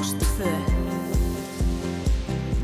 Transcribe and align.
Rástfö 0.00 0.48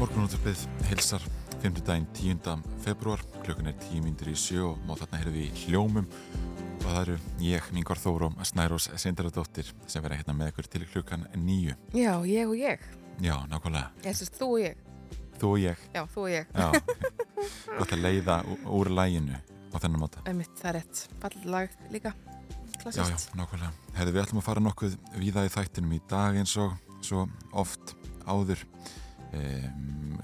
Morgunúttarpið 0.00 0.62
hilsar 0.88 1.24
5. 1.60 1.82
daginn 1.84 2.06
10. 2.16 2.62
februar 2.80 3.20
klukkan 3.42 3.68
er 3.68 3.74
10 3.76 4.06
mindur 4.06 4.30
í 4.32 4.36
sjö 4.40 4.62
og 4.70 4.78
má 4.88 4.94
þarna 4.96 5.20
heyrði 5.20 5.42
í 5.44 5.50
hljómum 5.66 6.06
og 6.06 6.86
það 6.86 7.00
eru 7.02 7.16
ég, 7.44 7.66
Mingvar 7.76 8.00
Þórum, 8.00 8.38
Snærós 8.40 8.86
Sindaradóttir 9.02 9.68
sem 9.84 10.06
vera 10.06 10.16
hérna 10.16 10.32
með 10.38 10.54
ykkur 10.54 10.70
til 10.72 10.86
klukkan 10.94 11.26
nýju. 11.36 11.76
Já, 11.92 12.14
ég 12.24 12.48
og 12.48 12.56
ég. 12.56 12.88
Já, 13.20 13.34
nákvæmlega. 13.52 13.92
Ég 14.06 14.16
sést 14.16 14.40
þú 14.40 14.48
og 14.54 14.64
ég. 14.64 14.80
Þú 15.36 15.52
og 15.52 15.60
ég. 15.66 15.84
Já, 15.92 16.02
þú 16.16 16.24
og 16.24 16.32
ég. 16.32 16.56
Já, 16.56 16.72
gott 17.82 17.94
að 17.98 18.06
leiða 18.06 18.38
úr 18.64 18.92
læginu 18.96 19.36
á 19.36 19.76
þennan 19.76 20.06
móta. 20.06 20.24
Æmitt, 20.24 20.56
það 20.56 20.72
er 20.72 20.80
rétt. 20.80 21.04
Ballið 21.20 21.46
lag 21.52 21.76
líka. 21.92 22.16
Klassist. 22.80 23.04
Já, 23.04 23.12
já, 23.12 23.38
nákvæmlega. 23.42 23.76
Hefði 24.00 24.16
við 24.16 24.24
ætlum 24.24 24.40
að 24.40 24.48
fara 24.48 24.66
nokkuð 24.70 24.98
víða 25.20 25.44
í 25.44 25.52
þættinum 25.52 25.96
í 26.00 26.02
dag 26.08 26.40
eins 26.40 26.56
og 26.64 26.80
svo 27.04 27.26
oft 27.52 27.94
áður 28.26 28.62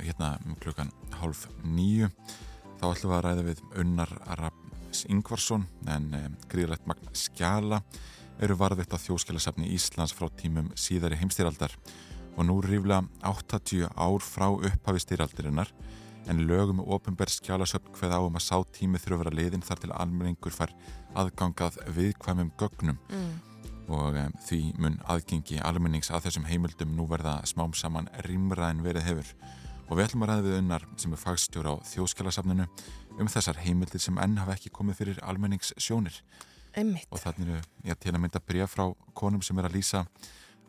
hérna 0.02 0.38
um 0.46 0.56
klukkan 0.60 0.90
hálf 1.20 1.46
nýju. 1.64 2.08
Þá 2.80 2.84
ætlum 2.90 3.12
við 3.12 3.16
að 3.18 3.24
ræða 3.26 3.46
við 3.46 3.62
Unnar 3.82 4.12
Arab 4.26 4.58
Ingvarsson 5.08 5.66
en 5.88 6.08
um, 6.16 6.34
gríðlegt 6.52 6.86
magn 6.88 7.12
skjala 7.16 7.82
eru 8.42 8.56
varðvitt 8.58 8.92
á 8.92 8.98
þjóskjálasafni 9.00 9.70
Íslands 9.72 10.14
frá 10.16 10.28
tímum 10.36 10.72
síðari 10.78 11.18
heimstýraldar 11.20 11.74
og 12.36 12.46
nú 12.48 12.58
ríflega 12.64 13.04
80 13.28 13.86
ár 13.92 14.24
frá 14.24 14.48
upphafi 14.50 15.04
stýraldirinnar 15.04 15.70
en 16.30 16.42
lögum 16.48 16.82
og 16.84 16.98
ofinberð 16.98 17.34
skjálasöfn 17.38 17.94
hveð 17.96 18.14
á 18.14 18.20
um 18.22 18.36
að 18.38 18.46
sá 18.46 18.56
tími 18.74 19.00
þurfa 19.00 19.18
að 19.18 19.22
vera 19.24 19.36
liðin 19.38 19.64
þar 19.66 19.82
til 19.82 19.94
almenningur 19.96 20.54
fær 20.54 20.74
aðgangað 21.18 21.80
viðkvæmum 21.96 22.52
gögnum 22.60 23.00
Mm. 23.10 23.51
Og 23.88 24.16
um, 24.18 24.36
því 24.46 24.60
mun 24.78 25.00
aðgengi 25.10 25.58
almennings 25.64 26.12
að 26.12 26.28
þessum 26.28 26.46
heimildum 26.48 26.94
nú 26.96 27.06
verða 27.10 27.40
smám 27.48 27.74
saman 27.74 28.10
rýmra 28.26 28.70
en 28.70 28.82
verið 28.84 29.08
hefur 29.08 29.32
og 29.88 29.98
við 29.98 30.04
ætlum 30.06 30.24
að 30.24 30.30
ræða 30.30 30.44
við 30.46 30.58
unnar 30.60 30.86
sem 31.00 31.12
er 31.12 31.20
fagstjóra 31.20 31.74
á 31.74 31.76
þjóðskjálasafninu 31.90 32.68
um 33.20 33.28
þessar 33.28 33.58
heimildir 33.64 34.00
sem 34.00 34.20
enn 34.22 34.38
hafa 34.40 34.56
ekki 34.56 34.72
komið 34.72 35.00
fyrir 35.00 35.22
almenningssjónir 35.26 36.20
Æmitt. 36.78 37.08
og 37.10 37.20
þannig 37.20 37.50
eru 37.50 37.60
já, 37.84 37.94
til 37.94 38.14
að 38.14 38.22
mynda 38.22 38.40
breyja 38.40 38.68
frá 38.70 38.86
konum 39.18 39.42
sem 39.44 39.58
er 39.58 39.68
að 39.68 39.76
lýsa 39.76 40.06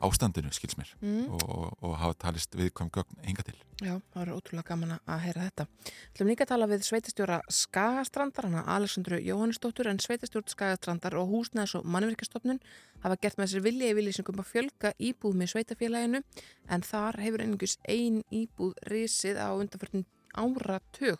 ástandinu, 0.02 0.52
skils 0.52 0.75
mér 0.77 0.89
Mm. 1.02 1.30
og, 1.31 1.44
og, 1.49 1.77
og 1.81 1.97
hafa 1.97 2.13
talist 2.13 2.55
viðkvæm 2.55 2.89
gögn 2.91 3.19
hinga 3.23 3.44
til. 3.44 3.55
Já, 3.81 4.02
það 4.13 4.16
var 4.16 4.31
ótrúlega 4.35 4.67
gaman 4.67 5.00
að 5.08 5.19
heyra 5.25 5.45
þetta. 5.47 5.66
Þú 5.83 6.13
ætlum 6.13 6.30
líka 6.30 6.44
að 6.44 6.52
tala 6.53 6.67
við 6.67 6.83
sveitastjóra 6.88 7.39
Skagastrandar, 7.50 8.47
hana 8.47 8.63
Alessandru 8.75 9.19
Jóhannesdóttur, 9.19 9.88
en 9.88 10.00
sveitastjórn 10.00 10.47
Skagastrandar 10.47 11.16
og 11.19 11.30
húsnæðs 11.31 11.75
og 11.80 11.85
mannverkastofnun 11.85 12.59
hafa 13.03 13.19
gert 13.22 13.38
með 13.38 13.53
sér 13.53 13.63
vilja 13.63 13.91
í 13.91 13.97
viljusingum 13.97 14.39
að 14.39 14.52
fjölga 14.52 14.94
íbúð 15.00 15.35
með 15.39 15.53
sveitafélaginu, 15.53 16.23
en 16.69 16.81
þar 16.81 17.19
hefur 17.23 17.44
einhvers 17.44 17.78
ein 17.88 18.23
íbúð 18.31 18.73
risið 18.91 19.39
á 19.39 19.52
undanförnum 19.55 20.05
áratug. 20.35 21.19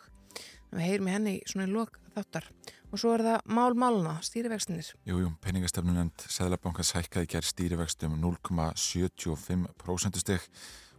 Við 0.72 0.88
heyrum 0.88 1.08
í 1.08 1.12
henni 1.14 1.34
svona 1.46 1.68
í 1.68 1.72
lok 1.74 2.00
þáttar. 2.14 2.46
Og 2.92 3.00
svo 3.00 3.10
er 3.16 3.22
það 3.26 3.38
mál 3.56 3.74
máluna, 3.78 4.14
stýrivextinir. 4.22 4.92
Jú, 5.08 5.16
jú, 5.24 5.28
peningastefnunend 5.42 6.16
Sæðlabankans 6.30 6.94
hækkaði 6.94 7.26
gerð 7.34 7.48
stýrivextum 7.50 8.12
0,75% 8.22 10.22
stygg 10.22 10.42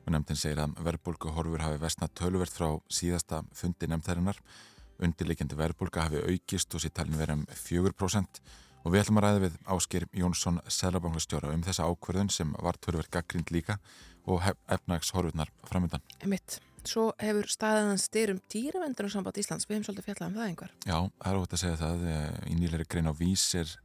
og 0.05 0.13
nefndin 0.13 0.39
segir 0.39 0.61
að 0.61 0.77
verðbólgu 0.85 1.33
horfur 1.33 1.63
hafi 1.63 1.79
vestna 1.81 2.09
töluvert 2.13 2.53
frá 2.53 2.69
síðasta 2.91 3.41
fundi 3.57 3.89
nefndærinar. 3.89 4.37
Undirleikjandi 5.01 5.57
verðbólga 5.59 6.05
hafi 6.05 6.21
aukist 6.23 6.75
og 6.75 6.83
sér 6.83 6.93
talin 6.95 7.17
verið 7.19 7.41
um 7.41 7.47
4% 7.51 8.41
og 8.85 8.93
við 8.93 9.01
ætlum 9.01 9.19
að 9.19 9.25
ræða 9.25 9.41
við 9.47 9.57
Ásker 9.75 10.05
Jónsson 10.13 10.61
Sæðlabankastjóra 10.69 11.55
um 11.55 11.65
þessa 11.65 11.89
ákverðun 11.89 12.31
sem 12.31 12.53
var 12.61 12.77
töluvert 12.77 13.11
gaggrind 13.11 13.51
líka 13.51 13.79
og 14.29 14.45
efnags 14.69 15.11
horfurnar 15.15 15.51
framöndan. 15.65 16.05
Emitt. 16.21 16.61
Svo 16.85 17.13
hefur 17.21 17.47
staðan 17.49 17.97
styrum 18.01 18.39
dýravendunum 18.53 19.11
samband 19.11 19.37
Íslands. 19.41 19.65
Við 19.67 19.77
hefum 19.79 19.87
svolítið 19.87 20.05
fjallað 20.09 20.29
um 20.29 20.37
það 20.37 20.49
einhver. 20.49 20.71
Já, 20.85 20.97
það 21.23 21.31
er 21.31 21.39
ótt 21.41 21.55
að 21.55 21.63
segja 21.63 21.81
það. 21.81 22.05
Í 22.45 22.55
nýleiri 22.59 22.87
grein 22.89 23.09
á 23.09 23.13
vísir 23.17 23.75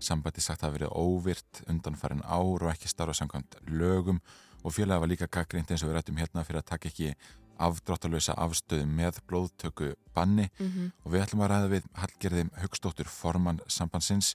sambandi 0.00 0.40
sagt 0.40 0.62
að 0.62 0.66
það 0.66 0.76
verið 0.78 0.94
óvirt 0.96 1.60
undanfærin 1.68 2.22
ár 2.24 2.64
og 2.64 2.70
ekki 2.72 2.88
starfa 2.88 3.16
samkvæmt 3.18 3.58
lögum 3.68 4.20
og 4.64 4.72
félagi 4.72 5.02
var 5.02 5.10
líka 5.10 5.28
gaggrind 5.28 5.70
eins 5.70 5.84
og 5.84 5.90
við 5.90 5.98
rættum 5.98 6.20
hérna 6.20 6.44
fyrir 6.44 6.62
að 6.62 6.70
taka 6.72 6.88
ekki 6.88 7.12
afdráttalösa 7.60 8.36
afstöðu 8.40 8.86
með 8.88 9.20
blóðtöku 9.28 9.94
banni 10.14 10.48
Mm 10.58 10.66
-hmm. 10.66 10.90
og 11.04 11.12
við 11.12 11.22
ætlum 11.22 11.42
að 11.44 11.50
ræða 11.50 11.68
við 11.68 11.84
Hallgerði 11.94 12.44
Högstóttur 12.62 13.08
formann 13.08 13.60
sambandsins 13.68 14.34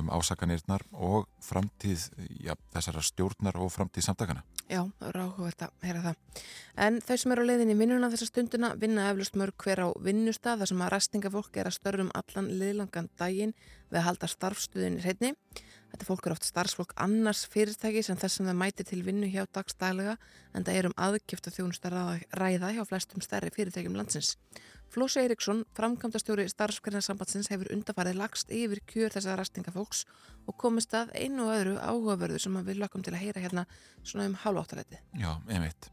um 0.00 0.10
ásakanirnar 0.12 0.84
og 0.92 1.28
framtíð 1.44 2.08
já, 2.42 2.54
þessara 2.74 3.02
stjórnar 3.04 3.58
og 3.60 3.72
framtíð 3.74 4.08
samtakana. 4.08 4.44
Já, 4.64 4.80
það 4.98 5.08
er 5.10 5.18
áhugavert 5.20 5.64
að 5.66 5.72
heyra 5.84 6.02
það. 6.04 6.42
En 6.86 6.98
þau 7.04 7.16
sem 7.20 7.34
eru 7.34 7.44
á 7.44 7.48
leiðinni 7.50 7.76
vinnuna 7.78 8.10
þessa 8.12 8.28
stundina 8.30 8.72
vinna 8.80 9.10
eflust 9.10 9.36
mörg 9.36 9.56
hver 9.60 9.84
á 9.84 9.88
vinnustaf 10.00 10.62
þar 10.62 10.72
sem 10.72 10.84
að 10.84 10.92
restingafólk 10.94 11.58
er 11.60 11.68
að 11.68 11.76
störfum 11.78 12.12
allan 12.16 12.50
liðlangan 12.60 13.10
daginn 13.20 13.54
við 13.90 14.00
að 14.00 14.06
halda 14.08 14.30
starfstuðinni 14.32 15.04
hreitni. 15.04 15.34
Þetta 15.94 16.06
fólk 16.08 16.24
er 16.26 16.32
oft 16.34 16.46
starfsfólk 16.48 16.92
annars 16.98 17.44
fyrirtæki 17.46 18.00
sem 18.02 18.18
þess 18.18 18.40
að 18.40 18.48
það 18.48 18.56
mæti 18.58 18.84
til 18.88 18.96
vinnu 19.06 19.28
hjá 19.30 19.44
dagstælega 19.54 20.16
en 20.50 20.64
það 20.66 20.78
er 20.80 20.88
um 20.88 20.94
aðgjöft 21.06 21.46
að 21.46 21.54
þjónusta 21.60 21.92
ræða 22.34 22.70
hjá 22.74 22.80
flestum 22.88 23.22
stærri 23.22 23.52
fyrirtækjum 23.54 23.94
landsins. 23.94 24.32
Flósi 24.90 25.22
Eiríksson, 25.22 25.62
framkvæmdastjóri 25.78 26.48
starfsgrænasambandsins 26.50 27.52
hefur 27.52 27.70
undarfarið 27.76 28.18
lagst 28.18 28.50
yfir 28.50 28.82
kjör 28.90 29.14
þessara 29.14 29.38
restingafólks 29.44 30.02
og 30.50 30.58
komist 30.58 30.98
að 30.98 31.14
einu 31.14 31.46
og 31.46 31.54
öðru 31.60 31.76
áhugaverðu 31.78 32.42
sem 32.42 32.58
við 32.66 32.82
lökum 32.82 33.06
til 33.06 33.14
að 33.14 33.22
heyra 33.22 33.44
hérna 33.46 33.66
svona 34.02 34.26
um 34.32 34.36
hálfáttalæti. 34.42 34.98
Já, 35.22 35.30
einmitt. 35.46 35.88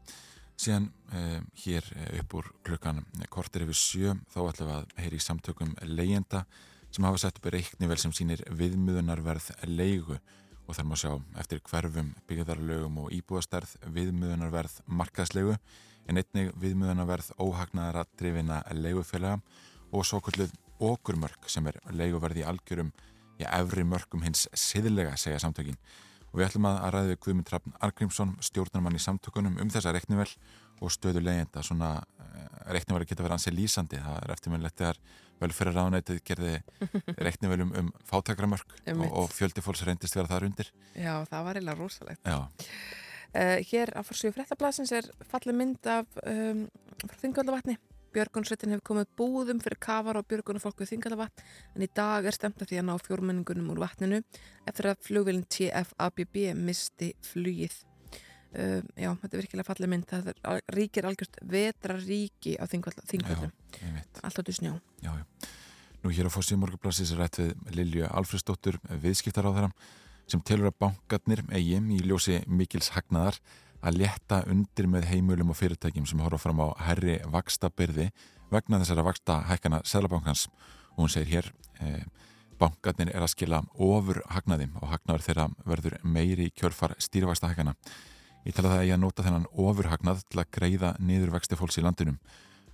Síðan 0.58 0.90
um, 1.14 1.46
hér 1.62 1.86
upp 2.18 2.36
úr 2.40 2.50
klukkan 2.66 3.04
kortir 3.30 3.68
yfir 3.68 3.78
sjö 3.78 4.18
þá 4.34 4.38
ætlum 4.48 4.72
við 4.72 4.76
að 4.80 4.92
heyra 5.06 5.22
í 5.22 5.26
samtökum 5.30 5.74
leyenda 5.86 6.42
sem 6.92 7.04
hafa 7.08 7.20
sett 7.22 7.40
upp 7.40 7.48
reiknivel 7.52 7.98
sem 8.00 8.12
sýnir 8.14 8.42
viðmjöðunarverð 8.52 9.50
leigu. 9.68 10.18
Og 10.68 10.76
þar 10.76 10.86
má 10.88 10.94
sjá 11.00 11.12
eftir 11.40 11.62
hverfum 11.66 12.12
byggðarlögum 12.30 13.00
og 13.02 13.14
íbúðastærð 13.16 13.74
viðmjöðunarverð 13.96 14.76
markaðslegu 14.86 15.56
en 16.08 16.20
einnig 16.20 16.52
viðmjöðunarverð 16.62 17.32
óhagnaðara 17.42 18.04
drifina 18.18 18.60
leigufélaga 18.76 19.40
og 19.92 20.06
svo 20.06 20.20
kvölduð 20.22 20.54
okurmörk 20.82 21.50
sem 21.50 21.66
er 21.70 21.78
leiguverð 21.94 22.42
í 22.42 22.46
algjörum 22.46 22.92
í 23.40 23.46
efri 23.48 23.84
mörkum 23.86 24.22
hins 24.26 24.46
siðlega 24.54 25.16
segja 25.20 25.40
samtökin. 25.42 25.78
Og 26.32 26.40
við 26.40 26.48
ætlum 26.48 26.68
að 26.70 26.78
ræða 26.94 27.10
við 27.10 27.18
Guðmund 27.26 27.50
Raffn 27.52 27.74
Argrímsson 27.84 28.36
stjórnarmann 28.40 28.96
í 28.96 29.02
samtökunum 29.02 29.58
um 29.60 29.72
þessa 29.72 29.92
reiknivel 29.92 30.30
og 30.80 30.92
stöðu 30.94 31.20
leiðenda 31.22 31.62
svona 31.66 31.90
reiknivel 32.72 33.04
geta 33.04 33.22
verið 33.22 33.36
ansið 33.36 33.58
lýsandi. 33.58 34.00
Það 34.00 34.18
er 34.22 34.32
eftirminnlegt 34.36 34.78
þegar 34.80 35.00
velferðar 35.42 35.78
ráðnætið 35.80 36.22
gerði 36.26 36.56
reiknivel 37.26 37.60
um, 37.66 37.76
um 37.82 37.92
fátakramörk 38.08 38.74
og, 38.94 39.06
og 39.10 39.30
fjöldi 39.34 39.64
fólks 39.64 39.84
reyndist 39.88 40.18
vera 40.18 40.30
þar 40.30 40.48
undir 40.50 40.72
Já, 40.94 41.14
það 41.28 41.48
var 41.48 41.60
eiginlega 41.60 41.80
rosalegt 41.80 42.28
Já 42.28 42.38
Uh, 43.32 43.64
hér 43.64 43.88
á 43.96 44.04
fórsvíu 44.04 44.28
fréttablasins 44.36 44.90
er 44.92 45.06
fallið 45.24 45.56
mynd 45.56 45.86
af 45.88 46.18
um, 46.28 46.66
Þingaldavatni. 47.22 47.78
Björgunsveitin 48.12 48.74
hefur 48.74 48.84
komið 48.90 49.06
búðum 49.16 49.62
fyrir 49.64 49.78
kafar 49.80 50.18
og 50.20 50.26
björgunafólku 50.28 50.84
Þingaldavatn 50.84 51.46
en 51.72 51.86
í 51.86 51.88
dag 51.96 52.28
er 52.28 52.36
stemt 52.36 52.60
að 52.60 52.74
því 52.74 52.82
að 52.82 52.86
ná 52.90 52.92
fjórmenningunum 53.00 53.70
úr 53.72 53.80
vatninu 53.86 54.20
eftir 54.68 54.90
að 54.90 55.00
flugvilin 55.06 55.48
TFABB 55.48 56.36
misti 56.60 57.14
flugið. 57.24 57.78
Uh, 58.52 58.82
já, 58.98 59.08
þetta 59.22 59.32
er 59.32 59.42
virkilega 59.42 59.68
fallið 59.70 59.92
mynd. 59.94 60.06
Það 60.10 60.30
er, 60.32 60.62
ríkir 60.76 61.08
algjörst 61.08 61.40
vetraríki 61.54 62.54
á 62.60 62.64
Þingvallum. 62.68 63.52
Allt 64.22 64.40
áttu 64.42 64.54
snjá. 64.54 64.74
Já, 65.04 65.12
já. 65.16 65.50
Nú 66.02 66.10
hér 66.10 66.26
á 66.26 66.34
fórsvíu 66.34 66.58
morguplassis 66.58 67.12
er 67.14 67.22
rætt 67.22 67.38
við 67.38 67.52
Lilju 67.76 68.08
Alfredsdóttur 68.10 68.80
viðskiptar 69.04 69.46
á 69.46 69.54
þeirra 69.54 69.68
sem 70.30 70.40
telur 70.42 70.72
að 70.72 70.80
bankarnir 70.82 71.44
eigin 71.54 71.90
í 71.94 72.00
ljósi 72.02 72.40
mikils 72.50 72.90
hagnaðar 72.96 73.38
að 73.82 74.00
leta 74.02 74.40
undir 74.50 74.88
með 74.90 75.08
heimulum 75.10 75.52
og 75.54 75.58
fyrirtækjum 75.58 76.06
sem 76.08 76.22
horfa 76.22 76.40
fram 76.42 76.62
á 76.62 76.74
herri 76.88 77.18
vakstabyrði 77.30 78.08
vegna 78.52 78.80
þessara 78.82 79.06
vaksta 79.06 79.38
hækkana 79.48 79.82
Sælabankans 79.86 80.48
og 80.94 81.04
hún 81.04 81.12
segir 81.12 81.32
hér 81.36 81.50
eh, 81.82 82.02
bankarnir 82.60 83.10
er 83.14 83.24
að 83.24 83.32
skila 83.34 83.62
ofur 83.74 84.22
hagnaði 84.30 84.68
og 84.78 84.90
hagnaður 84.92 85.26
þeirra 85.26 85.48
verður 85.66 85.98
meiri 86.02 86.50
í 86.50 86.54
kjörfar 86.54 86.94
stýrivaksta 86.98 87.50
hækkana 87.50 87.74
Ég 88.42 88.56
tala 88.56 88.72
það 88.72 88.80
að 88.80 88.88
ég 88.88 88.96
að 88.96 89.02
nota 89.04 89.26
þennan 89.26 89.50
ofur 89.64 89.88
hagnað 89.92 90.22
til 90.28 90.40
að 90.42 90.48
greiða 90.56 90.94
niður 90.98 91.34
vexti 91.36 91.58
fólks 91.58 91.78
í 91.78 91.84
landinum 91.84 92.16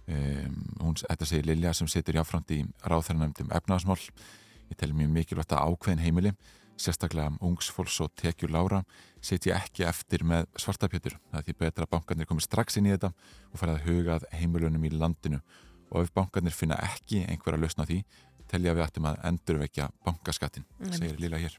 um, 0.09 0.55
hún, 0.81 0.97
þetta 1.03 1.29
segir 1.29 1.49
Lilja 1.51 1.75
sem 1.77 1.91
situr 1.91 2.17
jáframt 2.17 2.55
í 2.57 2.63
ráþærarnæmdum 2.85 3.53
efnaðasmál 3.59 3.99
ég 3.99 4.79
tel 4.81 4.95
mjög 4.97 5.13
mikilvægt 5.13 5.53
að 5.53 5.75
ákveðin 5.75 6.05
heimili 6.05 6.33
sérstaklega 6.79 7.35
ungs 7.45 7.69
fólks 7.75 7.99
og 8.05 8.13
tekjur 8.19 8.53
lára 8.55 8.83
setja 9.25 9.57
ekki 9.59 9.85
eftir 9.89 10.23
með 10.27 10.47
svartapjötur. 10.63 11.17
Það 11.33 11.41
er 11.41 11.47
því 11.49 11.55
betra 11.59 11.87
að 11.87 11.93
bankarnir 11.97 12.29
komi 12.31 12.45
strax 12.45 12.79
inn 12.79 12.87
í 12.87 12.95
þetta 12.95 13.11
og 13.51 13.61
fara 13.61 13.75
að 13.75 13.89
hugað 13.89 14.27
heimilunum 14.39 14.87
í 14.87 14.93
landinu 14.95 15.41
og 15.89 16.05
ef 16.05 16.13
bankarnir 16.15 16.55
finna 16.55 16.79
ekki 16.85 17.25
einhverja 17.27 17.61
lausna 17.65 17.87
því 17.89 18.03
telja 18.49 18.75
við 18.77 18.87
ættum 18.87 19.09
að 19.11 19.19
endurvekja 19.29 19.89
bankaskattin, 20.07 20.65
segir 20.95 21.19
Lila 21.21 21.41
hér. 21.41 21.59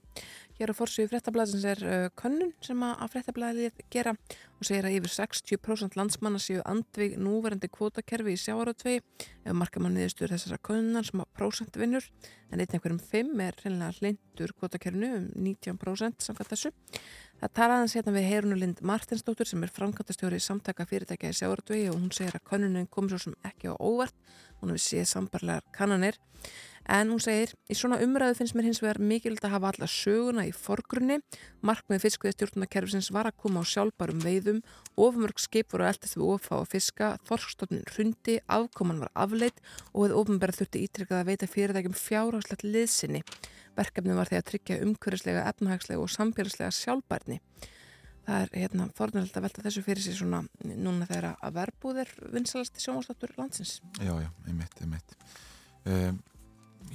Hér 0.60 0.74
á 0.74 0.76
fórsvíu 0.76 1.08
frettablaðins 1.08 1.64
er 1.64 1.80
uh, 1.88 2.06
könnun 2.20 2.50
sem 2.60 2.82
að 2.84 3.14
frettablaðið 3.14 3.78
gera 3.94 4.12
og 4.12 4.66
segir 4.68 4.90
að 4.90 4.98
yfir 4.98 5.14
60% 5.14 5.94
landsmanna 5.96 6.42
séu 6.44 6.60
andvig 6.68 7.14
núverandi 7.16 7.70
kvotakerfi 7.72 8.34
í 8.36 8.42
sjáaratvegi 8.42 9.00
ef 9.00 9.56
marka 9.56 9.80
mann 9.80 9.96
niðurstur 9.96 10.34
þessara 10.34 10.60
könnunar 10.60 11.08
sem 11.08 11.24
að 11.24 11.30
prósent 11.40 11.80
vinnur 11.80 12.04
en 12.52 12.60
einn 12.60 12.76
einhverjum 12.76 13.00
5 13.00 13.44
er 13.46 13.60
hreinlega 13.62 13.96
hlindur 14.02 14.52
kvotakerfinu 14.60 15.14
um 15.22 15.30
19% 15.48 16.28
samkvæmt 16.28 16.52
þessu. 16.52 16.74
Það 17.40 17.56
talaðans 17.56 17.96
hérna 17.96 18.16
við 18.18 18.28
Heirunulind 18.34 18.82
Martinsdóttur 18.84 19.48
sem 19.48 19.64
er 19.64 19.72
framkvæmtastjóri 19.72 20.42
samtaka 20.44 20.84
fyrirtækja 20.90 21.32
í 21.32 21.40
sjáaratvegi 21.40 21.88
og 21.94 22.02
hún 22.02 22.12
segir 22.12 22.36
að 22.36 22.50
könnunin 22.52 22.92
komur 22.92 23.16
svo 23.16 23.30
sem 23.30 23.40
ekki 23.48 23.72
á 23.72 23.80
óvart. 23.80 24.18
Hún 24.60 24.74
hefur 24.74 24.84
séð 24.90 25.08
sambarlegar 25.08 25.64
kannanir 25.72 26.20
en 26.90 27.12
hún 27.14 27.22
segir, 27.22 27.54
í 27.70 27.76
svona 27.78 28.00
umræðu 28.02 28.40
finnst 28.40 28.56
mér 28.58 28.66
hins 28.66 28.82
vegar 28.82 28.98
mikilvægt 28.98 29.46
að 29.46 29.54
hafa 29.56 29.70
alla 29.72 29.88
söguna 29.90 30.46
í 30.48 30.54
forgrunni, 30.56 31.20
markmið 31.62 32.04
fiskviðstjórnarkerfisins 32.08 33.12
var 33.14 33.30
að 33.30 33.38
koma 33.44 33.62
á 33.62 33.70
sjálfbærum 33.70 34.24
veiðum 34.26 34.62
ofumörg 34.98 35.42
skip 35.42 35.70
voru 35.74 35.86
eldast 35.86 36.18
við 36.18 36.26
ofá 36.34 36.56
að 36.58 36.70
fiska, 36.74 37.12
þorskstofnin 37.30 37.86
hrundi 37.94 38.40
afkoman 38.50 39.04
var 39.04 39.14
afleitt 39.14 39.62
og 39.94 40.08
hefði 40.08 40.20
ofumberð 40.24 40.62
þurfti 40.62 40.86
ítrykkað 40.88 41.22
að 41.22 41.30
veita 41.30 41.52
fyrirtækjum 41.54 42.00
fjárháslegt 42.00 42.66
liðsinni. 42.66 43.22
Verkefni 43.78 44.16
var 44.18 44.32
því 44.32 44.40
að 44.40 44.48
tryggja 44.50 44.80
umhverfislega, 44.84 45.46
efnahagslega 45.54 46.02
og 46.02 46.10
samfélagslega 46.12 46.74
sjálfbærni. 46.76 47.38
Það 48.30 48.44
er 48.44 48.52
hérna 48.62 48.88
fornilegt 48.98 49.38
að 49.38 49.46
velta 49.48 49.64
þessu 49.66 49.82
fyrir 49.86 50.04
sig 50.06 50.18
svona 50.18 50.42
núna 50.62 51.08
þegar 51.10 51.38
að 51.38 51.56
verbúðir 51.56 52.12
vinsalasti 52.34 52.84
sjónvastáttur 52.84 53.32
landsins. 53.40 53.80
Já, 53.98 54.12
já, 54.22 54.28
einmitt, 54.46 54.76
einmitt. 54.84 55.16
Um, 55.90 56.20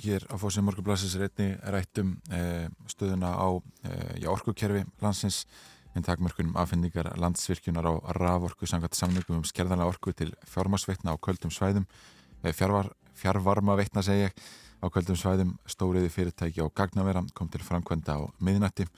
Hér 0.05 0.25
á 0.33 0.35
fósið 0.41 0.67
morgublassis 0.67 1.15
er 1.17 1.29
einni 1.29 1.55
rættum 1.71 2.17
uh, 2.33 2.67
stöðuna 2.91 3.31
á 3.37 3.49
uh, 3.53 4.33
orkukerfi 4.33 4.85
landsins 5.03 5.45
en 5.95 6.03
takmörkunum 6.03 6.57
afhendingar 6.59 7.13
landsvirkjunar 7.21 7.87
á 7.87 7.95
raforku 8.19 8.67
sangat 8.67 8.97
samningum 8.99 9.39
um 9.39 9.47
skerðana 9.47 9.87
orku 9.87 10.13
til 10.13 10.33
fjármarsveitna 10.51 11.15
á 11.15 11.17
köldum 11.23 11.53
svæðum 11.55 11.87
uh, 11.87 12.53
fjárvar, 12.53 12.91
fjárvarma 13.15 13.77
veitna 13.79 14.03
segi 14.03 14.27
ég 14.27 14.45
á 14.83 14.87
köldum 14.93 15.17
svæðum 15.17 15.55
stóriði 15.71 16.11
fyrirtæki 16.13 16.65
á 16.65 16.69
gagnavera 16.69 17.23
kom 17.35 17.49
til 17.49 17.63
framkvæmda 17.65 18.19
á 18.19 18.21
miðnætti 18.41 18.89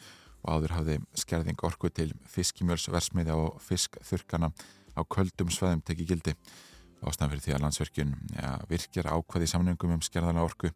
og 0.46 0.54
áður 0.56 0.74
hafði 0.78 0.96
skerðing 1.18 1.62
orku 1.66 1.90
til 1.90 2.12
fiskimjölsversmiði 2.30 3.34
og 3.34 3.60
fiskþurkana 3.62 4.50
á 4.96 5.00
köldum 5.04 5.50
sveðum 5.52 5.82
tekið 5.84 6.10
gildi. 6.12 6.34
Ástæðan 7.06 7.32
fyrir 7.32 7.44
því 7.44 7.56
að 7.56 7.64
landsverkjun 7.64 8.14
ja, 8.36 8.52
virkjar 8.70 9.10
ákvaði 9.12 9.50
samningum 9.50 9.96
um 9.96 10.04
skerðana 10.04 10.44
orku 10.46 10.72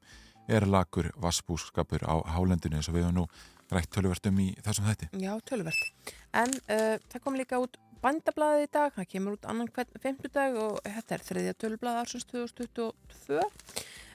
er 0.50 0.66
lagur 0.66 1.10
vassbúskapur 1.20 2.06
á 2.06 2.14
hálendinu 2.34 2.78
eins 2.78 2.90
og 2.90 2.96
við 2.96 3.06
höfum 3.06 3.20
nú 3.20 3.26
rætt 3.70 3.90
tölvertum 3.94 4.40
í 4.42 4.48
þessum 4.64 4.88
þætti. 4.88 5.10
Já, 5.22 5.32
tölvert. 5.46 6.10
En 6.34 6.50
uh, 6.66 6.96
það 7.12 7.24
kom 7.24 7.38
líka 7.38 7.60
út 7.62 7.78
bandablaðið 8.00 8.64
í 8.64 8.70
dag, 8.72 8.94
það 8.96 9.10
kemur 9.12 9.36
út 9.36 9.48
annan 9.50 9.68
femtudag 10.00 10.56
og 10.58 10.78
þetta 10.86 11.16
er 11.16 11.26
þriðja 11.26 11.56
tölblað 11.60 12.00
ársins 12.02 12.26
2022 12.32 13.42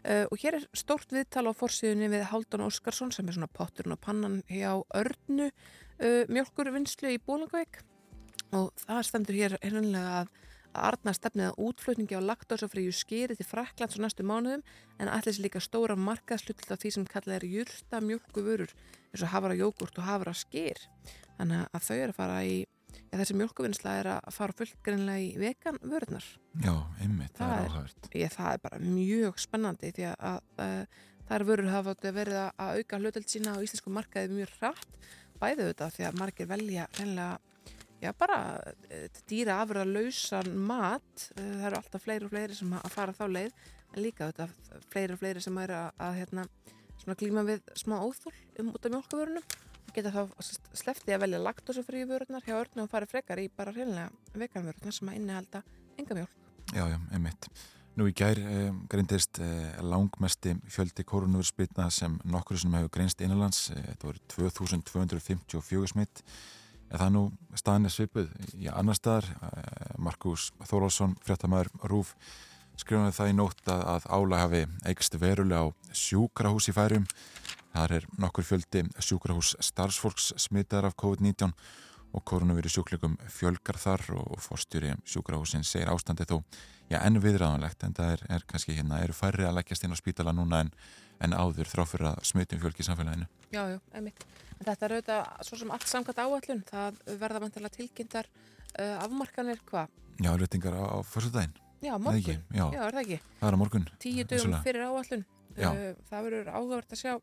Uh, 0.06 0.28
og 0.30 0.38
hér 0.38 0.60
er 0.60 0.66
stórt 0.78 1.10
viðtal 1.10 1.48
á 1.50 1.58
fórsíðunni 1.58 2.12
við 2.12 2.28
Haldun 2.30 2.68
Óskarsson 2.68 3.10
sem 3.10 3.26
er 3.26 3.34
svona 3.34 3.50
potturinn 3.50 3.96
og 3.96 4.02
pannan 4.04 4.36
hjá 4.46 4.78
Örnu 4.94 5.48
uh, 5.50 6.28
mjölkurvinnslu 6.30 7.16
í 7.16 7.22
Bólangavík 7.26 7.80
og 8.54 8.70
það 8.84 9.00
stendur 9.08 9.40
hér 9.40 9.56
hennanlega 9.64 10.20
að 10.20 10.30
að 10.76 10.86
Arna 10.90 11.14
stefnið 11.16 11.50
að 11.50 11.60
útflutningi 11.70 12.20
á 12.20 12.28
laktósafríu 12.28 12.94
skýri 12.96 13.38
til 13.38 13.48
Fraklands 13.48 13.98
á 13.98 14.04
næstu 14.04 14.26
mánuðum 14.28 14.64
en 15.00 15.12
allir 15.12 15.40
líka 15.42 15.64
stóra 15.64 15.96
markaðslull 15.96 16.60
á 16.68 16.76
því 16.76 16.92
sem 16.92 17.08
kallað 17.10 17.40
er 17.40 17.48
júrta 17.50 18.02
mjölkuvörur 18.04 18.76
eins 18.76 19.24
og 19.24 19.32
hafara 19.32 19.58
jógurt 19.58 20.00
og 20.00 20.08
hafara 20.08 20.36
skýr 20.36 20.80
þannig 21.38 21.68
að 21.72 21.88
þau 21.88 21.96
eru 21.96 22.14
að 22.14 22.20
fara 22.20 22.40
í 22.44 22.56
ja, 22.62 23.18
þessi 23.20 23.38
mjölkuvinnsla 23.40 23.98
er 24.02 24.12
að 24.18 24.32
fara 24.36 24.58
fullt 24.60 24.78
greinlega 24.86 25.24
í 25.24 25.34
vegan 25.40 25.82
vörðnar 25.82 26.28
Já, 26.62 26.76
einmitt, 27.02 27.36
það, 27.38 27.52
það 27.52 27.66
er 27.66 27.76
áhægt 27.80 28.10
Ég, 28.22 28.36
það 28.36 28.54
er 28.54 28.64
bara 28.68 28.82
mjög 28.84 29.44
spennandi 29.44 29.92
því 29.96 30.08
að, 30.12 30.16
að, 30.30 30.40
að 31.26 31.36
er 31.36 31.48
vörur 31.50 31.72
hafa 31.74 31.96
verið 32.06 32.40
að 32.46 32.80
auka 32.80 33.02
hluteld 33.02 33.32
sína 33.32 33.58
á 33.58 33.64
íslensku 33.64 33.94
markaði 33.94 34.36
mjög 34.36 34.56
hratt, 34.60 35.12
bæðu 35.42 35.70
þetta 35.72 35.92
því 35.96 36.08
að 36.10 36.20
margir 36.22 36.50
velja 36.52 36.88
reynilega 37.00 37.55
já 38.06 38.14
bara 38.18 38.40
eh, 38.90 39.08
dýra 39.30 39.60
afröða 39.64 39.92
lausan 39.92 40.52
mat, 40.70 41.28
eh, 41.36 41.44
það 41.44 41.68
eru 41.70 41.82
alltaf 41.82 42.06
fleiri 42.06 42.28
og 42.28 42.34
fleiri 42.34 42.58
sem 42.58 42.74
að 42.78 42.90
fara 42.94 43.18
þá 43.18 43.26
leið 43.32 43.62
en 43.96 44.04
líka 44.04 44.32
þetta 44.32 44.82
fleiri 44.94 45.16
og 45.16 45.22
fleiri 45.22 45.46
sem 45.46 45.62
er 45.64 45.76
að, 45.76 45.92
að 46.08 46.18
hérna, 46.22 46.48
glíma 47.20 47.46
við 47.48 47.62
smá 47.78 48.00
óþúl 48.02 48.34
um 48.62 48.74
út 48.74 48.86
af 48.86 48.94
mjölkuvörunum 48.96 49.56
geta 49.96 50.12
þá 50.12 50.24
sleftið 50.76 51.16
að 51.16 51.24
velja 51.26 51.44
laktósufríu 51.44 52.08
vörunar 52.10 52.44
hjá 52.46 52.58
örnu 52.58 52.84
og 52.84 52.92
fara 52.92 53.08
frekar 53.10 53.40
í 53.42 53.48
bara 53.54 53.74
hreinlega 53.76 54.10
veganvörunar 54.36 54.96
sem 54.96 55.12
að 55.12 55.22
innihalda 55.22 55.62
enga 56.00 56.18
mjölk. 56.20 56.44
Já, 56.74 56.84
já, 56.90 56.98
einmitt. 57.14 57.48
Nú 57.96 58.10
í 58.10 58.16
gær 58.18 58.40
eh, 58.42 58.74
greindist 58.92 59.40
eh, 59.40 59.78
langmesti 59.86 60.58
fjöldi 60.68 61.06
koronavirspilna 61.08 61.88
sem 61.94 62.18
nokkur 62.28 62.60
sem 62.60 62.74
hefur 62.76 62.92
greinst 62.98 63.24
innanlands. 63.24 63.70
Eh, 63.72 63.86
þetta 63.94 64.10
voru 64.10 64.24
2254 64.34 65.92
smitt. 65.94 66.24
Það 66.92 67.06
er 67.06 67.14
nú 67.16 67.24
staðinni 67.58 67.92
svipuð 67.92 68.34
í 68.60 68.70
annar 68.72 68.98
staðar. 68.98 69.32
Eh, 69.50 69.96
Markus 69.98 70.52
Þórólsson, 70.68 71.16
fréttamaður 71.26 71.72
Rúf, 71.92 72.16
skrifaði 72.78 73.16
það 73.18 73.32
í 73.32 73.36
nótt 73.40 73.72
að, 73.72 73.82
að 73.96 74.08
ála 74.12 74.44
hafi 74.44 74.66
eigst 74.86 75.18
verulega 75.20 75.66
á 75.66 75.68
sjúkrahús 75.96 76.70
í 76.70 76.76
færum 76.76 77.08
Það 77.76 77.94
er 77.98 78.06
nokkur 78.24 78.46
fjöldi 78.48 78.82
sjúkrahús 79.04 79.50
starfsfólks 79.64 80.30
smitaðar 80.40 80.88
af 80.90 80.96
COVID-19 81.02 81.52
og 82.16 82.24
koronavíru 82.24 82.72
sjúklegum 82.72 83.18
fjölgar 83.28 83.76
þar 83.82 84.06
og 84.16 84.40
fórstjóri 84.40 84.94
sjúkrahúsin 85.04 85.66
segir 85.68 85.92
ástandi 85.92 86.24
þó 86.30 86.38
já, 86.88 87.02
enn 87.02 87.20
viðræðanlegt 87.20 87.84
en 87.84 87.98
það 87.98 88.14
er, 88.14 88.24
er 88.38 88.46
kannski 88.48 88.78
hérna, 88.78 89.02
eru 89.04 89.18
færri 89.18 89.44
að 89.44 89.58
leggjast 89.58 89.84
inn 89.84 89.92
á 89.96 90.00
spítala 90.00 90.32
núna 90.32 90.64
en, 90.64 90.72
en 91.20 91.36
áður 91.36 91.74
þráfur 91.74 92.08
að 92.14 92.24
smutum 92.32 92.64
fjölgi 92.64 92.86
í 92.86 92.88
samfélaginu. 92.88 93.28
Já, 93.52 93.64
já, 93.74 93.80
einmitt. 93.92 94.24
En 94.60 94.68
þetta 94.70 94.88
er 94.88 94.96
auðvitað 94.96 95.48
svo 95.50 95.60
sem 95.62 95.74
allt 95.76 95.90
samkvæmt 95.92 96.22
áallun, 96.24 96.64
það 96.70 97.00
verða 97.22 97.44
vantilega 97.44 97.76
tilkynntar 97.76 98.30
uh, 98.32 99.04
afmarkanir 99.04 99.62
hvað? 99.68 99.94
Já, 100.24 100.32
reytingar 100.40 100.78
á, 100.80 100.84
á 100.96 100.98
fyrstudaginn. 101.04 101.58
Já, 101.84 101.98
morgun. 102.02 102.46
Já. 102.56 102.66
já, 102.72 102.82
er 102.86 102.96
það 102.96 103.02
ekki? 103.04 103.20
Það 103.42 103.50
er 103.50 103.58
á 103.58 103.62
morgun. 103.62 103.90
Tíu 104.02 104.28
dögum 104.32 104.56
fyrir 104.66 104.88
áallun. 104.88 105.28
Uh, 105.56 105.92
það 106.10 106.26
verður 106.30 106.56
áhugavert 106.56 106.96
að 106.96 107.02
sjá 107.04 107.14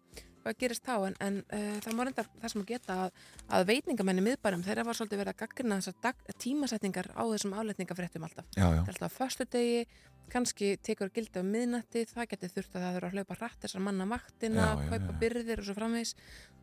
hvað 0.42 0.58
gerist 0.58 0.86
þá 0.86 0.94
en, 1.08 1.16
en 1.22 1.40
uh, 1.54 1.74
það 1.84 1.96
má 1.96 2.04
reynda 2.06 2.24
það 2.28 2.52
sem 2.52 2.62
að 2.62 2.70
geta 2.72 2.96
að, 3.04 3.18
að 3.58 3.66
veitningamenni 3.70 4.24
miðbærum 4.26 4.64
þeirra 4.66 4.86
var 4.88 4.98
svolítið 4.98 5.20
verið 5.22 5.34
að 5.34 5.42
gaggrina 5.42 5.78
þessar 5.80 6.38
tímasetningar 6.42 7.10
á 7.14 7.22
þessum 7.32 7.54
afletningafréttum 7.60 8.26
alltaf 8.26 8.48
já, 8.56 8.64
já. 8.64 8.80
alltaf 8.82 9.16
förstu 9.16 9.46
degi, 9.52 9.84
kannski 10.32 10.72
tekur 10.82 11.12
gildi 11.14 11.42
á 11.42 11.44
miðnætti, 11.46 12.04
það 12.10 12.30
getur 12.32 12.54
þurft 12.56 12.76
að 12.76 12.86
það 12.86 12.96
þurfa 12.96 13.10
að 13.10 13.18
hlaupa 13.18 13.38
rætt 13.38 13.66
þessar 13.66 13.84
manna 13.86 14.08
vaktina 14.10 14.68
já, 14.70 14.82
kaupa 14.90 15.16
byrðir 15.22 15.62
og 15.62 15.68
svo 15.68 15.76
framvegs 15.78 16.14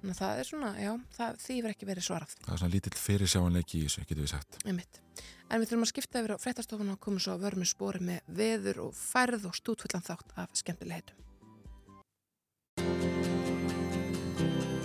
að 0.08 0.20
það 0.20 0.40
er 0.40 0.48
svona, 0.48 0.72
já, 0.80 0.92
það, 1.18 1.40
því 1.44 1.56
verður 1.60 1.76
ekki 1.76 1.90
verið 1.90 2.08
svarað 2.08 2.36
Það 2.40 2.54
er 2.54 2.62
svona 2.62 2.76
lítill 2.76 2.98
fyrir 3.00 3.32
sjáanleiki 3.34 3.80
í 3.80 3.84
þessu, 3.86 4.06
getur 4.08 4.24
við 4.24 4.32
sagt 4.34 4.60
Einmitt. 4.66 5.02
En 5.50 5.60
við 5.60 5.72
þurfum 5.72 5.86
að 5.88 5.92
skipta 5.92 6.22
yfir 6.22 6.36
á 6.38 6.44
fréttastofuna 6.44 6.96
og 6.96 7.02
koma 7.04 7.24
svo 7.24 7.36
að 7.36 7.46
vörmi 7.48 7.68
spori 7.68 8.04
með 8.06 8.34
veður 8.40 8.84
og 8.86 8.92
færð 8.96 9.50
og 9.50 9.58
stútfullan 9.58 10.06
þátt 10.06 10.36
af 10.40 10.54
skemmtileg 10.62 11.02
heitum. 11.02 11.18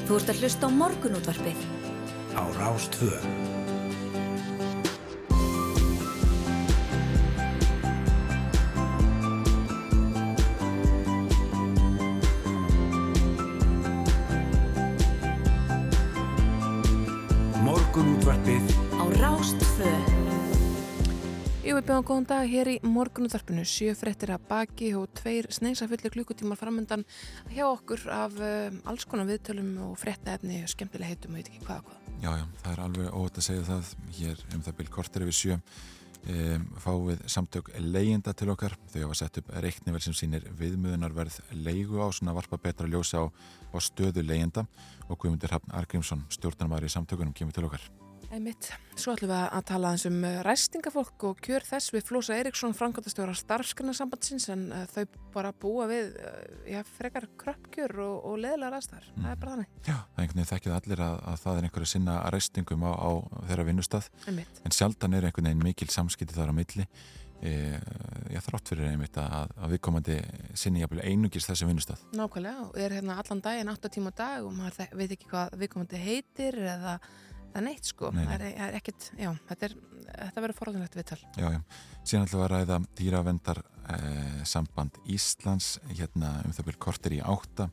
Þú 0.05 0.19
ert 0.19 0.33
að 0.35 0.41
hlusta 0.43 0.69
á 0.69 0.71
morgunútvarpið 0.83 1.67
á 2.35 2.43
Rástvö. 2.59 3.54
Morgunútvarpið 17.95 18.73
á 18.99 19.07
Rástvö. 19.23 19.91
Jú, 21.63 21.77
við 21.77 21.85
bjóðum 21.87 22.07
góðan 22.09 22.25
dag 22.27 22.49
hér 22.51 22.71
í 22.73 22.75
morgunúðarpinu, 22.83 23.63
sjö 23.63 23.93
frettir 23.95 24.33
að 24.35 24.49
baki 24.49 24.89
og 24.99 25.13
tveir 25.15 25.47
sneisafulli 25.55 26.11
klukkutímar 26.11 26.59
framöndan 26.59 27.05
hjá 27.55 27.63
okkur 27.69 28.03
af 28.11 28.35
um, 28.35 28.81
alls 28.91 29.07
konar 29.07 29.29
viðtölum 29.31 29.71
og 29.87 29.95
frettaefni 30.03 30.65
og 30.65 30.73
skemmtilega 30.75 31.13
heitum 31.13 31.37
og 31.37 31.39
veit 31.39 31.53
ekki 31.53 31.63
hvað 31.69 31.85
og 31.85 31.93
hvað. 31.93 32.11
Já, 32.25 32.31
já, 32.41 32.45
það 32.65 32.73
er 32.73 32.83
alveg 32.89 33.15
óvægt 33.15 33.39
að 33.39 33.47
segja 33.47 33.69
það. 33.71 33.95
Hér 34.19 34.45
um 34.51 34.67
það 34.67 34.79
byrj 34.81 34.93
kortir 34.99 35.29
yfir 35.29 35.39
sjö 35.39 35.61
um, 36.29 36.69
fáum 36.81 37.09
við 37.11 37.25
samtök 37.31 37.73
leyenda 37.81 38.35
til 38.37 38.51
okkar. 38.55 38.77
Þau 38.93 39.01
hafa 39.07 39.19
sett 39.23 39.41
upp 39.43 39.51
reiknivel 39.65 40.03
sem 40.05 40.17
sínir 40.17 40.47
viðmöðunarverð 40.61 41.41
leigu 41.65 42.01
á 42.03 42.09
svona 42.15 42.37
varpa 42.37 42.61
betra 42.61 42.91
ljósa 42.91 43.25
á, 43.25 43.25
á 43.29 43.77
stöðu 43.83 44.25
leyenda 44.27 44.67
og 45.09 45.19
Guðmundur 45.19 45.57
Hafn 45.57 45.77
Argrímsson, 45.77 46.25
stjórnarmæri 46.33 46.91
í 46.91 46.97
samtökunum, 46.97 47.37
kemur 47.37 47.57
til 47.57 47.69
okkar. 47.69 48.04
Einmitt. 48.35 48.67
Svo 48.99 49.13
ætlum 49.15 49.31
við 49.31 49.37
að 49.39 49.65
tala 49.69 49.93
um 50.09 50.17
uh, 50.27 50.41
ræstingafólk 50.43 51.25
og 51.29 51.41
kjör 51.45 51.63
þess 51.67 51.93
við 51.95 52.07
Flósa 52.09 52.35
Eriksson, 52.35 52.75
framkvæmtastjóra 52.75 53.35
starfskanarsambandsins 53.39 54.49
en 54.51 54.65
uh, 54.75 54.83
þau 54.91 55.05
bara 55.37 55.53
búa 55.55 55.87
við 55.91 56.17
uh, 56.19 56.41
já, 56.67 56.81
frekar 56.97 57.29
kröppkjör 57.39 57.95
og, 58.03 58.17
og 58.31 58.41
leðilega 58.43 58.73
ræstar. 58.75 59.07
Mm. 59.13 59.21
Það 59.23 59.31
er 59.31 59.41
bara 59.43 59.55
þannig. 59.55 59.75
Já, 59.77 59.95
það 59.95 60.19
er 60.19 60.25
einhvern 60.25 60.41
veginn 60.41 60.51
þekkið 60.51 60.77
allir 60.79 61.05
að, 61.07 61.19
að 61.31 61.43
það 61.45 61.61
er 61.61 61.69
einhverju 61.69 61.91
sinna 61.93 62.17
ræstingum 62.35 62.87
á, 62.87 62.93
á 62.99 63.11
þeirra 63.51 63.69
vinnustad 63.71 64.11
Einmitt. 64.27 64.63
en 64.65 64.75
sjaldan 64.75 65.15
er 65.15 65.29
einhvern 65.29 65.51
veginn 65.51 65.69
mikil 65.69 65.91
samskipti 65.95 66.35
þar 66.35 66.51
á 66.51 66.59
milli 66.59 66.89
e, 67.45 67.53
ég 68.33 68.45
þrátt 68.45 68.73
fyrir 68.73 68.91
einmitt 68.91 69.19
að, 69.21 69.53
að 69.59 69.75
viðkomandi 69.75 70.19
sinni 70.59 70.83
jafnvel 70.83 71.05
einungis 71.05 71.47
þessi 71.49 71.69
vinnustad 71.69 72.03
Nákvæmlega 72.17 72.67
og 72.69 72.79
er 72.81 72.97
hérna 72.99 73.19
allan 73.21 73.43
daginn 73.45 73.73
8 73.73 73.93
tíma 73.95 74.15
á 74.15 74.19
dag 74.21 74.49
og 74.49 74.55
maður 74.57 74.91
veit 74.99 75.15
ekki 75.17 75.31
hvað 75.31 75.57
viðkomandi 75.61 76.03
heitir 76.03 76.59
eða 76.75 76.99
er 77.61 77.67
neitt 77.69 77.91
sko. 77.91 78.11
Nei, 78.15 78.23
nei. 78.23 78.31
Það 78.31 78.47
er, 78.47 78.55
er 78.67 78.79
ekkit, 78.79 79.09
já, 79.19 79.31
þetta, 79.51 79.71
þetta 80.13 80.45
verður 80.45 80.59
forðanlegt 80.61 80.97
viðtal. 80.99 81.21
Já, 81.39 81.49
já, 81.55 81.61
síðan 82.03 82.29
ætlum 82.29 82.41
við 82.41 82.47
að 82.47 82.55
ræða 82.55 82.79
dýravendar 83.01 83.61
eh, 83.97 84.41
samband 84.49 85.03
Íslands 85.11 85.75
hérna 85.93 86.39
um 86.45 86.57
það 86.57 86.71
byrjum 86.71 86.85
kortir 86.89 87.19
í 87.19 87.21
átta 87.25 87.69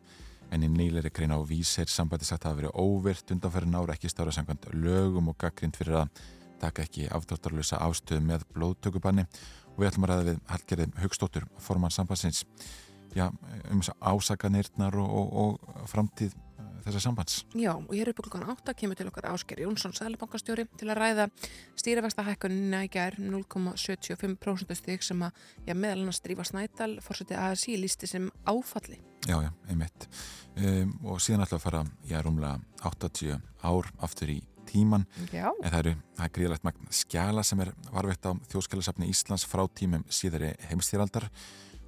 en 0.52 0.68
í 0.68 0.70
nýleiri 0.72 1.12
greina 1.16 1.40
á 1.40 1.42
vísir 1.48 1.90
sambandi 1.90 2.28
sagt 2.28 2.44
að 2.44 2.52
það 2.52 2.62
verið 2.62 2.78
óvirt 2.84 3.34
undanferðin 3.36 3.80
ára 3.80 3.96
ekki 3.96 4.12
stára 4.12 4.34
samkvæmt 4.36 4.68
lögum 4.76 5.32
og 5.32 5.38
gaggrind 5.40 5.80
fyrir 5.80 6.02
að 6.02 6.24
taka 6.62 6.86
ekki 6.86 7.08
afdráttarlösa 7.10 7.80
ástöðu 7.82 8.22
með 8.26 8.46
blóðtökubanni 8.54 9.26
og 9.72 9.80
við 9.80 9.90
ætlum 9.90 10.06
að 10.06 10.12
ræða 10.12 10.28
við 10.28 10.42
Hallgerði 10.52 10.88
Haugstóttur, 11.02 11.48
formann 11.64 11.94
sambandsins 11.96 12.44
já, 13.16 13.30
um 13.72 13.82
ásakanirnar 13.82 14.98
og, 15.00 15.12
og, 15.16 15.32
og 15.82 15.90
framtíð 15.90 16.36
þessa 16.86 17.02
sambands. 17.04 17.42
Já, 17.58 17.72
og 17.76 17.92
hér 17.94 18.12
upp 18.12 18.22
klukkan 18.24 18.48
8 18.54 18.74
kemur 18.78 18.98
til 19.00 19.08
okkar 19.10 19.30
Ásker 19.32 19.62
Jónsson, 19.64 19.94
sæðlabankastjóri, 19.98 20.68
til 20.80 20.90
að 20.90 21.00
ræða 21.02 21.28
stýrivexta 21.80 22.26
hækkunina 22.28 22.84
í 22.88 22.92
gær 22.92 23.18
0,75% 23.22 24.78
stig 24.80 25.06
sem 25.06 25.26
að, 25.26 25.42
já, 25.68 25.76
meðal 25.76 26.02
annars 26.02 26.22
Drífa 26.26 26.46
Snædal, 26.48 26.96
fórsetið 27.06 27.42
ASI, 27.42 27.78
lísti 27.82 28.10
sem 28.10 28.30
áfalli. 28.50 29.02
Já, 29.30 29.38
já, 29.38 29.52
einmitt. 29.70 30.08
Um, 30.58 30.96
og 31.06 31.22
síðan 31.22 31.46
að 31.46 31.60
fara, 31.62 31.84
já, 32.10 32.18
rúmlega 32.26 32.58
80 32.90 33.38
ár 33.62 33.92
aftur 34.02 34.34
í 34.34 34.42
tíman 34.72 35.06
Já. 35.34 35.50
en 35.50 35.72
það 35.72 35.80
eru, 35.80 35.94
það 36.18 36.26
er 36.26 36.34
gríðalegt 36.36 36.66
magn 36.68 36.94
skjala 36.96 37.44
sem 37.44 37.60
er 37.64 37.74
varveitt 37.92 38.24
á 38.24 38.32
þjóðskjálasafni 38.52 39.10
Íslands 39.12 39.46
frá 39.50 39.66
tímum 39.76 40.06
síðari 40.12 40.54
heimstýraldar 40.70 41.28
og 41.28 41.34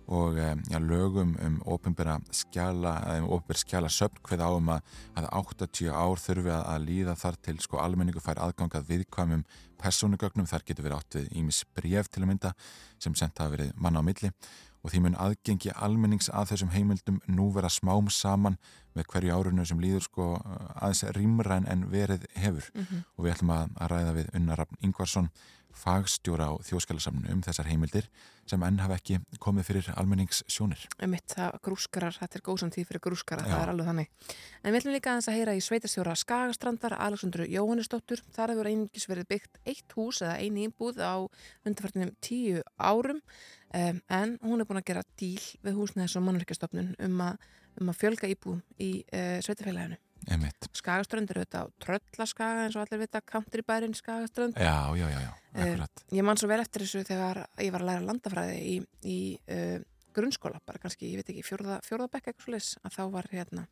um, 0.08 0.62
já, 0.70 0.80
lögum 0.80 1.36
um 1.40 1.60
ofinbera 1.66 2.18
skjala, 2.32 2.98
um 3.22 3.30
ofinbera 3.38 3.62
skjala 3.62 3.90
söfn 3.90 4.20
hverða 4.28 4.50
á 4.50 4.52
um 4.58 4.70
að, 4.76 4.82
að 5.16 5.30
80 5.40 5.90
ár 5.96 6.20
þurfi 6.20 6.52
að, 6.52 6.66
að 6.74 6.86
líða 6.90 7.16
þar 7.16 7.38
til 7.48 7.56
sko 7.64 7.80
almenningu 7.80 8.20
fær 8.24 8.42
aðgangað 8.44 8.90
viðkvæmum 8.90 9.46
persónugögnum, 9.80 10.48
þar 10.48 10.64
getur 10.68 10.86
verið 10.88 10.98
átt 11.00 11.18
við 11.20 11.32
ímis 11.40 11.64
bref 11.76 12.08
til 12.12 12.24
að 12.24 12.30
mynda 12.34 12.54
sem 13.00 13.16
sent 13.16 13.40
hafa 13.40 13.56
verið 13.56 13.74
manna 13.76 14.04
á 14.04 14.08
milli. 14.08 14.32
Og 14.84 14.92
því 14.92 15.00
mun 15.06 15.14
aðgengi 15.16 15.72
almennings 15.80 16.28
að 16.36 16.50
þessum 16.52 16.74
heimildum 16.74 17.22
nú 17.32 17.46
vera 17.56 17.70
smám 17.72 18.10
saman 18.12 18.58
með 18.98 19.06
hverju 19.14 19.32
árunu 19.32 19.64
sem 19.66 19.80
líður 19.80 20.04
sko 20.04 20.26
aðeins 20.76 21.06
rýmra 21.16 21.62
en- 21.72 21.86
verið 21.88 22.26
hefur. 22.36 22.68
Og 23.16 23.24
við 23.24 23.32
ætlum 23.38 23.54
að, 23.56 23.70
að 23.80 23.94
ræða 23.94 24.16
við 24.18 24.34
Unnar 24.36 24.60
Rafn 24.60 24.82
Ingvarsson 24.84 25.30
fagstjóra 25.78 26.50
á 26.50 26.54
þjóðskjálasamnu 26.68 27.32
um 27.34 27.42
þessar 27.46 27.70
heimildir 27.72 28.08
sem 28.50 28.64
enn 28.66 28.80
hafa 28.84 28.98
ekki 29.00 29.20
komið 29.42 29.68
fyrir 29.70 29.90
almenningssjónir. 29.96 30.82
Mitt 31.10 31.34
það 31.36 31.58
grúskarar, 31.64 32.18
þetta 32.18 32.40
er 32.40 32.44
góðsam 32.44 32.74
tíð 32.76 32.90
fyrir 32.90 33.04
grúskara, 33.06 33.46
Já. 33.46 33.54
það 33.54 33.64
er 33.64 33.72
alveg 33.74 33.90
þannig. 33.90 34.12
En 34.62 34.74
við 34.74 34.80
ætlum 34.82 34.96
líka 34.98 35.14
aðeins 35.14 35.30
að 35.32 35.38
heyra 35.40 35.56
í 35.56 35.64
sveitarstjóra 35.64 36.16
Skagastrandar, 36.20 36.98
Alexandru 37.08 37.48
Jóhannesdóttur. 37.48 38.24
Þar 38.36 38.56
hefur 38.56 38.72
einingis 38.72 39.10
verið 39.10 39.30
byggt 39.32 39.60
eitt 39.64 39.98
hús 39.98 40.22
eða 40.26 40.38
eini 40.44 40.68
íbúð 40.68 41.00
á 41.00 41.16
undarfartinum 41.64 42.16
tíu 42.24 42.64
árum 42.76 43.22
um, 43.24 44.02
en 44.10 44.38
hún 44.44 44.60
er 44.60 44.68
búin 44.70 44.84
að 44.84 44.90
gera 44.92 45.08
díl 45.20 45.44
við 45.64 45.80
húsnæðis 45.80 46.18
og 46.20 46.28
mannverkjastofnun 46.28 46.96
um, 47.00 47.22
um 47.80 47.94
að 47.94 48.02
fjölga 48.02 48.32
íbúðum 48.32 48.64
í 48.84 48.92
uh, 49.08 49.40
sveitarfélaginu. 49.46 50.02
Skagaströnd 50.74 51.32
eru 51.34 51.44
þetta 51.46 51.64
á 51.64 51.66
Tröllaskaga 51.84 52.66
eins 52.68 52.76
og 52.78 52.84
allir 52.86 53.02
vita, 53.04 53.22
countrybærin 53.22 53.96
Skagaströnd. 53.98 54.58
Já, 54.60 54.78
já, 54.98 55.08
já, 55.10 55.20
já, 55.22 55.32
Eh, 55.54 55.68
akkurat. 55.70 56.04
Ég 56.12 56.24
man 56.26 56.38
svo 56.42 56.48
vel 56.50 56.62
eftir 56.64 56.82
þessu 56.82 57.04
þegar 57.06 57.44
ég 57.62 57.72
var 57.76 57.84
að 57.84 57.90
læra 57.92 58.06
landafræði 58.08 58.56
í, 58.66 58.78
í 59.06 59.18
uh, 59.54 59.84
grunnskóla, 60.16 60.58
bara 60.66 60.80
kannski, 60.82 61.12
ég 61.12 61.20
veit 61.22 61.30
ekki, 61.30 61.44
fjórða, 61.46 61.76
fjórða 61.86 62.08
bekk 62.10 62.32
eitthvað 62.32 62.48
svo 62.48 62.54
leys, 62.56 62.70
að 62.82 62.96
þá 62.96 63.04
var 63.14 63.30
hérna 63.30 63.66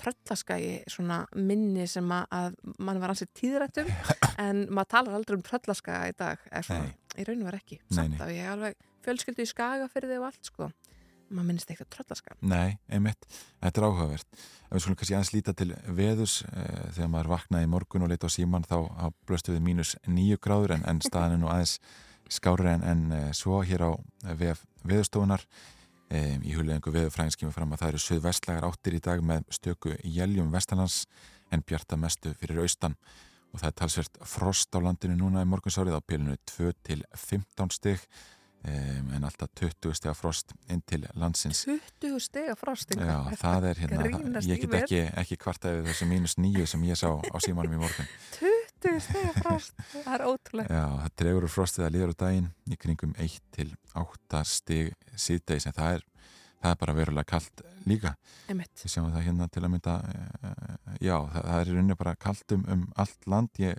tröllaskagi 0.00 0.72
svona 0.92 1.18
minni 1.36 1.84
sem 1.88 2.08
að, 2.12 2.56
mann 2.78 3.00
var 3.00 3.12
ansið 3.12 3.30
tíðrættum 3.36 3.92
en 4.46 4.64
maður 4.72 4.90
talar 4.94 5.18
aldrei 5.18 5.36
um 5.38 5.44
tröllaskaga 5.44 6.08
í 6.08 6.16
dag, 6.16 6.42
er 6.52 6.64
svona, 6.68 6.88
Nei. 6.88 7.20
í 7.20 7.28
rauninu 7.28 7.48
var 7.50 7.58
ekki 7.60 7.78
Nei, 7.82 7.94
samt 7.98 8.16
nei. 8.16 8.20
að 8.24 8.34
ég 8.36 8.50
alveg 8.54 8.80
fjölskyldu 9.06 9.44
í 9.44 9.52
skaga 9.52 9.88
fyrir 9.92 10.12
þig 10.14 10.20
og 10.24 10.28
allt, 10.30 10.44
sko 10.52 10.70
maður 11.30 11.48
minnist 11.50 11.70
eitthvað 11.70 11.90
tröllaskaga 11.94 12.36
Nei, 12.46 12.76
einmitt, 12.92 13.26
þetta 13.62 13.80
er 13.80 13.86
áhugavert. 13.88 14.40
Við 14.70 14.82
skulum 14.82 14.98
kannski 14.98 15.16
aðeins 15.16 15.32
líta 15.34 15.54
til 15.56 15.68
veðus 15.98 16.34
eh, 16.50 16.82
þegar 16.96 17.12
maður 17.12 17.30
vaknaði 17.34 17.68
í 17.68 17.70
morgun 17.72 18.06
og 18.06 18.12
leita 18.12 18.30
á 18.30 18.36
síman 18.36 18.66
þá, 18.66 18.76
blöstu 19.28 19.54
við 19.54 19.64
mínus 19.66 19.94
nýju 20.06 20.40
gráður 20.42 20.76
en, 20.76 20.84
en 20.90 21.02
staðan 21.04 21.36
er 21.36 21.42
nú 21.42 21.50
aðeins 21.52 21.78
skári 22.32 22.72
en, 22.72 22.84
en 22.86 23.06
eh, 23.14 23.30
svo 23.36 23.62
hér 23.66 23.86
á 23.86 23.90
vef 24.38 24.64
veðustofunar 24.86 25.44
eh, 26.10 26.36
í 26.42 26.56
hulegu 26.56 26.94
veðufræðins 26.94 27.38
kemur 27.38 27.54
fram 27.54 27.74
að 27.74 27.84
það 27.84 27.94
eru 27.94 28.02
söðvestlagar 28.06 28.68
áttir 28.68 28.98
í 28.98 29.02
dag 29.02 29.22
með 29.22 29.46
stöku 29.54 29.94
jæljum 30.02 30.52
vestanlands 30.54 31.04
en 31.54 31.62
bjarta 31.66 31.98
mestu 31.98 32.34
fyrir 32.40 32.64
austan. 32.64 32.96
Og 33.54 33.62
það 33.62 33.68
er 33.70 33.76
talsvert 33.80 34.18
frost 34.28 34.74
á 34.74 34.78
landinu 34.82 35.16
núna 35.16 35.44
í 35.44 35.48
morgunsárið 35.48 35.96
á 35.96 36.02
pilinu 36.02 36.34
2 36.50 36.72
til 36.84 37.04
15 37.14 37.70
stig 37.72 38.02
um, 38.66 39.10
en 39.16 39.26
alltaf 39.28 39.50
20 39.58 39.94
stiga 39.96 40.14
frost 40.16 40.52
inn 40.72 40.82
til 40.86 41.06
landsins. 41.18 41.64
20 42.02 42.20
stega 42.22 42.56
frost 42.58 42.94
Já, 42.96 43.18
það 43.40 43.68
er 43.70 43.82
hérna, 43.84 44.40
ég 44.44 44.64
get 44.64 44.76
ekki, 44.82 45.02
ekki 45.22 45.38
kvarta 45.40 45.72
yfir 45.74 45.90
þessu 45.92 46.08
mínus 46.10 46.36
nýju 46.40 46.66
sem 46.70 46.84
ég 46.88 46.98
sá 46.98 47.08
á 47.10 47.36
símanum 47.44 47.78
í 47.78 47.82
morgun. 47.82 48.10
20 48.86 49.00
stega 49.02 49.32
frost, 49.40 49.78
það 49.94 50.12
er 50.14 50.26
ótrúlega 50.28 50.76
Já, 50.76 50.84
það 51.00 51.14
dregur 51.22 51.46
úr 51.46 51.52
frostið 51.52 51.86
að 51.86 51.94
líður 51.94 52.12
á 52.12 52.16
daginn 52.26 52.50
í 52.68 52.78
kringum 52.80 53.14
1 53.22 53.38
til 53.56 53.70
8 53.96 54.42
stig 54.46 54.92
síðdeis 55.16 55.66
en 55.66 55.76
það 55.76 55.96
er, 55.96 56.04
það 56.60 56.74
er 56.74 56.78
bara 56.82 56.96
verulega 56.98 57.30
kalt 57.32 57.64
líka. 57.86 58.14
Einmitt. 58.50 58.74
við 58.82 58.92
sjáum 58.92 59.12
það 59.14 59.26
hérna 59.28 59.48
til 59.52 59.62
að 59.64 59.72
mynda 59.72 59.96
uh, 60.02 60.94
já, 61.00 61.16
það, 61.16 61.40
það 61.40 61.58
er 61.58 61.72
rauninni 61.72 61.98
bara 62.02 62.14
kalt 62.26 62.56
um, 62.56 62.64
um 62.74 62.86
allt 62.98 63.28
land. 63.30 63.62
Ég, 63.62 63.78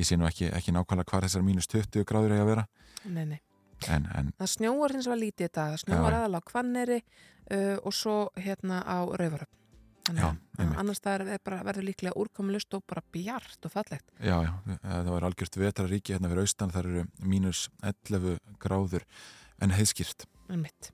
ég 0.00 0.08
sé 0.08 0.18
nú 0.18 0.28
ekki, 0.28 0.50
ekki 0.50 0.74
nákvæmlega 0.74 1.12
hvað 1.12 1.28
þessar 1.28 1.46
mínus 1.46 1.70
20 1.70 2.08
gráður 2.08 2.34
eiga 2.34 2.46
að 2.46 2.52
vera. 2.54 2.66
Nei, 3.04 3.26
nei. 3.34 3.40
En, 3.92 4.08
en 4.14 4.32
Það 4.38 4.52
snjóar 4.54 4.94
hins 4.96 5.08
vegar 5.10 5.20
lítið 5.20 5.48
þetta, 5.48 5.66
það 5.72 5.82
snjóar 5.84 6.16
aðal 6.20 6.38
á 6.38 6.48
Hvanneri 6.50 6.98
uh, 7.00 7.76
og 7.82 7.94
svo 7.96 8.16
hérna 8.40 8.80
á 8.84 8.98
Rauvaröfn. 9.04 9.60
Annars 10.76 11.00
það 11.00 11.30
er 11.32 11.40
bara, 11.40 11.62
verður 11.64 11.86
líklega 11.88 12.18
úrkomulust 12.20 12.74
og 12.76 12.82
bara 12.88 13.00
bjart 13.14 13.64
og 13.64 13.72
fallegt. 13.72 14.04
já, 14.20 14.36
já, 14.44 14.52
það 14.82 15.08
var 15.14 15.24
algjört 15.30 15.56
vetraríki 15.56 16.12
hérna 16.12 16.28
fyrir 16.28 16.44
austan, 16.44 16.74
það 16.74 16.90
eru 16.90 17.04
mínus 17.24 17.68
11 17.80 18.36
gráður 18.60 19.06
en 19.64 19.72
heiðskýrt 19.72 20.26
En 20.52 20.60
mitt. 20.60 20.90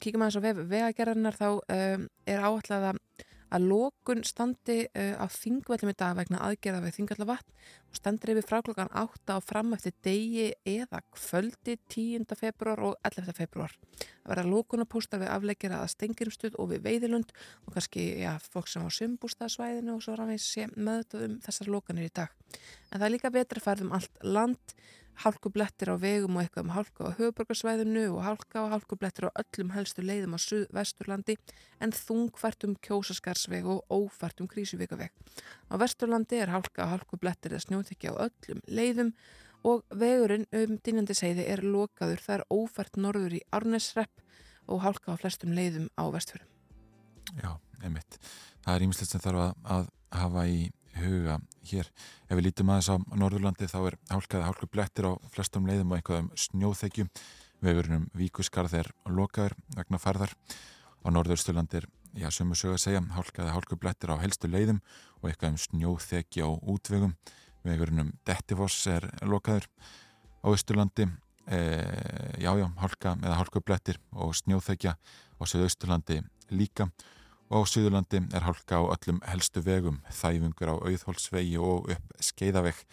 Kíkjum 0.00 0.22
aðeins 0.24 0.38
á 0.38 0.62
vegagerðarnar 0.70 1.36
þá 1.36 1.48
um, 1.50 2.04
er 2.30 2.44
áætlað 2.46 2.86
að 3.50 3.60
að 3.60 3.66
lokun 3.68 4.22
standi 4.26 4.78
uh, 4.88 5.20
á 5.20 5.26
þingvellum 5.30 5.92
í 5.92 5.96
dag 5.98 6.16
vegna 6.18 6.40
aðgerða 6.46 6.82
við 6.84 6.96
þingallavatn 6.98 7.54
og 7.90 7.98
standir 7.98 8.32
yfir 8.34 8.46
frá 8.46 8.60
klokkan 8.64 8.92
8 8.96 9.36
og 9.36 9.44
fram 9.46 9.74
eftir 9.76 9.94
degi 10.06 10.46
eða 10.68 11.02
kvöldi 11.10 11.76
10. 11.90 12.26
februar 12.38 12.82
og 12.86 12.96
11. 13.06 13.34
februar. 13.36 13.74
Það 13.98 14.32
verða 14.32 14.52
lokunapóstar 14.52 15.22
við 15.22 15.32
afleggjara 15.34 15.82
að 15.82 15.92
stengirumstuð 15.96 16.58
og 16.62 16.70
við 16.72 16.84
veiðilund 16.86 17.34
og 17.66 17.74
kannski 17.74 18.06
ja, 18.22 18.36
fólk 18.52 18.70
sem 18.70 18.86
á 18.86 18.90
sumbústaðsvæðinu 19.00 19.96
og 19.96 20.04
svo 20.04 20.16
rannvegs 20.18 20.48
sé 20.54 20.68
meðtöð 20.76 21.26
um 21.26 21.38
þessar 21.44 21.72
lokanir 21.74 22.08
í 22.08 22.14
dag. 22.22 22.32
En 22.90 23.00
það 23.00 23.08
er 23.08 23.14
líka 23.16 23.34
betra 23.34 23.64
færð 23.64 23.88
um 23.88 23.94
allt 23.98 24.24
land, 24.24 24.76
hálkublettir 25.24 25.90
á 25.92 25.96
vegum 26.00 26.38
og 26.38 26.44
eitthvað 26.44 26.64
um 26.64 26.72
hálku 26.74 27.04
á 27.04 27.16
höfuborgarsvæðinu 27.18 28.04
og 28.14 28.22
hálka 28.24 28.62
og 28.64 28.72
hálkublettir 28.74 29.28
á 29.28 29.30
öllum 29.42 29.72
helstu 29.74 30.04
leiðum 30.04 30.36
á 30.36 30.38
vesturlandi 30.72 31.36
en 31.80 31.92
þungfært 31.92 32.66
um 32.68 32.74
kjósaskarsveg 32.86 33.68
og 33.68 33.84
ófært 33.92 34.40
um 34.40 34.48
krísuvíkaveg. 34.48 35.12
Á 35.68 35.74
vesturlandi 35.80 36.40
er 36.40 36.52
hálka 36.54 36.86
og 36.86 36.92
hálkublettir 36.94 37.52
eða 37.52 37.66
snjóþykja 37.66 38.16
á 38.16 38.22
öllum 38.26 38.64
leiðum 38.66 39.12
og 39.64 39.84
vegurinn 39.92 40.48
um 40.56 40.76
dynjandi 40.80 41.16
seiði 41.16 41.46
er 41.52 41.62
lokaður. 41.64 42.24
Það 42.24 42.38
er 42.38 42.46
ófært 42.48 42.96
norður 42.96 43.36
í 43.36 43.44
Árnesrepp 43.52 44.24
og 44.70 44.84
hálka 44.84 45.12
á 45.12 45.20
flestum 45.20 45.52
leiðum 45.52 45.90
á 46.00 46.04
vestfjörðum. 46.14 46.48
Já, 47.38 47.52
einmitt. 47.84 48.18
Það 48.64 48.74
er 48.74 48.84
ímislegt 48.86 49.12
sem 49.12 49.22
þarf 49.22 49.42
að, 49.44 49.56
að 49.76 49.90
hafa 50.20 50.46
í 50.48 50.60
huga 51.04 51.36
hér. 51.70 51.90
Ef 52.28 52.34
við 52.36 52.46
lítum 52.46 52.72
aðeins 52.72 52.90
á 52.92 52.96
Norðurlandi 53.20 53.68
þá 53.70 53.78
er 53.82 53.96
hálkaði 54.10 54.48
hálku 54.48 54.68
blettir 54.70 55.08
á 55.10 55.12
flestum 55.34 55.68
leiðum 55.68 55.92
og 55.92 56.00
einhverjum 56.00 56.28
snjóþekju. 56.44 57.06
Vegurinnum 57.60 58.08
Víkuskarð 58.16 58.76
er 58.80 58.92
lokaður 59.08 59.56
vegna 59.76 60.00
farðar. 60.00 60.34
Á 61.00 61.08
Norðursturlandi 61.12 61.80
er, 61.80 61.88
já, 62.16 62.28
sömu 62.32 62.56
sög 62.58 62.76
að 62.76 62.84
segja, 62.84 63.02
hálkaði 63.16 63.54
hálku 63.54 63.78
blettir 63.80 64.12
á 64.12 64.20
helstu 64.20 64.50
leiðum 64.50 64.82
og 65.20 65.30
einhverjum 65.30 65.60
snjóþekju 65.66 66.46
á 66.46 66.50
útvegum. 66.74 67.16
vegurinnum 67.64 68.14
Dettifoss 68.24 68.86
er 68.88 69.04
lokaður 69.28 69.66
á 70.40 70.48
Östurlandi 70.48 71.04
e, 71.50 71.58
já 72.40 72.52
já, 72.56 72.66
hálka 72.80 73.16
eða 73.20 73.38
hálkublettir 73.40 73.98
og 74.12 74.34
snjóþekja 74.36 74.94
á 74.96 75.42
Suðausturlandi 75.44 76.20
líka 76.50 76.90
og 77.50 77.66
á 77.66 77.70
Suðurlandi 77.70 78.22
er 78.30 78.46
hálka 78.46 78.78
á 78.78 78.82
öllum 78.94 79.18
helstu 79.26 79.62
vegum, 79.66 79.98
þæfungur 80.14 80.70
á 80.70 80.76
auðhólsvegi 80.86 81.58
og 81.58 81.90
upp 81.90 82.14
skeiðaveg 82.22 82.84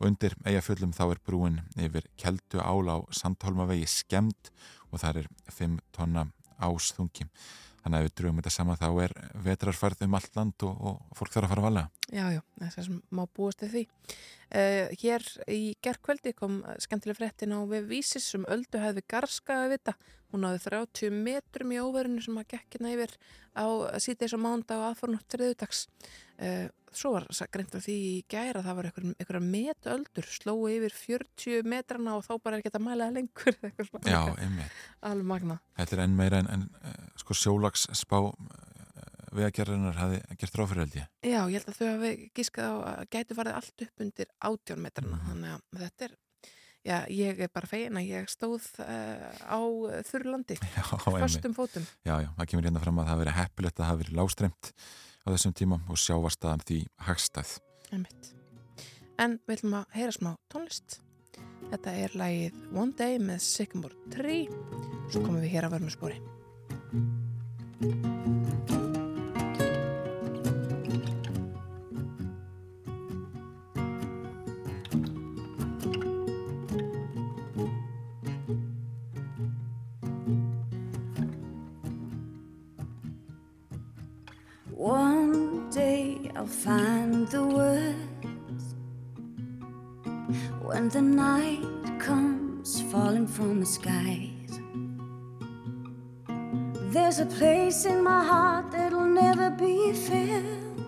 og 0.00 0.08
undir 0.08 0.34
eigafjöllum 0.42 0.94
þá 0.96 1.04
er 1.06 1.22
brúin 1.26 1.60
yfir 1.78 2.08
keldu 2.18 2.58
ála 2.58 2.98
á 2.98 3.00
Sandholmavegi 3.14 3.86
skemmt 3.90 4.50
og 4.90 5.02
það 5.02 5.22
er 5.22 5.28
5 5.54 5.78
tonna 5.94 6.26
ásþungi. 6.58 7.28
Þannig 7.80 7.96
að 7.96 8.06
við 8.06 8.14
drögum 8.18 8.40
þetta 8.40 8.52
saman 8.52 8.80
þá 8.80 8.88
er 9.04 9.14
vetrarfærð 9.46 10.02
um 10.04 10.16
allt 10.18 10.34
land 10.36 10.66
og, 10.68 10.82
og 10.90 11.16
fólk 11.16 11.32
þarf 11.32 11.46
að 11.46 11.52
fara 11.54 11.62
að 11.62 11.68
valega. 11.68 12.02
Já, 12.10 12.24
já, 12.34 12.40
þess 12.60 12.80
að 12.82 12.98
má 13.16 13.22
búast 13.36 13.62
til 13.62 13.70
því. 13.72 13.84
Uh, 14.50 14.88
hér 14.98 15.22
í 15.46 15.76
gerðkvöldi 15.84 16.32
kom 16.34 16.60
skemmtileg 16.82 17.20
fréttin 17.20 17.54
á 17.54 17.62
við 17.70 17.84
vísis 17.92 18.24
sem 18.32 18.42
um 18.42 18.48
öldu 18.50 18.80
hefði 18.82 19.04
garskaði 19.06 19.76
vita. 19.76 19.94
Hún 20.30 20.42
náði 20.42 20.64
30 20.64 21.14
metrum 21.14 21.70
í 21.74 21.78
óverðinu 21.78 22.24
sem 22.24 22.40
að 22.40 22.48
gekkina 22.56 22.90
yfir 22.96 23.14
á 23.54 23.66
síðdeis 24.02 24.34
og 24.34 24.42
mánda 24.42 24.78
og 24.80 24.88
aðfornum 24.88 25.22
triðudags. 25.30 25.86
Uh, 26.40 26.66
svo 26.90 27.12
var 27.14 27.26
greint 27.54 27.74
af 27.78 27.84
því 27.84 27.96
í 28.08 28.14
gæra 28.30 28.62
það 28.64 28.78
var 28.78 28.88
einhverja 28.90 29.42
metöldur 29.44 30.26
slói 30.26 30.78
yfir 30.78 30.96
40 30.96 31.68
metrana 31.70 32.16
og 32.18 32.24
þá 32.26 32.32
bara 32.42 32.58
er 32.58 32.64
ekki 32.64 32.72
að 32.74 32.86
mæla 32.86 33.10
lengur 33.14 33.58
Já, 34.10 34.22
einmitt 34.34 34.80
Þetta 35.78 35.96
er 35.96 36.04
enn 36.06 36.16
meira 36.18 36.42
en, 36.42 36.50
en 36.50 36.66
sko 37.20 37.36
sjólags 37.38 37.86
vegagerðunar 39.36 40.00
hafi 40.00 40.22
gert 40.40 40.58
ráfyrirhaldi 40.60 41.04
Já, 41.26 41.42
ég 41.50 41.58
held 41.58 41.70
að 41.70 41.78
þau 41.78 41.90
hafi 41.90 42.14
gískað 42.36 42.72
á 42.72 42.76
að 42.94 43.04
gætu 43.14 43.38
farið 43.38 43.60
allt 43.60 43.86
upp 43.86 44.04
undir 44.06 44.32
18 44.50 44.82
metrana 44.86 45.20
mm. 45.20 45.30
þannig 45.30 45.54
að 45.54 45.84
þetta 45.84 46.08
er 46.08 46.18
Já, 46.80 46.96
ég 47.12 47.42
er 47.44 47.50
bara 47.52 47.68
fegin 47.68 47.98
að 48.00 48.06
ég 48.08 48.30
stóð 48.32 48.64
uh, 48.80 49.26
á 49.44 49.60
þurrlandi 50.08 50.56
fyrstum 51.20 51.52
fótum 51.52 51.84
Já, 52.08 52.14
já, 52.24 52.30
það 52.38 52.46
kemur 52.48 52.68
hérna 52.70 52.80
fram 52.80 53.02
að 53.02 53.10
það 53.10 53.20
veri 53.20 53.34
heppilegt 53.36 53.74
að 53.74 53.82
það 53.82 53.90
hafi 53.90 54.04
verið 54.06 54.20
lástremt 54.22 54.70
á 55.24 55.28
þessum 55.34 55.54
tíma 55.56 55.80
og 55.90 56.00
sjávarstaðan 56.00 56.64
því 56.66 56.80
hagstæð. 57.06 57.56
En 59.20 59.36
við 59.46 59.58
ætlum 59.58 59.78
að 59.80 59.96
heyra 59.98 60.16
smá 60.16 60.30
tónlist. 60.52 61.00
Þetta 61.70 61.96
er 62.04 62.16
lægið 62.18 62.62
One 62.72 62.96
Day 62.98 63.20
með 63.22 63.44
Sycamore 63.46 64.14
Tree. 64.14 64.48
Svo 65.10 65.24
komum 65.26 65.42
við 65.44 65.54
hér 65.56 65.68
að 65.68 65.76
verðum 65.76 65.94
spóri. 65.98 66.18
I'll 86.36 86.46
find 86.46 87.26
the 87.28 87.42
words 87.42 88.74
when 90.62 90.88
the 90.88 91.02
night 91.02 91.98
comes 91.98 92.82
falling 92.92 93.26
from 93.26 93.60
the 93.60 93.66
skies. 93.66 94.60
There's 96.92 97.18
a 97.18 97.26
place 97.26 97.84
in 97.84 98.02
my 98.04 98.24
heart 98.24 98.70
that'll 98.70 99.04
never 99.04 99.50
be 99.50 99.92
filled 99.92 100.86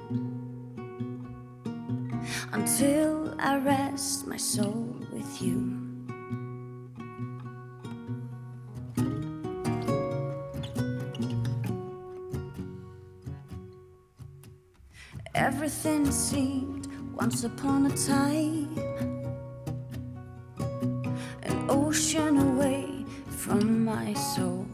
until 2.53 3.35
I 3.39 3.59
rest 3.59 4.27
my 4.27 4.37
soul 4.37 4.97
with 5.13 5.43
you. 5.43 5.82
Everything 15.35 16.11
seemed 16.11 16.89
once 17.15 17.45
upon 17.45 17.87
a 17.87 17.97
time 17.97 18.77
an 21.43 21.67
ocean 21.71 22.37
away 22.37 23.05
from 23.29 23.83
my 23.83 24.13
soul. 24.13 24.67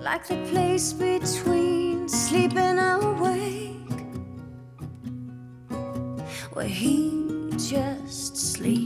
Like 0.00 0.26
the 0.28 0.36
place 0.52 0.92
between 0.92 2.08
sleep 2.08 2.54
and 2.56 2.78
awake, 2.78 3.98
where 6.52 6.66
he 6.66 7.50
just 7.56 8.36
sleeps 8.36 8.79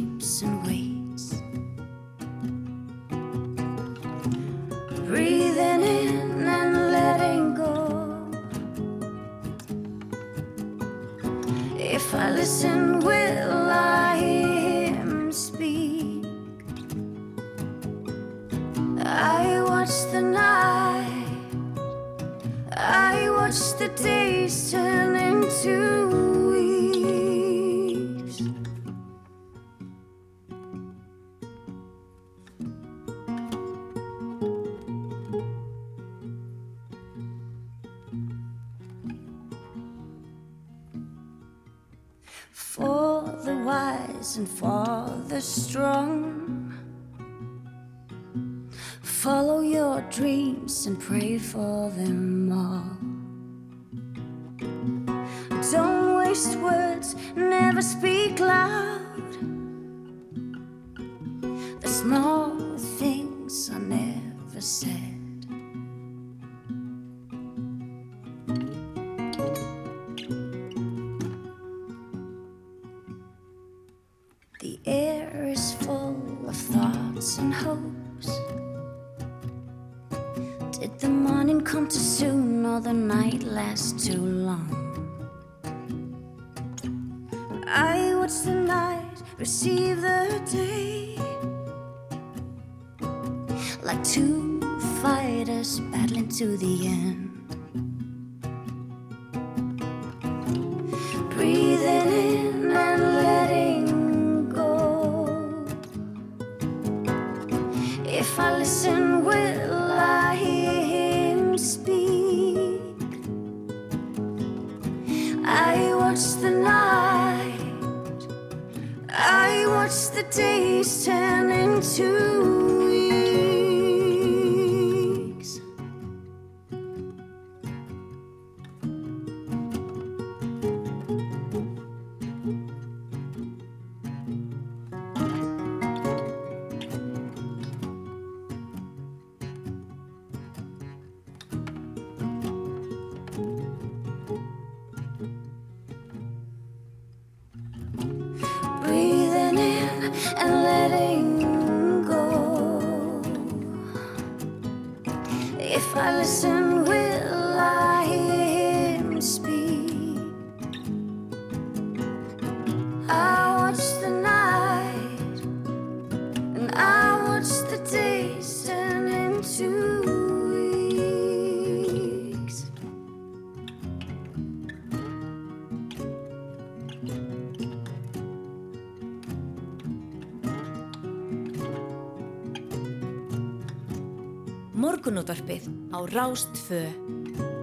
Morgunútvarpið 184.85 185.65
á 185.97 185.99
Rástfö. 186.13 186.83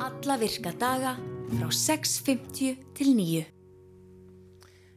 Alla 0.01 0.35
virka 0.41 0.71
daga 0.73 1.11
frá 1.51 1.67
6.50 1.69 2.79
til 2.97 3.11
9. 3.13 3.43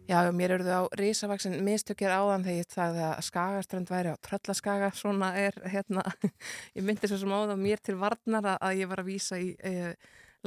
Já, 0.08 0.16
mér 0.32 0.54
eruðu 0.56 0.72
á 0.72 0.82
risavaksin 0.96 1.58
mistökjir 1.66 2.14
áðan 2.14 2.46
þegar 2.46 2.62
ég 2.62 2.70
sagði 2.72 3.02
að 3.10 3.20
skagaströnd 3.28 3.92
væri 3.92 4.14
á 4.16 4.22
tröllaskaga, 4.24 4.88
svona 4.96 5.34
er 5.36 5.58
hérna, 5.68 6.06
ég 6.78 6.86
myndi 6.88 7.10
svo 7.12 7.20
sem 7.20 7.36
á 7.36 7.44
það 7.44 7.60
mér 7.60 7.84
til 7.84 7.98
varnar 8.00 8.48
að, 8.54 8.72
ég 8.80 8.88
var 8.88 9.04
að 9.04 9.10
vísa 9.10 9.42
í 9.44 9.52
eh, 9.60 9.92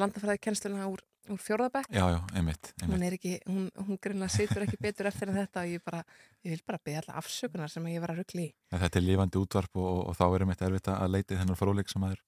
landafræði 0.02 0.42
kennsluna 0.48 0.90
úr, 0.90 1.06
úr 1.34 1.40
fjórðabæk. 1.44 1.90
Já, 1.94 2.04
já, 2.14 2.20
einmitt, 2.38 2.72
Hún 2.82 2.94
einmitt. 2.94 3.08
er 3.08 3.16
ekki, 3.18 3.34
hún, 3.48 3.70
hún 3.88 4.00
grunna 4.04 4.28
situr 4.32 4.66
ekki 4.66 4.80
betur 4.82 5.10
eftir 5.12 5.32
en 5.32 5.40
þetta 5.42 5.64
og 5.66 5.74
ég 5.76 5.84
bara, 5.86 6.04
ég 6.46 6.54
vil 6.56 6.64
bara 6.68 6.80
beða 6.84 7.04
alla 7.06 7.18
afsökunar 7.22 7.72
sem 7.74 7.88
ég 7.92 8.02
var 8.04 8.14
að 8.16 8.22
ruggli 8.24 8.48
í. 8.50 8.54
En 8.72 8.80
Þetta 8.84 9.00
er 9.02 9.08
lífandi 9.08 9.42
útvarp 9.42 9.76
og, 9.82 9.90
og, 9.94 10.06
og 10.12 10.18
þá 10.20 10.26
er 10.30 10.46
einmitt 10.48 10.62
erfitt 10.70 10.92
að 10.94 11.12
leita 11.16 11.40
þennan 11.42 11.60
fróðleik 11.60 11.90
sem 11.94 12.02
maður 12.04 12.22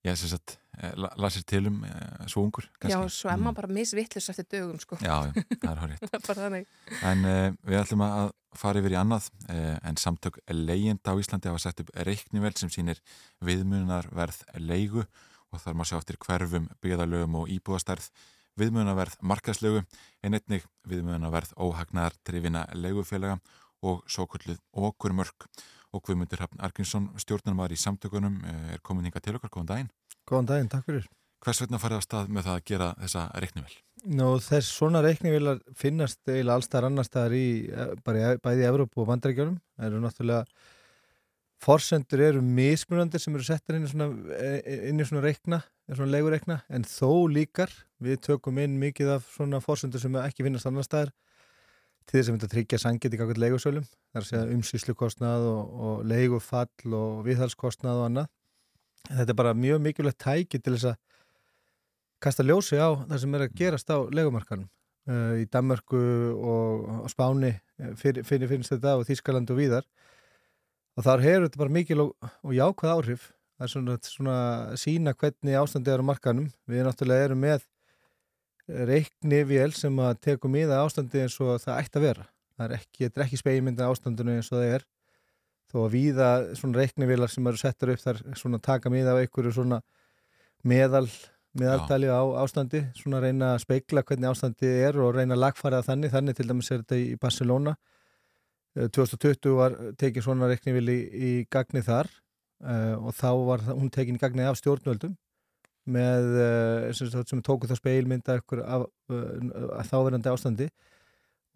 ég 0.00 0.16
sem 0.16 0.30
sagt, 0.32 0.54
eh, 0.80 0.94
la- 0.96 1.12
lasir 1.20 1.42
til 1.44 1.66
um 1.68 1.82
eh, 1.84 2.26
svo 2.32 2.40
ungur. 2.46 2.64
Já, 2.80 2.96
kannski. 2.96 3.12
svo 3.18 3.28
er 3.28 3.36
maður 3.42 3.58
bara 3.58 3.72
misvittlust 3.76 4.30
eftir 4.32 4.46
dögum, 4.54 4.78
sko. 4.80 4.96
Já, 5.04 5.16
já, 5.28 5.42
það 5.60 5.82
er 5.84 5.96
er 6.16 6.38
þannig. 6.40 6.70
En 7.04 7.24
uh, 7.28 7.50
við 7.68 7.80
ætlum 7.82 8.04
að 8.06 8.30
fara 8.56 8.80
yfir 8.80 8.94
í 8.96 8.98
annað 8.98 9.26
uh, 9.52 9.76
en 9.86 10.00
samtök 10.00 10.38
leyenda 10.56 11.12
á 11.12 11.20
Íslandi 11.20 11.52
hafa 11.52 11.60
sett 11.66 11.82
upp 11.84 11.92
reiknivel 12.08 12.54
sem 12.56 12.72
sýnir 12.72 13.02
viðmunarverð 13.44 14.40
leigu 14.64 15.04
og 15.50 15.62
þar 15.62 15.78
má 15.78 15.84
sjá 15.88 15.98
eftir 15.98 16.18
hverfum, 16.22 16.68
byggðalögum 16.82 17.40
og 17.42 17.50
íbúðastærð 17.54 18.10
viðmunarverð 18.60 19.20
markaslögu 19.22 19.84
en 20.26 20.36
einnig 20.36 20.66
viðmunarverð 20.88 21.54
óhagnar 21.56 22.16
trefina 22.26 22.66
leigufélaga 22.74 23.38
og 23.86 24.02
svo 24.10 24.26
kvöldið 24.28 24.60
okkur 24.72 25.14
mörg 25.16 25.46
og 25.90 26.04
Guðmundur 26.06 26.44
Hafn 26.44 26.60
Arkinsson, 26.62 27.08
stjórnarmar 27.18 27.72
í 27.74 27.78
samtökunum 27.80 28.36
uh, 28.44 28.74
er 28.76 28.82
komin 28.86 29.08
hinga 29.08 29.22
til 29.24 29.34
okkar, 29.34 29.50
góðan 29.50 29.70
daginn 29.72 29.90
Góðan 30.28 30.50
daginn, 30.50 30.68
takk 30.70 30.86
fyrir. 30.86 31.06
Hvers 31.40 31.62
vegna 31.62 31.80
farið 31.80 32.02
á 32.04 32.04
stað 32.04 32.34
með 32.36 32.46
það 32.46 32.58
að 32.58 32.66
gera 32.68 32.88
þessa 33.00 33.22
reiknivel? 33.42 33.76
Nú 34.20 34.26
þess 34.44 34.74
svona 34.76 35.00
reiknivilar 35.04 35.62
finnast 35.76 36.20
eiginlega 36.28 36.58
allstæðar 36.58 36.86
annar 36.90 37.08
staðar 37.08 37.36
í 37.36 37.46
eh, 37.72 37.94
bæði 38.04 38.60
í 38.60 38.68
Evrópu 38.68 39.00
og 39.00 39.08
Bandaríkjörnum. 39.08 39.56
Það 39.76 39.88
eru 39.88 40.02
náttúrulega 40.04 40.44
forsendur 41.60 42.22
eru 42.24 42.42
mismunandi 42.44 43.20
sem 43.20 43.34
eru 43.36 43.44
settar 43.44 43.76
inn 43.76 43.86
í 43.86 43.90
svona, 43.90 44.08
eh, 44.36 44.88
inn 44.88 45.00
í 45.00 45.06
svona 45.06 45.24
reikna, 45.24 45.60
svona 45.90 46.14
leigureikna 46.14 46.62
en 46.70 46.86
þó 46.88 47.28
líkar 47.28 47.72
við 48.00 48.20
tökum 48.24 48.58
inn 48.62 48.78
mikið 48.80 49.16
af 49.16 49.28
svona 49.34 49.60
forsendur 49.60 50.00
sem 50.00 50.16
ekki 50.22 50.46
finnast 50.46 50.66
annar 50.66 50.86
staðar 50.86 51.12
til 52.06 52.18
þess 52.18 52.28
að 52.30 52.34
mynda 52.34 52.48
að 52.48 52.54
tryggja 52.54 52.80
sangið 52.80 53.14
í 53.14 53.20
kakvöld 53.20 53.40
leigusölum. 53.42 53.86
Að 54.16 54.26
segja 54.26 54.48
umsýslukostnað 54.50 55.46
og, 55.46 55.74
og 55.86 56.02
leigufall 56.10 56.96
og 56.96 57.20
viðhalskostnað 57.28 58.00
og 58.00 58.08
annað. 58.08 58.30
Þetta 59.10 59.30
er 59.30 59.38
bara 59.38 59.54
mjög 59.54 59.82
mikilvægt 59.84 60.20
tæki 60.24 60.58
til 60.58 60.74
þess 60.74 60.90
að 60.90 60.98
kasta 62.24 62.44
ljósi 62.44 62.80
á 62.80 62.88
það 63.04 63.22
sem 63.22 63.36
er 63.36 63.44
að 63.46 63.54
gerast 63.60 63.92
á 63.92 63.98
legumarkanum 64.12 64.68
uh, 65.08 65.36
í 65.40 65.46
Danmörku 65.52 66.00
og 66.34 67.06
á 67.06 67.08
Spáni 67.12 67.52
eh, 67.54 67.94
fyrir, 68.00 68.26
fyrir 68.28 68.50
finnst 68.50 68.74
þetta 68.74 68.98
og 68.98 69.06
Þískaland 69.08 69.52
og 69.52 69.60
víðar 69.60 69.86
og 71.00 71.06
þar 71.06 71.22
hefur 71.24 71.46
þetta 71.46 71.60
bara 71.62 71.72
mikil 71.72 72.02
og, 72.04 72.30
og 72.44 72.52
jákvæð 72.52 72.94
áhrif. 72.94 73.28
Það 73.56 73.66
er 73.66 73.72
svona, 73.72 73.94
svona 74.04 74.36
sína 74.80 75.14
hvernig 75.16 75.56
ástandið 75.56 75.94
er 75.94 76.04
á 76.04 76.10
markanum 76.10 76.48
við 76.68 76.84
náttúrulega 76.84 77.28
erum 77.28 77.42
með 77.44 77.64
reikni 78.90 79.40
vél 79.48 79.72
sem 79.76 79.96
að 80.00 80.20
tekum 80.28 80.56
í 80.56 80.66
það 80.68 80.84
ástandið 80.84 81.24
eins 81.24 81.38
og 81.40 81.56
það 81.64 81.80
ætti 81.80 82.00
að 82.00 82.06
vera. 82.06 82.26
Það 82.56 82.66
er 82.66 82.76
ekki, 82.76 83.02
þetta 83.06 83.20
er 83.20 83.26
ekki 83.26 83.40
speimindin 83.40 83.88
ástandinu 83.88 84.36
eins 84.36 84.52
og 84.52 84.58
það 84.58 84.76
er. 84.76 84.86
Þó 85.70 85.76
að 85.84 85.92
víða 85.94 86.30
svona 86.58 86.80
reiknivélar 86.82 87.32
sem 87.32 87.50
eru 87.50 87.60
settar 87.60 87.92
upp 87.94 88.04
þar 88.04 88.22
svona 88.38 88.60
taka 88.62 88.92
miða 88.92 89.14
af 89.14 89.22
einhverju 89.24 89.54
svona 89.56 89.80
meðal 90.66 91.06
meðaldali 91.56 92.06
á 92.06 92.22
ástandi, 92.44 92.84
svona 92.94 93.18
reyna 93.24 93.54
að 93.56 93.64
speikla 93.64 94.04
hvernig 94.06 94.30
ástandi 94.30 94.68
er 94.84 94.98
og 95.02 95.16
reyna 95.16 95.34
að 95.34 95.42
lagfæra 95.46 95.80
það 95.80 95.88
þannig, 95.88 96.12
þannig 96.12 96.36
til 96.38 96.46
dæmis 96.46 96.70
er 96.70 96.84
þetta 96.84 96.98
í 97.00 97.16
Barcelona 97.18 97.74
2020 98.76 99.56
var 99.58 99.74
tekið 99.98 100.26
svona 100.26 100.50
reiknivél 100.50 100.92
í, 100.92 101.30
gagni 101.50 101.82
þar. 101.86 102.10
Uh, 102.60 103.08
og 103.08 103.14
þá 103.16 103.30
var 103.48 103.62
hún 103.70 103.88
tekin 103.88 104.18
í 104.18 104.20
gagni 104.20 104.44
af 104.44 104.58
stjórnvöldum 104.60 105.14
með 105.88 106.26
uh, 106.36 106.90
sem, 106.92 107.08
sagt, 107.08 107.30
sem 107.32 107.40
tóku 107.40 107.70
það 107.70 107.80
speilmynda 107.80 108.36
ykkur 108.42 108.60
af 108.66 108.84
uh, 108.84 109.78
þáverandi 109.88 110.28
ástandi. 110.28 110.68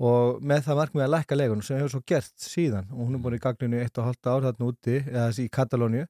Og 0.03 0.40
með 0.42 0.64
það 0.66 0.81
markmið 0.81 1.05
að 1.05 1.12
lækka 1.12 1.37
legun 1.38 1.62
sem 1.62 1.79
hefur 1.79 1.92
svo 1.92 2.00
gert 2.09 2.33
síðan 2.40 2.88
og 2.90 3.05
hún 3.05 3.18
er 3.18 3.22
búin 3.22 3.37
í 3.37 3.42
gagninu 3.44 3.79
í 3.79 3.85
eitt 3.85 4.00
og 4.00 4.09
halvt 4.09 4.31
ár 4.33 4.46
þarna 4.48 4.70
úti 4.72 4.96
eða 5.05 5.29
í 5.38 5.46
Katalóniu 5.55 6.07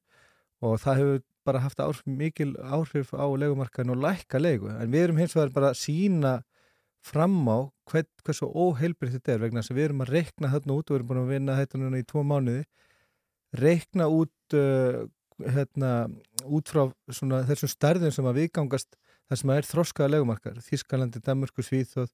og 0.65 0.79
það 0.81 1.01
hefur 1.01 1.19
bara 1.45 1.61
haft 1.61 1.83
áhrif, 1.83 2.01
mikil 2.07 2.55
áhrif 2.57 3.11
á 3.13 3.25
legumarkaðin 3.29 3.93
og 3.93 4.01
lækka 4.01 4.41
legu 4.41 4.71
en 4.73 4.89
við 4.89 5.03
erum 5.03 5.21
hins 5.21 5.35
vegar 5.37 5.53
bara 5.53 5.69
að 5.73 5.81
sína 5.83 6.33
fram 7.05 7.37
á 7.47 7.57
hvern, 7.91 8.09
hversu 8.25 8.49
óheilbriðt 8.49 9.19
þetta 9.19 9.33
er 9.35 9.43
vegna 9.43 9.61
þess 9.61 9.73
að 9.73 9.79
við 9.79 9.87
erum 9.89 10.03
að 10.05 10.13
reikna 10.15 10.51
þarna 10.53 10.77
út 10.77 10.89
og 10.89 10.93
við 10.93 10.99
erum 10.99 11.09
búin 11.11 11.21
að 11.21 11.33
vinna 11.33 11.57
þetta 11.59 11.81
núna 11.81 12.01
í 12.01 12.07
tvo 12.09 12.23
mánuði 12.25 12.63
reikna 13.55 14.07
út 14.11 14.57
uh, 14.57 15.01
hérna, 15.55 15.91
út 16.45 16.71
frá 16.71 16.83
svona, 17.13 17.43
þessum 17.47 17.71
stærðum 17.71 18.13
sem 18.15 18.29
að 18.29 18.39
viðgangast 18.41 18.95
það 19.29 19.41
sem 19.41 19.51
að 19.51 19.59
er 19.61 19.69
þroskaða 19.69 20.13
legumarkar 20.13 20.61
Þískalandi, 20.65 21.21
Danmörku, 21.25 21.65
Svíþjóð 21.65 22.11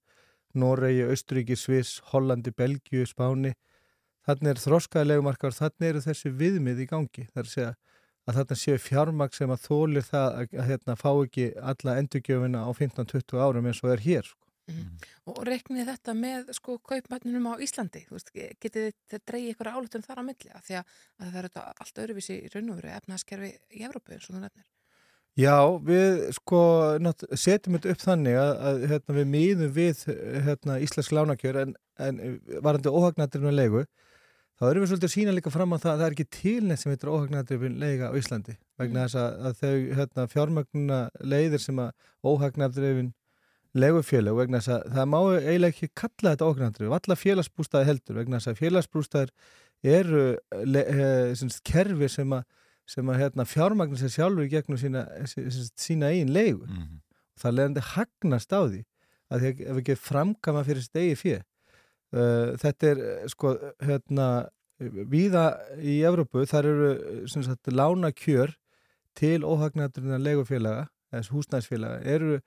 Noregi, 0.62 1.06
Austuríki, 1.08 1.56
Sviss, 1.56 2.02
Hollandi, 2.12 2.52
Belgiu, 2.52 3.06
Spáni. 3.08 3.54
Þannig 4.28 4.52
er 4.52 4.60
þroskaða 4.60 5.08
legumarkar 5.08 5.56
þannig 5.56 5.88
eru 5.88 6.02
þessi 6.04 6.32
viðmið 6.42 6.82
í 6.84 6.88
gangi. 6.90 7.28
Það 7.32 7.42
er 7.42 7.70
að 7.70 7.78
að 8.30 8.38
þarna 8.38 8.58
séu 8.60 8.78
fjármagn 8.82 9.34
sem 9.34 9.52
að 9.52 9.64
þólir 9.66 10.06
það 10.06 10.28
að, 10.28 10.56
að 10.62 10.68
hérna, 10.70 10.96
fá 11.00 11.10
ekki 11.12 11.48
alla 11.72 11.98
endurgjöfina 12.02 12.64
á 12.68 12.70
15-20 12.78 13.42
árum 13.42 13.70
eins 13.70 13.82
og 13.82 13.94
er 13.96 14.04
hér 14.06 14.28
sko. 14.28 14.51
Og 15.32 15.40
reiknið 15.48 15.90
þetta 15.90 16.14
með 16.18 16.52
sko 16.56 16.78
kaupmætninum 16.88 17.50
á 17.52 17.54
Íslandi, 17.64 18.04
þú 18.08 18.18
veist, 18.18 18.30
getið 18.34 18.92
þið 19.12 19.24
dreigið 19.30 19.56
ykkur 19.56 19.72
álutum 19.72 20.06
þar 20.06 20.22
á 20.22 20.24
milli? 20.28 20.52
Af 20.54 20.68
því 20.68 20.78
að, 20.80 20.94
að 21.20 21.32
það 21.32 21.40
er 21.42 21.48
þetta 21.50 21.66
allt 21.86 22.04
öðruvísi 22.04 22.38
í 22.38 22.52
raun 22.54 22.70
og 22.72 22.80
veru 22.80 22.94
efnaðskerfi 22.98 23.52
í 23.52 23.84
Evrópu 23.88 24.16
eins 24.16 24.30
og 24.30 24.38
þú 24.38 24.44
nefnir. 24.46 24.70
Já, 25.40 25.56
við 25.88 26.26
sko 26.36 26.62
setjum 27.40 27.78
þetta 27.78 27.94
upp 27.94 28.02
þannig 28.02 28.36
að, 28.36 28.50
að 28.68 28.82
hérna, 28.92 29.14
við 29.16 29.30
mýðum 29.32 29.74
við 29.78 30.02
hérna, 30.48 30.80
íslensk 30.84 31.16
lánakjör 31.16 31.60
en, 31.62 31.76
en 32.04 32.20
varandi 32.60 32.92
óhagnættirinn 32.92 33.56
leigu 33.56 33.86
þá 34.60 34.66
erum 34.68 34.84
við 34.84 34.92
svolítið 34.92 35.08
að 35.08 35.14
sína 35.16 35.36
líka 35.38 35.54
fram 35.54 35.72
á 35.72 35.78
það 35.80 35.94
að 35.94 36.02
það 36.02 36.06
er 36.08 36.16
ekki 36.18 36.28
tilnett 36.36 36.82
sem 36.82 36.92
heitir 36.92 37.14
óhagnættirinn 37.14 37.80
leiga 37.80 38.12
á 38.12 38.18
Íslandi 38.20 38.58
vegna 38.82 39.08
þess 39.08 39.22
að, 39.22 39.40
að 39.48 39.62
þau 39.62 39.96
hérna, 40.02 40.28
fjármagnuna 40.36 41.00
leiðir 41.24 41.64
sem 41.64 41.80
að 41.80 42.12
óhagnættirinn 42.28 43.14
legufélag 43.78 44.36
vegna 44.36 44.60
þess 44.60 44.74
að 44.76 44.96
það 44.96 45.10
má 45.12 45.20
eiginlega 45.22 45.72
ekki 45.72 45.92
kalla 45.96 46.34
þetta 46.34 46.48
óhagnættirinn, 46.48 46.92
valla 46.92 47.18
félagsbústæði 47.20 47.88
heldur 47.88 48.18
vegna 48.20 48.40
þess 48.40 48.52
að 48.52 48.62
félagsbústæðir 48.62 49.32
eru 49.82 50.26
eh, 50.82 51.32
sagt, 51.40 51.62
kerfi 51.68 52.10
sem 52.12 52.36
að 52.36 52.44
sem 52.92 53.08
að 53.08 53.22
hérna, 53.22 53.46
fjármagna 53.48 54.00
sér 54.00 54.12
sjálfur 54.12 54.44
í 54.44 54.52
gegnum 54.52 54.80
sína, 54.80 55.06
sína, 55.30 55.52
sína 55.80 56.10
eigin 56.12 56.34
leigu 56.34 56.66
Mm 56.66 56.82
-hmm. 56.82 56.98
það 57.40 57.56
leðandi 57.58 57.84
hagnast 57.94 58.52
á 58.52 58.62
því 58.68 58.82
að 59.32 59.40
því 59.40 59.52
að 59.52 59.62
ef 59.72 59.78
ekki 59.82 59.96
framkama 59.96 60.64
fyrir 60.68 60.88
eigi 60.96 61.16
fjö 61.16 61.38
uh, 61.40 62.58
þetta 62.60 62.88
er 62.92 62.98
eh, 63.00 63.28
sko 63.28 63.56
hérna 63.80 64.28
víða 64.82 65.46
í 65.78 66.02
Evrópu 66.04 66.46
þar 66.50 66.66
eru 66.66 67.28
sagt 67.28 67.72
lána 67.72 68.12
kjör 68.12 68.56
til 69.16 69.44
óhagnætturinn 69.46 70.24
leigufélaga 70.24 70.90
eða 71.14 71.32
húsnæðsfélaga 71.32 72.02
eru 72.04 72.42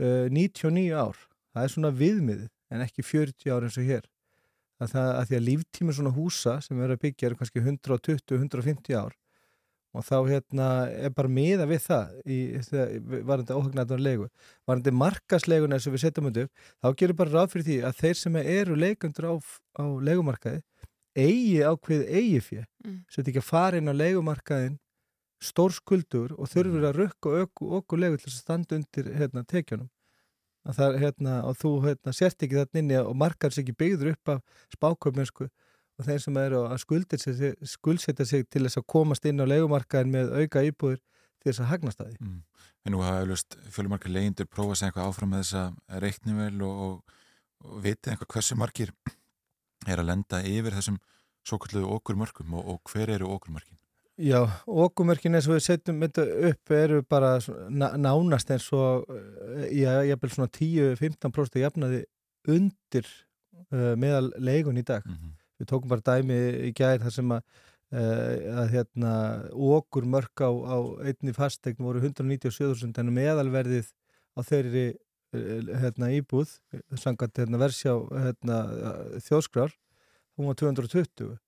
uh, 0.00 0.26
99 0.32 0.90
ár. 0.96 1.16
Það 1.54 1.66
er 1.66 1.72
svona 1.74 1.92
viðmið 2.00 2.42
en 2.70 2.84
ekki 2.84 3.02
40 3.04 3.52
ár 3.54 3.66
eins 3.66 3.78
og 3.80 3.88
hér. 3.88 4.04
Að, 4.80 4.92
það, 4.94 5.08
að 5.20 5.24
því 5.28 5.36
að 5.36 5.46
líftími 5.48 5.92
svona 5.96 6.12
húsa 6.16 6.52
sem 6.64 6.78
verður 6.78 6.96
að 6.96 7.02
byggja 7.04 7.26
eru 7.28 7.36
kannski 7.40 7.60
120-150 7.64 8.96
ár. 8.96 9.16
Og 9.90 10.04
þá 10.06 10.16
hérna 10.28 10.66
er 10.94 11.10
bara 11.10 11.28
miða 11.28 11.64
við 11.66 11.80
það 11.88 12.12
í 12.30 12.36
varandi 13.26 13.56
óhagnættunar 13.56 14.02
leigu. 14.06 14.28
Varandi 14.70 14.92
markasleiguna 14.94 15.76
eins 15.76 15.88
og 15.90 15.96
við 15.96 16.04
setjum 16.04 16.28
undir 16.30 16.46
þá 16.78 16.92
gerum 17.00 17.18
bara 17.18 17.34
ráð 17.34 17.48
fyrir 17.56 17.66
því 17.66 17.78
að 17.88 17.96
þeir 18.04 18.20
sem 18.20 18.38
eru 18.44 18.76
leikundur 18.78 19.26
á, 19.26 19.34
á 19.82 19.84
leigumarkaði 20.06 20.62
eigi 21.18 21.58
ákveð 21.66 22.06
eigi 22.06 22.40
fjö 22.46 22.64
Mm. 22.80 23.02
svo 23.12 23.20
þetta 23.20 23.28
ekki 23.34 23.40
að 23.42 23.50
fara 23.50 23.76
inn 23.76 23.90
á 23.92 24.00
leigumarkaðin 24.00 24.76
stór 25.40 25.72
skuldur 25.72 26.34
og 26.36 26.50
þurfur 26.52 26.86
að 26.90 26.98
rukka 26.98 27.32
okkur, 27.44 27.72
okkur 27.80 28.02
legu 28.02 28.20
til 28.20 28.30
að 28.30 28.36
standa 28.36 28.76
undir 28.76 29.10
hérna, 29.16 29.44
tekjunum 29.48 29.88
að 30.68 30.76
það, 30.76 30.96
hérna, 31.00 31.36
og 31.48 31.56
þú 31.60 31.72
hérna, 31.86 32.14
sért 32.16 32.44
ekki 32.44 32.58
þarna 32.58 32.82
inni 32.82 32.98
og 33.00 33.14
markar 33.16 33.54
sér 33.54 33.64
ekki 33.64 33.76
byggður 33.80 34.12
upp 34.12 34.34
af 34.34 34.42
spáköpmjönsku 34.76 35.46
og 36.00 36.06
þeir 36.08 36.22
sem 36.24 36.40
eru 36.40 36.64
að 36.66 36.82
skuldsetja 36.82 38.26
sig 38.28 38.48
til 38.48 38.64
þess 38.66 38.80
að 38.80 38.88
komast 38.92 39.26
inn 39.28 39.40
á 39.40 39.48
legumarkaðin 39.48 40.12
með 40.12 40.34
auka 40.36 40.64
íbúður 40.68 41.00
til 41.40 41.48
þess 41.50 41.62
að 41.64 41.70
hagnast 41.72 42.02
að 42.04 42.12
því. 42.12 42.26
Mm. 42.26 42.42
En 42.84 42.94
nú 42.94 43.02
hafa 43.04 43.24
auðvist 43.24 43.56
fjölumarkar 43.72 44.12
legindur 44.12 44.48
prófað 44.48 44.74
að 44.74 44.80
segja 44.80 44.90
eitthvað 44.90 45.10
áfram 45.10 45.32
með 45.34 45.42
þessa 45.44 46.00
reiknivel 46.04 46.62
og, 46.68 46.84
og, 46.86 47.18
og 47.64 47.82
vitið 47.84 48.12
eitthvað 48.14 48.32
hversu 48.36 48.60
markir 48.60 48.94
er 49.88 50.00
að 50.00 50.08
lenda 50.12 50.42
yfir 50.44 50.76
þessum 50.76 51.00
svo 51.46 51.60
kalluðu 51.60 51.92
okkurmörkum 51.96 52.56
og, 52.56 52.74
og 52.74 52.92
hver 52.92 53.12
eru 53.16 53.32
okkurmörkin? 53.36 53.79
Já, 54.20 54.40
okkurmörkin 54.68 55.36
eins 55.36 55.46
og 55.48 55.54
við 55.56 55.62
setjum 55.64 56.00
þetta 56.02 56.24
upp 56.50 56.72
eru 56.76 57.00
bara 57.08 57.30
nánast 57.72 58.50
eins 58.52 58.66
og 58.76 59.08
ég 59.72 60.10
hef 60.10 60.20
vel 60.20 60.32
svona 60.34 60.50
10-15% 60.52 61.56
jafnaði 61.62 62.02
undir 62.50 63.08
uh, 63.72 63.94
meðal 63.96 64.28
leigun 64.36 64.80
í 64.80 64.84
dag. 64.84 65.06
Mm 65.06 65.16
-hmm. 65.16 65.34
Við 65.60 65.70
tókum 65.72 65.88
bara 65.88 66.04
dæmi 66.04 66.38
í 66.68 66.72
gæðir 66.76 67.04
þar 67.06 67.16
sem 67.16 67.32
að, 67.32 67.42
uh, 67.96 68.60
að 68.60 68.72
hérna, 68.74 69.12
okkurmörk 69.52 70.44
á, 70.44 70.50
á 70.52 70.76
einni 71.00 71.32
fastegn 71.32 71.84
voru 71.84 72.00
197.000 72.00 73.00
en 73.00 73.14
meðalverðið 73.14 73.92
á 74.36 74.40
þeirri 74.44 74.86
uh, 75.32 75.76
hérna, 75.80 76.12
íbúð, 76.12 76.58
sangat 76.96 77.38
hérna, 77.40 77.60
versjá 77.60 77.96
hérna, 78.10 78.64
þjóskrár 79.24 79.72
hún 80.36 80.52
var 80.52 80.60
220 80.60 81.38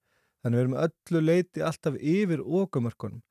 þannig 0.43 0.59
við 0.59 0.65
erum 0.65 0.81
öllu 0.87 1.23
leiti 1.23 1.63
alltaf 1.65 1.99
yfir 1.99 2.43
okumörkunum. 2.43 3.23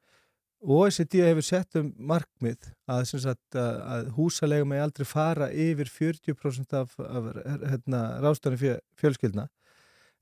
OECD 0.62 1.24
hefur 1.26 1.46
sett 1.46 1.78
um 1.80 1.88
markmið 1.98 2.68
að, 2.92 3.04
sagt, 3.10 3.58
að 3.58 4.12
húsalega 4.18 4.68
með 4.70 4.84
aldrei 4.86 5.08
fara 5.10 5.48
yfir 5.50 5.90
40% 5.90 6.76
af, 6.78 6.94
af 7.02 7.30
hérna, 7.66 8.02
ráðstofni 8.22 8.76
fjölskyldna. 9.02 9.48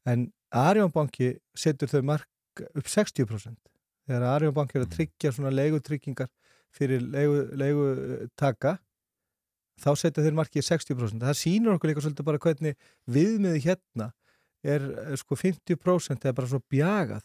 En 0.07 0.29
Arjónbanki 0.55 1.33
setur 1.59 1.91
þau 1.91 2.05
mark 2.13 2.63
upp 2.71 2.87
60% 2.87 3.57
þegar 4.07 4.27
Arjónbanki 4.31 4.79
er 4.79 4.85
að 4.85 4.93
tryggja 4.95 5.33
svona 5.35 5.51
leigutryggingar 5.53 6.31
fyrir 6.73 7.03
leigutaka 7.03 7.59
leigu 7.59 8.85
þá 9.79 9.91
setja 9.97 10.23
þeir 10.25 10.37
markið 10.37 10.65
60% 10.67 11.23
það 11.23 11.37
sýnur 11.39 11.77
okkur 11.77 11.91
líka 11.91 12.03
svolítið 12.03 12.27
bara 12.27 12.41
hvernig 12.43 12.79
viðmiði 13.09 13.61
hérna 13.67 14.09
er, 14.63 14.85
er 15.11 15.19
sko 15.19 15.37
50% 15.39 16.25
eða 16.25 16.35
bara 16.35 16.49
svo 16.51 16.61
bjagað. 16.71 17.23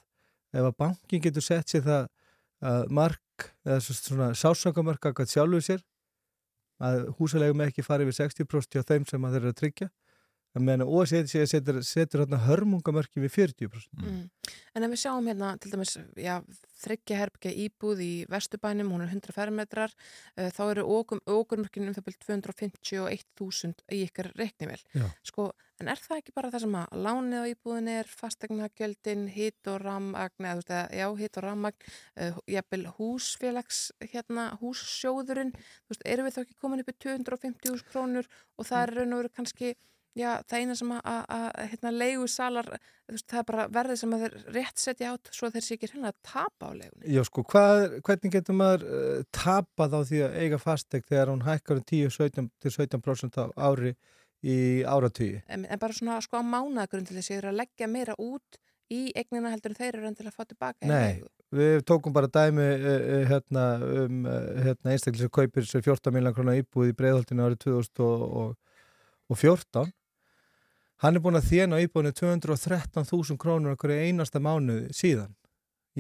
Ef 0.55 0.69
að 0.69 0.77
bankin 0.79 1.23
getur 1.25 1.45
sett 1.45 1.73
sér 1.73 1.85
það 1.87 2.07
að 2.65 2.95
mark, 2.95 3.49
eða 3.67 3.81
svona 3.85 4.31
sásangamark 4.39 5.09
að 5.09 5.17
hvað 5.19 5.33
sjálfuð 5.33 5.67
sér 5.67 5.83
að 6.85 7.05
húsalegum 7.19 7.63
ekki 7.67 7.85
farið 7.87 8.11
við 8.11 8.19
60% 8.21 8.83
á 8.83 8.89
þeim 8.89 9.07
sem 9.09 9.27
að 9.27 9.35
þeir 9.35 9.43
eru 9.43 9.53
að 9.53 9.61
tryggja 9.61 9.89
meðan 10.63 10.87
OECD 10.87 11.47
setur, 11.51 11.81
setur 11.83 12.23
hérna 12.23 12.39
hörmungamörki 12.45 13.23
við 13.25 13.33
40%. 13.35 14.05
Mm. 14.05 14.23
En 14.75 14.87
ef 14.87 14.93
við 14.93 15.01
sjáum 15.03 15.27
hérna 15.31 15.55
til 15.63 15.73
dæmis 15.73 15.97
þryggja 16.85 17.19
herbyggja 17.19 17.53
íbúð 17.65 18.03
í 18.05 18.13
Vestubænum, 18.31 18.93
hún 18.95 19.05
er 19.05 19.13
100 19.13 19.35
fermetrar, 19.35 19.95
uh, 20.39 20.51
þá 20.55 20.63
eru 20.69 20.87
ógurmörkinu 21.01 21.91
um 21.91 21.97
það 21.97 22.09
byrjum 22.09 22.43
251.000 22.45 23.87
í 23.95 24.03
ykkar 24.07 24.31
reiknivel. 24.39 24.81
Sko, 25.27 25.49
en 25.83 25.91
er 25.91 26.03
það 26.03 26.21
ekki 26.21 26.35
bara 26.37 26.51
það 26.53 26.67
sem 26.67 26.77
að 26.79 26.99
lánið 27.07 27.47
á 27.47 27.51
íbúðin 27.51 27.91
er, 27.95 28.11
fastegnagjöldin, 28.21 29.25
hitt 29.35 29.71
og 29.73 29.81
rammagn, 29.83 30.45
eða 30.45 30.53
þú 30.55 30.63
veist 30.63 30.75
að 30.77 30.99
já, 31.01 31.07
hitt 31.23 31.41
og 31.41 31.47
rammagn, 31.49 31.89
uh, 32.21 32.43
jafnvel 32.57 32.85
húsfélags, 32.99 33.81
hérna, 34.13 34.51
hússjóðurinn, 34.61 35.55
þú 35.57 35.95
veist, 35.95 36.07
eru 36.15 36.29
við 36.29 36.37
þá 36.37 36.45
ekki 36.45 36.61
komin 36.61 36.85
upp 36.85 36.95
í 36.95 36.99
250.000 37.09 37.91
krónur 37.91 38.31
og 38.59 38.69
það 38.69 38.85
er 38.85 38.97
raun 38.99 39.17
og 39.17 39.25
veru 39.25 39.35
kannski 39.35 39.75
Já, 40.15 40.45
það 40.47 40.61
eina 40.63 40.75
sem 40.79 40.91
að, 40.95 41.23
að 41.35 41.47
hérna, 41.73 41.91
leigu 41.91 42.27
salar, 42.31 42.69
veist, 43.11 43.25
það 43.27 43.41
er 43.41 43.47
bara 43.49 43.65
verðið 43.75 43.97
sem 43.99 44.13
að 44.15 44.21
þeir 44.23 44.35
rétt 44.55 44.79
setja 44.79 45.11
átt 45.11 45.27
svo 45.35 45.49
þeir 45.51 45.65
sé 45.67 45.75
ekki 45.75 45.91
hérna 45.91 46.13
að 46.13 46.21
tapa 46.29 46.69
á 46.71 46.71
leigunni. 46.71 47.11
Já, 47.11 47.19
sko, 47.27 47.43
hvað, 47.51 47.99
hvernig 48.07 48.31
getur 48.37 48.55
maður 48.61 48.85
uh, 48.87 49.27
tapað 49.35 49.97
á 49.99 50.07
því 50.07 50.21
að 50.29 50.37
eiga 50.45 50.59
fastegn 50.63 51.03
þegar 51.09 51.33
hún 51.33 51.43
hækkar 51.49 51.81
um 51.81 51.87
10-17% 51.91 53.41
á 53.43 53.51
ári 53.67 53.91
í 54.47 54.87
áratvíi? 54.87 55.43
En, 55.51 55.67
en 55.67 55.83
bara 55.83 55.99
svona 55.99 56.23
sko 56.23 56.39
á 56.39 56.47
mánagrund 56.47 57.11
til 57.11 57.19
þess 57.19 57.33
að 57.33 57.35
þeir 57.35 57.51
að 57.51 57.59
leggja 57.65 57.91
meira 57.91 58.15
út 58.23 58.63
í 58.95 59.11
eignina 59.19 59.51
heldur 59.51 59.75
en 59.75 59.79
þeir 59.81 59.95
eru 59.97 60.07
enn 60.13 60.19
til 60.21 60.31
að 60.31 60.37
fá 60.37 60.47
tilbaka. 60.47 60.87
Nei, 60.87 61.27
við 61.51 61.83
tókum 61.91 62.15
bara 62.15 62.31
dæmi 62.31 62.63
uh, 62.63 63.27
hérna, 63.33 63.83
um 64.05 64.31
hérna, 64.31 64.95
einstaklega 64.95 65.27
sem 65.27 65.35
kaupir 65.41 65.67
14 65.67 66.15
miljonar 66.15 66.39
krónar 66.39 66.63
íbúið 66.63 66.95
í 66.95 66.97
breiðholtinu 67.03 67.51
árið 67.51 67.67
2014 67.67 69.91
Hann 71.05 71.19
er 71.19 71.21
búin 71.21 71.37
að 71.37 71.51
þjena 71.51 71.83
íbúinu 71.85 72.15
213.000 72.17 73.37
krónur 73.41 73.75
okkur 73.75 73.93
einasta 73.93 74.41
mánuði 74.41 74.95
síðan 74.97 75.35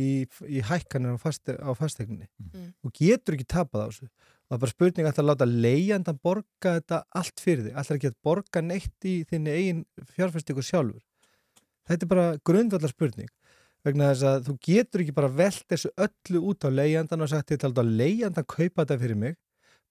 í, 0.01 0.25
í 0.49 0.62
hækkanir 0.64 1.19
á, 1.19 1.21
faste, 1.21 1.59
á 1.61 1.71
fastegninni 1.77 2.25
mm. 2.40 2.71
og 2.81 2.95
getur 2.97 3.37
ekki 3.37 3.45
tapað 3.53 3.85
á 3.85 3.87
þessu. 3.90 4.09
Það 4.45 4.57
er 4.57 4.62
bara 4.62 4.73
spurning 4.73 5.09
að 5.11 5.19
það 5.19 5.29
láta 5.29 5.51
leijandan 5.51 6.21
borga 6.25 6.75
þetta 6.79 7.03
allt 7.21 7.45
fyrir 7.45 7.67
þig. 7.67 7.77
Alltaf 7.77 7.99
ekki 7.99 8.11
að 8.14 8.19
borga 8.25 8.64
neitt 8.64 9.09
í 9.11 9.14
þinni 9.29 9.55
eigin 9.59 9.85
fjárfæstíku 10.17 10.64
sjálfur. 10.64 11.05
Þetta 11.85 12.07
er 12.07 12.12
bara 12.14 12.27
grundvallar 12.49 12.97
spurning 12.97 13.33
vegna 13.85 14.09
þess 14.14 14.25
að 14.31 14.47
þú 14.49 14.59
getur 14.64 15.05
ekki 15.05 15.17
bara 15.21 15.35
velt 15.37 15.64
þessu 15.69 15.93
öllu 16.01 16.45
út 16.49 16.64
á 16.64 16.73
leijandan 16.73 17.25
og 17.25 17.29
sagt 17.29 17.53
þetta 17.53 17.75
að 17.77 17.93
leijandan 17.93 18.47
kaupa 18.49 18.87
þetta 18.87 19.01
fyrir 19.03 19.21
mig 19.21 19.37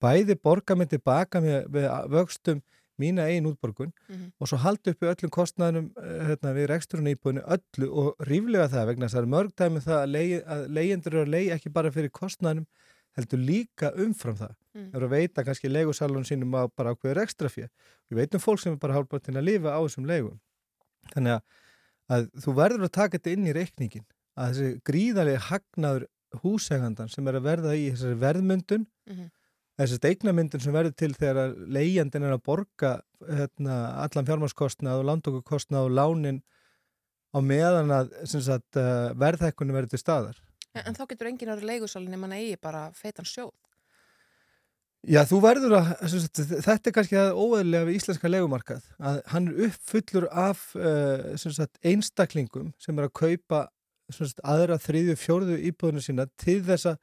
bæði 0.01 0.35
borga 0.41 0.75
mig 0.77 0.89
tilbaka 0.89 1.41
með, 1.43 1.67
með 1.69 1.91
vöxtum 2.11 2.63
mína 3.01 3.25
einn 3.29 3.47
útborgun 3.49 3.91
mm 3.91 4.15
-hmm. 4.15 4.31
og 4.39 4.47
svo 4.47 4.57
haldi 4.57 4.93
uppi 4.93 5.09
öllum 5.09 5.31
kostnæðinum 5.33 5.91
eh, 5.97 6.23
hérna, 6.29 6.53
við 6.53 6.67
reksturinn 6.69 7.11
íbúinu 7.13 7.41
öllu 7.55 7.89
og 7.89 8.15
ríflega 8.29 8.67
það 8.69 8.87
vegna 8.87 9.05
þess 9.07 9.17
að 9.17 9.23
það 9.23 9.33
mörg 9.35 9.51
dæmi 9.55 9.79
það 9.87 9.99
að 10.03 10.67
leyendur 10.77 11.13
eru 11.13 11.25
að 11.25 11.33
leia 11.35 11.55
ekki 11.55 11.69
bara 11.69 11.91
fyrir 11.91 12.09
kostnæðinum 12.09 12.67
heldur 13.17 13.39
líka 13.39 13.91
umfram 13.93 14.37
það. 14.37 14.55
Það 14.73 14.81
mm. 14.81 14.95
eru 14.95 15.05
að 15.05 15.13
veita 15.13 15.43
kannski 15.43 15.69
leigusalunum 15.69 16.25
sínum 16.25 16.55
á 16.57 16.63
bara 16.75 16.93
ákveður 16.93 17.21
ekstra 17.23 17.49
fyrir. 17.49 17.69
Við 18.09 18.17
veitum 18.17 18.41
fólk 18.41 18.59
sem 18.59 18.73
er 18.73 18.79
bara 18.81 18.97
hálfbáttinn 18.97 19.37
að 19.37 19.47
lifa 19.51 19.75
á 19.77 19.79
þessum 19.85 20.07
leigum. 20.09 20.39
Þannig 21.13 21.35
að, 21.35 21.43
að 22.09 22.27
þú 22.41 22.55
verður 22.57 22.87
að 22.87 22.95
taka 22.97 23.17
þetta 23.17 23.35
inn 23.35 23.47
í 23.47 23.53
reikningin 23.53 24.07
að 24.33 24.49
þessi 24.49 24.81
gríðarlega 24.89 25.45
hagnaður 25.51 26.07
húsægandan 26.41 27.09
sem 27.13 27.27
er 27.29 27.37
að 27.37 27.45
verða 27.45 27.75
í 27.77 27.91
þessari 27.91 28.17
verðmyndun 28.23 28.87
mm 28.87 29.15
-hmm 29.15 29.31
þessi 29.79 29.99
steiknamyndin 29.99 30.61
sem 30.63 30.75
verður 30.75 30.95
til 30.99 31.11
þegar 31.17 31.55
leiðjandin 31.73 32.27
er 32.27 32.35
að 32.35 32.43
borga 32.45 32.93
hérna, 33.23 33.77
allan 34.03 34.27
fjármarskostnað 34.27 35.01
og 35.01 35.07
landokukostnað 35.09 35.89
og 35.89 35.97
lánin 35.97 36.41
á 37.33 37.39
meðan 37.41 37.93
að 37.93 38.13
sagt, 38.29 38.77
uh, 38.77 39.11
verðhækkunni 39.17 39.73
verður 39.73 39.95
til 39.95 40.03
staðar. 40.03 40.39
En, 40.73 40.85
en 40.87 40.97
þá 40.97 41.05
getur 41.09 41.29
engin 41.29 41.53
árið 41.53 41.69
leigusalinn 41.71 42.15
ef 42.15 42.21
mann 42.21 42.37
eigi 42.37 42.57
bara 42.61 42.87
feitan 42.97 43.27
sjóð? 43.27 43.53
Já, 45.03 45.19
þú 45.27 45.41
verður 45.43 45.73
að, 45.81 45.89
sagt, 46.13 46.39
þetta 46.63 46.89
er 46.89 46.93
kannski 46.95 47.17
það 47.17 47.39
óeðlega 47.41 47.87
við 47.89 47.97
íslenska 47.97 48.29
legumarkað, 48.29 48.85
að 49.03 49.17
hann 49.33 49.49
er 49.49 49.65
uppfullur 49.67 50.29
af 50.31 50.61
uh, 50.79 51.33
sagt, 51.41 51.75
einstaklingum 51.83 52.71
sem 52.79 52.99
er 52.99 53.09
að 53.09 53.17
kaupa 53.19 53.65
aðra 54.43 54.77
þriðju 54.79 55.15
fjórðu 55.19 55.57
íbúðinu 55.71 56.03
sína 56.03 56.27
til 56.39 56.61
þess 56.63 56.93
að 56.93 56.97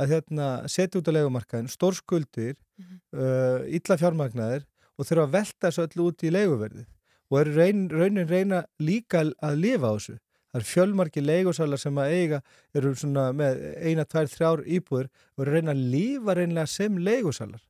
að 0.00 0.14
hérna, 0.14 0.48
setja 0.70 1.00
út 1.00 1.08
á 1.10 1.16
legumarkaðin 1.16 1.70
stórskuldir, 1.70 2.56
mm 2.78 2.84
-hmm. 2.84 2.98
uh, 3.18 3.60
illa 3.78 3.98
fjármagnaðir 4.00 4.66
og 4.98 5.06
þurfa 5.06 5.26
að 5.26 5.34
velta 5.36 5.70
þessu 5.70 5.86
öll 5.86 6.06
út 6.08 6.24
í 6.24 6.34
leguverðið 6.34 6.86
og 7.30 7.40
er 7.40 7.50
reyn, 7.56 7.88
raunin 7.90 8.28
reyna 8.28 8.64
líka 8.78 9.24
að 9.42 9.58
lifa 9.58 9.90
á 9.90 9.94
þessu. 9.96 10.16
Það 10.54 10.60
er 10.60 10.66
fjölmarki 10.70 11.20
leigusalar 11.20 11.80
sem 11.82 11.96
að 11.98 12.12
eiga 12.14 12.40
eru 12.78 12.92
með 13.34 13.62
eina, 13.82 14.04
tvær, 14.04 14.28
þrjár 14.30 14.60
íbúður 14.66 15.08
og 15.34 15.42
eru 15.42 15.54
reyna 15.56 15.72
að 15.74 15.86
lifa 15.94 16.34
reynlega 16.38 16.66
sem 16.70 16.98
leigusalar. 16.98 17.62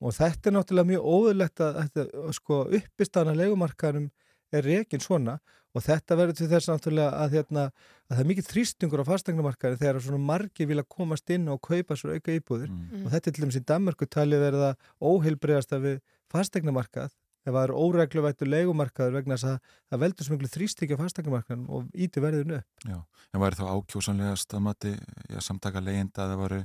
Og 0.00 0.16
þetta 0.16 0.48
er 0.48 0.56
náttúrulega 0.56 0.88
mjög 0.88 1.06
óðurlegt 1.06 1.60
að, 1.60 1.78
að 1.84 2.32
sko, 2.34 2.64
uppistana 2.80 3.36
legumarkaðinum 3.36 4.10
er 4.58 4.66
reygin 4.66 5.02
svona 5.04 5.38
og 5.70 5.84
þetta 5.84 6.16
verður 6.18 6.38
til 6.40 6.48
þess 6.50 6.70
náttúrulega 6.70 7.22
að, 7.22 7.34
hérna, 7.36 7.64
að 8.08 8.14
það 8.16 8.22
er 8.22 8.28
mikið 8.30 8.48
þrýstingur 8.50 9.02
á 9.06 9.10
fastegnumarkaði 9.10 9.80
þegar 9.80 10.02
svona 10.02 10.22
margi 10.32 10.66
vilja 10.66 10.86
komast 10.90 11.30
inn 11.30 11.46
og 11.52 11.60
kaupa 11.62 11.96
svo 11.98 12.16
auka 12.16 12.34
íbúðir 12.34 12.70
mm. 12.72 13.04
og 13.04 13.14
þetta 13.14 13.30
er 13.30 13.36
til 13.36 13.44
dæmis 13.44 13.60
í 13.60 13.66
Danmarku 13.70 14.08
talið 14.10 14.44
verða 14.48 14.70
óheilbreyðast 14.98 15.76
af 15.76 15.86
fastegnumarkað 16.30 17.14
ef 17.46 17.54
það 17.54 17.62
er 17.62 17.74
óregluvættu 17.74 18.48
leikumarkaður 18.48 19.18
vegna 19.20 19.36
þess 19.38 19.48
að 19.48 19.76
það 19.92 20.02
veldur 20.04 20.26
svo 20.26 20.36
miklu 20.36 20.50
þrýstingi 20.54 20.96
á 20.98 21.02
fastegnumarkaðin 21.02 21.68
og 21.72 21.86
íti 21.94 22.22
verðinu 22.22 22.58
upp. 22.60 22.84
Já, 22.84 22.98
en 23.32 23.44
væri 23.44 23.60
þá 23.60 23.66
ákjósanlegast 23.70 24.56
að 24.56 24.66
mati 24.66 24.92
að 25.30 25.46
samtaka 25.46 25.84
leyenda 25.84 26.26
að 26.26 26.34
það 26.34 26.42
varu 26.44 26.60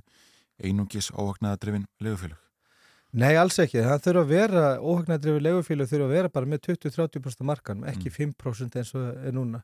einungis 0.59 1.11
óhagnaðadrifin 1.15 1.87
leigufélug? 2.03 2.44
Nei, 3.15 3.31
alls 3.39 3.55
ekki. 3.63 3.79
Það 3.79 4.01
þurfa 4.03 4.21
að 4.25 4.31
vera, 4.33 4.63
óhagnadrifur 4.83 5.43
legufílu 5.43 5.87
þurfa 5.87 6.07
að 6.09 6.13
vera 6.17 6.31
bara 6.35 6.49
með 6.51 6.65
20-30% 6.67 7.47
markan, 7.47 7.85
ekki 7.87 8.09
mm. 8.11 8.33
5% 8.35 8.75
eins 8.81 8.91
og 8.97 9.05
er 9.07 9.35
núna. 9.35 9.61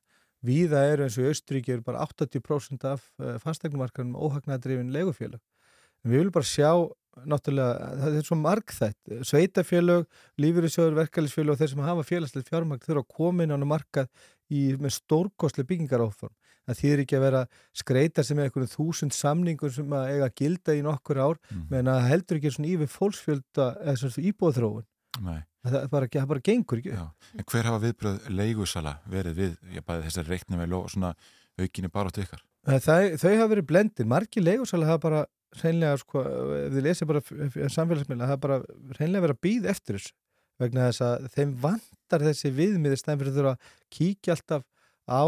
Víða 0.47 0.85
eru 0.89 1.03
eins 1.05 1.17
og 1.19 1.25
í 1.25 1.33
Austríki 1.33 1.75
eru 1.75 1.83
bara 1.85 2.05
80% 2.07 2.87
af 2.87 3.03
fastegnumarkanum 3.43 4.15
óhagnadrifin 4.15 4.93
legufélag. 4.95 5.41
En 6.01 6.13
við 6.13 6.23
viljum 6.23 6.35
bara 6.37 6.47
sjá 6.47 6.71
náttúrulega, 7.27 7.89
það 7.99 8.17
er 8.17 8.27
svo 8.29 8.37
margþætt 8.39 9.15
sveitafélög, 9.27 10.05
lífyrirsjóður, 10.41 10.97
verkefælisfélög 11.01 11.53
og 11.55 11.59
þeir 11.59 11.71
sem 11.73 11.83
hafa 11.85 12.05
félagslegt 12.07 12.51
fjármagn 12.51 12.85
þurfa 12.85 13.03
að 13.03 13.15
koma 13.17 13.43
inn 13.45 13.51
á 13.51 13.67
markað 13.67 14.07
í, 14.47 14.77
með 14.79 14.95
stórkostlega 14.95 15.69
byggingaráform. 15.73 16.33
Það 16.69 16.80
þýðir 16.82 17.04
ekki 17.04 17.17
að 17.17 17.24
vera 17.26 17.41
skreita 17.82 18.24
sem 18.26 18.39
er 18.39 18.47
einhvern 18.47 18.69
þúsund 18.69 19.15
samningur 19.17 19.74
sem 19.74 19.95
að 19.97 20.12
eiga 20.12 20.28
að 20.28 20.36
gilda 20.41 20.76
í 20.78 20.84
nokkur 20.86 21.21
ár, 21.21 21.39
mm. 21.50 21.63
menn 21.71 21.89
að 21.91 22.06
heldur 22.10 22.39
ekki 22.39 22.54
svona 22.54 22.71
yfir 22.76 22.91
fólksfjölda 22.91 23.67
eða 23.82 23.95
svona 24.02 24.28
íbúðþróun. 24.32 24.86
Nei. 25.26 25.41
Það 25.62 25.89
bara, 25.91 26.08
það 26.10 26.30
bara 26.32 26.43
gengur 26.45 26.80
ekki. 26.82 26.93
Já. 26.95 27.04
En 27.38 27.47
hver 27.52 27.67
hafa 27.69 27.82
viðbröð 27.84 28.30
leigusala 28.34 28.95
verið 29.10 29.38
við, 29.41 29.60
ég 29.76 29.86
bæði 29.86 30.08
þessari 30.08 30.36
reiknavel 30.36 30.71
og 30.78 30.88
svona 30.93 31.12
aukinni 31.62 31.91
bara 31.93 32.13
til 32.13 32.26
ykkar? 32.26 32.41
Það, 32.65 33.17
þau 33.21 33.30
hafa 33.30 33.52
verið 33.52 33.67
blendin. 33.69 34.10
Marki 34.10 34.41
leigusala 34.41 34.89
hafa 34.89 35.04
bara 35.06 35.21
reynlega, 35.62 36.00
sko, 36.02 36.24
ef 36.24 36.74
þið 36.74 36.88
lesið 36.88 37.12
bara 37.12 37.21
samfélagsmiðla, 37.76 38.30
það 38.30 38.36
er 38.38 38.43
bara 38.45 38.60
reynlega 38.97 39.26
verið 39.28 39.38
að 39.38 39.45
býða 39.45 39.74
eftir 39.76 39.97
þessu 40.00 40.17
vegna 40.62 40.89
þess 40.89 41.04
að 41.06 41.28
þeim 41.36 41.54
vantar 41.62 42.26
þessi 42.28 42.52
viðmið 42.56 42.95
í 42.95 43.00
stæðin 43.00 43.21
fyrir 43.21 43.50
að 43.52 43.69
kíkja 43.95 44.36
alltaf 44.36 44.65
á 45.12 45.24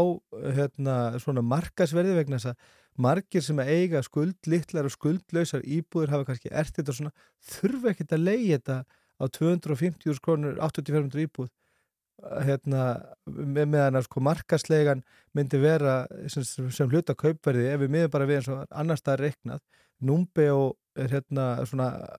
hérna, 0.56 0.96
svona 1.20 1.44
markasverði 1.44 2.16
vegna 2.16 2.40
þess 2.40 2.54
að 2.54 2.80
margir 3.04 3.42
sem 3.42 3.58
að 3.58 3.72
eiga 3.74 4.02
skuldlittlar 4.06 4.88
og 4.88 4.94
skuldlausar 4.94 5.64
íbúður 5.66 6.14
hafa 6.14 6.28
kannski 6.28 6.52
ertitt 6.54 6.88
og 6.88 6.98
svona 6.98 7.12
þurfa 7.52 7.92
ekkert 7.92 8.14
að 8.16 8.26
leiði 8.28 8.52
þetta 8.54 8.78
á 9.20 9.24
250 9.34 10.22
krónur 10.24 10.58
8500 10.62 11.26
íbúð. 11.26 11.50
Hérna, 12.46 12.82
með 13.26 13.66
meðan 13.72 13.98
að 13.98 14.06
sko 14.06 14.22
markaslegan 14.22 15.02
myndi 15.34 15.58
vera 15.60 16.04
sem, 16.30 16.44
sem 16.46 16.88
hluta 16.88 17.16
kaupverði 17.18 17.66
ef 17.72 17.82
við 17.82 17.90
miður 17.90 18.12
bara 18.14 18.28
við 18.30 18.40
eins 18.40 18.50
og 18.54 18.62
annar 18.70 19.00
stað 19.00 19.24
reiknað. 19.24 19.64
Númbeo 20.04 20.58
er 20.62 20.83
hérna 20.96 21.44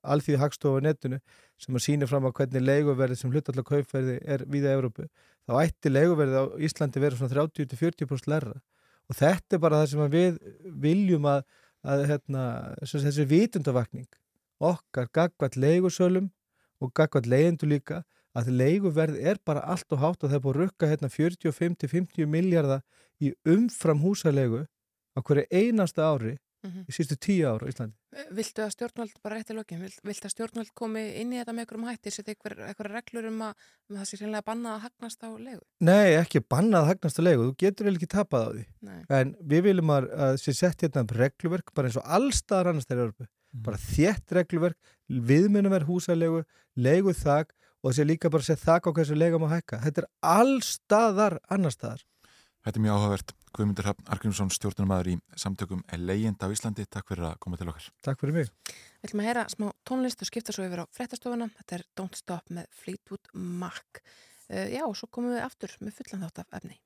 alþýði 0.04 0.40
hagstofa 0.42 0.84
netinu 0.84 1.20
sem 1.62 1.78
að 1.78 1.86
sína 1.86 2.10
fram 2.10 2.28
á 2.28 2.36
hvernig 2.36 2.64
leiguverði 2.64 3.18
sem 3.20 3.32
hlutallega 3.32 3.70
kaupverði 3.70 4.18
er 4.24 4.46
viða 4.52 4.74
Európu 4.76 5.08
þá 5.48 5.54
ætti 5.62 5.92
leiguverði 5.92 6.42
á 6.42 6.46
Íslandi 6.68 7.04
verið 7.04 7.22
svona 7.22 7.48
30-40% 7.48 8.32
lærra 8.32 8.58
og 9.10 9.20
þetta 9.20 9.58
er 9.58 9.64
bara 9.64 9.82
það 9.82 9.92
sem 9.94 10.12
við 10.16 10.40
viljum 10.86 11.28
að, 11.30 11.46
að 11.86 12.06
hérna, 12.12 12.44
þessi 12.84 13.28
vitundavakning 13.30 14.10
okkar 14.60 15.10
gagvat 15.14 15.58
leigusölum 15.60 16.30
og 16.84 16.94
gagvat 16.96 17.28
leyendu 17.30 17.70
líka 17.70 18.04
að 18.36 18.52
leiguverð 18.52 19.20
er 19.20 19.40
bara 19.48 19.64
allt 19.64 19.92
og 19.96 20.02
hátt 20.02 20.24
og 20.24 20.30
það 20.30 20.38
er 20.38 20.44
búin 20.44 20.56
að 20.56 20.62
rukka 20.64 20.90
hérna 20.92 21.12
45-50 21.12 22.28
miljardar 22.28 22.84
í 23.24 23.32
umfram 23.48 24.02
húsalegu 24.04 24.66
á 25.16 25.20
hverju 25.24 25.46
einasta 25.52 26.10
ári 26.12 26.36
mm 26.66 26.72
-hmm. 26.72 26.86
í 26.90 26.96
sístu 26.96 27.16
tíu 27.16 27.46
ára 27.48 27.68
í 27.68 27.72
Íslandi. 27.74 27.96
Viltu 28.32 28.64
að 28.64 28.72
stjórnvöld, 28.74 29.16
bara 29.24 29.36
rétt 29.36 29.52
í 29.52 29.56
lokin, 29.56 29.82
vilt, 29.82 30.00
vilt 30.04 30.26
að 30.26 30.34
stjórnvöld 30.34 30.72
komi 30.74 31.04
inn 31.22 31.34
í 31.34 31.40
þetta 31.40 31.54
með 31.54 31.66
einhverjum 31.66 31.88
hætti, 31.90 32.12
setja 32.12 32.36
eitthvað 32.36 32.92
reglur 32.92 33.28
um 33.30 33.42
að, 33.48 33.54
um 33.90 33.96
að 33.96 34.00
það 34.00 34.10
sé 34.10 34.20
reynilega 34.22 34.48
bannað 34.50 34.76
að 34.76 34.84
hagnast 34.86 35.26
á 35.28 35.30
legu? 35.36 35.64
Nei, 35.80 36.10
ekki 36.16 36.40
bannað 36.42 36.82
að 36.82 36.90
hagnast 36.92 37.20
á 37.20 37.24
legu, 37.28 37.50
þú 37.50 37.56
getur 37.64 37.86
vel 37.90 37.96
ekki 37.96 38.12
tapað 38.16 38.48
á 38.48 38.50
því. 38.56 38.66
Nei. 38.82 39.02
En 39.10 39.36
við 39.42 39.68
viljum 39.70 39.94
að, 39.98 40.10
að 40.28 40.40
sé 40.44 40.54
sett 40.54 40.82
hérna 40.82 41.04
um 41.06 41.12
regluverk, 41.12 41.74
bara 41.76 41.88
eins 41.88 42.00
og 42.00 42.08
allstaðar 42.08 42.72
annars 42.72 42.88
þegar 42.88 43.10
Örbu, 43.10 43.28
mm. 43.28 43.62
bara 43.68 43.78
þétt 43.78 44.36
regluverk, 44.40 44.80
viðmunum 45.08 45.76
er 45.76 45.88
húsalegu, 45.90 46.44
legu 46.76 47.14
þak 47.14 47.54
og 47.86 47.92
þessi 47.92 48.08
líka 48.10 48.32
bara 48.34 48.46
sett 48.48 48.64
þak 48.64 48.88
á 48.90 48.96
hversu 48.98 49.16
lega 49.16 49.38
má 49.38 49.46
hækka. 49.52 49.78
Þetta 49.84 50.02
er 50.02 50.08
allstaðar 50.26 51.38
annars 51.54 51.78
staðar. 51.78 52.02
Þetta 52.66 52.80
er 52.80 52.82
mjög 52.82 52.96
áhugavert. 52.98 53.32
Guðmundur 53.56 53.86
Hafn 53.86 54.08
Argrímsson, 54.10 54.50
stjórnumæður 54.52 55.10
í 55.12 55.16
samtökum 55.38 55.84
Leind 56.02 56.42
á 56.42 56.50
Íslandi. 56.50 56.88
Takk 56.90 57.12
fyrir 57.12 57.28
að 57.30 57.36
koma 57.46 57.60
til 57.60 57.68
okkar. 57.70 57.86
Takk 58.04 58.24
fyrir 58.24 58.34
mig. 58.40 58.50
Við 58.66 59.06
ætlum 59.06 59.22
að 59.22 59.30
heyra 59.30 59.44
smá 59.54 59.68
tónlist 59.86 60.26
og 60.26 60.30
skipta 60.32 60.56
svo 60.56 60.66
yfir 60.66 60.82
á 60.82 60.86
frettastofuna. 60.98 61.48
Þetta 61.60 61.78
er 61.78 61.86
Don't 62.02 62.18
Stop 62.18 62.50
með 62.58 62.66
Fleetwood 62.74 63.30
Mac. 63.38 64.02
Uh, 64.50 64.66
já, 64.74 64.82
og 64.82 64.98
svo 64.98 65.12
komum 65.14 65.38
við 65.38 65.46
aftur 65.46 65.78
með 65.78 66.00
fullan 66.00 66.26
þátt 66.26 66.42
af 66.42 66.58
efni. 66.58 66.80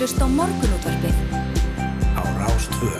Að 0.00 0.06
hlusta 0.06 0.24
á 0.24 0.28
morgunútvarpið. 0.32 1.16
á 2.16 2.22
Rástvö. 2.40 2.90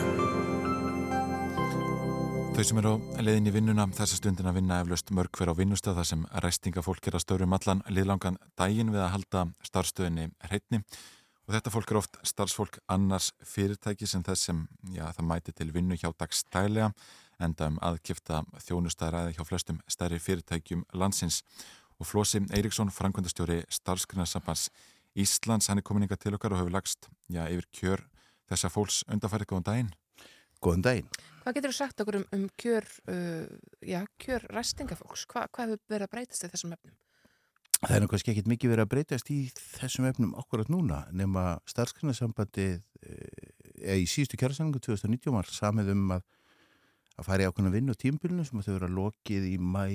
Þau 2.53 2.63
sem 2.63 2.77
eru 2.77 2.91
á 2.93 3.21
leiðin 3.25 3.49
í 3.49 3.53
vinnuna 3.55 3.87
þessa 3.89 4.19
stundin 4.19 4.45
að 4.45 4.59
vinna 4.59 4.81
eflaust 4.83 5.09
mörg 5.09 5.33
hver 5.33 5.49
á 5.49 5.57
vinnustað 5.57 5.97
þar 5.97 6.05
sem 6.11 6.27
ræstingafólk 6.45 7.07
er 7.07 7.17
að 7.17 7.23
störum 7.25 7.57
allan 7.57 7.81
liðlangan 7.89 8.37
daginn 8.53 8.93
við 8.93 9.01
að 9.01 9.13
halda 9.15 9.43
starfstöðinni 9.65 10.27
hreitni 10.45 10.83
og 11.47 11.55
þetta 11.55 11.73
fólk 11.73 11.89
er 11.89 12.01
oft 12.03 12.21
starfsfólk 12.21 12.77
annars 12.85 13.31
fyrirtæki 13.41 14.05
sem 14.05 14.21
þess 14.21 14.51
sem 14.51 14.67
já, 14.93 15.09
það 15.09 15.25
mæti 15.25 15.57
til 15.57 15.71
vinnu 15.73 15.97
hjá 15.97 16.11
dagstælega 16.13 16.91
enda 17.41 17.71
um 17.71 17.81
aðkifta 17.81 18.43
þjónustæðræði 18.67 19.39
hjá 19.39 19.43
flestum 19.49 19.81
stærri 19.89 20.21
fyrirtækjum 20.21 20.85
landsins 20.93 21.41
og 21.97 22.05
Flósi 22.05 22.41
Eiríksson, 22.53 22.93
frangvöndastjóri 22.93 23.63
starfsgrunarsambans 23.69 24.69
Íslands, 25.19 25.67
hann 25.67 25.81
er 25.81 25.85
komin 25.85 26.05
inga 26.07 26.17
til 26.19 26.35
okkar 26.37 26.55
og 26.55 26.61
hefur 26.61 26.75
lagst 26.75 27.09
já, 27.31 27.43
yfir 27.49 27.67
kjör 27.75 28.05
þessa 28.51 28.71
fólks 28.71 29.01
undarfæri 29.11 29.47
góðan 29.49 29.67
daginn. 29.67 29.93
Góðan 30.61 30.85
daginn. 30.85 31.11
Hvað 31.43 31.57
getur 31.57 31.73
þú 31.73 31.77
sagt 31.77 32.03
okkur 32.03 32.19
um, 32.21 32.25
um 32.37 32.47
kjör, 32.61 32.87
uh, 33.11 34.03
kjör 34.21 34.45
ræstingafólks? 34.53 35.25
Hva, 35.31 35.47
hvað 35.49 35.73
hefur 35.73 35.95
verið 35.95 36.07
að 36.07 36.13
breytast 36.15 36.45
í 36.45 36.51
þessum 36.53 36.75
efnum? 36.77 36.97
Það 37.81 37.95
er 37.95 38.03
nú 38.03 38.09
kannski 38.11 38.31
ekkit 38.35 38.49
mikið 38.51 38.71
verið 38.75 38.85
að 38.85 38.91
breytast 38.91 39.31
í 39.33 39.39
þessum 39.55 40.05
efnum 40.05 40.35
akkurat 40.37 40.69
núna 40.69 40.99
nema 41.17 41.55
starfsgrunarsambandið 41.71 42.75
eða 43.81 43.97
í 43.97 44.05
síðustu 44.09 44.37
kjærasanningu 44.37 44.81
2019 44.85 45.33
var 45.33 45.49
samið 45.49 45.95
um 45.95 46.11
að, 46.17 46.27
að 47.17 47.27
fara 47.27 47.45
í 47.45 47.49
ákveðna 47.49 47.73
vinnu 47.73 47.95
og 47.95 48.01
tímbilinu 48.03 48.45
sem 48.45 48.61
þau 48.61 48.75
vera 48.75 48.91
lokið 48.99 49.47
í 49.49 49.55
mæ 49.57 49.85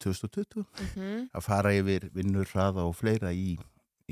2020 0.00 0.64
Mm 0.64 0.88
-hmm. 0.94 1.28
að 1.32 1.42
fara 1.42 1.72
yfir 1.72 2.10
vinnur, 2.12 2.48
hraða 2.52 2.84
og 2.84 2.96
fleira 2.96 3.32
í, 3.32 3.58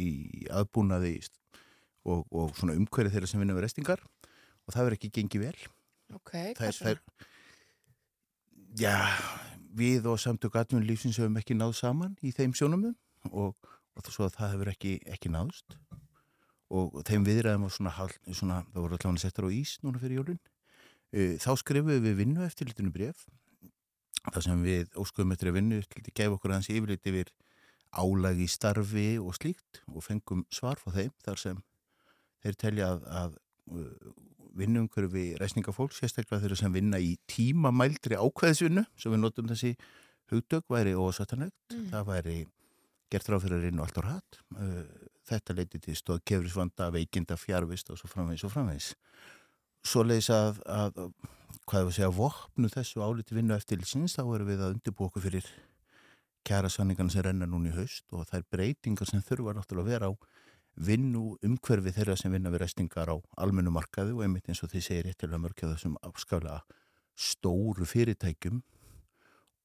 í 0.01 0.47
aðbúnaði 0.53 1.17
og, 2.05 2.25
og 2.31 2.55
svona 2.59 2.77
umhverju 2.79 3.13
þeirra 3.15 3.31
sem 3.31 3.43
vinna 3.43 3.57
við 3.57 3.67
restingar 3.67 4.03
og 4.05 4.75
það 4.75 4.87
verður 4.87 4.99
ekki 4.99 5.13
gengið 5.19 5.47
vel. 5.47 5.69
Ok, 6.15 6.33
það 6.59 6.67
er, 6.69 6.79
það 6.79 6.91
er 6.93 7.01
já, 8.81 8.97
við 9.75 10.09
og 10.11 10.21
samtök 10.21 10.59
atvinnum 10.61 10.89
lífsins 10.89 11.21
höfum 11.21 11.39
ekki 11.41 11.57
náð 11.59 11.77
saman 11.81 12.17
í 12.25 12.33
þeim 12.35 12.55
sjónumum 12.57 12.97
og, 13.31 13.55
og 13.95 14.11
það 14.11 14.57
hefur 14.57 14.73
ekki, 14.75 14.99
ekki 15.11 15.33
náðst. 15.33 15.79
Og 16.75 16.97
þeim 17.07 17.27
viðræðum 17.29 17.69
var 17.69 17.73
svona, 17.75 17.95
svona 18.33 18.61
það 18.73 18.83
voru 18.83 18.99
allavega 18.99 19.23
settar 19.23 19.47
á 19.47 19.51
ís 19.55 19.77
núna 19.85 20.01
fyrir 20.03 20.23
jólun 20.23 20.43
þá 21.15 21.51
skrifum 21.61 22.03
við 22.03 22.17
vinnu 22.19 22.43
eftir 22.43 22.67
litinu 22.67 22.91
bref 22.95 23.27
þar 24.33 24.43
sem 24.47 24.63
við 24.65 24.89
óskuðum 24.99 25.35
eftir 25.35 25.51
að 25.51 25.59
vinnu 25.61 25.79
eftir 25.79 26.03
að 26.03 26.15
gefa 26.17 26.37
okkur 26.39 26.55
hans 26.57 26.71
yfirleitt 26.73 27.07
yfir 27.07 27.31
álag 28.01 28.41
í 28.43 28.49
starfi 28.51 29.07
og 29.23 29.35
slíkt 29.39 29.83
og 29.91 30.05
fengum 30.07 30.45
svar 30.53 30.81
frá 30.81 30.95
þeim 30.97 31.13
þar 31.25 31.41
sem 31.41 31.63
þeir 32.45 32.59
telja 32.61 32.91
að, 32.93 33.07
að 33.23 33.37
uh, 33.73 34.15
vinnumhverfi 34.55 35.25
reysningafólk, 35.41 35.95
sérstaklega 35.97 36.43
þeirra 36.45 36.59
sem 36.61 36.75
vinna 36.75 37.01
í 37.03 37.17
tímamældri 37.31 38.19
ákveðsvinnu 38.21 38.85
sem 38.95 39.15
við 39.15 39.23
notum 39.25 39.49
þessi 39.51 39.73
hugdögg 40.31 40.69
væri 40.71 40.95
ósattanlegt, 40.97 41.57
Mm. 41.75 41.89
það 41.91 42.07
væri 42.13 42.37
gert 43.11 43.29
ráð 43.29 43.43
fyrir 43.45 43.59
að 43.59 43.65
reyna 43.67 43.83
allt 43.85 43.99
á 43.99 44.03
rætt 44.05 44.39
þetta 45.29 45.57
leiti 45.57 45.81
til 45.81 45.97
stóð 45.97 46.23
kefrisvanda 46.29 46.91
veikinda 46.95 47.37
fjárvist 47.41 47.91
og 47.93 47.99
svo 48.01 48.11
framvegis 48.13 48.45
og 48.47 48.53
framvegis. 48.53 48.91
Svo 49.85 50.05
leiðis 50.05 50.31
að, 50.33 50.61
að 50.69 50.99
hvað 51.69 51.87
við 51.89 51.97
segja, 51.99 52.11
vopnu 52.13 52.71
þessu 52.73 53.05
áliti 53.05 53.37
vinnu 53.37 53.57
eftir 53.57 53.85
síns, 53.89 54.17
þá 54.17 54.25
erum 54.27 54.51
við 54.51 54.65
að 54.65 54.75
undirbúa 54.77 55.09
okkur 55.11 55.25
fyrir 55.27 55.49
kjara 56.45 56.69
sanningarna 56.71 57.11
sem 57.15 57.25
renna 57.27 57.47
núna 57.49 57.71
í 57.73 57.77
haust 57.77 58.05
og 58.13 58.27
það 58.29 58.39
er 58.41 58.47
breytingar 58.53 59.09
sem 59.11 59.23
þurfa 59.25 59.55
náttúrulega 59.57 59.85
að 59.85 59.93
vera 59.95 60.11
á 60.11 60.13
vinnu 60.75 61.25
umhverfi 61.47 61.93
þeirra 61.95 62.17
sem 62.19 62.33
vinna 62.35 62.51
við 62.51 62.65
restingar 62.65 63.11
á 63.11 63.17
almennu 63.39 63.71
markaði 63.71 64.13
og 64.17 64.25
einmitt 64.27 64.49
eins 64.51 64.63
og 64.67 64.73
þið 64.73 64.83
segir 64.89 65.05
réttilega 65.09 65.39
mörg 65.45 65.59
hjá 65.61 65.69
þessum 65.71 65.95
afskaflega 66.03 66.63
stóru 67.15 67.87
fyrirtækjum 67.87 68.63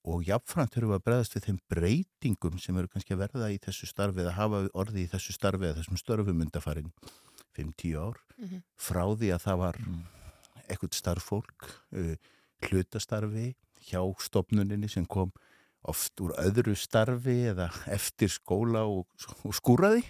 og 0.09 0.21
jafnframt 0.27 0.71
þurfum 0.75 0.93
við 0.93 0.99
að 0.99 1.05
bregðast 1.07 1.36
við 1.36 1.45
þeim 1.47 1.57
breytingum 1.73 2.59
sem 2.61 2.77
eru 2.80 2.88
kannski 2.93 3.13
að 3.15 3.23
verða 3.25 3.49
í 3.51 3.57
þessu 3.65 3.89
starfi 3.89 4.21
eða 4.23 4.36
hafa 4.38 4.61
orði 4.80 5.03
í 5.03 5.09
þessu 5.11 5.34
starfi 5.36 5.65
eða 5.67 5.80
þessum 5.82 5.99
störfum 5.99 6.45
undarfarin 6.45 6.93
5-10 7.57 7.97
ár 7.99 8.21
Mhm. 8.39 8.61
frá 8.80 9.03
því 9.19 9.34
að 9.36 9.41
það 9.43 9.57
var 9.59 9.77
ekkert 10.69 10.93
starffólk 10.95 11.65
uh, 11.91 12.15
hlutastarfi 12.63 13.55
hjá 13.89 13.99
stopnuninni 14.23 14.88
sem 14.89 15.05
kom 15.05 15.32
oft 15.89 16.23
úr 16.23 16.33
öðru 16.41 16.75
starfi 16.77 17.37
eða 17.51 17.69
eftir 17.91 18.31
skóla 18.33 18.85
og, 18.87 19.07
og 19.43 19.55
skúraði 19.57 20.03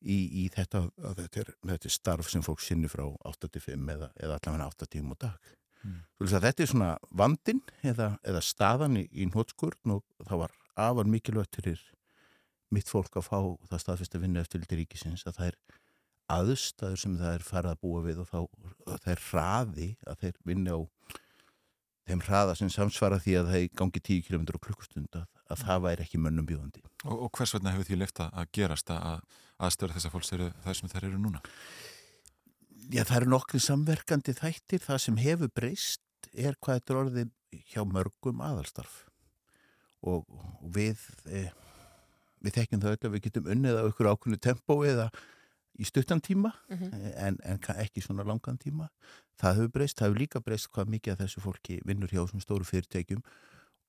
í, 0.00 0.18
í 0.44 0.48
þetta, 0.54 0.84
að 1.02 1.22
þetta, 1.24 1.42
er, 1.42 1.52
þetta 1.72 1.90
er 1.90 1.94
starf 1.94 2.30
sem 2.32 2.44
fólk 2.44 2.62
sinni 2.62 2.90
frá 2.90 3.06
8-5 3.28 3.94
eða, 3.94 4.10
eða 4.16 4.38
allavega 4.38 4.70
8 4.70 4.90
tíma 4.92 5.16
á 5.18 5.22
dag. 5.26 5.52
Mm. 5.86 6.00
Þetta 6.28 6.64
er 6.64 6.70
svona 6.70 6.92
vandin 7.14 7.62
eða, 7.86 8.12
eða 8.26 8.42
staðan 8.44 8.98
í, 9.00 9.06
í 9.12 9.28
nótskurn 9.30 9.98
og 9.98 10.04
það 10.24 10.44
var 10.44 10.56
afar 10.78 11.10
mikilvægt 11.10 11.58
fyrir 11.58 11.82
mitt 12.74 12.90
fólk 12.90 13.16
að 13.16 13.28
fá 13.28 13.38
það 13.70 13.82
staðfest 13.82 14.16
að 14.16 14.24
vinna 14.26 14.42
eftir 14.44 14.64
til 14.68 14.80
ríkisins 14.82 15.24
að 15.26 15.38
það 15.38 15.50
er 15.50 15.58
aðstæður 16.28 17.00
sem 17.00 17.14
það 17.16 17.34
er 17.38 17.46
farið 17.46 17.72
að 17.72 17.80
búa 17.84 18.02
við 18.04 18.20
og 18.22 18.28
þá 18.28 18.38
og 18.42 18.98
það 18.98 19.12
er 19.14 19.22
hraði 19.30 19.88
að 20.04 20.24
þeir 20.24 20.40
vinna 20.50 20.76
á 20.76 20.80
þeim 22.08 22.22
hraða 22.24 22.54
sem 22.58 22.70
samsvara 22.72 23.18
því 23.22 23.34
að 23.40 23.50
það 23.52 23.66
gangi 23.80 24.02
10 24.08 24.24
km 24.26 24.46
á 24.56 24.64
klukkustund 24.64 25.18
að, 25.18 25.26
að 25.52 25.62
það 25.64 25.84
væri 25.86 26.06
ekki 26.06 26.20
mönnum 26.22 26.48
bjóðandi. 26.48 26.82
Og, 27.04 27.26
og 27.26 27.30
hvers 27.36 27.54
vegna 27.56 27.74
hefur 27.74 27.88
því 27.88 28.00
lefta 28.00 28.28
að 28.32 28.50
gerast 28.58 28.92
að 28.94 29.22
aðstöður 29.58 29.96
þessar 29.96 30.14
fólks 30.14 30.34
eru 30.36 30.50
það 30.64 30.78
sem 30.78 30.92
þær 30.92 31.08
eru 31.10 31.20
núna? 31.20 31.42
Já, 32.88 33.02
það 33.04 33.16
eru 33.18 33.30
nokkri 33.34 33.60
samverkandi 33.60 34.34
þættir. 34.38 34.84
Það 34.84 35.00
sem 35.04 35.18
hefur 35.20 35.52
breyst 35.52 36.30
er 36.32 36.56
hvað 36.56 36.80
þetta 36.80 36.94
er 36.94 37.00
orðið 37.02 37.32
hjá 37.72 37.82
mörgum 37.88 38.44
aðalstarf. 38.44 39.02
Og, 40.06 40.24
og 40.24 40.68
við, 40.74 41.00
e, 41.26 41.48
við 42.44 42.60
þekkjum 42.60 42.84
það 42.84 42.94
öll 42.94 43.08
að 43.08 43.16
við 43.16 43.24
getum 43.26 43.50
unnið 43.54 43.80
á 43.82 43.88
ykkur 43.90 44.10
ákveðnu 44.12 44.40
tempó 44.46 44.78
eða 44.86 45.08
í 45.78 45.84
stuttan 45.86 46.20
tíma 46.20 46.52
Mhm. 46.68 46.90
en, 47.16 47.38
en 47.44 47.58
ka- 47.58 47.74
ekki 47.78 48.02
svona 48.02 48.24
langan 48.26 48.58
tíma. 48.58 48.88
Það 49.40 49.54
hefur 49.56 49.68
breyst, 49.72 49.96
það 49.98 50.08
hefur 50.08 50.18
líka 50.20 50.40
breyst 50.42 50.68
hvað 50.72 50.88
mikið 50.94 51.12
af 51.12 51.18
þessu 51.22 51.40
fólki 51.44 51.80
vinnur 51.86 52.08
hjá 52.10 52.24
þessum 52.26 52.40
stóru 52.42 52.64
fyrirtækjum 52.66 53.22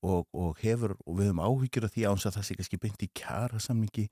og, 0.04 0.28
og 0.34 0.58
hefur, 0.62 0.96
og 1.06 1.18
við 1.18 1.32
höfum 1.32 1.42
áhyggjur 1.44 1.86
af 1.86 1.94
því 1.96 2.06
að 2.08 2.34
það 2.36 2.46
sé 2.46 2.56
kannski 2.56 2.78
beint 2.80 3.02
í 3.04 3.10
kjara 3.14 3.60
samningi 3.60 4.08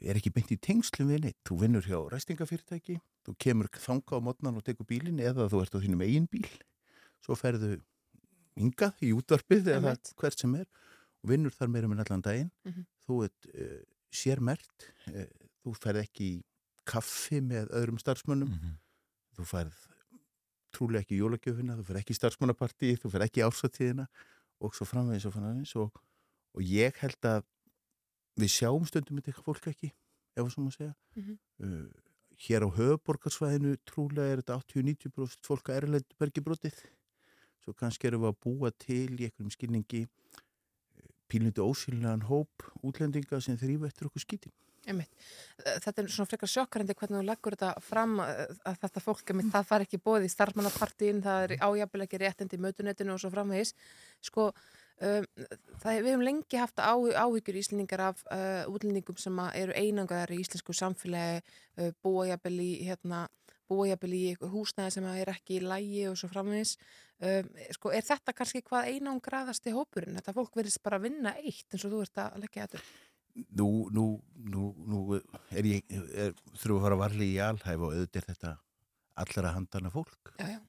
er 0.00 0.14
ekki 0.14 0.30
beint 0.30 0.52
í 0.54 0.56
tengslum 0.62 1.08
við 1.10 1.24
neitt. 1.24 1.38
Þú 1.44 1.58
vinnur 1.58 1.82
hjá 1.82 1.98
ræstingafyrirtæki, 2.12 3.00
þú 3.26 3.34
kemur 3.36 3.66
þanga 3.74 4.14
á 4.14 4.18
mótnan 4.22 4.56
og 4.56 4.62
tekur 4.62 4.86
bílinn 4.86 5.18
eða 5.18 5.48
þú 5.50 5.62
ert 5.64 5.74
á 5.74 5.82
þínum 5.82 6.04
eigin 6.06 6.28
bíl. 6.30 6.46
Svo 7.20 7.34
ferðu 7.34 7.80
yngað 8.62 8.94
í 9.02 9.10
útvarpið 9.16 9.66
eða 9.74 9.96
hvert 10.20 10.38
sem 10.38 10.54
er 10.54 10.66
og 11.22 11.30
vinnur 11.30 11.50
þar 11.54 11.68
meira 11.74 11.88
með 11.90 12.04
allan 12.06 12.22
daginn. 12.22 12.50
Mhm. 12.64 12.86
Þú 13.08 13.18
ert 13.26 13.46
uh, 13.58 13.82
sérmert, 14.12 14.88
uh, 15.10 15.26
þú 15.64 15.74
ferð 15.82 16.02
ekki 16.06 16.28
í 16.30 16.42
kaffi 16.88 17.40
með 17.44 17.70
öðrum 17.78 18.00
starfsmönnum, 18.02 18.52
Mm 18.52 18.78
þú 19.36 19.48
ferð 19.48 19.80
trúlega 20.72 21.04
ekki 21.04 21.16
í 21.16 21.20
jólagjöfina, 21.20 21.76
þú 21.78 21.86
ferð 21.88 22.00
ekki 22.02 22.14
í 22.14 22.18
starfsmannapartí, 22.18 22.92
þú 23.00 23.10
ferð 23.12 23.26
ekki 23.26 23.44
ársatíðina 23.44 24.06
og 24.62 24.76
svo 24.76 24.86
framvegis 24.88 25.26
og 25.28 25.34
framvegis 25.34 25.74
og, 25.80 25.98
og 26.56 26.64
ég 26.64 26.96
held 27.02 27.28
að 27.28 27.42
við 28.40 28.54
sjáum 28.54 28.86
stundum 28.88 29.20
eitthvað 29.20 29.48
fólk 29.50 29.68
ekki, 29.72 29.90
ef 30.32 30.40
það 30.40 30.54
svo 30.54 30.64
maður 30.64 30.78
segja. 30.78 30.94
Mhm. 31.18 31.36
uh, 31.66 32.08
hér 32.42 32.64
á 32.64 32.68
höfuborgarsvæðinu 32.78 33.76
trúlega 33.86 34.32
er 34.32 34.40
þetta 34.40 34.56
80-90% 34.64 35.50
fólk 35.50 35.68
að 35.68 35.82
erlendu 35.82 36.16
bergibrotið. 36.18 36.78
Svo 37.62 37.76
kannski 37.78 38.08
erum 38.08 38.24
við 38.24 38.32
að 38.32 38.40
búa 38.42 38.72
til 38.74 39.12
í 39.12 39.28
einhverjum 39.28 39.52
skilningi 39.52 40.06
pílundu 41.30 41.62
ósýllegan 41.62 42.24
hóp 42.26 42.64
útlendinga 42.82 43.38
sem 43.44 43.60
þrýfa 43.60 43.92
eftir 43.92 44.08
okkur 44.08 44.24
skítin. 44.24 44.56
Einmitt. 44.82 45.10
Þetta 45.62 46.02
er 46.02 46.08
svona 46.10 46.26
frekar 46.26 46.50
sjokkarandi 46.50 46.94
hvernig 46.98 47.20
þú 47.20 47.26
leggur 47.28 47.54
þetta 47.54 47.82
fram 47.86 48.16
að, 48.24 48.54
þetta 48.82 49.02
fólk, 49.04 49.28
einmitt, 49.30 49.50
það 49.52 49.66
far 49.68 49.84
ekki 49.84 50.00
bóð 50.02 50.26
í 50.26 50.30
starfmannapartíin, 50.32 51.20
það 51.22 51.44
er 51.44 51.52
ájafnilega 51.60 52.08
ekki 52.08 52.20
réttindi 52.22 52.58
í 52.58 52.62
mötunetinu 52.64 53.14
og 53.14 53.20
svo 53.22 53.30
framvegis. 53.30 53.70
Sko, 54.26 54.48
um, 55.06 55.28
það, 55.84 56.00
við 56.00 56.08
hefum 56.10 56.24
lengi 56.26 56.58
haft 56.58 56.82
á, 56.82 56.94
áhyggjur 56.98 57.60
íslendingar 57.60 58.02
af 58.08 58.24
uh, 58.26 58.64
útlendingum 58.72 59.20
sem 59.22 59.38
eru 59.52 59.76
einangaðar 59.78 60.34
í 60.34 60.40
íslensku 60.42 60.74
samfélagi, 60.74 61.44
uh, 61.78 61.94
búa 62.02 62.26
jafnvel 62.32 62.58
í, 62.66 62.72
hérna, 62.88 63.28
búa 63.70 63.86
jafnvel 63.92 64.18
í 64.18 64.24
húsnæði 64.42 64.96
sem 64.96 65.08
er 65.12 65.30
ekki 65.30 65.60
í 65.60 65.62
lægi 65.62 66.08
og 66.10 66.18
svo 66.18 66.32
framvegis. 66.34 66.74
Um, 67.22 67.54
sko, 67.78 67.94
er 67.94 68.02
þetta 68.02 68.34
kannski 68.34 68.66
hvað 68.66 68.90
einangraðasti 68.96 69.78
hópurinn? 69.78 70.18
Þetta 70.18 70.34
fólk 70.40 70.58
verðist 70.58 70.82
bara 70.82 70.98
vinna 70.98 71.36
eitt 71.38 71.70
eins 71.70 71.86
og 71.86 71.94
þú 71.94 72.04
ert 72.08 72.24
að 72.26 72.42
leggja 72.42 72.66
þetta. 72.66 72.84
Nú, 73.56 73.68
nú, 73.94 74.06
nú, 74.36 74.66
nú 74.84 74.98
er 75.16 75.68
ég, 75.68 75.86
þurfum 75.88 76.78
að 76.78 76.84
fara 76.84 76.98
varli 77.00 77.30
í 77.32 77.38
alhæf 77.40 77.80
og 77.80 77.94
auðvitað 77.94 78.26
þetta 78.28 78.50
allra 79.22 79.54
handana 79.54 79.92
fólk, 79.92 80.34
Já, 80.40 80.56
já. 80.56 80.60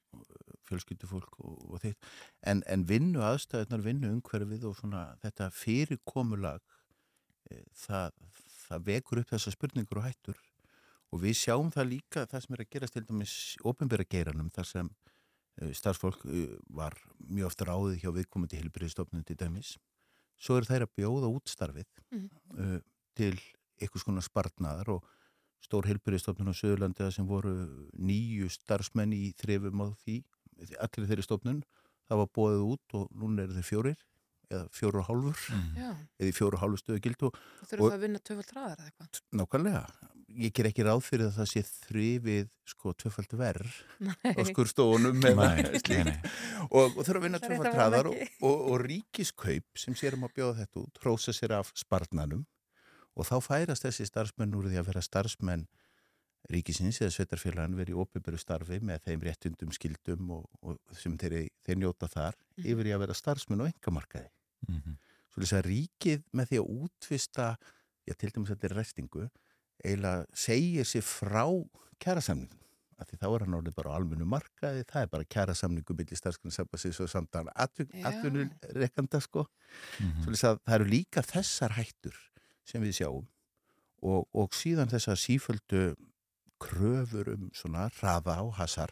fjölskyldufólk 0.70 1.36
og, 1.44 1.58
og 1.74 1.84
þitt. 1.84 2.08
En, 2.48 2.64
en 2.72 2.86
vinnu 2.88 3.24
aðstæðunar, 3.24 3.84
vinnu 3.84 4.14
umhverfið 4.16 4.64
og 4.70 4.78
svona 4.80 5.04
þetta 5.24 5.50
fyrirkomulag, 5.56 6.64
e, 7.52 7.62
það, 7.84 8.16
það 8.64 8.90
vekur 8.90 9.24
upp 9.24 9.36
þessa 9.36 9.56
spurningur 9.56 10.00
og 10.00 10.08
hættur 10.08 10.40
og 11.14 11.22
við 11.22 11.38
sjáum 11.38 11.70
það 11.74 11.90
líka 11.92 12.26
það 12.30 12.46
sem 12.46 12.56
er 12.56 12.64
að 12.64 12.72
gerast 12.74 12.96
til 12.98 13.06
dæmis 13.06 13.34
ofinbæra 13.70 14.06
geiranum 14.10 14.50
þar 14.54 14.70
sem 14.70 14.90
uh, 14.90 15.72
starfsfólk 15.78 16.24
uh, 16.26 16.56
var 16.74 16.98
mjög 17.28 17.52
ofta 17.52 17.68
ráðið 17.70 18.00
hjá 18.02 18.10
viðkomandi 18.18 18.62
hilbriðstofnun 18.62 19.26
til 19.28 19.38
dæmis 19.40 19.76
svo 20.44 20.58
eru 20.60 20.68
þær 20.70 20.86
að 20.88 20.94
bjóða 21.00 21.30
útstarfið 21.32 21.88
Mhm. 22.12 22.30
uh, 22.60 22.80
til 23.16 23.34
einhvers 23.82 24.04
konar 24.06 24.26
spartnaðar 24.26 24.90
og 24.98 25.06
stór 25.64 25.88
hilbriðstofnun 25.88 26.52
á 26.52 26.56
Söðurlandi 26.60 27.08
sem 27.16 27.26
voru 27.28 27.54
nýju 27.96 28.50
starfsmenn 28.52 29.14
í 29.16 29.32
þrifum 29.40 29.80
á 29.82 29.88
því, 30.04 30.18
allir 30.84 31.08
þeirri 31.10 31.24
stofnun 31.26 31.64
það 32.10 32.20
var 32.20 32.28
bóðið 32.36 32.64
út 32.74 32.98
og 33.00 33.08
núna 33.16 33.46
eru 33.48 33.56
þeir 33.56 33.70
fjórir 33.70 34.02
eða 34.52 34.68
fjóru 34.76 35.00
og 35.00 35.08
hálfur 35.08 35.38
Mm. 35.54 35.96
Eða 36.20 36.34
fjóru 36.38 36.54
og 36.60 36.62
hálfu 36.62 36.78
stöðu 36.84 37.02
gild 37.02 37.24
og 37.24 37.34
þú 37.34 37.66
þurfum 37.72 37.86
Og- 37.86 37.92
það 37.92 37.98
að 37.98 38.04
vinna 38.04 38.20
töfald 38.20 38.52
hraðar 38.54 38.78
eða 38.78 38.90
eitthvað. 38.92 39.22
nákvæmlega 39.40 39.84
ég 40.38 40.54
ger 40.56 40.68
ekki 40.70 40.84
ráð 40.88 41.02
fyrir 41.06 41.28
að 41.30 41.36
það 41.38 41.50
sé 41.52 41.62
þrifið 41.68 42.48
sko 42.74 42.94
tvöfald 43.04 43.34
verð 43.38 43.74
á 44.24 44.42
skurstofunum 44.50 45.20
og, 46.72 46.98
og 46.98 47.04
þurfa 47.06 47.20
að 47.20 47.24
vinna 47.28 47.40
er 47.40 47.46
tvöfald 47.48 47.76
hraðar 47.78 48.10
og, 48.10 48.18
ekki. 48.18 48.38
og, 48.50 48.66
og 48.74 48.84
ríkiskaup 48.88 49.82
sem 49.84 49.96
sér 50.00 50.18
um 50.18 50.26
að 50.28 50.36
bjóða 50.40 50.58
þetta 50.64 50.84
út 50.84 51.02
hrósa 51.04 51.36
sér 51.36 51.56
af 51.60 51.72
spartnanum 51.78 52.46
og 53.14 53.28
þá 53.30 53.36
færast 53.46 53.86
þessi 53.86 54.08
starfsmenn 54.10 54.56
úr 54.58 54.70
því 54.72 54.80
að 54.82 54.88
vera 54.90 55.04
starfsmenn 55.06 55.68
ríkisins 56.52 56.98
eða 57.00 57.14
sveitarfélagan 57.16 57.76
verið 57.78 57.94
í 57.96 58.00
óbyrberu 58.04 58.40
starfi 58.42 58.80
með 58.84 59.06
þeim 59.06 59.22
réttundum 59.24 59.72
skildum 59.76 60.32
og, 60.36 60.48
og 60.66 60.80
sem 61.00 61.14
þeir, 61.18 61.48
þeir 61.64 61.80
njóta 61.84 62.10
þar 62.12 62.36
Mhm. 62.58 62.66
yfir 62.70 62.86
í 62.90 62.92
að 62.94 63.00
vera 63.06 63.14
starfsmenn 63.18 63.62
og 63.64 63.70
engamarkaði 63.72 64.30
Mhm. 64.68 64.98
svo 65.34 65.42
þess 65.42 65.56
að 65.58 65.66
ríkið 65.72 66.24
með 66.38 66.50
því 66.52 66.58
að 66.60 66.74
útvista 66.84 67.46
já, 68.08 68.14
til 68.20 68.30
dæmis 68.30 68.52
að 68.52 68.58
þetta 68.60 68.68
er 68.70 68.76
restingu 68.78 69.30
eiginlega 69.84 70.26
segir 70.34 70.86
sér 70.86 71.06
frá 71.08 71.46
kjærasamningum 72.04 72.60
af 73.02 73.10
því 73.10 73.18
þá 73.20 73.26
er 73.36 73.44
hann 73.46 73.56
orðið 73.58 73.76
bara 73.76 73.92
á 73.92 73.98
almennu 73.98 74.26
markaði 74.30 74.84
það 74.88 75.02
er 75.06 75.10
bara 75.12 75.26
kjærasamningu 75.36 75.96
byrja 75.98 76.20
starfsgrunnsabasis 76.20 77.00
og 77.04 77.10
samtala 77.12 77.52
Já. 77.58 78.06
atvinnureikanda 78.12 79.20
sko 79.26 79.48
Mhm. 80.00 80.24
svo 80.24 80.32
þess 80.32 80.44
að 80.52 80.60
það 80.68 80.76
eru 80.76 80.86
líka 80.92 81.22
þessar 81.26 81.72
hættur 81.80 82.16
sem 82.66 82.82
við 82.84 82.94
sjáum 83.02 83.26
og, 84.04 84.28
og 84.34 84.50
síðan 84.54 84.92
þessar 84.92 85.18
síföldu 85.20 85.96
kröfur 86.62 87.34
um 87.34 87.50
svona 87.54 87.90
hraða 87.98 88.38
og 88.46 88.54
hasar 88.60 88.92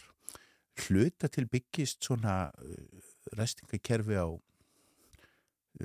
hluta 0.88 1.27
til 1.29 1.45
byggist 1.47 2.01
svona 2.03 2.49
uh, 2.51 3.01
restingakerfi 3.38 4.17
á 4.17 4.27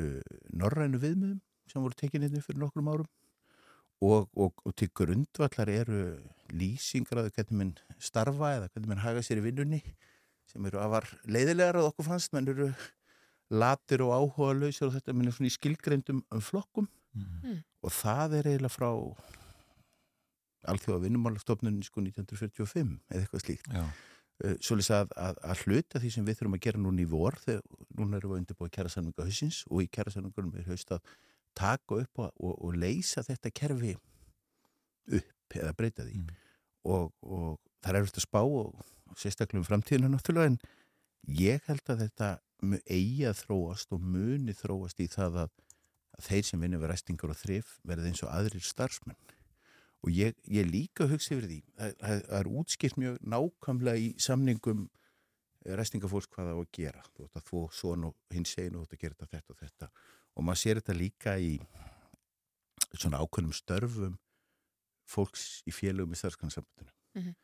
uh, 0.01 0.21
norrænu 0.57 0.99
viðmiðum 1.03 1.41
sem 1.71 1.83
voru 1.83 1.95
tekinni 1.99 2.31
fyrir 2.43 2.61
nokkrum 2.63 2.89
árum 2.93 3.09
og, 4.05 4.29
og, 4.37 4.53
og 4.65 4.75
til 4.77 4.91
grundvallar 4.95 5.71
eru 5.73 6.01
lýsingar 6.53 7.23
að 7.23 7.31
hvernig 7.37 7.57
minn 7.61 7.73
starfa 7.99 8.53
eða 8.59 8.69
hvernig 8.73 8.91
minn 8.93 9.03
haga 9.05 9.23
sér 9.25 9.41
í 9.41 9.47
vinnunni 9.49 9.81
sem 10.47 10.67
eru 10.69 10.79
afar 10.83 11.09
leiðilegar 11.27 11.81
að 11.81 11.89
okkur 11.91 12.07
fannst, 12.11 12.33
menn 12.37 12.47
eru 12.53 12.69
latir 13.51 14.03
og 14.05 14.13
áhuga 14.15 14.53
lausir 14.61 14.87
og 14.89 14.95
þetta 14.95 15.15
minn 15.15 15.31
er 15.31 15.35
svona 15.37 15.51
í 15.51 15.57
skilgreindum 15.57 16.23
um 16.31 16.41
flokkum 16.45 16.89
Mhm. 17.17 17.63
og 17.81 17.93
það 17.97 18.35
er 18.37 18.47
eiginlega 18.51 18.69
frá 18.75 18.89
alþjóða 20.69 21.05
vinnumálastofnun 21.07 21.79
sko 21.87 22.03
1945 22.05 22.91
eða 23.09 23.23
eitthvað 23.23 23.43
slíkt 23.45 23.71
Já. 23.73 23.85
uh, 23.87 24.57
svolítið 24.61 24.97
að, 24.99 25.15
að, 25.29 25.39
að 25.53 25.63
hluta 25.65 26.03
því 26.03 26.11
sem 26.13 26.27
við 26.27 26.37
þurfum 26.41 26.57
að 26.59 26.65
gera 26.67 26.83
núna 26.83 27.05
í 27.05 27.09
vor 27.09 27.39
þegar 27.41 27.63
núna 28.01 28.19
erum 28.21 28.35
við 28.35 28.43
undirbúið 28.43 28.75
kærasamninga 28.77 29.27
hausins 29.31 29.63
og 29.71 29.85
í 29.85 29.89
kærasamningunum 29.97 30.59
er 30.61 30.69
haust 30.69 30.93
að 30.97 31.15
taka 31.57 32.01
upp 32.03 32.23
og, 32.25 32.33
og, 32.37 32.55
og 32.69 32.77
leysa 32.77 33.25
þetta 33.27 33.53
kerfi 33.55 33.95
upp 35.17 35.57
eða 35.57 35.73
breyta 35.79 36.05
því. 36.05 36.21
Mm. 36.21 36.35
og, 36.91 37.13
og 37.23 37.59
það 37.83 37.99
er 37.99 38.09
eftir 38.09 38.23
að 38.23 38.29
spá 38.29 38.41
og, 38.43 38.75
sérstaklega 39.17 39.63
um 39.63 39.67
framtíðina 39.67 40.11
náttúrulega 40.13 40.53
en 40.53 40.59
ég 41.39 41.63
held 41.69 41.93
að 41.93 42.03
þetta 42.07 42.33
eigi 42.89 43.27
að 43.29 43.41
þróast 43.45 43.95
og 43.95 44.03
muni 44.03 44.55
þróast 44.57 45.01
í 45.03 45.09
það 45.13 45.41
að, 45.45 45.55
að 46.17 46.29
þeir 46.29 46.49
sem 46.49 46.63
vinna 46.65 46.81
við 46.83 46.93
ræstingar 46.93 47.33
og 47.33 47.41
þrif 47.41 47.73
verði 47.87 48.11
eins 48.11 48.25
og 48.25 48.33
aðrir 48.33 48.65
starfsmenn. 48.65 49.19
Og 50.05 50.13
ég, 50.15 50.37
ég 50.53 50.69
líka 50.69 51.09
hugsa 51.11 51.35
yfir 51.35 51.49
því 51.51 51.61
það, 51.77 51.95
það, 52.03 52.21
er 52.39 52.51
útskipt 52.61 53.01
mjög 53.01 53.17
nákvæmlega 53.33 54.03
í 54.03 54.11
samningum 54.23 54.85
ræstingafólks 55.67 56.31
hvað 56.31 56.51
það 56.51 56.61
á 56.61 56.63
að 56.63 56.73
gera. 56.79 57.05
Þú 57.11 57.25
veist 57.25 57.41
að 57.41 57.49
þú 57.49 57.63
svona 57.75 58.11
og 58.11 58.37
hins 58.37 58.55
og 58.57 58.77
þú 58.77 58.85
ert 58.85 58.97
að 58.97 59.03
gera 59.03 59.21
þetta 59.23 59.55
og 59.55 59.61
þetta 59.63 59.91
og 60.37 60.45
maður 60.45 60.61
sér 60.63 60.81
þetta 60.81 60.97
líka 60.99 61.37
í 61.41 61.57
svona 62.97 63.21
ákveðnum 63.25 63.55
störfum 63.57 64.15
fólks 65.09 65.63
í 65.69 65.73
félögum 65.75 66.13
í 66.15 66.19
starfskannsambandinu 66.21 66.93
Mhm. 67.17 67.35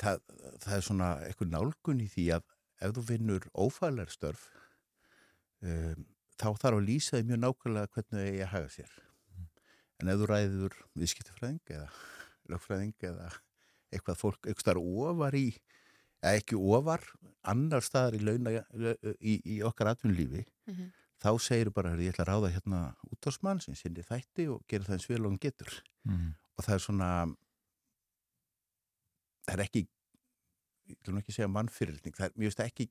það, 0.00 0.20
það 0.64 0.76
er 0.76 0.84
svona 0.86 1.08
eitthvað 1.26 1.52
nálgun 1.54 2.00
í 2.02 2.08
því 2.10 2.24
að 2.36 2.42
ef 2.82 2.94
þú 2.96 3.02
vinnur 3.10 3.44
ófælar 3.54 4.10
störf 4.12 4.48
um, 5.62 6.06
þá 6.36 6.48
þarf 6.60 6.76
að 6.80 6.86
lýsa 6.88 7.16
því 7.16 7.28
mjög 7.30 7.40
nákvæmlega 7.44 7.92
hvernig 7.94 8.16
það 8.16 8.26
eigi 8.26 8.42
að 8.46 8.52
haga 8.54 8.72
sér 8.74 8.96
en 10.00 10.10
ef 10.12 10.18
þú 10.20 10.26
ræður 10.32 10.76
viðskiptafræðing 11.00 11.72
eða 11.76 11.88
lögfræðing 12.52 13.06
eða 13.10 13.30
eitthvað 13.94 14.18
fólk, 14.20 14.40
eitthvað 14.44 14.64
starf 14.66 14.90
ofar 15.06 15.38
í 15.38 15.46
eða 16.20 16.34
ekki 16.40 16.58
ofar 16.58 17.06
annar 17.46 17.84
staðar 17.86 18.16
í, 18.18 18.20
launa, 18.26 18.52
í, 19.20 19.38
í 19.56 19.60
okkar 19.64 19.94
atvinnulífi 19.94 20.44
Mhm. 20.66 20.90
Þá 21.22 21.30
segir 21.40 21.72
bara 21.74 21.94
ég 21.96 22.12
ætla 22.12 22.26
að 22.26 22.30
ráða 22.32 22.52
hérna 22.54 22.80
útásmann 23.10 23.62
sem 23.64 23.76
sinni 23.78 24.04
þætti 24.04 24.48
og 24.52 24.64
gera 24.68 24.84
það 24.88 24.98
eins 24.98 25.08
vel 25.10 25.22
og 25.24 25.30
hann 25.30 25.42
getur. 25.42 25.82
Mhm. 26.06 26.34
og 26.56 26.64
það 26.64 26.74
er 26.74 26.82
svona 26.86 27.10
það 29.46 29.54
er 29.54 29.62
ekki 29.66 29.82
ég 30.86 30.96
vil 31.06 31.20
ekki 31.20 31.34
segja 31.34 31.50
mannfyrirlitning 31.52 32.16
það 32.16 32.30
er, 32.30 32.54
það 32.54 32.66
ekki, 32.70 32.86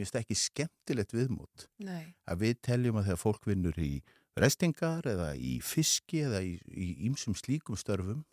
það 0.00 0.20
ekki 0.22 0.36
skemmtilegt 0.40 1.14
viðmót 1.14 1.66
Nei, 1.84 2.14
að 2.26 2.44
við 2.44 2.60
teljum 2.64 3.00
að 3.00 3.10
þegar 3.10 3.22
fólk 3.22 3.48
vinnur 3.48 3.78
í 3.78 3.92
restingar 4.40 5.06
eða 5.06 5.34
í 5.38 5.58
fiski 5.62 6.24
eða 6.26 6.42
í, 6.42 6.56
í 6.66 6.88
ýmsum 7.08 7.36
slíkum 7.38 7.78
störfum 7.78 8.24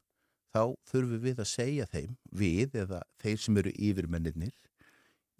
þá 0.52 0.74
þurfum 0.90 1.22
við 1.24 1.42
að 1.44 1.52
segja 1.52 1.88
þeim 1.92 2.16
við 2.34 2.76
eða 2.84 3.04
þeir 3.22 3.44
sem 3.44 3.60
eru 3.62 3.74
yfirmennir 3.78 4.56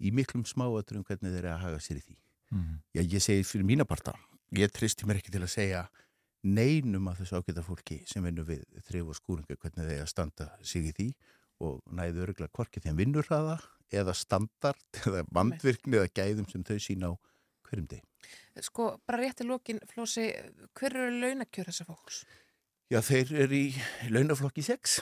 í 0.02 0.12
miklum 0.14 0.44
smáaturum 0.48 1.04
hvernig 1.08 1.34
þeir 1.34 1.42
eru 1.42 1.54
að 1.56 1.64
haga 1.66 1.82
sér 1.82 2.00
í 2.00 2.06
því 2.06 2.18
Mhm. 2.52 2.80
Já, 2.92 3.02
ég 3.02 3.22
segi 3.24 3.44
fyrir 3.48 3.64
mína 3.64 3.84
parta, 3.88 4.12
ég 4.52 4.70
tristi 4.70 5.06
mér 5.08 5.22
ekki 5.22 5.32
til 5.32 5.42
að 5.42 5.54
segja 5.54 5.86
neinum 6.42 7.06
að 7.08 7.22
þessu 7.22 7.38
ágæta 7.40 7.62
fólki 7.64 8.02
sem 8.06 8.24
vinnur 8.26 8.44
við 8.44 8.64
þrif 8.88 9.08
og 9.08 9.16
skúringa 9.16 9.56
hvernig 9.56 9.88
þeir 9.88 10.02
að 10.02 10.10
standa 10.10 10.48
sig 10.66 10.90
í 10.90 10.92
því 10.96 11.08
og 11.62 11.80
næðu 11.94 12.26
örgulega 12.26 12.52
hvorki 12.52 12.82
þeim 12.82 12.98
vinnurraða 12.98 13.56
eða 13.94 14.14
standard 14.16 15.00
eða 15.06 15.24
vandvirkni 15.32 16.00
eða 16.00 16.12
gæðum 16.18 16.48
sem 16.50 16.64
þau 16.66 16.78
sína 16.82 17.12
á 17.12 17.14
hverjum 17.68 17.88
deg. 17.88 18.02
sko, 18.60 18.98
bara 19.06 19.22
rétt 19.22 19.40
í 19.40 19.48
lokin, 19.48 19.80
Flósi, 19.88 20.28
hver 20.76 20.96
eru 20.96 21.20
launakjör 21.22 21.70
þessa 21.70 21.86
fólks? 21.88 22.24
Já, 22.92 23.00
þeir 23.00 23.32
eru 23.46 23.56
í 23.56 23.68
launaflokki 24.12 24.64
6 24.66 24.98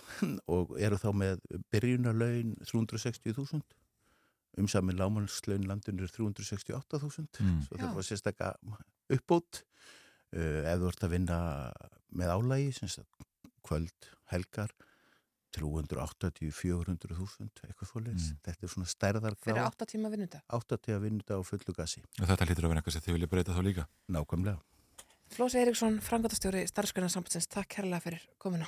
og 0.55 0.77
eru 0.79 0.99
þá 1.01 1.11
með 1.17 1.41
byrjunarlaun 1.73 2.55
360.000 2.69 3.65
umsamin 4.59 4.97
lámanslaun 4.99 5.67
landinu 5.69 6.03
er 6.03 6.09
368.000 6.11 7.41
Mm. 7.41 7.63
svo 7.69 7.77
það 7.79 7.95
var 7.95 8.03
sérstakka 8.03 8.55
uppbót 9.11 9.63
uh, 10.35 10.63
ef 10.67 10.79
þú 10.81 10.89
ert 10.89 11.05
að 11.07 11.11
vinna 11.15 11.39
með 12.13 12.29
álægi 12.35 12.73
sem 12.75 12.89
sagt, 12.89 13.09
kvöld, 13.63 13.95
helgar 14.33 14.71
380-400.000 15.51 17.67
eitthvað 17.67 17.89
fólis, 17.91 18.29
Mm. 18.31 18.39
þetta 18.47 18.63
er 18.63 18.69
svona 18.71 18.87
stærðar 18.91 19.35
Fyrir 19.43 19.63
8 19.67 19.87
tíma 19.87 20.09
vinnunda. 20.11 20.39
áttati 20.49 20.93
að 20.95 21.01
vinna 21.03 21.23
þetta 21.23 21.35
á 21.39 21.43
fullu 21.43 21.73
gasi 21.75 22.01
Og 22.21 22.27
þetta 22.29 22.47
hlýtur 22.47 22.65
að 22.65 22.69
vera 22.71 22.81
eitthvað 22.81 22.93
sem 22.93 23.03
þið 23.03 23.13
vilja 23.19 23.27
breyta 23.31 23.53
þá 23.55 23.63
líka. 23.67 23.87
nákvæmlega 24.09 24.59
Flósi 25.31 25.59
Eiríksson, 25.63 26.01
frangotastjóri 26.03 26.67
starfsgrunarsambandsins, 26.67 27.47
takk 27.47 27.69
kærlega 27.77 28.01
fyrir 28.03 28.21
komuna. 28.39 28.67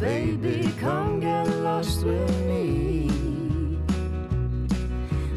baby, 0.00 0.72
come 0.78 1.20
get 1.20 1.48
lost 1.58 2.04
with 2.04 2.46
me. 2.46 3.10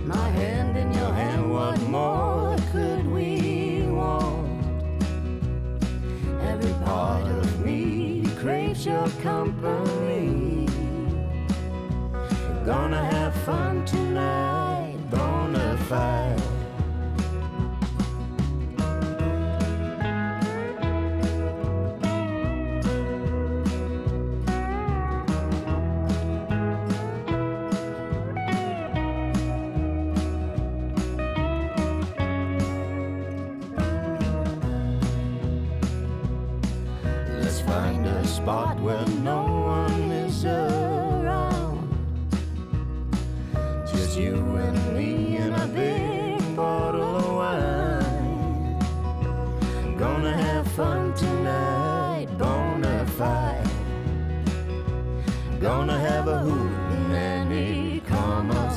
My 0.06 0.30
hand 0.30 0.78
in 0.78 0.94
your 0.94 1.14
hand, 1.14 1.52
what 1.52 1.80
more 1.84 2.56
could 2.72 3.06
we 3.08 3.84
want? 3.88 4.64
Every 6.42 6.74
part 6.86 7.26
of 7.26 7.66
me 7.66 8.24
craves 8.40 8.86
your 8.86 9.08
company. 9.24 10.68
Gonna 12.66 13.04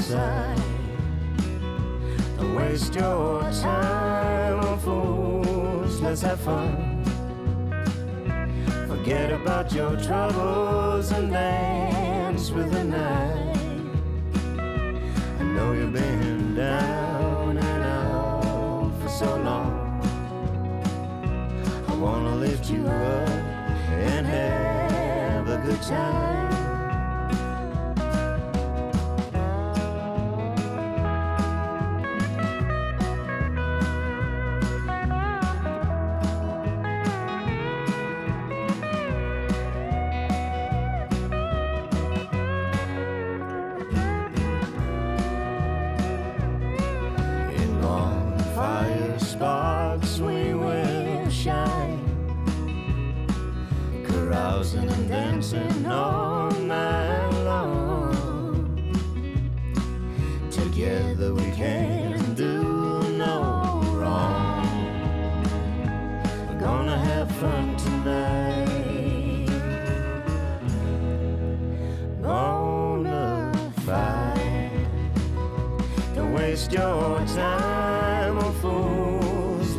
outside. 0.04 0.62
Don't 2.36 2.54
waste 2.54 2.94
your 2.94 3.42
time 3.52 4.60
on 4.60 4.78
fools, 4.78 6.00
let's 6.00 6.22
have 6.22 6.40
fun. 6.40 7.02
Forget 8.86 9.32
about 9.32 9.72
your 9.72 9.96
troubles 9.96 11.10
and 11.12 11.30
dance 11.30 12.50
with 12.50 12.70
the 12.70 12.84
night. 12.84 13.56
I 15.38 15.42
know 15.42 15.72
you've 15.72 15.92
been 15.92 16.54
down 16.54 17.56
and 17.58 17.84
out 17.84 18.92
for 19.02 19.08
so 19.08 19.36
long. 19.36 19.72
I 21.88 21.94
wanna 21.94 22.36
lift 22.36 22.70
you 22.70 22.86
up 22.86 23.28
and 23.88 24.26
have 24.26 25.48
a 25.48 25.58
good 25.64 25.82
time. 25.82 26.43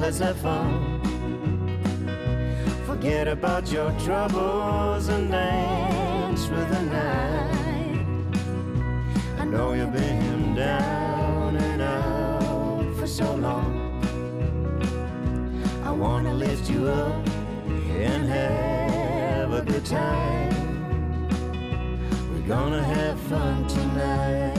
Have 0.06 0.38
fun. 0.38 1.02
Forget 2.86 3.28
about 3.28 3.72
your 3.72 3.92
troubles 4.00 5.08
and 5.08 5.32
dance 5.32 6.48
with 6.48 6.70
the 6.70 6.82
night. 6.84 8.06
I 9.40 9.46
know 9.46 9.74
you've 9.74 9.92
been 9.92 10.54
down 10.54 11.58
and 11.58 11.82
out 11.82 12.96
for 13.00 13.08
so 13.08 13.34
long. 13.36 14.00
I 15.84 15.92
wanna 15.92 16.36
lift 16.36 16.70
you 16.70 16.88
up 16.88 17.28
and 17.68 18.30
have 18.30 19.54
a 19.54 19.64
good 19.64 19.86
time. 19.86 20.54
We're 22.32 22.48
gonna 22.48 22.84
have 22.84 23.20
fun 23.22 23.68
tonight. 23.68 24.56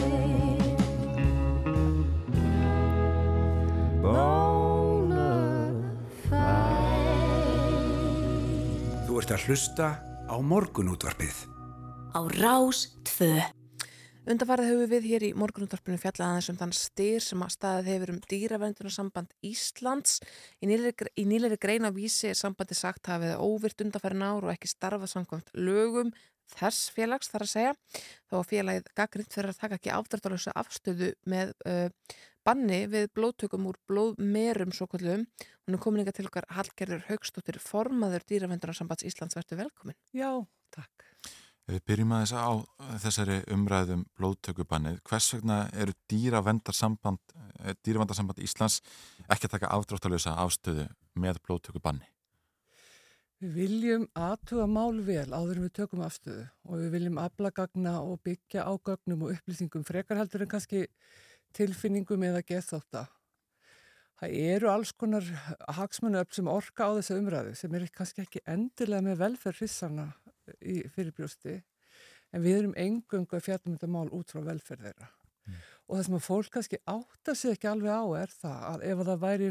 Bonafide. 4.02 4.55
Ert 9.26 9.40
að 9.40 9.46
hlusta 9.50 9.86
á 10.30 10.36
morgunútvarpið. 10.38 11.38
Á 12.14 12.20
Rás 12.38 12.84
2. 13.18 13.26
Undarfarið 14.30 14.68
höfum 14.70 14.90
við 14.92 15.08
hér 15.10 15.24
í 15.26 15.30
morgunúttarpinu 15.34 15.98
fjallað 15.98 16.28
aðeins 16.28 16.50
um 16.52 16.58
þann 16.60 16.74
styr 16.78 17.24
sem 17.24 17.42
að 17.42 17.50
staðið 17.56 17.90
hefur 17.90 18.12
um 18.12 18.20
dýravendunasamband 18.30 19.34
Íslands. 19.50 20.20
Í 20.62 20.68
nýleiri 20.70 21.58
greina 21.58 21.90
vísi 21.90 22.30
er 22.30 22.38
sambandi 22.38 22.78
sagt 22.78 23.10
að 23.10 23.24
við 23.24 23.42
óvirt 23.42 23.82
undarfærin 23.82 24.22
ár 24.22 24.46
og 24.46 24.52
ekki 24.54 24.70
starfað 24.70 25.10
samkvæmt 25.16 25.50
lögum 25.58 26.14
þess 26.54 26.94
félags 26.94 27.32
þar 27.32 27.48
að 27.48 27.54
segja. 27.56 27.74
Þó 28.30 28.38
að 28.44 28.48
félagið 28.52 28.90
gaggrind 28.94 29.34
fyrir 29.34 29.50
að 29.50 29.62
taka 29.64 29.80
ekki 29.80 29.94
afdrættalösa 29.96 30.54
afstöðu 30.62 31.10
með 31.26 31.50
uh, 31.66 31.90
banni 32.46 32.84
við 32.90 33.08
blóðtökum 33.16 33.66
úr 33.70 33.78
blóðmerum 33.90 34.74
svo 34.74 34.86
kallum. 34.90 35.26
Hún 35.66 35.76
er 35.76 35.82
komin 35.82 36.04
ykkar 36.04 36.16
til 36.16 36.28
okkar 36.28 36.46
Hallgerður 36.54 37.04
Haugstóttir, 37.08 37.58
formaður 37.62 38.26
dýravendunarsambands 38.30 39.06
Íslands. 39.08 39.36
Vertu 39.38 39.58
velkomin. 39.58 39.98
Já, 40.14 40.30
takk. 40.74 41.06
Ef 41.66 41.74
við 41.74 41.86
byrjum 41.90 42.12
að 42.14 42.20
þess 42.22 42.36
á 42.38 42.50
þessari 43.02 43.36
umræðum 43.50 44.04
blóðtökubannið, 44.14 45.00
hvers 45.08 45.32
vegna 45.34 45.56
eru 45.74 45.96
dýravendarsamband, 46.12 47.32
eh, 47.34 47.74
dýravendarsamband 47.82 48.38
Íslands 48.38 48.76
ekki 49.26 49.48
að 49.48 49.56
taka 49.56 49.72
afdráttalösa 49.74 50.36
afstöðu 50.44 50.86
með 51.18 51.40
blóðtökubanni? 51.42 52.06
Við 53.42 53.52
viljum 53.52 54.06
aðtuga 54.14 54.68
mál 54.70 55.02
vel 55.04 55.26
áður 55.34 55.58
en 55.58 55.66
við 55.66 55.74
tökum 55.80 56.04
afstöðu 56.06 56.46
og 56.70 56.78
við 56.78 56.94
viljum 56.94 57.18
aflagagna 57.18 57.98
og 58.00 58.22
byggja 58.24 58.62
á 58.62 58.72
gögnum 58.78 59.26
og 59.26 59.34
upplýsingum 59.34 59.84
frekar 59.84 60.22
heldur 60.22 60.46
en 60.46 60.52
kannski 60.54 60.86
tilfinningum 61.56 62.24
eða 62.28 62.42
gethóta. 62.46 63.06
Það 64.16 64.34
eru 64.56 64.70
alls 64.72 64.94
konar 64.96 65.26
hagsmunöfn 65.76 66.38
sem 66.38 66.48
orka 66.48 66.88
á 66.88 66.96
þessa 66.96 67.18
umræðu 67.20 67.52
sem 67.58 67.74
er 67.76 67.88
kannski 67.92 68.24
ekki 68.24 68.44
endilega 68.48 69.04
með 69.04 69.20
velferð 69.24 69.60
hrissana 69.60 70.06
í 70.64 70.78
fyrirbrjósti 70.94 71.58
en 72.32 72.44
við 72.44 72.60
erum 72.62 72.76
engungu 72.80 73.36
að 73.36 73.44
fjallum 73.48 73.76
þetta 73.76 73.92
mál 73.92 74.08
út 74.16 74.32
frá 74.32 74.40
velferð 74.46 74.88
þeirra. 74.88 75.10
Mm. 75.46 75.58
Og 75.86 75.98
það 75.98 76.06
sem 76.06 76.16
að 76.18 76.24
fólk 76.26 76.52
kannski 76.54 76.80
átta 76.90 77.34
sig 77.36 77.54
ekki 77.54 77.70
alveg 77.70 77.92
á 77.92 78.04
er 78.22 78.32
það 78.40 78.64
að 78.70 78.86
ef 78.88 79.02
það 79.08 79.22
væri 79.26 79.50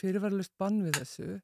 fyrirvarlust 0.00 0.54
bann 0.60 0.82
við 0.84 1.00
þessu 1.00 1.38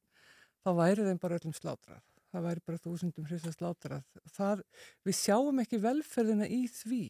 þá 0.64 0.70
væri 0.78 1.08
þeim 1.08 1.20
bara 1.24 1.40
öllum 1.40 1.56
slátrað. 1.56 2.04
Það 2.34 2.46
væri 2.48 2.64
bara 2.66 2.82
þúsundum 2.82 3.26
hrissa 3.28 3.52
slátrað. 3.54 4.06
Það, 4.34 4.62
við 5.06 5.18
sjáum 5.18 5.60
ekki 5.62 5.78
velferðina 5.82 6.48
í 6.50 6.64
því. 6.70 7.04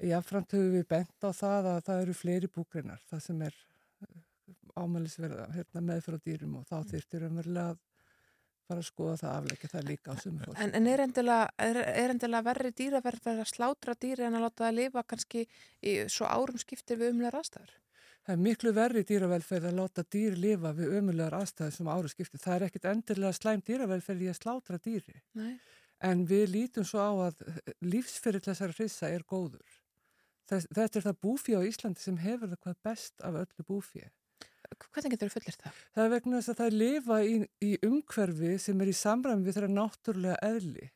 Jáframt 0.00 0.54
höfum 0.56 0.74
við 0.78 0.86
bent 0.88 1.26
á 1.26 1.30
það 1.36 1.70
að 1.74 1.82
það 1.88 2.02
eru 2.04 2.16
fleiri 2.16 2.48
búgreinar, 2.48 3.02
það 3.10 3.22
sem 3.26 3.42
er 3.44 3.56
ámælisverða 4.80 5.46
hérna, 5.54 5.82
meðfyrir 5.84 6.20
á 6.20 6.26
dýrum 6.26 6.58
og 6.60 6.66
þá 6.70 6.76
þyrftir 6.92 7.26
umverulega 7.28 7.74
að 7.74 7.80
fara 8.70 8.84
að 8.84 8.86
skoða 8.86 9.16
það 9.20 9.36
afleika 9.36 9.70
það 9.72 9.86
líka 9.88 10.14
á 10.14 10.16
sumu 10.22 10.44
fólk. 10.44 10.60
En, 10.62 10.72
en 10.78 10.88
er 10.88 11.02
endilega, 11.04 11.50
er, 11.58 11.80
er 12.04 12.46
verri 12.46 12.72
dýraverð 12.78 13.30
að 13.32 13.42
slátra 13.50 13.96
dýri 13.98 14.26
en 14.26 14.38
að 14.38 14.46
láta 14.46 14.66
það 14.66 14.76
lifa 14.78 15.04
kannski 15.10 15.44
í 15.82 15.96
svo 16.08 16.30
árum 16.30 16.60
skiptir 16.60 17.00
við 17.00 17.14
umlegar 17.16 17.40
aðstæður? 17.40 17.74
Það 18.20 18.34
er 18.36 18.42
miklu 18.44 18.72
verri 18.76 19.02
dýravelferð 19.08 19.68
að 19.70 19.78
láta 19.80 20.04
dýri 20.14 20.40
lifa 20.44 20.72
við 20.76 20.96
umlegar 21.00 21.38
aðstæður 21.40 21.76
sem 21.76 21.90
árum 21.90 22.12
skiptir. 22.12 22.42
Það 22.42 22.56
er 22.56 22.66
ekkit 22.68 22.88
endilega 22.92 23.36
slæm 23.36 23.62
dýravelferð 23.66 24.26
í 24.26 24.30
að 24.30 24.38
slátra 24.38 24.80
dýri. 24.84 25.16
Nei. 25.40 25.54
En 26.04 26.24
við 26.28 26.46
lítum 26.54 26.86
svo 26.86 27.00
á 27.00 27.12
að 27.26 27.42
lífsfyrir 27.84 28.44
þessara 28.44 28.76
hrissa 28.76 29.10
er 29.10 29.24
góður. 29.28 29.79
Þetta 30.50 30.98
er 30.98 31.06
það 31.06 31.20
búfí 31.22 31.54
á 31.54 31.60
Íslandi 31.62 32.02
sem 32.02 32.18
hefur 32.20 32.50
það 32.50 32.62
hvað 32.64 32.80
best 32.88 33.22
af 33.26 33.38
öllu 33.42 33.66
búfíi. 33.68 34.08
Hvernig 34.70 35.14
getur 35.14 35.30
þú 35.30 35.34
fullir 35.34 35.58
það? 35.58 35.82
Það 35.94 36.04
er 36.04 36.12
vegna 36.14 36.38
þess 36.38 36.52
að 36.52 36.60
það 36.60 36.78
lifa 36.80 37.18
í, 37.26 37.36
í 37.66 37.70
umhverfi 37.86 38.54
sem 38.62 38.80
er 38.82 38.90
í 38.90 38.96
samræmi 38.96 39.46
við 39.46 39.56
þeirra 39.56 39.70
náttúrulega 39.74 40.40
eðli. 40.46 40.88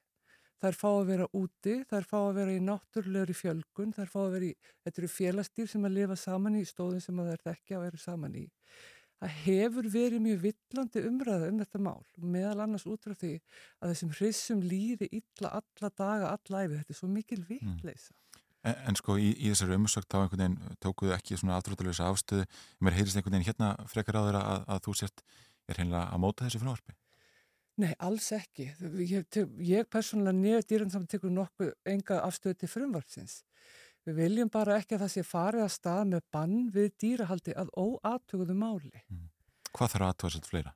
Það 0.63 0.71
er 0.71 0.79
fá 0.81 0.89
að 0.89 1.09
vera 1.11 1.27
úti, 1.37 1.75
það 1.91 1.99
er 1.99 2.07
fá 2.09 2.17
að 2.21 2.37
vera 2.39 2.53
í 2.55 2.61
náttúrulegri 2.65 3.35
fjölgun, 3.37 3.91
það 3.93 4.05
er 4.05 4.13
fá 4.15 4.21
að 4.23 4.35
vera 4.37 4.47
í, 4.47 4.53
þetta 4.87 5.03
eru 5.03 5.11
félagstýr 5.13 5.71
sem 5.71 5.85
að 5.85 5.97
lifa 5.99 6.17
saman 6.17 6.57
í 6.57 6.63
stóðin 6.69 7.05
sem 7.05 7.19
að 7.21 7.29
það 7.29 7.35
er 7.35 7.43
þekkja 7.49 7.81
og 7.81 7.87
eru 7.91 8.01
saman 8.01 8.39
í. 8.41 8.45
Það 9.21 9.37
hefur 9.45 9.89
verið 9.93 10.25
mjög 10.25 10.41
villandi 10.47 11.03
umræða 11.09 11.51
um 11.51 11.61
þetta 11.61 11.83
mál, 11.85 12.01
meðal 12.35 12.65
annars 12.65 12.87
út 12.89 13.05
frá 13.05 13.15
því 13.19 13.35
að 13.81 13.93
þessum 13.93 14.15
hrissum 14.17 14.65
líði 14.65 15.11
illa 15.21 15.53
alla 15.61 15.91
daga, 15.91 16.33
alla 16.33 16.65
æfi, 16.65 16.81
þetta 16.81 16.95
er 16.95 16.99
svo 17.03 17.11
mikil 17.13 17.41
vittleisa. 17.49 18.17
Mm. 18.17 18.34
En, 18.65 18.77
en 18.91 18.99
sko 18.99 19.17
í, 19.21 19.31
í 19.37 19.53
þessari 19.53 19.79
umsökt 19.79 20.11
þá 20.11 20.23
einhvern 20.23 20.43
veginn 20.43 20.77
tókuðu 20.83 21.15
ekki 21.17 21.39
svona 21.41 21.59
afdráttalösa 21.59 22.11
afstöðu. 22.11 22.47
Mér 22.81 22.99
heyrist 22.99 23.19
einhvern 23.19 23.37
veginn 23.37 23.49
hérna 23.51 23.73
frekar 23.91 24.21
á 24.21 24.25
þeirra 24.27 24.45
að, 24.53 24.69
að 24.75 24.85
þú 24.87 24.99
sért 25.01 25.25
er 25.69 25.81
hreinlega 25.81 26.05
að 26.11 26.23
móta 26.25 26.47
þessu 26.47 26.63
frumvarpi. 26.63 26.97
Nei, 27.83 27.91
alls 28.07 28.29
ekki. 28.37 28.69
Ég, 29.03 29.39
ég 29.67 29.89
persónulega 29.91 30.37
nefnir 30.39 30.69
dýran 30.71 30.93
saman 30.93 31.11
tekur 31.11 31.33
nokkuð 31.35 31.73
enga 31.91 32.21
afstöðu 32.23 32.61
til 32.61 32.71
frumvarpsins. 32.71 33.41
Við 34.05 34.19
viljum 34.21 34.51
bara 34.53 34.77
ekki 34.79 34.95
að 34.95 35.07
það 35.07 35.13
sé 35.15 35.25
farið 35.27 35.65
að 35.65 35.75
stað 35.75 36.03
með 36.13 36.25
bann 36.37 36.57
við 36.75 36.91
dýrahaldi 37.03 37.57
að 37.59 37.73
óatuguðu 37.75 38.57
máli. 38.61 38.93
Mm. 39.09 39.31
Hvað 39.75 39.95
þarf 39.95 40.21
svolítið 40.21 40.51
fleira? 40.53 40.75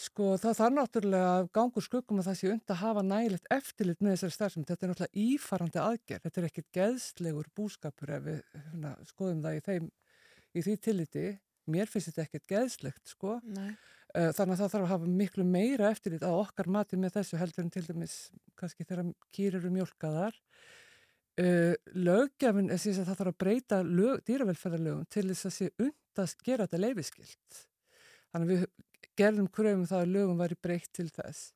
Sko 0.00 0.30
það 0.40 0.56
þarf 0.56 0.74
náttúrulega 0.76 1.30
að 1.34 1.46
gangur 1.56 1.84
skuggum 1.84 2.20
að 2.22 2.30
það 2.30 2.36
sé 2.38 2.50
und 2.54 2.72
að 2.72 2.80
hafa 2.80 3.02
nægilegt 3.04 3.50
eftirlit 3.52 4.00
með 4.00 4.14
þessari 4.14 4.36
starfsemi. 4.36 4.68
Þetta 4.70 4.86
er 4.86 4.92
náttúrulega 4.94 5.24
ífarandi 5.26 5.80
aðgerð. 5.82 6.22
Þetta 6.24 6.40
er 6.40 6.48
ekkit 6.48 6.68
geðslegur 6.78 7.50
búskapur 7.58 8.14
ef 8.16 8.24
við 8.24 8.38
hérna, 8.54 8.94
skoðum 9.10 9.44
það 9.44 9.58
í, 9.58 9.62
þeim, 9.68 9.92
í 10.56 10.64
því 10.64 10.76
tilliti. 10.86 11.26
Mér 11.70 11.92
finnst 11.92 12.10
þetta 12.10 12.24
ekkit 12.24 12.48
geðslegt 12.54 13.12
sko. 13.12 13.36
Nei. 13.44 13.70
Eh, 14.16 14.32
Þannig 14.34 14.56
að 14.56 14.62
það 14.62 14.72
þarf 14.72 14.86
að 14.86 14.92
hafa 14.94 15.14
miklu 15.20 15.46
meira 15.46 15.92
eftirlit 15.92 16.24
á 16.26 16.32
okkar 16.32 16.72
mati 16.72 16.98
með 16.98 17.18
þessu 17.20 17.38
heldur 17.38 17.66
en 17.66 17.72
til 17.76 17.86
dæmis 17.86 18.18
kannski 18.58 18.88
þegar 18.88 19.12
kýr 19.36 19.60
eru 19.60 19.74
mjölkaðar. 19.76 20.38
Uh, 21.40 21.72
lögjafin, 21.96 22.66
þess 22.68 22.98
að 23.00 23.06
það 23.06 23.18
þarf 23.20 23.30
að 23.30 23.36
breyta 23.40 23.76
lög, 23.86 24.18
dýravelferðarlögum 24.28 25.06
til 25.08 25.22
þess 25.30 25.46
að 25.48 25.54
sé 25.54 25.68
und 25.80 26.20
að 26.20 26.34
gera 26.44 26.66
þetta 26.66 26.80
leifiskilt. 26.82 27.60
Þannig 28.34 28.50
að 28.50 28.50
við 28.50 28.64
gerðum 29.20 29.48
kröfum 29.52 29.86
það 29.88 30.04
að 30.04 30.14
lögum 30.16 30.42
væri 30.42 30.58
breytt 30.64 30.92
til 30.96 31.08
þess 31.14 31.50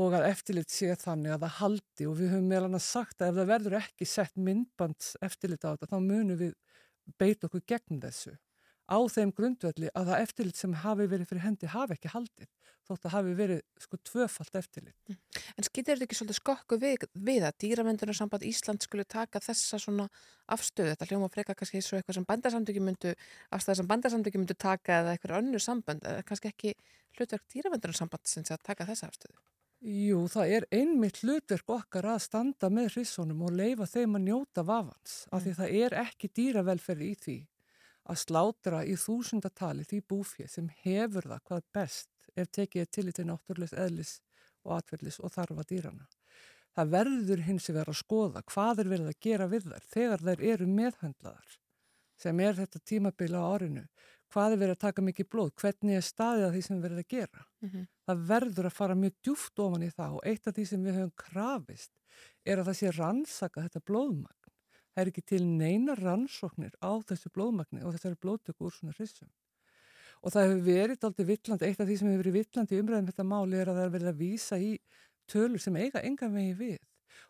og 0.00 0.14
að 0.14 0.28
eftirlit 0.28 0.70
sé 0.70 0.94
þannig 0.98 1.34
að 1.34 1.44
það 1.44 1.56
haldi 1.58 2.06
og 2.06 2.18
við 2.18 2.32
höfum 2.34 2.50
meðal 2.52 2.68
annars 2.68 2.90
sagt 2.94 3.22
að 3.22 3.32
ef 3.32 3.38
það 3.40 3.50
verður 3.50 3.78
ekki 3.80 4.06
sett 4.06 4.36
myndbands 4.38 5.16
eftirlit 5.26 5.66
á 5.66 5.72
þetta 5.72 5.90
þá 5.90 5.98
munum 6.04 6.38
við 6.38 6.54
beita 7.18 7.48
okkur 7.48 7.64
gegn 7.72 8.02
þessu 8.04 8.36
á 8.90 8.98
þeim 9.14 9.30
grundvelli 9.36 9.90
að 9.94 10.10
það 10.10 10.24
eftirlit 10.24 10.58
sem 10.58 10.74
hafi 10.82 11.06
verið 11.06 11.30
fyrir 11.30 11.44
hendi 11.46 11.70
hafi 11.70 11.96
ekki 11.96 12.12
haldið 12.12 12.50
þótt 12.90 13.06
að 13.06 13.14
hafi 13.14 13.34
verið 13.38 13.60
sko 13.78 13.98
tvöfalt 14.08 14.56
eftirlit. 14.58 15.12
En 15.54 15.66
skýtir 15.66 15.94
þetta 15.94 16.06
ekki 16.06 16.18
svolítið 16.18 16.38
skokku 16.40 16.78
við, 16.82 17.06
við 17.14 17.46
að 17.46 17.58
dýravendunarssamband 17.64 18.46
Ísland 18.48 18.82
skulle 18.84 19.06
taka 19.06 19.42
þessa 19.44 19.78
svona 19.82 20.08
afstöðu, 20.50 20.94
þetta 20.94 21.10
hljóma 21.10 21.30
freka 21.32 21.54
kannski 21.58 21.82
svo 21.84 22.00
eitthvað 22.00 22.18
sem 22.18 22.26
bandarsamtöki 22.26 22.82
myndu, 22.82 23.14
afstæða 23.54 23.80
sem 23.80 23.90
bandarsamtöki 23.90 24.42
myndu 24.42 24.58
taka 24.58 25.00
eða 25.04 25.14
eitthvað 25.14 25.38
önnur 25.44 25.62
samband, 25.62 26.02
eða 26.02 26.26
kannski 26.26 26.50
ekki 26.50 26.74
hlutverk 27.18 27.46
dýravendunarssamband 27.54 28.30
sem 28.30 28.46
að 28.50 28.66
taka 28.66 28.88
þessa 28.90 29.10
afstöðu? 29.10 29.38
Jú, 29.80 30.26
það 30.28 30.50
er 30.58 30.64
einmitt 30.76 31.22
hlutverk 31.22 31.70
okkar 31.72 32.10
að 32.12 32.18
standa 32.26 32.68
með 32.68 32.90
hrissunum 32.98 33.46
og 33.46 33.54
leifa 33.56 33.86
þeim 33.88 34.18
að 34.18 34.26
njóta 34.26 34.64
vafans 34.68 35.22
af 35.32 35.46
því 35.46 35.54
það 35.56 35.78
er 35.78 35.96
ekki 36.02 36.28
dýravelferði 36.36 37.08
í 37.08 37.14
því 37.22 37.36
að 38.10 38.20
slátra 38.24 38.82
í 38.84 38.96
þúsundatali 38.98 39.86
því 39.86 40.00
búfið 40.10 40.50
sem 40.50 40.70
hefur 40.82 41.28
það 41.30 41.44
hvað 41.48 41.66
best 41.76 42.30
ef 42.36 42.50
tekið 42.56 42.90
til 42.90 43.06
í 43.08 43.14
til 43.16 43.26
náttúrulegs 43.28 43.76
eðlis 43.76 44.14
og 44.66 44.76
atverðlis 44.78 45.20
og 45.22 45.32
þarfa 45.34 45.66
dýrana. 45.70 46.06
Það 46.76 46.92
verður 46.94 47.42
hins 47.46 47.66
vegar 47.70 47.90
að 47.90 47.98
skoða 48.00 48.44
hvað 48.52 48.82
er 48.82 48.92
verið 48.92 49.10
að 49.10 49.20
gera 49.26 49.48
við 49.50 49.66
þær 49.70 49.88
þegar 49.94 50.24
þær 50.28 50.44
eru 50.52 50.68
meðhandlaðar 50.70 51.58
sem 52.20 52.40
er 52.44 52.58
þetta 52.58 52.82
tímabila 52.84 53.40
á 53.40 53.48
orinu. 53.48 53.84
Hvað 54.30 54.52
er 54.54 54.60
verið 54.60 54.76
að 54.76 54.82
taka 54.84 55.02
mikið 55.02 55.28
blóð? 55.32 55.48
Hvernig 55.58 55.96
er 55.98 56.04
staðið 56.06 56.44
að 56.46 56.52
því 56.54 56.60
sem 56.66 56.82
verið 56.84 57.00
að 57.02 57.08
gera? 57.14 57.46
Mhm. 57.64 57.86
Það 58.06 58.26
verður 58.30 58.68
að 58.68 58.76
fara 58.76 58.94
mjög 58.94 59.14
djúft 59.24 59.62
ofan 59.64 59.86
í 59.86 59.90
það 59.90 60.12
og 60.18 60.26
eitt 60.30 60.46
af 60.46 60.54
því 60.54 60.66
sem 60.66 60.84
við 60.84 60.98
höfum 61.00 61.16
krafist 61.16 61.90
er 62.44 62.60
að 62.60 62.68
það 62.70 62.78
sé 62.80 62.92
rannsaka 62.98 63.64
þetta 63.64 63.80
blóðmagn. 63.90 64.39
Það 64.90 65.02
er 65.02 65.10
ekki 65.12 65.22
til 65.32 65.42
neina 65.46 65.94
rannsóknir 65.98 66.74
á 66.82 66.90
þessu 67.06 67.30
blóðmagni 67.34 67.84
og 67.84 67.94
þessari 67.94 68.18
blóðtöku 68.20 68.66
úr 68.66 68.74
svona 68.74 68.94
hrissum. 68.96 69.30
Og 70.20 70.34
það 70.34 70.46
hefur 70.48 70.64
verið 70.66 71.04
aldrei 71.06 71.26
villandi, 71.30 71.68
eitt 71.68 71.80
af 71.80 71.88
því 71.88 71.96
sem 71.96 72.10
hefur 72.10 72.24
verið 72.24 72.38
villandi 72.40 72.76
í 72.76 72.80
umræðum 72.82 73.10
þetta 73.10 73.26
máli 73.30 73.60
er 73.60 73.70
að 73.70 73.78
það 73.78 73.86
er 73.86 73.94
verið 73.94 74.10
að 74.10 74.20
vísa 74.20 74.58
í 74.60 74.72
tölur 75.30 75.62
sem 75.62 75.78
eiga 75.80 76.02
engan 76.04 76.34
vegi 76.34 76.56
við. 76.58 76.80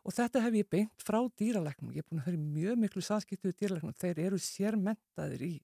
Og 0.06 0.16
þetta 0.16 0.42
hef 0.44 0.56
ég 0.56 0.68
beint 0.72 1.04
frá 1.04 1.18
dýralæknum. 1.38 1.92
Ég 1.92 2.02
er 2.02 2.08
búin 2.08 2.22
að 2.22 2.34
í 2.34 2.40
mjög 2.40 2.80
miklu 2.80 3.04
samskiptu 3.04 3.50
við 3.50 3.58
dýralæknum. 3.61 3.96
Þeir 4.00 4.22
eru 4.24 4.40
sérmentaðir 4.40 5.44
í 5.44 5.54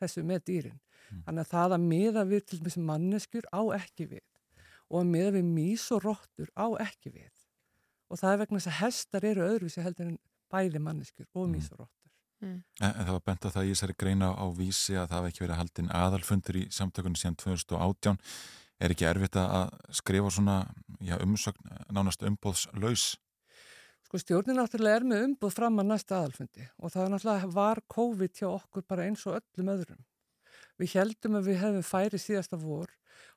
þessu 0.00 0.24
með 0.26 0.44
dýrin. 0.48 0.80
Þannig 1.26 1.44
að 1.44 1.52
það 1.52 1.76
að 1.76 1.86
miða 1.92 2.24
við 2.28 2.44
til 2.48 2.60
þessi 2.64 2.84
manneskjur 2.88 3.48
á 3.52 3.62
ekki 3.76 4.08
við. 4.14 4.26
Og 4.88 5.02
að 5.02 5.12
miða 5.12 5.32
við 5.36 5.48
mís 5.52 5.86
og 5.94 6.04
róttur 6.06 6.50
á 6.56 6.66
ekki 6.82 7.12
við. 7.12 7.32
Og 8.08 8.20
það 8.20 8.34
er 8.34 8.42
vegna 8.42 8.60
þess 8.60 8.72
að 8.72 8.78
hestar 8.80 9.26
eru 9.28 9.46
öðruvísi 9.48 9.84
heldur 9.84 10.10
en 10.10 10.18
bæði 10.52 10.82
manneskjur 10.84 11.28
og 11.34 11.50
mís 11.50 11.70
og 11.72 11.82
róttur. 11.82 11.98
En, 12.42 12.62
en 12.82 13.04
það 13.06 13.14
var 13.14 13.24
bent 13.28 13.46
á 13.46 13.54
það 13.54 13.68
í 13.68 13.74
þessari 13.74 13.98
greina 14.02 14.32
á 14.34 14.46
vísi 14.56 14.96
að 14.98 15.08
það 15.10 15.18
hafi 15.18 15.30
ekki 15.30 15.44
verið 15.44 15.60
haldinn 15.60 15.92
aðalfundur 15.94 16.58
í 16.58 16.62
samtökunni 16.74 17.20
síðan 17.20 17.38
2018. 17.42 18.18
Er 18.82 18.94
ekki 18.94 19.06
erfitt 19.06 19.36
að 19.38 19.68
skrifa 19.94 20.30
svona 20.34 20.56
já, 20.98 21.14
umsögn 21.22 21.76
nánast 21.94 22.24
umbóðslaus? 22.26 23.12
Sko 24.02 24.18
stjórnin 24.18 24.58
náttúrulega 24.58 24.98
er 24.98 25.06
með 25.06 25.26
umbúð 25.28 25.54
fram 25.54 25.78
að 25.80 25.92
næsta 25.92 26.18
aðalfundi 26.18 26.66
og 26.82 26.90
það 26.92 27.04
er 27.04 27.12
náttúrulega 27.12 27.52
var 27.54 27.80
COVID 27.94 28.40
hjá 28.40 28.48
okkur 28.50 28.88
bara 28.90 29.06
eins 29.06 29.22
og 29.30 29.38
öllum 29.38 29.70
öðrum. 29.76 30.02
Við 30.82 30.96
heldum 30.98 31.38
að 31.38 31.48
við 31.48 31.62
hefum 31.62 31.86
færi 31.86 32.20
síðasta 32.20 32.58
vor 32.58 32.90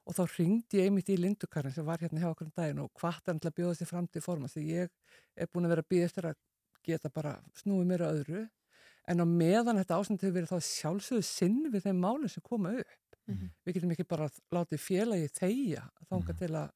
og 0.05 0.17
þá 0.17 0.23
ringdi 0.33 0.81
ég 0.81 0.89
einmitt 0.89 1.13
í 1.13 1.19
Lindukarinn 1.19 1.73
sem 1.75 1.85
var 1.85 2.01
hérna 2.01 2.23
hjá 2.23 2.31
okkur 2.31 2.49
um 2.49 2.57
daginn 2.57 2.81
og 2.81 2.91
hvart 2.97 3.21
er 3.27 3.37
náttúrulega 3.37 3.53
að 3.53 3.61
bjóða 3.61 3.77
sér 3.79 3.91
fram 3.91 4.09
til 4.09 4.25
forma 4.25 4.49
því 4.49 4.65
ég 4.71 4.91
er 5.37 5.49
búin 5.51 5.69
að 5.69 5.75
vera 5.75 5.85
að 5.85 5.91
býða 5.93 6.09
eftir 6.09 6.29
að 6.31 6.39
geta 6.85 7.11
bara 7.13 7.35
snúið 7.59 7.89
mér 7.89 8.05
að 8.05 8.19
öðru 8.19 8.45
en 9.11 9.21
á 9.21 9.25
meðan 9.29 9.81
þetta 9.81 9.99
ástand 9.99 10.23
hefur 10.23 10.37
verið 10.39 10.53
þá 10.53 10.69
sjálfsögðu 10.69 11.27
sinn 11.27 11.59
við 11.73 11.85
þeim 11.85 11.99
málum 12.01 12.31
sem 12.31 12.45
koma 12.45 12.73
upp. 12.79 13.19
Mhm. 13.27 13.51
Við 13.65 13.77
getum 13.77 13.93
ekki 13.95 14.07
bara 14.07 14.29
látið 14.53 14.81
félagi 14.81 15.29
þeia 15.33 15.85
þanga 16.09 16.37
til 16.37 16.51
að 16.53 16.71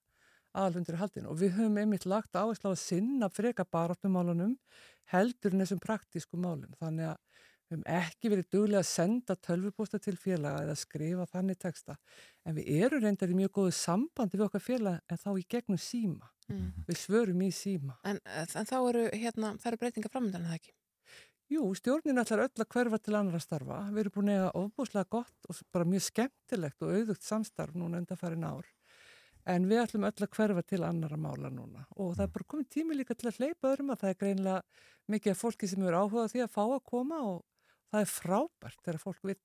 aðalfundur 0.59 0.95
er 0.95 1.01
haldin 1.03 1.27
og 1.29 1.37
við 1.37 1.55
höfum 1.57 1.77
einmitt 1.77 2.05
lagt 2.09 2.33
áherslu 2.33 2.69
á 2.69 2.73
að 2.73 2.81
sinna 2.81 3.29
freka 3.29 3.65
baráttumálunum 3.69 4.57
heldur 5.13 5.53
en 5.53 5.61
þessum 5.63 5.81
praktísku 5.83 6.37
málum. 6.37 6.73
Þannig 6.81 7.11
að 7.11 7.17
við 7.69 7.77
höfum 7.77 7.85
ekki 7.99 8.31
verið 8.33 8.49
duglega 8.49 8.81
að 8.81 8.89
senda 8.89 9.35
tölvupósta 9.37 9.99
til 10.01 10.15
félaga 10.17 10.63
eða 10.65 10.75
skrifa 10.79 11.27
þannig 11.29 11.59
texta 11.61 11.95
en 12.45 12.57
við 12.57 12.71
erum 12.81 13.03
reyndar 13.03 13.29
í 13.29 13.37
mjög 13.37 13.53
góðu 13.59 13.75
sambandi 13.77 14.39
við 14.39 14.47
okkar 14.47 14.65
félaga 14.65 15.01
en 15.07 15.21
þá 15.21 15.29
í 15.37 15.45
gegnum 15.53 15.81
síma. 15.81 16.31
Mm. 16.49 16.69
Við 16.87 16.97
svörum 16.97 17.45
í 17.45 17.51
síma. 17.53 17.99
En, 18.09 18.17
en 18.25 18.69
þá 18.69 18.77
eru, 18.79 19.05
hérna, 19.13 19.53
eru 19.69 19.81
breytingar 19.81 20.13
framöndan, 20.13 20.47
það 20.49 20.57
ekki? 20.57 20.73
Jú, 21.49 21.63
stjórnin 21.77 22.21
ætlar 22.21 22.43
öll 22.45 22.61
að 22.61 22.67
hverfa 22.73 22.99
til 23.01 23.15
annara 23.17 23.39
starfa. 23.41 23.79
Við 23.89 24.03
erum 24.03 24.13
búin 24.17 24.27
að 24.29 24.35
eiga 24.35 24.49
ofbúslega 24.59 25.09
gott 25.15 25.47
og 25.49 25.61
bara 25.73 25.87
mjög 25.89 26.03
skemmtilegt 26.05 26.83
og 26.85 26.91
auðvugt 26.93 27.25
samstarf 27.25 27.77
núna 27.77 28.01
enda 28.01 28.17
farin 28.17 28.45
ár. 28.45 28.67
En 29.49 29.65
við 29.65 29.81
ætlum 29.81 30.05
öll 30.05 30.25
að 30.25 30.35
hverfa 30.35 30.63
til 30.69 30.83
annara 30.85 31.17
mála 31.17 31.49
núna 31.49 31.87
og 31.95 32.11
það 32.17 32.25
er 32.25 32.33
bara 32.35 32.49
komið 32.53 32.67
tími 32.75 32.97
líka 32.99 33.15
til 33.17 33.31
að 33.31 33.39
hleypa 33.39 33.71
öðrum 33.71 33.93
að 33.93 34.01
það 34.03 34.11
er 34.11 34.19
greinlega 34.23 34.83
mikið 35.09 35.33
af 35.33 35.41
fólki 35.41 35.69
sem 35.71 35.85
eru 35.87 36.03
áhugað 36.03 36.33
því 36.33 36.43
að 36.43 36.53
fá 36.53 36.61
að 36.67 36.83
koma 36.91 37.21
og 37.31 37.39
það 37.89 38.03
er 38.03 38.11
frábært 38.11 38.85
þegar 38.85 39.01
fólk 39.03 39.25
vil 39.29 39.37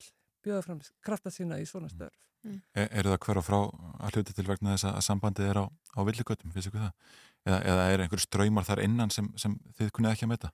bjóða 0.44 0.64
fram 0.66 0.82
krafta 1.04 1.32
sína 1.32 1.60
í 1.60 1.66
svona 1.68 1.90
störf. 1.92 2.20
Er, 2.44 2.90
er 2.90 3.08
það 3.08 3.20
hver 3.24 3.40
á 3.40 3.42
frá 3.44 3.58
að 4.04 4.18
hluta 4.18 4.34
til 4.36 4.44
vegna 4.48 4.74
þess 4.74 4.88
að 4.90 5.04
sambandið 5.06 5.46
er 5.48 5.60
á, 5.62 5.66
á 5.96 6.00
villigötum, 6.04 6.52
finnst 6.52 6.68
ykkur 6.68 6.82
það? 6.82 7.14
Eða, 7.44 7.60
eða 7.72 7.86
er 7.92 8.02
einhver 8.04 8.20
ströymar 8.20 8.66
þar 8.68 8.82
innan 8.84 9.12
sem, 9.12 9.30
sem 9.40 9.56
þið 9.78 9.92
kunnið 9.96 10.12
ekki 10.12 10.26
að 10.26 10.32
metta? 10.34 10.50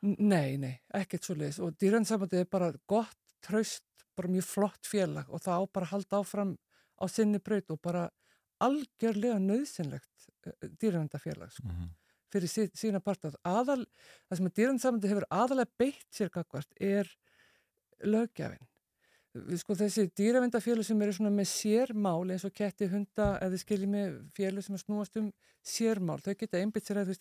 Nei, 0.00 0.56
nei, 0.60 0.72
ekkert 0.96 1.28
svo 1.28 1.36
leiðis 1.36 1.60
og 1.60 1.76
dýransambandið 1.80 2.44
er 2.44 2.48
bara 2.48 2.70
gott, 2.88 3.18
traust, 3.44 3.84
bara 4.16 4.32
mjög 4.32 4.48
flott 4.48 4.88
félag 4.88 5.28
og 5.28 5.44
það 5.44 5.60
á 5.60 5.64
bara 5.76 5.88
að 5.90 5.92
halda 5.92 6.22
áfram 6.22 6.54
á 7.00 7.04
sinni 7.12 7.40
braut 7.44 7.76
og 7.76 7.82
bara 7.84 8.06
algjörlega 8.64 9.36
nöðsynlegt 9.44 10.30
dýravendafélag 10.80 11.52
sko, 11.52 11.68
Mm 11.68 11.90
fyrir 12.32 12.48
sí, 12.50 12.66
sína 12.74 13.00
partað. 13.04 13.36
Aðal, 13.44 13.84
það 14.28 14.40
sem 14.40 14.50
að 14.50 14.56
dýransambandið 14.60 15.14
hefur 15.14 15.28
aðalega 15.30 15.76
beitt 15.78 16.08
sér 16.14 16.32
gagvart 16.34 16.74
er 16.80 17.10
lögjafinn. 18.02 18.66
Sko 19.60 19.76
þessi 19.78 20.08
dýravendafélag 20.18 20.82
sem 20.82 21.02
eru 21.04 21.12
svona 21.14 21.30
með 21.30 21.46
sérmál 21.52 22.32
eins 22.34 22.42
og 22.48 22.50
ketti 22.50 22.88
hunda 22.90 23.36
eða 23.44 23.60
skiljið 23.62 23.90
með 23.92 24.16
félag 24.34 24.64
sem 24.66 24.74
að 24.74 24.82
snúast 24.82 25.18
um 25.20 25.28
sérmál, 25.62 26.16
þau 26.24 26.34
geta 26.40 26.58
einbytt 26.58 26.88
sér 26.88 26.98
að 27.04 27.12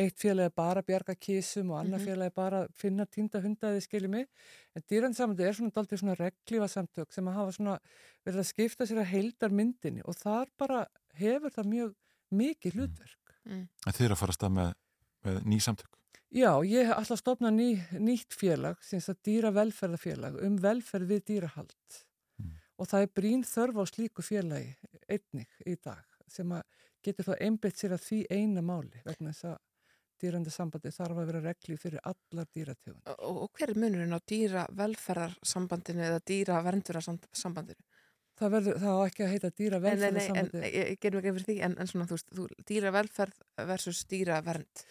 eitt 0.00 0.16
félag 0.22 0.48
er 0.48 0.54
bara 0.56 0.82
bjarga 0.86 1.14
kísum 1.18 1.74
og 1.74 1.82
annar 1.82 2.00
Mhm. 2.00 2.06
félag 2.06 2.26
er 2.30 2.30
bara 2.30 2.62
finna 2.72 3.04
týnda 3.04 3.42
hunda 3.44 3.74
eða 3.74 3.82
skiljið 3.84 4.10
mig, 4.10 4.28
en 4.74 4.82
dýransamandi 4.88 5.44
er 5.44 5.52
svona 5.52 5.70
daldið 5.74 6.00
svona 6.00 6.16
reglífa 6.16 6.68
samtök 6.70 7.12
sem 7.12 7.28
að 7.28 7.34
hafa 7.34 7.52
svona 7.52 7.78
verið 8.24 8.40
að 8.40 8.50
skipta 8.54 8.86
sér 8.86 9.02
að 9.04 9.12
heildar 9.12 9.50
myndinni 9.50 10.00
og 10.06 10.16
þar 10.16 10.48
bara 10.56 10.86
hefur 11.14 11.50
það 11.50 11.66
mjög 11.74 11.94
mikið 12.32 12.72
hlutverk. 12.72 13.23
Mm. 13.48 13.66
En 13.86 13.96
þið 13.96 14.06
eru 14.06 14.16
að 14.16 14.22
fara 14.22 14.34
að 14.34 14.38
stað 14.38 14.56
með, 14.58 14.72
með 15.26 15.42
ný 15.52 15.60
samtök? 15.64 16.00
Já, 16.34 16.50
ég 16.66 16.88
hef 16.88 16.98
alltaf 16.98 17.20
stofnað 17.20 17.54
ný, 17.54 17.68
nýtt 18.02 18.34
félag, 18.34 18.80
síns 18.82 19.06
að 19.12 19.20
dýra 19.28 19.52
velferðafélag, 19.54 20.40
um 20.42 20.56
velferð 20.58 21.12
við 21.12 21.20
dýrahald. 21.28 21.98
Mm. 22.42 22.56
Og 22.82 22.90
það 22.90 23.06
er 23.06 23.12
brín 23.20 23.44
þörf 23.46 23.78
á 23.78 23.84
slíku 23.86 24.24
félagi 24.26 24.72
einnig 25.06 25.62
í 25.62 25.76
dag 25.78 26.02
sem 26.30 26.50
að 26.56 26.64
getur 27.04 27.28
þá 27.28 27.34
einbytt 27.44 27.78
sér 27.78 27.94
að 27.94 28.06
því 28.08 28.20
eina 28.32 28.64
máli 28.64 29.02
vegna 29.04 29.30
þess 29.30 29.52
að 29.52 29.60
dýrandi 30.24 30.52
sambandi 30.52 30.92
þarf 30.94 31.20
að 31.20 31.30
vera 31.30 31.42
regli 31.44 31.76
fyrir 31.78 32.02
allar 32.08 32.48
dýrategund. 32.54 33.02
Og, 33.14 33.40
og 33.44 33.58
hver 33.58 33.72
er 33.74 33.80
munurinn 33.80 34.16
á 34.16 34.20
dýra 34.26 34.64
velferðarsambandinu 34.78 36.06
eða 36.08 36.22
dýra 36.26 36.60
verndurarsambandinu? 36.64 37.93
Það, 38.34 38.50
verður, 38.56 38.78
það 38.82 38.96
á 38.98 39.02
ekki 39.06 39.22
að 39.24 39.32
heita 39.34 39.50
dýra 39.54 39.78
Nei, 39.78 39.84
nei, 39.84 39.92
nei, 39.94 40.06
en 40.06 40.16
velferðarsambandi. 40.16 40.62
ég, 40.64 40.88
ég 40.90 41.02
gerum 41.04 41.20
ekki 41.20 41.34
fyrir 41.36 41.46
því, 41.48 41.58
en, 41.68 41.76
en 41.78 41.90
svona, 41.90 42.06
þú 42.10 42.16
veist, 42.16 42.32
þú, 42.34 42.46
dýra 42.70 42.90
velferð 42.94 43.44
versus 43.68 44.00
dýra 44.10 44.40
vernd. 44.42 44.84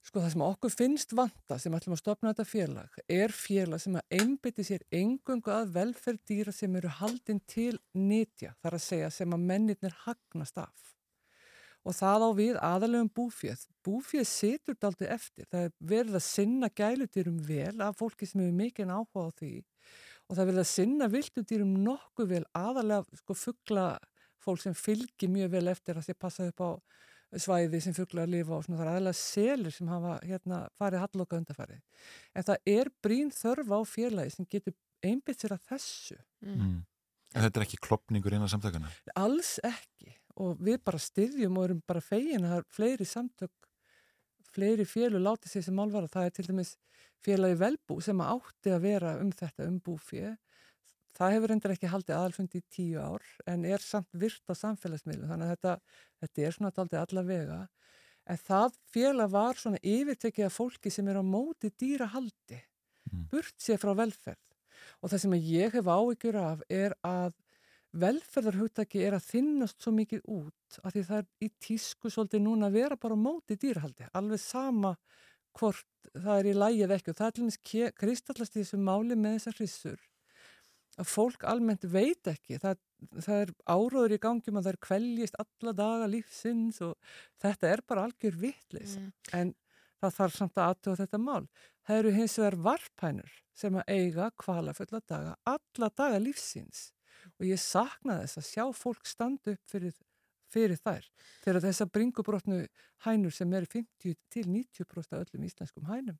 Sko 0.00 0.22
það 0.22 0.30
sem 0.32 0.42
okkur 0.46 0.72
finnst 0.72 1.10
vanta 1.12 1.58
sem 1.60 1.74
ætlum 1.76 1.92
að 1.92 2.00
stopna 2.00 2.30
þetta 2.32 2.46
félag 2.48 2.94
er 3.12 3.34
félag 3.36 3.82
sem 3.82 3.98
að 4.00 4.14
einbytti 4.16 4.64
sér 4.64 4.84
engungu 4.96 5.52
að 5.52 5.74
velferð 5.74 6.22
dýra 6.30 6.54
sem 6.56 6.78
eru 6.80 6.92
haldin 7.02 7.42
til 7.44 7.74
nýtja, 7.92 8.54
þar 8.64 8.78
að 8.78 8.86
segja 8.86 9.10
sem 9.12 9.36
að 9.36 9.44
mennirnir 9.50 9.98
hagnast 10.06 10.62
af. 10.62 10.86
Og 11.84 11.96
það 11.96 12.24
á 12.24 12.30
við 12.36 12.56
aðalegum 12.64 13.12
búfjöð. 13.16 13.60
Búfjöð 13.84 14.26
situr 14.28 14.76
daldi 14.80 15.06
eftir. 15.08 15.46
Það 15.52 15.68
er 15.68 15.76
verið 15.92 16.16
að 16.18 16.26
sinna 16.26 16.68
gælutýrum 16.80 17.38
vel 17.44 17.76
af 17.84 18.00
fólki 18.00 18.28
sem 18.28 18.40
hefur 18.40 18.56
mikinn 18.56 18.92
áhuga 18.92 19.28
á 19.28 19.36
því 19.36 19.52
og 20.30 20.38
það 20.38 20.52
að 20.62 20.68
sinna 20.70 21.10
viltutýrum 21.10 21.72
nokkuð 21.82 22.32
vel 22.36 22.44
aðalega 22.54 23.18
sko 23.18 23.34
fuggla 23.34 23.86
fólk 24.40 24.62
sem 24.62 24.76
fylgir 24.78 25.30
mjög 25.32 25.50
vel 25.56 25.66
eftir 25.72 25.98
að 25.98 26.06
sé 26.06 26.14
passa 26.14 26.46
upp 26.48 26.62
á 26.62 26.70
svæði 27.38 27.80
sem 27.82 27.94
fugglar 27.94 28.26
að 28.26 28.36
lifa 28.36 28.58
á 28.58 28.62
svona 28.64 28.78
það 28.78 28.84
er 28.84 28.92
aðalega 28.92 29.18
selur 29.20 29.74
sem 29.74 29.90
hafa 29.90 30.14
hérna 30.26 30.60
farið 30.78 31.04
halloka 31.04 31.38
undarfarið. 31.38 31.82
En 32.34 32.46
það 32.46 32.72
er 32.72 32.90
brín 33.02 33.34
þörfa 33.34 33.78
á 33.78 33.82
félagi 33.86 34.34
sem 34.34 34.48
getur 34.50 34.76
einbytt 35.06 35.42
sér 35.42 35.54
að 35.56 35.68
þessu. 35.70 36.18
Mm. 36.46 36.80
En 37.30 37.44
þetta 37.46 37.60
er 37.60 37.66
ekki 37.66 37.82
klopningur 37.86 38.34
innan 38.34 38.50
samtakana? 38.50 38.90
Alls 39.18 39.58
ekki 39.66 40.16
og 40.40 40.58
við 40.62 40.80
bara 40.86 41.02
styðjum 41.02 41.58
og 41.58 41.68
erum 41.68 41.82
bara 41.86 42.02
fegin 42.02 42.46
að 42.46 42.54
það 42.54 42.62
er 42.62 42.68
fleiri 42.74 43.06
samtök, 43.06 43.69
fleiri 44.54 44.86
félur 44.88 45.22
látið 45.22 45.52
sér 45.54 45.66
sem 45.66 45.76
málvara. 45.76 46.10
Það 46.10 46.28
er 46.28 46.36
til 46.36 46.46
dæmis 46.50 46.76
félagi 47.24 47.58
velbú 47.60 47.98
sem 48.04 48.22
átti 48.24 48.72
að 48.74 48.84
vera 48.86 49.16
um 49.22 49.32
þetta 49.32 49.66
um 49.68 49.80
búfið. 49.84 50.36
Það 51.18 51.34
hefur 51.34 51.52
endur 51.54 51.74
ekki 51.74 51.90
haldið 51.90 52.16
aðalfundi 52.16 52.60
í 52.60 52.66
tíu 52.70 53.00
ár 53.02 53.24
en 53.50 53.64
er 53.66 53.82
samt 53.82 54.08
virt 54.14 54.46
á 54.46 54.54
samfélagsmiðlu 54.54 55.28
þannig 55.28 55.48
að 55.50 55.54
þetta, 55.56 55.74
þetta 56.22 56.44
er 56.46 56.56
svona 56.56 56.72
aldrei 56.76 57.00
alla 57.00 57.24
vega. 57.26 57.60
En 58.30 58.38
það 58.38 58.76
félag 58.94 59.32
var 59.32 59.58
svona 59.58 59.80
yfirtekið 59.82 60.46
af 60.46 60.54
fólki 60.54 60.92
sem 60.94 61.08
er 61.10 61.18
á 61.18 61.24
móti 61.24 61.72
dýrahaldi, 61.74 62.60
Mm. 63.10 63.26
burt 63.32 63.56
sér 63.58 63.78
frá 63.80 63.90
velferð. 63.96 64.38
Og 65.02 65.10
það 65.10 65.20
sem 65.24 65.32
ég 65.32 65.72
hef 65.72 65.88
áhyggjur 65.88 66.36
af 66.36 66.60
er 66.70 66.94
að 67.02 67.32
velferðarhugtaki 67.98 69.02
er 69.02 69.16
að 69.16 69.26
þinnast 69.32 69.82
svo 69.82 69.92
mikið 69.96 70.20
út 70.30 70.78
af 70.84 70.92
því 70.94 71.02
það 71.08 71.22
er 71.22 71.26
í 71.42 71.48
tísku 71.66 72.10
svolítið 72.12 72.44
núna 72.44 72.68
að 72.70 72.76
vera 72.78 72.98
bara 73.00 73.16
á 73.18 73.24
móti 73.24 73.56
dýrahaldi, 73.58 74.06
alveg 74.14 74.40
sama 74.42 74.94
hvort 75.58 76.10
það 76.14 76.36
er 76.36 76.48
í 76.50 76.54
lægi 76.54 76.84
eða 76.86 76.98
ekki. 77.00 77.10
Og 77.10 77.18
það 77.18 77.26
er 77.26 77.34
til 77.34 77.42
dæmis 77.44 77.58
kristallast 77.98 78.54
í 78.56 78.60
þessu 78.62 78.78
máli 78.78 79.16
með 79.18 79.38
þessar 79.38 79.58
hrissur 79.58 80.04
að 81.00 81.08
fólk 81.10 81.44
almennt 81.48 81.86
veit 81.90 82.30
ekki. 82.30 82.58
Það, 82.60 82.78
það 83.24 83.40
er 83.40 83.52
áróður 83.66 84.14
í 84.14 84.20
gangjum 84.22 84.60
að 84.60 84.68
það 84.68 84.72
er 84.74 84.80
kveljist 84.86 85.40
alla 85.42 85.74
daga 85.80 86.06
lífsins 86.12 86.80
og 86.84 86.94
þetta 87.42 87.72
er 87.72 87.82
bara 87.88 88.06
algjör 88.06 88.38
vittlis 88.38 88.96
Mm. 89.00 89.10
en 89.32 89.52
það 90.00 90.16
þarf 90.16 90.36
samt 90.36 90.56
að 90.56 90.70
aðtöða 90.70 91.00
þetta 91.02 91.18
mál. 91.20 91.48
Það 91.86 91.98
eru 91.98 92.10
hins 92.14 92.38
vegar 92.38 92.56
varpænur 92.68 93.32
sem 93.54 93.74
að 93.74 93.88
eiga 93.88 94.30
kvalafulla 94.36 95.00
daga 95.08 95.34
alla 95.44 95.90
daga 95.96 96.18
lífsins 96.22 96.92
og 97.40 97.48
ég 97.48 97.60
sakna 97.60 98.20
þess 98.22 98.40
að 98.40 98.48
sjá 98.50 98.64
fólk 98.76 99.08
standa 99.08 99.54
upp 99.54 99.72
fyrir, 99.72 99.94
fyrir 100.52 100.78
þær. 100.80 101.06
Þegar 101.40 101.64
þessar 101.64 101.90
bringubrotnu 101.94 102.58
hænur 103.06 103.32
sem 103.32 103.52
eru 103.56 103.68
50 103.70 104.16
til 104.34 104.48
90% 104.50 105.14
af 105.16 105.22
öllum 105.22 105.46
íslenskum 105.46 105.86
hænum. 105.88 106.18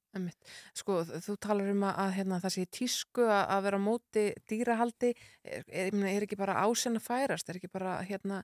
Sko, 0.77 1.01
þú 1.27 1.37
talar 1.43 1.73
um 1.75 1.85
að, 1.89 1.99
að 2.05 2.15
hérna, 2.17 2.39
það 2.45 2.55
sé 2.57 2.65
tísku 2.79 3.27
að, 3.27 3.43
að 3.57 3.67
vera 3.67 3.81
á 3.81 3.87
móti 3.87 4.25
dýrahaldi, 4.51 5.11
er, 5.45 5.67
er, 5.83 5.99
er 6.15 6.27
ekki 6.27 6.39
bara 6.41 6.61
ásinn 6.65 6.97
að 7.01 7.09
færast, 7.11 7.51
er 7.51 7.61
ekki 7.61 7.73
bara 7.73 7.99
hérna, 8.07 8.41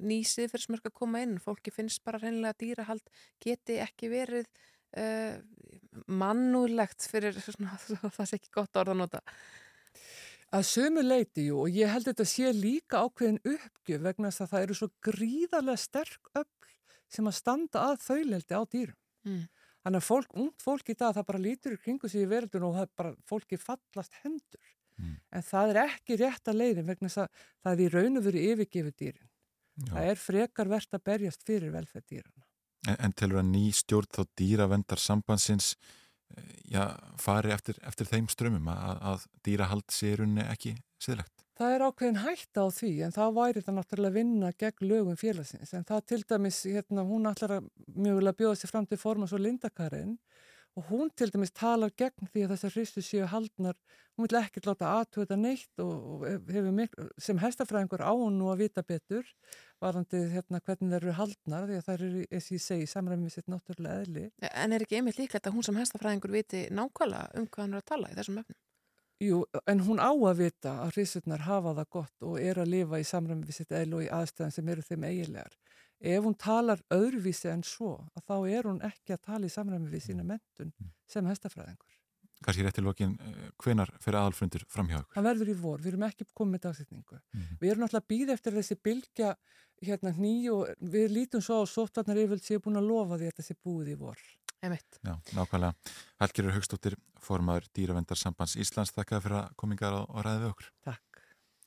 nýsið 0.00 0.50
fyrir 0.54 0.66
smörk 0.66 0.90
að 0.90 0.98
koma 0.98 1.22
inn, 1.22 1.38
fólki 1.42 1.74
finnst 1.74 2.02
bara 2.06 2.22
reynilega 2.22 2.56
að 2.56 2.60
dýrahald 2.64 3.14
geti 3.44 3.78
ekki 3.84 4.10
verið 4.10 4.50
uh, 4.98 5.38
mannúðlegt 6.10 7.06
fyrir 7.10 7.38
svona, 7.44 7.78
það 7.78 8.24
sé 8.24 8.40
ekki 8.40 8.54
gott 8.58 8.82
orð 8.82 8.96
að 8.96 9.02
nota. 9.04 9.24
Að 10.54 10.64
sömu 10.64 11.02
leiti 11.04 11.44
jú 11.48 11.64
og 11.66 11.74
ég 11.76 11.90
held 11.92 12.06
að 12.06 12.14
þetta 12.14 12.26
sé 12.30 12.52
líka 12.56 13.02
ákveðin 13.04 13.40
uppgjöf 13.42 14.00
vegna 14.06 14.30
þess 14.30 14.44
að 14.44 14.52
það 14.52 14.64
eru 14.64 14.76
svo 14.78 14.88
gríðarlega 15.04 15.82
sterk 15.82 16.30
öll 16.40 16.48
sem 17.12 17.28
að 17.28 17.36
standa 17.36 17.84
að 17.90 18.00
þauleldi 18.06 18.56
á 18.56 18.62
dýrum. 18.64 18.98
Mm. 19.28 19.44
Þannig 19.84 20.02
að 20.02 20.08
fólk, 20.08 20.34
ungt 20.42 20.64
fólk 20.64 20.90
í 20.92 20.96
dag 20.98 21.14
það 21.16 21.28
bara 21.28 21.42
lítur 21.44 21.76
í 21.76 21.80
kringu 21.82 22.08
sig 22.08 22.24
í 22.24 22.30
verðun 22.30 22.66
og 22.68 22.78
það 22.78 22.86
er 22.86 22.92
bara 23.00 23.14
fólki 23.28 23.60
fallast 23.60 24.18
hendur. 24.24 24.72
Mm. 24.98 25.14
En 25.36 25.46
það 25.46 25.72
er 25.72 25.80
ekki 25.84 26.18
rétt 26.22 26.50
að 26.50 26.60
leiðin 26.62 26.88
vegna 26.88 27.12
þess 27.12 27.22
að 27.24 27.44
það 27.62 27.72
er 27.74 27.84
í 27.84 27.92
raun 27.94 28.20
og 28.20 28.26
veru 28.26 28.44
yfirgefu 28.52 28.94
dýrin. 28.96 29.30
Það 29.86 30.10
er 30.10 30.18
frekar 30.18 30.70
verðt 30.72 30.96
að 30.96 31.04
berjast 31.06 31.44
fyrir 31.46 31.74
velferð 31.74 32.08
dýrana. 32.10 32.44
En, 32.88 32.96
en 33.04 33.14
telur 33.14 33.42
að 33.42 33.50
ný 33.52 33.68
stjórn 33.76 34.10
þá 34.10 34.22
dýravendar 34.38 35.02
sambandsins 35.02 35.74
já, 36.68 36.84
fari 37.20 37.52
eftir, 37.54 37.78
eftir 37.86 38.08
þeim 38.08 38.28
strömmum 38.32 38.70
að, 38.72 39.02
að 39.12 39.26
dýrahald 39.46 39.86
sé 39.92 40.12
í 40.12 40.16
rauninni 40.20 40.46
ekki 40.48 40.74
siðlegt? 41.02 41.34
Það 41.58 41.74
er 41.74 41.84
ákveðin 41.88 42.20
hætta 42.22 42.62
á 42.62 42.66
því 42.70 42.90
en 43.02 43.14
þá 43.16 43.22
væri 43.34 43.58
þetta 43.58 43.72
náttúrulega 43.74 44.14
vinna 44.14 44.50
gegn 44.62 44.90
lögum 44.92 45.16
félagsins 45.18 45.72
en 45.74 45.86
það 45.88 46.04
til 46.12 46.20
dæmis, 46.30 46.60
hérna, 46.68 47.02
hún 47.08 47.26
ætlar 47.26 47.56
að 47.56 47.70
mjögulega 47.96 48.38
bjóða 48.38 48.60
sér 48.60 48.70
fram 48.70 48.86
til 48.86 49.00
formas 49.00 49.34
og 49.34 49.42
lindakarinn 49.42 50.14
og 50.78 50.84
hún 50.92 51.08
til 51.18 51.32
dæmis 51.34 51.50
talar 51.50 51.90
gegn 51.98 52.28
því 52.30 52.44
að 52.44 52.52
þessar 52.52 52.74
hristu 52.76 53.02
séu 53.02 53.26
haldnar, 53.26 53.74
hún 54.14 54.28
vil 54.28 54.38
ekki 54.38 54.62
láta 54.62 54.92
aðtöða 55.00 55.38
neitt 55.38 55.82
og, 55.82 56.22
og 56.22 56.68
miklu, 56.76 57.08
sem 57.18 57.40
hestafræðingur 57.42 58.04
á 58.06 58.12
hún 58.14 58.38
nú 58.38 58.52
að 58.52 58.62
vita 58.62 58.84
betur 58.86 59.26
varandi 59.82 60.22
hérna 60.34 60.62
hvernig 60.62 60.94
þeir 60.94 61.00
eru 61.00 61.16
haldnar 61.18 61.66
því 61.66 61.80
að 61.80 61.84
það 61.88 61.98
eru, 61.98 62.24
eins 62.30 62.48
og 62.50 62.56
ég 62.58 62.64
segi, 62.64 62.88
samræmið 62.94 63.34
sitt 63.34 63.50
náttúrulega 63.50 64.04
eðli. 64.04 64.24
En 64.52 64.74
er 64.74 64.86
ekki 64.86 65.00
einmitt 65.00 65.18
líklegt 65.18 65.50
að 65.50 65.58
hún 65.58 65.66
sem 65.66 65.82
hestafræðingur 65.82 66.34
viti 66.38 66.64
nákvæmlega 66.70 67.42
um 67.42 67.50
hvað 67.50 67.64
hann 67.64 67.76
er 67.76 67.82
að 67.82 67.90
tala 67.92 68.12
í 68.12 68.18
þessum 68.18 68.42
öfnum? 68.44 68.62
Jú, 69.18 69.42
en 69.66 69.80
hún 69.82 69.98
á 69.98 70.14
að 70.14 70.44
vita 70.44 70.72
að 70.84 70.92
hrissurnar 70.94 71.42
hafa 71.42 71.72
það 71.74 71.88
gott 71.96 72.26
og 72.28 72.36
er 72.38 72.60
að 72.62 72.70
lifa 72.70 73.00
í 73.02 73.06
samræmi 73.06 73.48
við 73.48 73.56
sitt 73.56 73.72
eðl 73.74 73.96
og 73.98 74.04
í 74.04 74.10
aðstæðan 74.14 74.54
sem 74.54 74.68
eru 74.70 74.84
þeim 74.86 75.06
eiginlegar. 75.08 75.56
Ef 75.98 76.22
hún 76.22 76.36
talar 76.38 76.82
öðruvísi 76.94 77.50
en 77.50 77.64
svo, 77.66 77.96
að 78.14 78.28
þá 78.30 78.36
er 78.54 78.68
hún 78.70 78.78
ekki 78.86 79.16
að 79.16 79.24
tala 79.26 79.48
í 79.48 79.50
samræmi 79.50 79.90
við 79.90 80.04
sína 80.04 80.26
mentun 80.26 80.70
sem 81.10 81.26
hestafræðingur. 81.26 81.96
Kanski 82.46 82.62
rétt 82.62 82.78
í 82.78 82.84
lokin, 82.86 83.16
hvenar 83.58 83.90
fyrir 83.98 84.20
aðalfundur 84.20 84.62
framhjá 84.70 85.00
ykkur? 85.00 85.16
Það 85.16 85.26
verður 85.26 85.48
í 85.50 85.56
vor, 85.58 85.80
við 85.82 85.90
erum 85.90 86.04
ekki 86.06 86.26
komið 86.30 86.54
með 86.54 86.62
dagsetningu. 86.68 87.18
Mhm. 87.34 87.56
Við 87.58 87.70
erum 87.72 87.82
náttúrulega 87.82 88.04
að 88.04 88.12
býða 88.12 88.36
eftir 88.38 88.58
þessi 88.60 88.76
bylgja 88.86 89.32
hérna 89.82 90.12
og 90.54 90.68
við 90.78 91.10
lítum 91.10 91.42
svo 91.42 91.62
á 91.62 91.64
sóttvarnar 91.66 92.22
yfirvöld 92.22 92.46
séu 92.46 92.62
búin 92.62 92.78
að 92.78 92.86
lofa 92.86 93.18
því 93.18 93.32
að 93.32 93.42
sé 93.42 93.54
búið 93.58 93.90
í 93.90 93.98
vor. 93.98 94.18
Einmitt. 94.62 95.00
Já, 95.06 95.14
nákvæmlega. 95.36 95.74
Helgirur 96.22 96.56
Haugstóttir, 96.56 96.96
formadur 97.22 97.68
Dýravendarsambands 97.76 98.56
Íslands, 98.58 98.94
þakka 98.96 99.20
fyrir 99.22 99.42
að 99.42 99.52
komingar 99.60 99.94
og, 100.00 100.08
og 100.10 100.26
ræði 100.26 100.42
við 100.42 100.50
okkur. 100.54 100.72
Takk. 100.88 101.04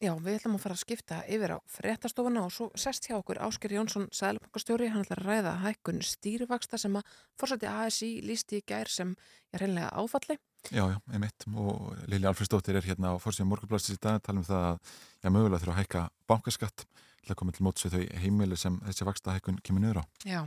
Já, 0.01 0.15
við 0.17 0.39
ætlum 0.39 0.55
að 0.57 0.63
fara 0.63 0.73
að 0.73 0.81
skipta 0.81 1.17
yfir 1.29 1.51
á 1.53 1.57
fréttastofuna 1.69 2.41
og 2.47 2.53
svo 2.55 2.67
sest 2.73 3.05
hjá 3.05 3.19
okkur 3.19 3.37
Ásker 3.45 3.75
Jónsson, 3.75 4.07
sælubankastjóri, 4.17 4.87
hann 4.89 5.03
ætlar 5.05 5.21
að 5.21 5.27
ræða 5.27 5.51
hækkun 5.61 6.01
stýrivaksta 6.01 6.79
sem 6.81 6.95
að 6.97 7.11
fórsætti 7.37 7.69
ASI 7.69 8.09
lísti 8.25 8.63
í 8.63 8.65
gær 8.65 8.89
sem 8.89 9.11
er 9.53 9.61
reynlega 9.61 9.91
áfalli. 9.93 10.39
Já, 10.73 10.87
já, 10.89 10.97
einmitt 11.13 11.45
og 11.53 11.93
Lili 12.09 12.25
Alfredsdóttir 12.25 12.79
er 12.81 12.87
hérna 12.89 13.13
á 13.13 13.21
fórsíðan 13.21 13.51
morgunblastis 13.53 13.99
í 13.99 14.01
dag 14.01 14.17
að 14.17 14.25
tala 14.25 14.41
um 14.41 14.47
það 14.49 14.65
að 14.71 14.95
já, 15.21 15.29
mögulega 15.29 15.61
þurfa 15.61 15.75
að 15.75 15.81
hækka 15.83 16.03
bankaskatt 16.33 16.85
til 17.21 17.35
að 17.35 17.39
koma 17.43 17.53
til 17.53 17.67
móts 17.67 17.85
við 17.85 17.95
þau 17.95 18.21
heimili 18.25 18.57
sem 18.57 18.81
þessi 18.87 19.07
vaksta 19.11 19.37
hækkun 19.37 19.61
kemur 19.61 19.85
niður 19.85 20.01
á. 20.01 20.03
Já, 20.25 20.41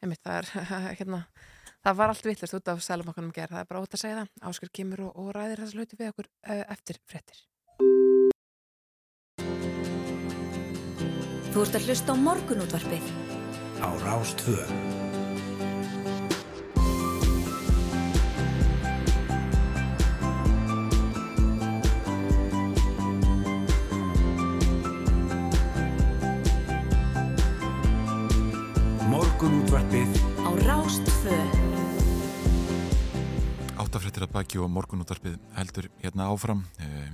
einmitt, 0.00 0.24
það 0.24 0.40
er 0.40 0.48
hérna, 1.02 1.20
það 1.84 1.98
var 2.00 2.12
allt 2.12 2.28
vittlust 2.28 2.56
út 2.56 2.70
af 2.72 2.84
sælubankanum 2.84 3.34
gær, 3.34 3.50
það 3.52 3.64
er 3.64 3.68
bara 3.70 3.82
ótt 3.84 3.96
að 3.96 4.04
segja 4.04 4.20
það. 4.22 4.30
Ásker 4.50 4.72
kemur 4.80 5.04
og, 5.08 5.18
og 5.20 5.34
ræðir 5.36 5.64
þess 5.64 5.76
hluti 5.76 6.00
við 6.00 6.12
okkur 6.14 6.30
uh, 6.30 6.64
eftir 6.74 7.00
fréttir. 7.04 7.44
Þú 11.54 11.62
ert 11.62 11.78
að 11.78 11.88
hlusta 11.88 12.14
á 12.14 12.16
morgunútvarpið. 12.18 13.14
Á 13.84 13.88
Rástvö. 14.02 14.58
Morgunútvarpið 29.14 30.24
Á 30.44 30.50
Rástfö. 30.66 31.53
Áttafréttir 33.94 34.24
að 34.26 34.32
baki 34.34 34.58
og 34.58 34.66
morgunútvarpið 34.74 35.34
heldur 35.54 35.86
hérna 36.00 36.24
áfram. 36.26 36.64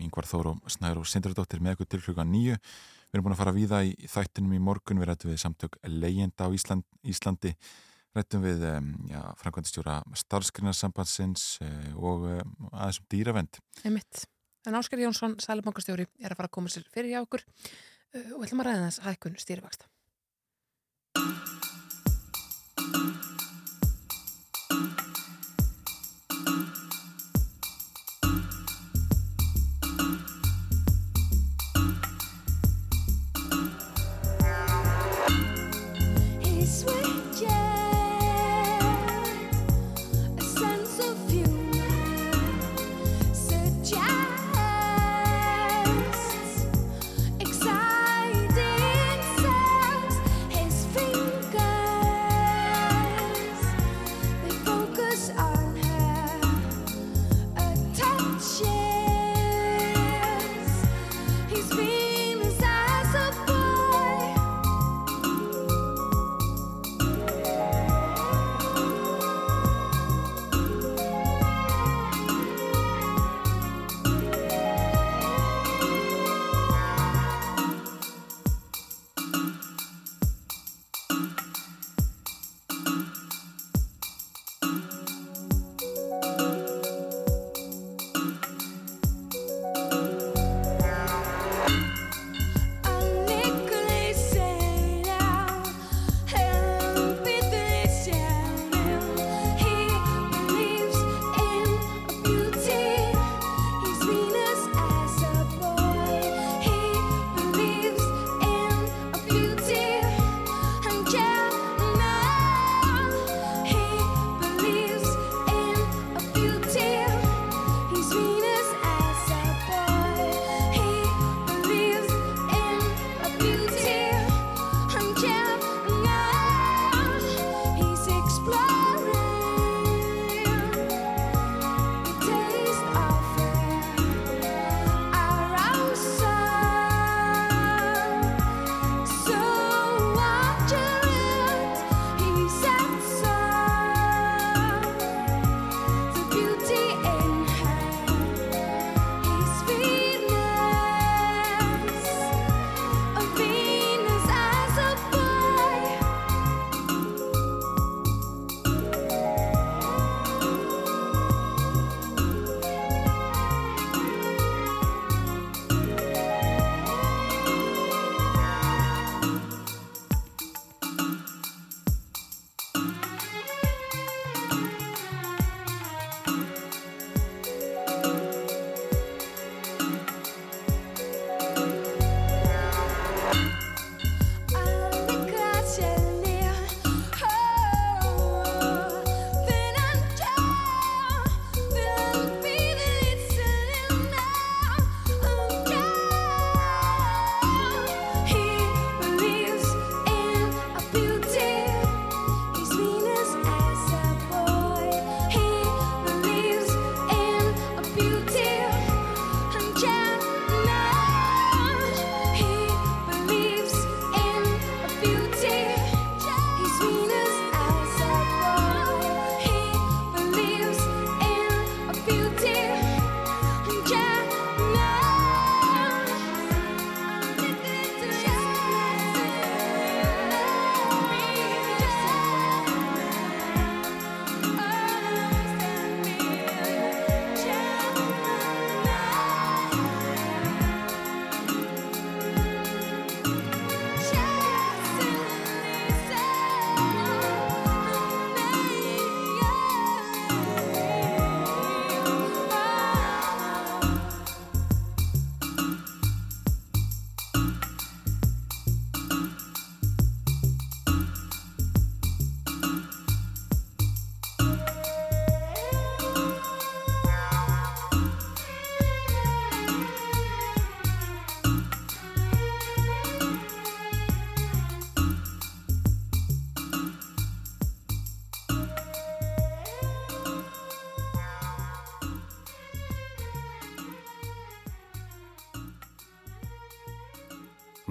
Yngvar 0.00 0.24
Þóru 0.24 0.54
Snær 0.72 0.96
og 0.96 1.04
Sindradóttir 1.10 1.60
með 1.60 1.74
ykkur 1.74 1.88
til 1.92 2.00
hluga 2.06 2.24
nýju. 2.24 2.54
Við 2.56 3.18
erum 3.18 3.26
búin 3.26 3.34
að 3.34 3.40
fara 3.42 3.52
víða 3.52 3.80
í 3.84 4.08
þættinum 4.08 4.54
í 4.56 4.62
morgun. 4.64 5.02
Við 5.02 5.10
rættum 5.10 5.28
við 5.28 5.42
samtök 5.42 5.76
leyenda 5.84 6.48
á 6.48 6.56
Ísland, 6.56 6.88
Íslandi. 7.04 7.52
Rættum 8.16 8.48
við 8.48 8.64
ja, 9.12 9.26
framkvæmdistjóra 9.42 9.98
starfskrinarsambandsins 10.22 11.46
og 12.00 12.24
aðeins 12.30 13.02
um 13.04 13.12
dýravend. 13.12 13.60
Einmitt. 13.84 14.24
En 14.64 14.80
Ásker 14.80 15.04
Jónsson, 15.04 15.36
sælubankastjóri, 15.44 16.08
er 16.16 16.32
að 16.32 16.40
fara 16.40 16.48
að 16.48 16.56
koma 16.56 16.72
sér 16.72 16.88
fyrir 16.96 17.12
hjá 17.12 17.20
okkur 17.26 17.44
og 18.38 18.46
ætlum 18.48 18.64
að 18.64 18.72
ræða 18.72 18.88
þess 18.88 19.04
hækkun 19.04 19.36
stýrivaksta. 19.44 19.92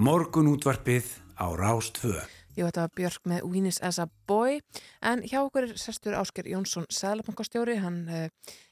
Morgun 0.00 0.46
útvarpið 0.48 1.04
á 1.36 1.52
Rástvö. 1.52 2.22
Ég 2.56 2.64
veit 2.64 2.78
að 2.80 2.92
Björk 2.96 3.26
með 3.28 3.42
Winis 3.52 3.78
as 3.84 3.98
a 4.00 4.06
Boy 4.30 4.62
en 5.04 5.20
hjá 5.28 5.42
okkur 5.42 5.66
er 5.66 5.74
sestur 5.76 6.14
Ásker 6.16 6.46
Jónsson 6.48 6.86
Sælabankastjóri, 6.88 7.74
hann, 7.84 8.08
eh, 8.08 8.30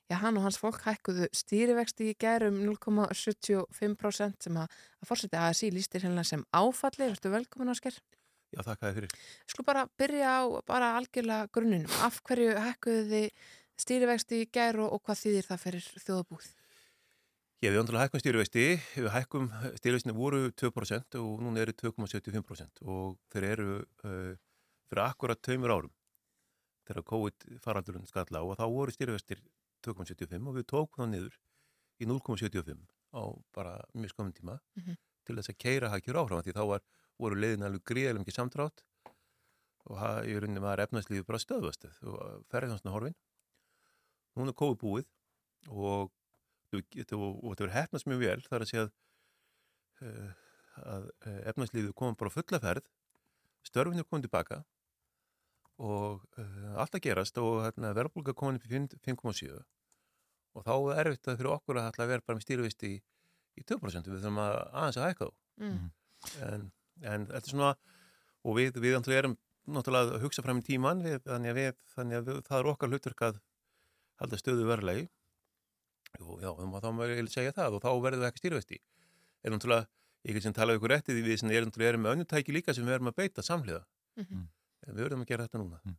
já, 0.08 0.16
hann 0.22 0.38
og 0.40 0.46
hans 0.46 0.56
fólk 0.56 0.80
hækkuðu 0.86 1.28
stýrivexti 1.28 2.08
í 2.08 2.16
gærum 2.16 2.62
0,75% 2.64 4.40
sem 4.40 4.56
að, 4.56 4.72
að 5.02 5.08
fórseti 5.10 5.36
ASI 5.36 5.68
lístir 5.70 6.00
hérna 6.00 6.24
sem 6.24 6.46
áfalli, 6.48 7.10
verður 7.12 7.36
velkomin 7.36 7.74
Ásker 7.74 8.00
Já, 8.56 8.62
þakka 8.64 8.86
þið 8.88 8.94
fyrir. 8.94 9.12
Skulum 9.44 9.68
bara 9.68 9.86
byrja 10.00 10.32
á 10.32 10.42
bara 10.64 10.94
algjörlega 10.96 11.52
grunninum, 11.52 11.92
af 12.00 12.22
hverju 12.24 12.56
hækkuðu 12.56 13.04
þið 13.12 13.28
stýrivexti 13.76 14.46
í 14.46 14.48
og, 14.80 14.92
og 14.96 15.02
hvað 15.04 15.20
þýðir 15.26 15.50
það 15.52 15.60
fyrir 15.66 15.92
þjóðabúð? 16.06 16.48
Já, 17.58 17.72
við 17.72 17.80
andala 17.80 18.04
hækkum 18.04 18.20
stýrivexti, 18.22 18.64
við 18.94 19.08
hækkum 19.10 19.48
stýrivextinu 19.80 20.12
voru 20.14 20.44
2% 20.54 21.16
og 21.18 21.40
núna 21.42 21.64
eru 21.64 21.72
2,75% 21.74 22.84
og 22.86 23.16
þeir 23.34 23.46
eru 23.48 23.70
uh, 24.06 24.36
fyrir 24.86 25.00
akkurat 25.02 25.40
tveimur 25.42 25.72
árum 25.74 25.90
þegar 26.86 27.06
COVID 27.08 27.46
faraldurinn 27.64 28.06
skalla 28.06 28.44
og 28.46 28.54
þá 28.60 28.62
voru 28.70 28.94
stýrivextir 28.94 29.42
2,75 29.82 30.46
og 30.46 30.54
við 30.54 30.66
tókum 30.70 31.02
það 31.02 31.10
niður 31.16 31.34
í 31.98 32.06
0,75 32.06 32.84
á 33.18 33.22
bara 33.58 33.72
mjög 33.90 34.14
skomum 34.14 34.36
tíma 34.36 34.54
mm 34.54 34.82
-hmm. 34.84 35.00
til 35.26 35.36
þess 35.40 35.50
að 35.50 35.58
keira 35.64 35.90
hækjur 35.90 36.20
áfram 36.22 36.44
því 36.46 36.54
þá 36.54 36.64
var, 36.72 36.84
voru 37.18 37.40
leiðin 37.42 37.66
alveg 37.66 37.82
gríðilega 37.90 38.22
mikið 38.22 38.38
samtrátt 38.38 38.84
og 39.90 39.98
það 39.98 40.30
í 40.30 40.38
rauninni 40.38 40.62
var 40.62 40.78
efnarslífi 40.78 41.26
bara 41.26 41.42
stöðvastuð 41.42 41.98
og 42.06 42.46
ferðið 42.52 42.70
hans 42.70 42.86
horfin. 42.86 43.18
Núna 44.36 44.54
er 44.54 44.60
COVID 44.62 44.78
búið 44.78 45.06
og 45.66 46.12
og 46.76 46.84
þetta 46.92 47.18
verður 47.18 47.74
hefnast 47.74 48.08
mjög 48.08 48.24
vel 48.24 48.40
þar 48.46 48.64
að 48.64 48.70
segja 48.70 48.84
að, 48.86 48.92
uh, 50.04 50.32
að 50.94 51.08
efnarslífið 51.52 51.94
komum 51.98 52.18
bara 52.18 52.34
fulla 52.34 52.60
ferð 52.62 52.90
störfinu 53.66 54.04
komum 54.06 54.24
tilbaka 54.24 54.62
og 55.78 56.24
uh, 56.38 56.70
allt 56.82 56.98
að 56.98 57.04
gerast 57.06 57.38
og 57.42 57.62
hérna, 57.66 57.94
verðbólka 57.96 58.34
komin 58.36 58.58
upp 58.58 58.66
í 58.68 58.82
5,7 59.06 59.58
og 60.58 60.64
þá 60.66 60.74
er 60.98 61.12
að 61.12 61.18
fyrir 61.28 61.52
okkur 61.54 61.80
að 61.80 62.00
vera 62.02 62.24
bara 62.24 62.38
með 62.38 62.46
stýruvist 62.46 62.86
í, 62.88 62.96
í 63.58 63.66
2% 63.68 64.10
við 64.10 64.22
þurfum 64.22 64.40
að 64.42 64.56
aðeins 64.66 64.98
að 64.98 65.06
hækka 65.08 65.28
þá 65.28 65.66
mm. 65.66 65.84
en, 66.48 66.64
en 67.04 67.28
þetta 67.28 67.44
er 67.44 67.52
svona 67.54 67.74
og 68.44 68.58
við, 68.58 68.80
við 68.82 68.98
erum 68.98 69.38
náttúrulega 69.68 70.16
að 70.16 70.24
hugsa 70.24 70.42
fram 70.44 70.62
í 70.62 70.66
tíman 70.66 71.04
við, 71.04 71.20
þannig, 71.26 71.52
að 71.52 71.60
við, 71.60 71.78
þannig 71.94 72.18
að 72.18 72.42
það 72.48 72.58
er 72.58 72.70
okkar 72.72 72.92
hlutverk 72.92 73.24
að 73.28 73.40
halda 74.18 74.40
stöðu 74.40 74.66
verðlegi 74.68 75.06
og 76.20 76.40
já, 76.42 76.50
þá 76.54 76.88
má 76.92 77.02
ég 77.06 77.28
segja 77.32 77.52
það 77.56 77.78
og 77.78 77.84
þá 77.84 77.90
verður 78.02 78.22
við 78.22 78.30
ekki 78.30 78.42
stýrvesti 78.42 78.80
er 79.44 79.54
náttúrulega, 79.54 79.86
ég 80.26 80.36
kan 80.36 80.46
sem 80.46 80.56
tala 80.56 80.74
um 80.74 80.80
ykkur 80.80 80.94
réttið 80.94 81.20
við 81.22 81.38
sem 81.42 81.52
erum, 81.54 81.70
erum 81.78 82.04
með 82.04 82.16
önnutæki 82.16 82.54
líka 82.54 82.74
sem 82.74 82.86
við 82.86 82.98
erum 82.98 83.12
að 83.12 83.18
beita 83.20 83.44
samhliða. 83.44 83.84
Mm. 84.18 84.26
-hmm. 84.26 84.44
en 84.86 84.94
við 84.96 85.02
verðum 85.04 85.22
að 85.22 85.30
gera 85.30 85.46
þetta 85.46 85.62
núna. 85.62 85.80
Mm. 85.84 85.96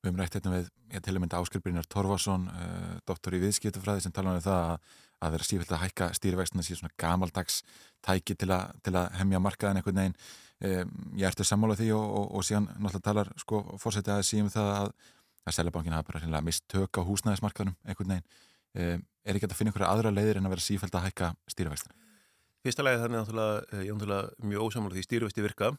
Við 0.00 0.08
höfum 0.08 0.20
rætt 0.20 0.34
hérna 0.34 0.50
við, 0.56 0.68
ég 0.94 1.02
til 1.04 1.14
að 1.14 1.20
mynda 1.20 1.40
Áskilbrínar 1.40 1.86
Torfarsson, 1.86 2.48
uh, 2.48 2.98
doktor 3.04 3.34
í 3.36 3.40
viðskiptufræði 3.42 4.00
sem 4.00 4.12
tala 4.12 4.34
um 4.34 4.40
það 4.40 4.60
að, 4.70 4.94
að 5.20 5.32
vera 5.34 5.44
sífilt 5.44 5.72
að 5.72 5.82
hækka 5.84 6.12
stýrivextina 6.16 6.62
síðan 6.64 6.80
svona 6.80 6.96
gamaldags 6.96 7.62
tæki 8.00 8.34
til, 8.34 8.50
a, 8.50 8.72
til 8.80 8.96
að 8.96 9.12
hemja 9.20 9.42
markaðin 9.44 9.76
einhvern 9.76 10.00
veginn. 10.00 10.16
Um, 10.60 10.94
ég 11.16 11.28
ertu 11.28 11.44
sammála 11.44 11.76
því 11.76 11.92
og, 11.92 12.06
og, 12.16 12.26
og 12.36 12.44
síðan 12.44 12.70
náttúrulega 12.80 13.04
talar 13.04 13.32
sko 13.36 13.60
fórsetið 13.80 14.14
að 14.14 14.26
síðan 14.28 14.52
það 14.52 14.72
að, 14.78 14.90
að 15.44 15.54
Sælabankin 15.56 15.92
hafa 15.92 16.08
bara 16.08 16.40
mist 16.40 16.64
tök 16.68 16.96
á 16.96 17.04
húsnæðismarkaðnum 17.04 17.76
einhvern 17.84 18.14
veginn. 18.14 18.24
um, 18.24 18.49
er 18.74 19.36
ekki 19.36 19.48
að 19.48 19.56
finna 19.58 19.72
einhverja 19.72 19.90
aðra 19.92 20.12
leiðir 20.14 20.40
en 20.40 20.48
að 20.48 20.54
vera 20.54 20.64
sífælt 20.64 20.96
að 20.96 21.06
hækka 21.08 21.30
stýrivextina? 21.50 21.96
Fyrsta 22.64 22.84
lagi 22.84 23.00
þannig 23.00 23.32
að 23.40 23.86
ég 23.86 24.04
er 24.04 24.28
mjög 24.50 24.66
ósamlega 24.66 24.98
því 24.98 25.06
stýrivexti 25.06 25.44
virka. 25.44 25.70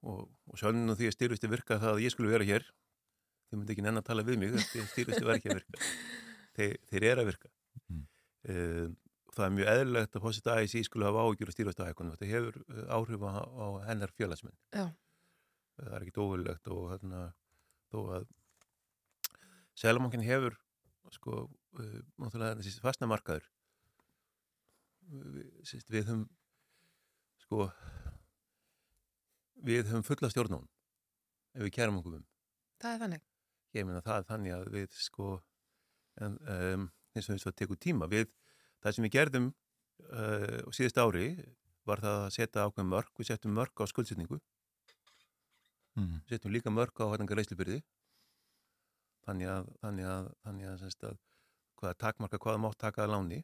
Og, 0.00 0.22
og 0.48 0.56
sanninu 0.56 0.96
því 0.96 1.10
að 1.10 1.16
stýrivexti 1.18 1.50
virka 1.52 1.76
það 1.82 1.96
að 1.96 2.02
ég 2.06 2.14
skulle 2.14 2.32
vera 2.32 2.46
hér 2.48 2.64
þau 3.50 3.58
myndi 3.58 3.74
ekki 3.74 3.84
nenn 3.84 4.00
að 4.00 4.06
tala 4.06 4.24
við 4.24 4.40
mig 4.40 4.56
stýrivexti 4.64 5.26
verður 5.26 5.36
ekki 5.36 5.52
að 5.52 5.60
virka. 5.60 5.86
Þeir, 6.56 6.72
þeir 6.90 7.04
eru 7.06 7.22
að 7.22 7.28
virka. 7.28 7.48
Mm. 7.90 8.00
það 9.36 9.44
er 9.44 9.52
mjög 9.54 9.68
eðlilegt 9.70 10.16
að 10.18 10.24
fósita 10.24 10.56
að 10.56 10.64
ég 10.64 10.86
skulle 10.88 11.06
hafa 11.06 11.22
áhugjur 11.22 11.52
á 11.52 11.54
stýrivexti 11.54 11.86
hækkunum 11.86 12.16
þetta 12.16 12.30
hefur 12.30 12.56
áhrif 12.90 13.22
á, 13.22 13.30
á 13.38 13.66
hennar 13.86 14.12
fjölasmenn 14.16 14.56
það 14.74 15.94
er 15.96 16.06
ekki 16.06 16.20
óverulegt 16.20 16.70
og 16.74 16.88
þarna 16.90 17.22
þó 17.92 17.98
að 18.16 18.26
Sælamankin 19.80 20.26
hefur 20.26 20.58
sko, 21.14 21.46
náttúrulega 21.78 22.58
þessi 22.58 22.82
fastna 22.82 23.08
markaður 23.10 23.46
við, 25.10 25.46
sýst, 25.66 25.90
við 25.90 26.08
höfum 26.08 26.26
sko 27.44 27.68
við 29.66 29.88
höfum 29.90 30.06
fulla 30.06 30.30
stjórn 30.32 30.56
á 30.56 30.58
hún 30.58 30.68
ef 31.56 31.64
við 31.66 31.74
kærum 31.76 32.00
okkur 32.00 32.18
um. 32.20 32.26
Það 32.80 32.94
er 32.94 33.00
þannig. 33.04 33.24
Ég 33.76 33.86
meina 33.86 34.02
það 34.04 34.20
er 34.20 34.28
þannig 34.28 34.54
að 34.56 34.68
við 34.74 34.98
sko 34.98 35.30
en, 36.20 36.36
um, 36.54 36.86
eins 37.14 37.28
og 37.28 37.34
eins 37.34 37.46
og 37.46 37.52
að 37.52 37.58
teku 37.62 37.78
tíma 37.78 38.08
við, 38.10 38.30
það 38.82 38.96
sem 38.96 39.06
við 39.06 39.16
gerðum 39.16 39.48
uh, 39.50 40.60
og 40.66 40.76
síðust 40.76 41.00
ári 41.00 41.26
var 41.88 42.02
það 42.02 42.24
að 42.24 42.34
setja 42.36 42.66
ákveð 42.66 42.88
mörg, 42.90 43.12
við 43.18 43.30
settum 43.30 43.56
mörg 43.56 43.82
á 43.82 43.84
skuldsetningu. 43.90 44.40
Mm. 45.98 46.20
settum 46.30 46.54
líka 46.54 46.70
mörg 46.70 46.94
á 47.02 47.10
hættangar 47.10 47.40
reyslubyrði 47.40 47.80
þannig 49.26 49.48
að 49.50 49.70
þannig 49.82 50.06
að, 50.06 50.28
þannig 50.46 50.68
að, 50.70 50.84
að, 50.86 51.08
að 51.08 51.16
hvaða 51.80 51.98
takmarka 52.04 52.40
hvaða 52.42 52.62
mátt 52.64 52.80
takaða 52.80 53.14
láni 53.14 53.40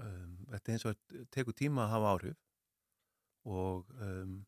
um, 0.00 0.36
þetta 0.52 0.72
er 0.72 0.76
eins 0.76 0.86
og 0.88 1.18
teku 1.34 1.54
tíma 1.56 1.86
að 1.86 1.92
hafa 1.94 2.14
áhrif 2.14 2.38
og 3.50 3.92
um, 3.96 4.38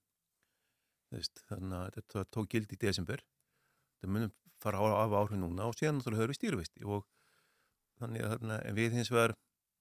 veist, 1.13 1.45
þannig 1.49 1.79
að 1.79 1.99
þetta 1.99 2.25
tók 2.37 2.51
gild 2.55 2.73
í 2.73 2.81
desember 2.81 3.23
þetta 3.23 4.15
munum 4.17 4.35
fara 4.63 4.81
á 4.81 5.05
af 5.05 5.17
áhrif 5.23 5.41
núna 5.41 5.69
og 5.69 5.79
síðan 5.79 5.99
náttúrulega 5.99 6.25
höfum 6.25 6.35
við 6.35 6.41
stýruvisti 6.41 6.85
og 6.87 7.07
þannig 8.01 8.27
að 8.27 8.35
þarna, 8.35 8.59
við 8.79 8.99
hins 8.99 9.13
vegar 9.13 9.37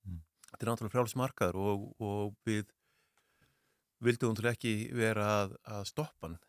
mm. 0.07 0.21
þetta 0.51 0.63
er 0.65 0.71
náttúrulega 0.71 0.95
frálsmarkaður 0.95 1.59
og, 1.61 1.89
og 2.01 2.37
við 2.47 2.71
vildum 4.01 4.33
náttúrulega 4.33 4.57
ekki 4.57 4.75
vera 4.97 5.27
að, 5.41 5.59
að 5.77 5.85
stoppa 5.91 6.27
hann 6.29 6.39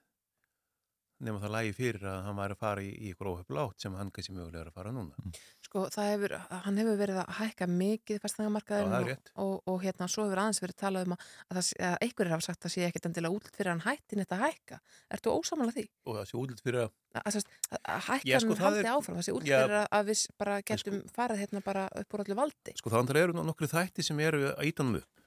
nema 1.23 1.39
það 1.43 1.55
lægi 1.55 1.75
fyrir 1.77 2.07
að 2.11 2.25
hann 2.27 2.39
væri 2.39 2.57
að 2.57 2.63
fara 2.63 2.83
í, 2.83 2.91
í 2.93 3.13
ykkur 3.13 3.31
óhefla 3.33 3.67
átt 3.69 3.85
sem 3.85 3.95
hann 3.99 4.11
kannski 4.15 4.35
mögulega 4.35 4.65
er 4.65 4.71
að 4.73 4.79
fara 4.79 4.95
núna. 4.95 5.15
Mm. 5.23 5.37
Sko, 5.73 5.87
hefur, 6.05 6.35
hann 6.67 6.79
hefur 6.83 6.99
verið 7.01 7.19
að 7.23 7.31
hækka 7.39 7.69
mikið 7.71 8.19
fæstangamarkaðurinn 8.21 9.13
og, 9.17 9.31
og, 9.41 9.55
og 9.73 9.79
hérna 9.81 10.09
svo 10.13 10.27
hefur 10.27 10.43
aðeins 10.43 10.61
verið 10.61 10.77
talað 10.83 11.07
um 11.09 11.15
að, 11.17 11.23
að, 11.49 11.61
að 11.89 11.97
einhverjir 12.05 12.35
hafa 12.35 12.45
sagt 12.45 12.67
að 12.69 12.75
sé 12.75 12.85
ekkert 12.85 13.09
endilega 13.09 13.39
út 13.39 13.49
fyrir 13.57 13.73
hann 13.73 13.81
hætti 13.87 14.19
netta 14.19 14.37
að 14.37 14.45
hækka. 14.51 14.81
Ertu 15.17 15.33
ósamála 15.33 15.73
því? 15.73 15.87
Og 16.05 16.19
það 16.19 16.29
sé 16.29 16.37
út 16.43 16.61
fyrir 16.67 16.83
að... 16.83 16.93
Að, 17.23 17.39
að 17.81 18.05
hækka 18.11 18.37
hann 18.37 18.45
sko, 18.45 18.59
haldi 18.61 18.85
er... 18.85 18.91
áfram, 18.93 19.17
það 19.17 19.27
sé 19.29 19.37
út 19.39 19.49
fyrir 19.49 19.79
að 19.81 20.13
við 20.13 20.27
bara 20.45 20.59
getum 20.61 20.83
sko, 20.85 21.01
farið 21.17 21.43
hérna 21.47 21.65
bara 21.65 21.87
upp 22.03 22.19
úr 22.19 22.25
allir 22.27 22.41
valdi. 22.43 22.77
Sko 22.83 22.93
þá 22.93 23.01
eru 23.23 23.39
nokkru 23.41 23.71
þætti 23.73 24.05
sem 24.05 24.23
eru 24.29 24.45
að 24.53 24.69
ítanum 24.69 25.01
upp 25.01 25.19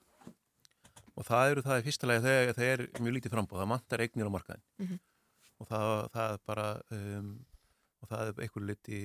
og 1.15 1.23
það 1.23 1.51
eru 1.55 1.61
það 1.65 1.81
í 1.81 1.83
fyrsta 1.89 2.07
lega 2.11 2.25
þegar 2.25 2.57
það 2.57 2.71
er 2.75 2.81
mjög 2.99 3.13
lítið 3.15 3.33
frambóð, 3.33 3.61
það 3.61 3.69
-hmm 4.85 5.03
og 5.61 5.69
það, 5.69 5.89
það 6.13 6.33
er 6.33 6.41
bara 6.49 6.67
um, 6.95 7.31
og 8.01 8.11
það 8.11 8.29
er 8.29 8.45
einhver 8.45 8.67
liti 8.69 9.01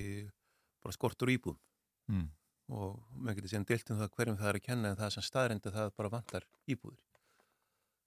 bara 0.85 0.97
skortur 0.97 1.33
íbúðum. 1.33 1.61
Mm. 2.11 2.29
og 2.75 2.97
maður 3.15 3.37
getur 3.39 3.51
síðan 3.51 3.65
deilt 3.69 3.91
um 3.93 3.99
það 3.99 4.13
hverjum 4.17 4.37
það 4.39 4.49
er 4.49 4.57
að 4.59 4.65
kenna 4.65 4.91
en 4.91 4.99
það 4.99 5.13
sem 5.15 5.25
staðrindu 5.27 5.71
það 5.75 5.93
bara 5.99 6.11
vantar 6.11 6.47
íbúður 6.71 7.01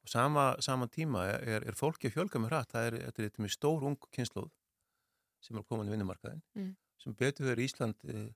og 0.03 0.11
sama, 0.11 0.43
sama 0.59 0.87
tíma 0.91 1.23
er, 1.31 1.63
er 1.63 1.77
fólki 1.79 2.09
að 2.09 2.17
fjölga 2.17 2.41
með 2.41 2.51
hratt. 2.51 2.71
Það 2.73 2.87
er, 2.89 2.97
er 3.23 3.41
mjög 3.43 3.53
stór 3.55 3.85
ung 3.87 4.07
kynnslóð 4.15 4.49
sem 5.43 5.59
er 5.59 5.67
komin 5.67 5.87
í 5.87 5.93
vinnumarkaðin 5.93 6.41
mm. 6.55 6.71
sem 7.03 7.15
betur 7.19 7.47
verið 7.49 7.69
Ísland 7.69 8.03
eh, 8.11 8.31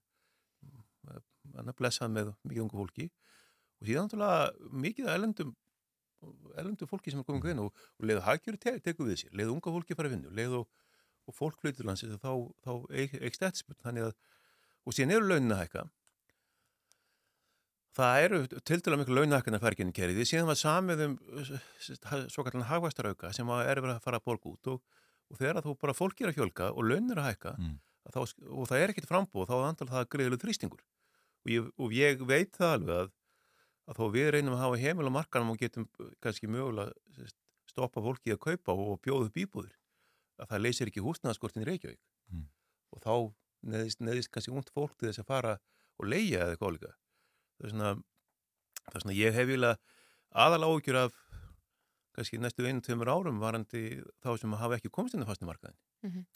að 1.56 1.74
blessa 1.80 2.08
með 2.12 2.34
mikið 2.44 2.64
ungu 2.64 2.80
fólki. 2.82 3.10
Og 3.82 3.90
síðan 3.90 4.12
mikið 4.84 5.12
elendum 5.14 5.56
ellendu 6.58 6.88
fólki 6.90 7.14
sem 7.14 7.22
er 7.22 7.28
komið 7.28 7.52
inn 7.54 7.64
og, 7.66 7.76
og 8.00 8.10
leiðu 8.10 8.24
hagjöru 8.26 8.60
te 8.62 8.74
teku 8.84 9.06
við 9.06 9.22
sér, 9.22 9.34
leiðu 9.38 9.54
unga 9.54 9.74
fólki 9.76 9.98
fara 9.98 10.10
að 10.10 10.16
vinna 10.16 10.34
leiðu 10.34 10.64
og, 11.28 11.32
og 11.32 11.38
fólk 11.38 11.62
flyttur 11.62 11.88
landsins 11.88 12.20
þá, 12.24 12.34
þá 12.64 12.72
eikst 12.96 13.44
eftirspurn 13.44 13.84
þannig 13.84 14.10
að 14.10 14.18
og 14.88 14.96
síðan 14.96 15.18
eru 15.18 15.28
launin 15.28 15.56
að 15.56 15.64
hækka. 15.66 15.86
Það 17.98 18.24
eru 18.28 18.40
til 18.62 18.78
dæla 18.86 19.00
miklu 19.02 19.18
launahækkan 19.18 19.58
að 19.58 19.64
færginni 19.64 19.96
kerið 19.98 20.20
því 20.20 20.26
síðan 20.30 20.50
var 20.52 20.60
samið 20.60 21.04
um 21.08 21.16
svo 22.30 22.46
kallan 22.46 22.68
hagvæstarauka 22.70 23.32
sem 23.34 23.50
er 23.56 23.82
verið 23.82 23.96
að 23.96 24.04
fara 24.06 24.20
að 24.22 24.28
borga 24.30 24.52
út 24.52 24.70
og, 24.70 24.84
og 25.34 25.40
þegar 25.40 25.64
þú 25.66 25.74
bara 25.82 25.96
fólk 25.98 26.22
er 26.22 26.30
að 26.30 26.38
hjölka 26.38 26.70
og 26.76 26.86
launin 26.86 27.16
er 27.16 27.24
að 27.24 27.30
hækka 27.32 27.56
mm. 27.58 27.74
þá, 28.14 28.20
og 28.54 28.70
það 28.70 28.84
er 28.84 28.94
ekkit 28.94 29.10
frambóð 29.10 29.50
þá 29.50 29.56
andal 29.58 29.90
það 29.90 30.12
greiðileg 30.14 30.44
þrýstingur. 30.44 30.86
Og 31.48 31.54
ég, 31.56 31.72
og 31.82 31.98
ég 31.98 32.22
veit 32.30 32.54
það 32.54 32.76
alveg 32.78 33.02
að 33.02 33.12
að 33.88 34.00
þó 34.02 34.08
við 34.14 34.30
reynum 34.36 34.56
að 34.58 34.64
hafa 34.66 34.80
heimil 34.84 35.08
á 35.08 35.18
markanum 35.18 35.54
og 35.54 35.62
getum 35.62 35.86
kannski 36.24 36.50
mögulega 36.52 36.92
stoppa 37.72 38.04
fólki 38.04 38.34
að 38.36 38.42
kaupa 38.44 38.76
og 38.76 39.00
bjóðu 39.00 39.32
bíbúður 39.32 39.72
að 40.38 40.52
það 40.52 40.64
leysir 40.66 40.92
ekki 40.92 41.04
húsnaðaskortin 41.06 41.66
í 41.66 41.68
Reykjavík 41.70 42.02
mm. 42.32 42.46
og 42.96 43.04
þá 43.04 43.14
neðist, 43.74 44.02
neðist 44.06 44.32
kannski 44.34 44.54
ungd 44.54 44.72
fólk 44.74 44.96
til 44.98 45.10
þess 45.10 45.24
að 45.24 45.30
fara 45.32 45.58
og 45.98 46.10
leia 46.10 46.44
eða 46.44 46.56
eitthvað 46.56 46.76
líka 46.78 46.94
það 46.94 47.68
er 47.68 47.74
svona 47.74 47.94
það 48.88 49.00
er 49.00 49.06
svona 49.06 49.18
ég 49.18 49.38
hef 49.38 49.50
vilja 49.50 49.74
aðal 50.46 50.68
áhugjur 50.68 51.00
af 51.06 51.18
kannski 52.18 52.40
næstu 52.42 52.66
einu, 52.66 52.82
tveimur 52.82 53.12
árum 53.14 53.38
varandi 53.42 53.84
þá 54.26 54.32
sem 54.42 54.56
hafa 54.58 54.80
ekki 54.80 54.90
komist 54.94 55.14
inn 55.14 55.22
á 55.22 55.30
fastumarkaðin. 55.30 55.78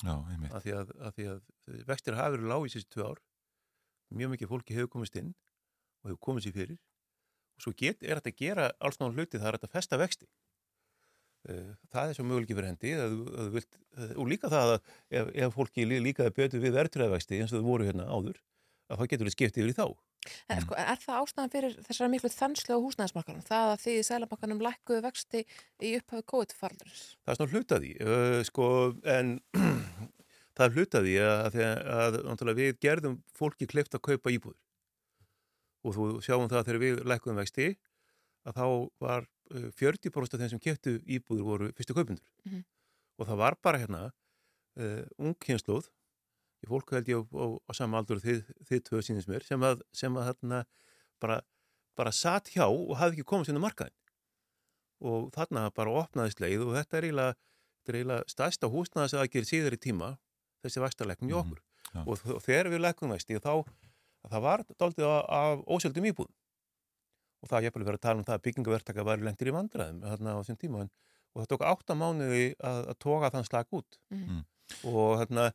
Já, 0.06 0.14
einmitt. 0.14 0.54
Af 0.54 0.66
því 0.66 0.76
að, 0.78 0.92
að, 1.00 1.16
því 1.16 1.28
að 1.32 1.80
vextir 1.90 2.18
hafa 2.20 2.36
verið 2.36 2.52
lág 2.52 2.68
í 2.68 2.74
síðustu 2.74 2.94
tvö 2.96 3.08
ár. 3.10 3.22
Mjög 4.14 4.34
mikið 4.36 4.52
fólki 4.52 4.78
hefur 4.78 4.92
komist 4.94 5.18
inn 5.18 5.32
og 6.04 6.12
hefur 6.12 6.22
komið 6.28 6.46
sér 6.46 6.56
fyrir. 6.60 6.80
Og 7.58 7.66
svo 7.66 7.74
get, 7.82 8.06
er 8.06 8.22
þetta 8.22 8.34
að 8.34 8.44
gera 8.44 8.68
alls 8.78 9.00
náttúrulega 9.00 9.26
hluti, 9.26 9.42
það 9.42 9.50
er 9.50 9.58
þetta 9.58 9.70
að 9.72 9.76
festa 9.80 10.02
vexti. 10.02 10.30
Eh, 11.50 11.72
Það 11.90 12.12
er 12.12 12.18
svo 12.20 12.26
möguleiki 12.28 12.54
fyrir 12.58 12.70
hendi 12.70 12.92
að, 12.94 13.18
að, 13.42 13.48
vilt, 13.56 13.78
eh, 13.98 14.14
og 14.14 14.28
líka 14.30 14.50
það 14.52 14.76
að 14.76 14.80
ef, 15.20 15.32
ef 15.48 15.56
fólki 15.58 15.88
lí- 15.90 16.02
líkaði 16.06 16.36
betur 16.38 16.62
við 16.62 16.76
verðtræðavexti 16.78 17.40
eins 17.42 17.54
og 17.56 17.64
þau 17.64 17.70
voru 17.72 17.88
hérna 17.88 18.06
áður, 18.14 18.38
að 18.92 19.02
þá 19.02 19.12
getur 19.14 19.30
við 19.30 19.36
skipt 19.38 19.58
yfir 19.58 19.72
í 19.74 19.78
þá. 19.80 19.86
En, 20.54 20.60
sko, 20.62 20.76
er 20.78 21.00
það 21.02 21.20
ástæðan 21.24 21.52
fyrir 21.56 21.78
þessara 21.88 22.12
miklu 22.14 22.30
þenslu 22.30 22.76
á 22.78 22.84
húsnæðismarkarum? 22.84 23.42
Það 23.48 23.70
að 23.72 23.80
því 23.82 23.94
sælabankanum 24.06 24.60
lækkuðu 24.62 25.02
vexti 25.08 25.42
í 25.82 25.94
upphafi 25.98 26.26
COVID-faraldurins? 26.30 27.02
Það 27.26 27.34
er 27.34 27.40
svona 27.40 27.54
hlutaði, 27.56 27.92
uh, 28.06 28.38
sko, 28.46 28.68
en 29.18 29.32
það 30.60 30.66
er 30.68 30.76
hlutaði 30.78 31.16
að, 31.26 31.58
að, 31.98 32.20
að, 32.36 32.54
við 32.62 32.78
gerðum 32.86 33.18
fólki 33.34 33.66
kleift 33.72 33.98
að 33.98 34.06
kaupa 34.12 34.36
íbúður 34.36 34.60
og 35.82 35.96
þú 35.98 36.08
sjáum 36.22 36.46
það 36.46 36.60
að 36.60 36.68
þegar 36.70 36.82
við 36.86 37.00
lækkuðum 37.10 37.42
vexti 37.42 37.68
að 38.46 38.58
þá 38.62 38.66
var 39.02 39.26
40% 39.52 40.36
af 40.36 40.40
þeim 40.42 40.50
sem 40.56 40.62
keftu 40.64 40.94
íbúður 41.06 41.44
voru 41.48 41.72
fyrstu 41.78 41.96
kaupundur 41.98 42.24
Mhm. 42.46 42.64
og 43.20 43.28
það 43.28 43.38
var 43.44 43.58
bara 43.62 43.78
hérna 43.82 44.04
uh, 44.80 45.04
ung 45.20 45.36
kynnslóð 45.40 45.90
í 46.62 46.70
fólk 46.70 46.92
held 46.94 47.08
ég 47.10 47.18
á, 47.18 47.22
á, 47.36 47.46
á 47.68 47.72
sama 47.74 47.98
aldur 48.02 48.18
og 48.22 48.24
þið, 48.24 48.42
þið 48.70 48.82
tvö 48.88 49.02
sínins 49.04 49.28
mér 49.28 49.44
sem 49.44 49.62
að, 49.66 49.82
sem 49.94 50.14
að 50.18 50.28
hérna 50.30 50.64
bara, 51.20 51.42
bara 51.98 52.12
satt 52.12 52.50
hjá 52.54 52.66
og 52.70 52.96
hafði 53.00 53.18
ekki 53.20 53.28
komast 53.34 53.50
inn 53.50 53.58
á 53.60 53.66
markaðin 53.66 53.98
og 55.02 55.32
þarna 55.34 55.68
bara 55.74 55.94
opnaðist 56.04 56.40
leið 56.44 56.62
og 56.68 56.76
þetta 56.78 56.98
er 57.00 57.08
eiginlega, 57.10 57.36
er 57.90 57.98
eiginlega 57.98 58.30
stærsta 58.30 58.70
húsnaðas 58.70 59.16
aðgerð 59.18 59.50
síðar 59.50 59.74
í 59.78 59.82
tíma 59.82 60.12
þessi 60.62 60.84
vakstarleiknum 60.84 61.32
í 61.32 61.34
okkur. 61.42 61.62
Já. 61.92 62.04
og, 62.06 62.14
þ- 62.22 62.36
og 62.38 62.42
þegar 62.46 62.70
við 62.72 62.84
lekkum 62.86 63.10
vexti 63.12 63.40
þá 63.42 63.66
það 64.30 64.42
var 64.46 64.62
daldið 64.78 65.08
af, 65.10 65.26
af 65.34 65.64
ósjöldum 65.66 66.06
íbúðum 66.12 66.34
og 67.42 67.50
það 67.50 67.58
er 67.58 67.68
jafnvel 67.68 67.88
verið 67.88 68.00
að 68.00 68.06
tala 68.08 68.22
um 68.22 68.28
það 68.28 68.38
að 68.38 68.44
byggingavertaka 68.48 69.06
var 69.08 69.24
lendir 69.26 69.50
í 69.50 69.56
vandræðum 69.56 70.02
þarna 70.06 70.34
á 70.36 70.40
þessum 70.42 70.60
tíma 70.62 70.84
en, 70.86 70.92
og 71.32 71.42
það 71.42 71.52
tók 71.54 71.64
átta 71.72 71.98
mánuði 71.98 72.44
að, 72.58 72.82
að 72.94 73.00
toga 73.06 73.32
þann 73.34 73.48
slag 73.48 73.78
út. 73.78 74.00
Mhm. 74.14 74.44
og 74.88 75.22
þarna 75.22 75.48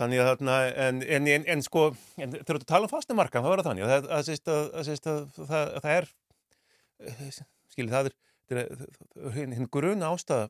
þannig 0.00 0.22
að 0.22 0.30
þarna 0.30 0.56
en, 0.86 1.02
en, 1.04 1.28
en, 1.34 1.46
en 1.54 1.62
sko, 1.64 1.86
en 2.20 2.34
þegar 2.34 2.60
þú 2.60 2.68
tala 2.68 2.88
um 2.88 3.20
er 3.20 3.30
það 3.30 3.68
þannig 3.68 3.84
að, 3.86 3.92
að, 3.92 4.08
að, 4.10 4.40
að, 4.50 4.90
að, 4.90 5.22
að, 5.48 5.74
að 5.76 5.84
það 5.84 5.94
er 5.96 6.10
skiljið 7.70 7.94
það 7.94 8.10
er, 8.10 8.16
hinn, 9.36 9.54
hinn 9.56 9.70
gruna 9.70 10.10
ástæða 10.14 10.48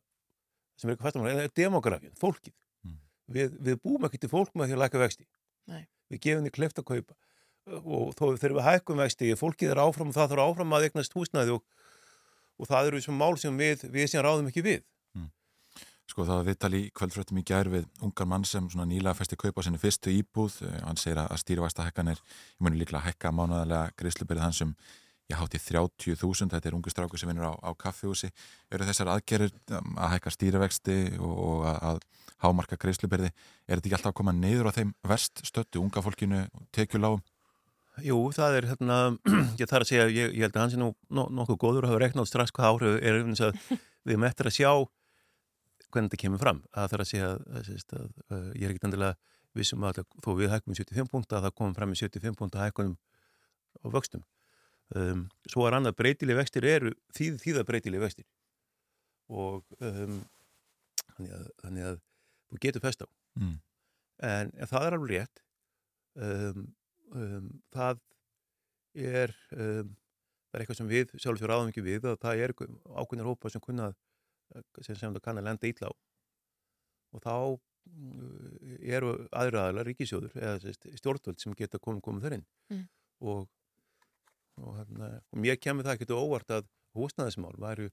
sem 0.80 0.88
er 0.88 0.94
eitthvað 0.94 1.10
fastamarkan, 1.10 1.42
er 1.44 1.54
demografin, 1.58 2.14
fólkið. 2.18 2.54
Við, 3.30 3.58
við 3.62 3.76
búum 3.84 4.06
ekki 4.08 4.18
til 4.22 4.30
fólk 4.32 4.54
með 4.58 4.70
því 4.70 4.76
að 4.78 4.80
læka 4.82 5.00
vexti. 5.02 5.26
Nei. 5.70 5.84
við 6.10 6.22
gefum 6.24 6.46
því 6.46 6.52
kleift 6.56 6.80
að 6.80 6.86
kaupa 6.88 7.14
og 7.80 8.14
þó 8.18 8.24
þegar 8.36 8.56
við 8.58 8.66
hækkum 8.68 9.02
vexti 9.02 9.32
fólkið 9.38 9.74
er 9.74 9.82
áfram 9.82 10.12
og 10.12 10.16
það 10.16 10.34
þarf 10.34 10.46
áfram 10.46 10.76
að 10.76 10.86
eignast 10.88 11.16
húsnæði 11.16 11.56
og, 11.56 11.64
og 12.60 12.70
það 12.70 12.90
eru 12.90 13.02
þessum 13.02 13.20
mál 13.20 13.34
sem 13.40 13.60
við, 13.60 13.86
við 13.92 14.10
sem 14.12 14.24
ráðum 14.26 14.50
ekki 14.50 14.66
við 14.66 14.86
Sko 16.10 16.24
það 16.26 16.40
var 16.40 16.46
viðtal 16.48 16.72
í 16.74 16.80
kvöldfröttum 16.96 17.38
í 17.38 17.44
gær 17.46 17.68
við 17.70 17.84
ungar 18.02 18.26
mann 18.26 18.44
sem 18.48 18.64
svona 18.72 18.88
nýlega 18.90 19.14
festi 19.14 19.36
kaupa 19.38 19.62
sinni 19.62 19.78
fyrstu 19.78 20.10
íbúð. 20.10 20.56
Eh, 20.66 20.80
Hann 20.82 20.98
segir 20.98 21.20
að 21.22 21.38
stýrivæsta 21.38 21.86
hækkanir, 21.86 22.18
ég 22.18 22.66
muni 22.66 22.80
líklega 22.80 23.04
hækka 23.04 23.30
mánuðarlega 23.30 23.94
greiðsluberið 24.00 24.42
hans 24.42 24.62
um 24.64 24.74
ég 25.30 25.38
hátti 25.38 25.60
30.000, 25.62 26.50
þetta 26.50 26.66
er 26.66 26.74
ungu 26.74 26.90
stráku 26.90 27.20
sem 27.20 27.30
vinnur 27.30 27.46
á, 27.46 27.54
á 27.62 27.70
kaffihúsi. 27.78 28.32
Eru 28.74 28.88
þessar 28.88 29.12
aðgerir 29.12 29.54
um, 29.78 29.94
að 29.94 30.16
hækka 30.16 30.34
stýrivexti 30.34 30.96
og, 31.20 31.36
og 31.46 31.66
að, 31.70 31.78
að 31.92 32.00
hámarka 32.42 32.80
greiðsluberði, 32.82 33.30
er 33.30 33.78
þetta 33.78 33.86
ekki 33.86 33.98
alltaf 34.00 34.10
að 34.10 34.18
koma 34.18 34.34
neyður 34.34 34.72
á 34.74 34.76
þeim 34.80 34.94
verst 35.06 35.44
stöttu, 35.46 35.78
unga 35.84 36.02
fólkinu, 36.02 36.42
tekjuláum? 36.74 37.22
Jú, 38.06 38.16
það 38.36 38.56
er 38.60 38.66
hérna, 38.70 38.96
ég 39.60 39.68
þarf 39.70 39.84
að 39.84 39.90
segja, 39.90 40.06
ég, 40.12 40.32
ég 40.36 40.44
held 40.46 40.56
að 40.56 40.62
hans 40.64 40.76
er 40.76 40.82
nú 40.82 40.88
no, 41.18 41.26
nokkuð 41.40 41.58
góður 41.64 41.86
og 41.86 41.92
hafa 41.94 42.02
reknað 42.04 42.28
strax 42.30 42.54
hvað 42.56 42.70
áhrif 42.70 42.96
er 43.02 43.18
eins 43.20 43.42
að 43.44 43.54
við 44.06 44.14
erum 44.16 44.26
eftir 44.30 44.50
að 44.50 44.56
sjá 44.56 44.70
hvernig 45.90 46.10
þetta 46.12 46.20
kemur 46.22 46.40
fram. 46.42 46.60
Það 46.74 46.90
þarf 46.92 47.04
að 47.04 47.10
segja 47.10 47.28
að, 47.30 47.40
að, 47.50 47.70
að, 47.70 47.94
að, 48.00 48.10
að 48.36 48.50
ég 48.60 48.66
er 48.68 48.74
ekkit 48.74 48.88
endilega 48.90 49.16
vissum 49.58 49.86
að 49.88 49.96
það- 50.00 50.18
þó 50.24 50.30
við 50.38 50.52
hækkum 50.54 50.74
í 50.76 50.78
75 50.78 51.10
punta 51.10 51.38
að 51.40 51.46
það 51.48 51.56
komum 51.60 51.74
fram 51.78 51.94
í 51.94 51.98
75 51.98 52.36
punta 52.38 52.60
hækkunum 52.62 52.92
á 53.82 53.86
vöxtum. 53.94 54.22
Um, 54.94 55.24
svo 55.50 55.66
er 55.68 55.76
annað 55.78 55.96
breytileg 55.98 56.38
vextir 56.40 56.64
eru 56.66 56.92
þýð, 57.14 57.36
þýða 57.42 57.64
breytileg 57.68 58.00
vextir 58.02 58.26
og 59.30 59.62
um, 59.78 60.16
þannig, 61.14 61.34
að, 61.36 61.44
þannig 61.62 61.84
að 61.90 61.98
þú 62.50 62.58
getur 62.64 62.82
fest 62.82 63.04
á. 63.06 63.08
Mm. 63.38 63.52
En, 64.26 64.50
en 64.58 64.70
það 64.70 64.86
er 64.88 64.96
alveg 64.96 65.12
rétt. 65.14 65.42
Um, 66.18 66.64
um, 67.14 67.48
það 67.74 68.02
er 68.94 69.34
um, 69.54 69.96
það 70.50 70.58
er 70.58 70.64
eitthvað 70.64 70.80
sem 70.80 70.90
við 70.90 71.12
sjálfsögur 71.14 71.52
ráðum 71.52 71.72
ekki 71.72 71.84
við 71.86 72.06
að 72.10 72.20
það 72.24 72.44
er 72.44 72.54
ákveðnir 72.58 73.28
hópa 73.30 73.50
sem 73.52 73.62
kunna 73.64 73.90
sem, 74.82 74.96
sem 74.96 75.14
það 75.14 75.22
kann 75.24 75.38
að 75.38 75.46
lenda 75.46 75.70
ítla 75.70 75.90
á 75.90 75.92
og 77.10 77.22
þá 77.22 77.34
mm, 77.90 78.80
eru 78.96 79.14
aðra 79.30 79.68
aðlar 79.68 79.88
ríkisjóður 79.90 80.34
eða 80.38 80.74
stjórnvöld 80.98 81.42
sem 81.42 81.54
geta 81.58 81.82
komið 81.82 82.04
komið 82.06 82.26
þar 82.26 82.38
inn 82.38 82.46
Mm. 82.70 82.84
og, 83.26 83.48
og, 84.62 84.74
hérna, 84.78 85.06
og 85.34 85.40
mér 85.42 85.56
kemur 85.58 85.82
það 85.82 85.96
ekkert 85.96 86.12
óvart 86.14 86.52
að 86.54 86.68
húsnæðismál 86.94 87.56
væru, 87.58 87.88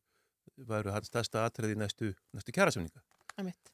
væru 0.69 0.93
hans 0.93 1.09
stærsta 1.09 1.45
atriði 1.47 1.77
næstu, 1.79 2.11
næstu 2.37 2.53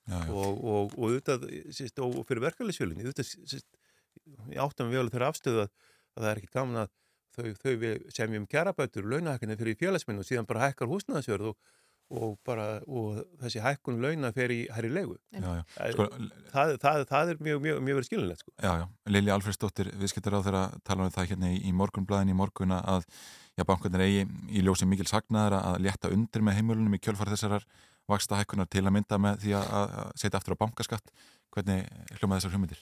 já. 0.07 0.19
og, 0.31 0.63
og, 0.63 0.95
og, 0.95 0.95
auðvitað, 1.09 1.43
sérst, 1.75 1.99
og, 1.99 2.15
og 2.21 2.27
fyrir 2.29 2.45
verkefælisfjölinni 2.45 3.03
ég 4.51 4.59
áttam 4.63 4.91
við 4.91 5.03
alveg 5.03 5.15
þeirra 5.15 5.31
afstöðu 5.33 5.63
að, 5.65 5.71
að 6.13 6.23
það 6.25 6.31
er 6.31 6.41
ekki 6.41 6.53
gaman 6.57 6.81
að 6.83 6.91
þau, 7.33 7.47
þau 7.61 8.11
semjum 8.13 8.49
kjarabætur 8.49 9.07
launahækkinni 9.09 9.57
fyrir 9.59 9.79
félagsminn 9.79 10.21
og 10.21 10.27
síðan 10.27 10.49
bara 10.49 10.67
hækkar 10.67 10.91
húsnæðisverð 10.91 11.51
og, 11.51 11.71
og, 12.13 12.35
bara, 12.45 12.67
og 12.85 13.23
þessi 13.41 13.63
hækkun 13.63 14.01
launa 14.03 14.33
fer 14.35 14.53
í 14.53 14.59
hærri 14.73 14.91
leigu 14.93 15.17
Já, 15.33 15.47
já. 15.59 15.63
Sko, 15.95 16.07
það, 16.53 16.75
það, 16.83 17.05
það 17.09 17.31
er 17.33 17.41
mjög, 17.47 17.63
mjög, 17.65 17.79
mjög 17.87 17.99
verið 17.99 18.09
skilunlegt 18.09 18.43
sko. 18.43 18.53
Já, 18.57 18.71
já, 18.83 18.85
Lili 19.15 19.33
Alfredsdóttir 19.33 19.93
viðskiptar 20.01 20.37
á 20.37 20.45
þeirra 20.45 20.65
tala 20.85 21.07
um 21.07 21.15
það 21.15 21.31
hérna 21.33 21.53
í, 21.55 21.73
morgunblæðin 21.79 22.35
í 22.35 22.37
morgun 22.37 22.75
að 22.77 23.07
já, 23.57 23.65
bankarnir 23.65 24.05
eigi 24.05 24.27
í 24.53 24.65
ljósi 24.65 24.89
mikil 24.89 25.09
sagnaðar 25.09 25.57
að 25.61 25.81
létta 25.87 26.13
undir 26.13 26.45
með 26.45 26.59
heimilunum 26.59 26.97
í 26.97 27.01
kjölfar 27.01 27.33
þessarar 27.33 27.65
vaksta 28.09 28.35
hækkunar 28.35 28.67
til 28.67 28.83
að 28.83 28.97
mynda 28.97 29.19
með 29.21 29.45
því 29.45 29.53
að, 29.57 29.69
að 29.79 30.09
setja 30.19 30.39
aftur 30.39 30.57
á 30.59 30.61
bankaskatt. 30.65 31.13
Hvernig 31.53 31.85
hljóma 32.17 32.39
þessar 32.39 32.55
hugmyndir? 32.57 32.81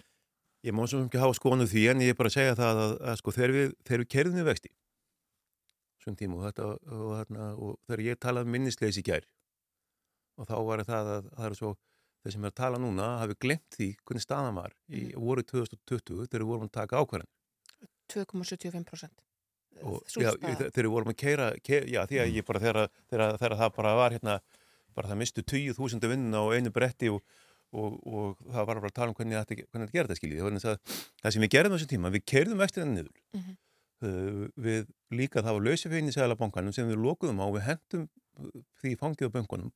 Ég 0.61 0.75
má 0.77 0.83
svo 0.85 0.99
ekki 1.05 1.17
hafa 1.21 1.33
skonu 1.37 1.65
því 1.65 1.83
en 1.91 2.01
ég 2.05 2.13
er 2.13 2.17
bara 2.19 2.29
að 2.29 2.35
segja 2.37 2.55
það 2.59 2.79
að, 2.85 2.91
að 3.11 3.15
sko, 3.21 3.33
þegar 3.33 3.53
við, 3.55 3.71
þegar 3.87 4.03
við 4.03 4.09
kerðum 4.13 4.35
við 4.41 4.49
vexti 4.51 4.69
svon 6.01 6.17
tíma 6.17 6.37
og, 6.39 6.43
þetta, 6.49 6.67
og, 6.97 7.07
þarna, 7.19 7.47
og 7.61 7.73
þegar 7.87 8.03
ég 8.07 8.19
talaði 8.21 8.47
um 8.49 8.53
minnisleis 8.55 8.97
í 9.01 9.03
gær 9.05 9.25
og 10.41 10.47
þá 10.49 10.55
var 10.65 10.83
það 10.87 11.09
að 11.15 11.27
það 11.37 11.47
er 11.49 11.57
svo 11.59 11.71
þeir 12.21 12.33
sem 12.35 12.45
er 12.45 12.51
að 12.53 12.57
tala 12.61 12.79
núna 12.81 13.09
hafi 13.21 13.35
glemt 13.41 13.75
því 13.77 13.87
hvernig 14.05 14.25
staðan 14.25 14.57
var 14.57 14.73
í 14.93 15.03
voru 15.17 15.43
2020 15.45 16.25
þegar 16.29 16.45
við 16.45 16.49
vorum 16.53 16.69
að 16.69 16.73
taka 16.77 17.01
ákvarðan 17.01 17.29
2,75%. 18.11 19.09
og 19.87 20.01
Sú 20.09 20.21
já, 20.21 20.31
staða. 20.35 20.55
þe- 20.59 20.71
þegar 20.75 20.87
við 20.87 20.93
vorum 20.95 21.11
að 21.13 21.19
keira, 21.21 21.45
keira 21.63 21.87
já 21.87 22.01
því 22.09 22.17
að 22.21 22.33
ég 22.35 22.45
bara 22.45 22.59
þegar, 22.59 22.89
þegar, 23.09 23.37
þegar 23.39 23.55
það 23.61 23.75
bara 23.77 23.93
var 23.95 24.11
hérna, 24.17 24.35
bara 24.97 25.07
það 25.09 25.21
mistu 25.21 25.41
10.000 25.47 26.09
vinnuna 26.11 26.41
og 26.43 26.53
einu 26.57 26.73
bretti 26.75 27.09
og, 27.09 27.21
og, 27.71 27.97
og 28.07 28.39
það 28.51 28.65
var 28.69 28.79
bara 28.81 28.89
að 28.91 28.95
tala 28.99 29.11
um 29.13 29.17
hvernig 29.19 29.37
þetta, 29.39 29.57
hvernig 29.71 29.87
þetta 29.89 29.97
gerði 29.97 30.11
það 30.13 30.19
skiljið, 30.21 30.41
þannig 30.45 30.65
að 30.71 30.95
það 31.23 31.35
sem 31.35 31.45
við 31.45 31.53
gerðum 31.55 31.71
á 31.71 31.77
þessum 31.77 31.91
tíma, 31.93 32.11
við 32.15 32.25
kerðum 32.33 32.63
vextina 32.63 32.87
niður 32.91 33.11
Mhm. 33.37 33.53
uh, 34.01 34.47
við 34.65 34.89
líka 35.15 35.43
það 35.45 35.57
var 35.57 35.65
lausafegin 35.69 36.09
í 36.11 36.15
seglabankanum 36.15 36.73
sem 36.75 36.89
við 36.89 36.99
lokuðum 37.05 37.39
á, 37.43 37.47
við 37.55 37.67
hendum 37.69 38.09
því 38.81 38.95
fangið 38.99 39.29
á 39.31 39.35
bankunum 39.37 39.71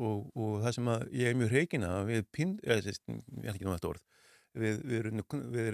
og, 0.00 0.30
og 0.34 0.60
það 0.64 0.74
sem 0.76 0.88
að 0.90 1.02
ég 1.20 1.30
er 1.30 1.38
mjög 1.38 1.52
reygin 1.54 1.84
að 1.86 2.10
við 2.10 2.22
sérst, 2.86 3.02
ég 3.08 3.46
er 3.46 3.54
ekki 3.54 3.66
nú 3.68 3.74
þetta 3.76 3.90
orð 3.92 4.04
við, 4.60 4.80
við, 4.90 5.02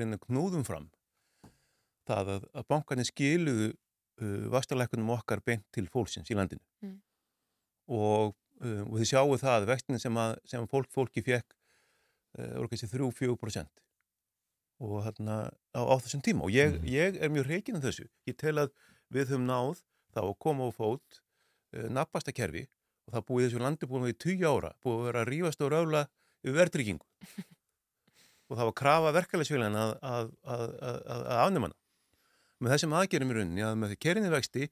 reynum, 0.03 0.19
knúðum 0.27 0.65
fram 0.67 0.89
það 2.07 2.33
að, 2.37 2.49
að 2.55 2.67
bankarnir 2.71 3.09
skiluðu 3.09 3.69
uh, 3.73 4.49
vastalækunum 4.53 5.15
okkar 5.17 5.43
beint 5.47 5.65
til 5.75 5.87
fólksins 5.91 6.31
í 6.31 6.37
landinu 6.39 6.63
Mm. 6.85 6.99
og, 7.89 8.35
uh, 8.61 8.83
og 8.85 8.99
þið 9.01 9.09
sjáu 9.09 9.39
það 9.41 9.65
vextin 9.71 9.99
sem, 10.03 10.17
að, 10.21 10.35
sem 10.45 10.67
fólk, 10.69 10.91
fólki 10.93 11.23
fekk 11.25 11.56
uh, 11.56 11.56
voru 12.37 12.71
kannski 12.71 12.89
3-4% 12.93 13.85
og 14.85 14.97
þarna 15.07 15.37
á, 15.73 15.81
á 15.81 15.95
þessum 16.05 16.23
tíma. 16.25 16.45
Og 16.45 16.53
ég, 16.53 16.77
ég 16.85 17.17
er 17.17 17.33
mjög 17.33 17.49
reygin 17.49 17.79
um 17.79 17.85
þessu. 17.85 18.07
Ég 18.29 18.37
tel 18.41 18.59
að 18.61 18.73
við 19.13 19.33
höfum 19.33 19.47
náð 19.49 19.81
þá 20.13 20.23
að 20.27 20.35
koma 20.43 20.69
á 20.69 20.71
fót 20.77 21.21
uh, 21.21 21.87
nabbasta 21.93 22.35
kerfi 22.37 22.67
og 23.07 23.15
það 23.15 23.27
búið 23.31 23.47
þessu 23.47 23.63
landi 23.63 23.89
búin 23.89 24.07
við 24.07 24.17
í 24.17 24.19
20 24.27 24.49
ára. 24.51 24.73
Búið 24.85 24.99
að 24.99 25.09
vera 25.09 25.23
að 25.23 25.31
rífast 25.33 25.65
og 25.65 25.73
rála 25.73 26.03
yfir 26.43 26.59
verðtryggingu. 26.61 27.09
Og 28.47 28.55
það 28.55 28.69
var 28.69 28.75
krafa 28.79 29.11
verkefælisfélagin 29.17 29.77
að, 29.81 29.93
að, 30.07 30.29
að, 30.55 30.61
að, 30.79 30.99
að 31.17 31.39
afnum 31.41 31.65
hana. 31.67 31.75
Með 32.63 32.73
þessum 32.73 32.93
aðgerum 32.95 33.33
í 33.33 33.35
rauninni 33.35 33.65
að 33.67 33.79
með 33.81 33.91
því 33.91 33.97
kerinni 34.05 34.29
vexti 34.31 34.69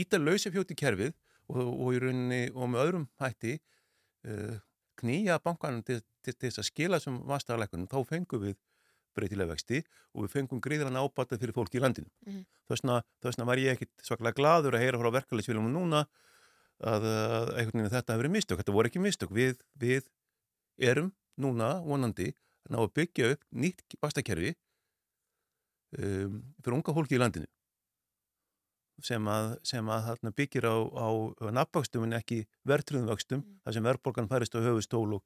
íta 0.00 0.20
lausafjóti 0.22 0.76
kerfið 0.80 1.12
og, 1.52 1.60
og 1.60 1.90
í 1.92 2.00
rauninni 2.00 2.38
og 2.54 2.70
með 2.72 2.84
öðrum 2.86 3.04
hætti 3.20 3.58
uh, 3.58 4.56
knýja 4.98 5.38
bankanum 5.44 5.84
til, 5.86 6.00
til, 6.22 6.34
til 6.34 6.50
þess 6.50 6.62
að 6.62 6.68
skila 6.68 6.98
þessum 6.98 7.20
vastaðarleikunum, 7.28 7.88
þá 7.90 7.98
fengum 8.08 8.44
við 8.44 8.56
breytilega 9.18 9.52
vexti 9.52 9.82
og 10.14 10.26
við 10.26 10.34
fengum 10.36 10.62
gríðan 10.62 10.98
ábatað 10.98 11.42
fyrir 11.42 11.56
fólki 11.56 11.80
í 11.80 11.82
landinu. 11.82 12.10
Mhm. 12.26 12.44
Þess 12.70 12.84
vegna 13.24 13.48
var 13.48 13.62
ég 13.62 13.76
ekkit 13.76 14.04
svaklega 14.04 14.36
gladur 14.38 14.76
að 14.76 14.84
heyra 14.84 15.00
frá 15.00 15.10
verkefælisvílunum 15.16 15.74
núna 15.74 16.04
að, 16.78 17.08
að 17.08 17.52
einhvern 17.56 17.82
veginn 17.82 17.94
þetta 17.94 18.14
hefur 18.14 18.22
verið 18.22 18.36
mistök. 18.36 18.60
Þetta 18.60 18.76
voru 18.76 18.90
ekki 18.90 19.02
mistök. 19.02 19.34
Við, 19.34 19.62
við 19.74 20.08
erum 20.78 21.12
núna 21.40 21.78
vonandi 21.86 22.32
að 22.66 22.74
ná 22.74 22.80
að 22.82 22.94
byggja 23.00 23.32
upp 23.34 23.46
nýtt 23.50 23.98
vastakerfi 24.02 24.54
um, 25.98 26.42
fyrir 26.62 26.76
unga 26.78 26.94
fólki 26.94 27.16
í 27.16 27.22
landinu 27.22 27.48
sem 29.02 29.28
að, 29.30 29.58
sem 29.66 29.88
að 29.88 30.06
þarna, 30.08 30.32
byggir 30.38 30.66
á, 30.68 30.76
á 30.76 31.08
nafnvöxtum 31.54 32.04
en 32.08 32.18
ekki 32.18 32.44
verðtröðum 32.68 33.10
vöxtum 33.12 33.42
Mm. 33.44 33.60
þar 33.64 33.74
sem 33.76 33.84
verðborgan 33.88 34.28
færist 34.30 34.54
á 34.56 34.60
höfustól 34.64 35.14
og, 35.18 35.22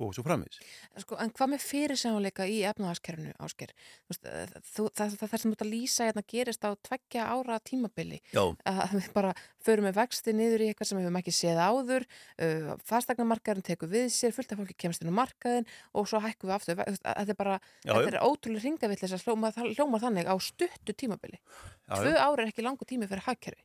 og 0.00 0.14
svo 0.16 0.24
framins. 0.26 0.58
Sko, 0.98 1.16
en 1.22 1.30
hvað 1.34 1.52
með 1.52 1.64
fyrirsjánuleika 1.68 2.46
í 2.50 2.60
efnahagskerfinu 2.66 3.34
ásker? 3.44 3.74
Eh, 4.10 4.54
Það, 4.74 4.88
það, 4.94 5.14
það 5.20 5.34
sem 5.40 5.50
þú 5.50 5.54
ert 5.54 5.62
að 5.64 5.70
lýsa 5.70 6.06
hérna 6.08 6.22
gerist 6.30 6.64
á 6.66 6.70
tveggja 6.86 7.26
ára 7.30 7.58
tímabili 7.62 8.18
Já. 8.34 8.42
að 8.66 8.94
við 8.98 9.08
bara 9.14 9.32
förum 9.64 9.86
með 9.88 9.98
vexti 10.00 10.34
niður 10.34 10.64
í 10.64 10.68
eitthvað 10.70 10.88
sem 10.90 10.98
við 10.98 11.06
höfum 11.06 11.18
ekki 11.20 11.34
séð 11.34 11.60
áður 11.62 12.06
uh, 12.06 12.70
fastegnamarkaðurinn 12.88 13.66
tekur 13.66 13.90
við 13.92 14.08
sér 14.14 14.34
fullt 14.36 14.54
af 14.54 14.60
fólki 14.62 14.76
kemst 14.84 15.04
inn 15.04 15.12
á 15.12 15.18
markaðin 15.20 15.68
og 15.94 16.08
svo 16.10 16.20
hækkum 16.24 16.50
við 16.50 16.56
aftur 16.56 16.80
þetta 16.80 17.24
er 17.26 17.38
bara, 17.38 17.58
Já, 17.84 17.92
þetta 17.94 18.12
er 18.14 18.26
ótrúlega 18.26 18.64
ringavillis 18.66 19.14
að 19.16 19.26
hljóma, 19.28 19.52
hljóma 19.74 20.02
þannig 20.02 20.30
á 20.30 20.34
stuttu 20.42 20.96
tímabili 20.96 21.38
Já, 21.38 21.94
Tvö 22.00 22.14
ári 22.18 22.44
er 22.46 22.50
ekki 22.52 22.66
langu 22.66 22.88
tími 22.88 23.08
fyrir 23.10 23.26
hagkerfi 23.28 23.64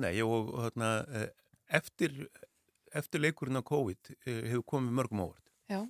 Nei, 0.00 0.14
og 0.24 0.52
þarna, 0.54 0.90
eh, 1.18 1.28
eftir, 1.80 2.14
eftir 2.98 3.20
leikurinn 3.22 3.60
á 3.60 3.62
COVID 3.66 4.10
eh, 4.26 4.42
hefur 4.50 4.64
komið 4.74 4.96
mörgum 5.00 5.24
ávart. 5.26 5.46
Já, 5.70 5.80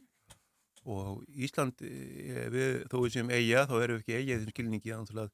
Og 0.89 1.25
Ísland, 1.37 1.77
eh, 1.85 2.47
við, 2.53 2.87
þó 2.89 2.97
við 3.05 3.13
séum 3.13 3.31
eiga, 3.31 3.67
þá 3.69 3.75
erum 3.85 3.99
við 3.99 4.01
ekki 4.01 4.15
eiga 4.17 4.33
í 4.33 4.37
þessum 4.39 4.55
skilningi 4.55 4.93
að 4.97 5.31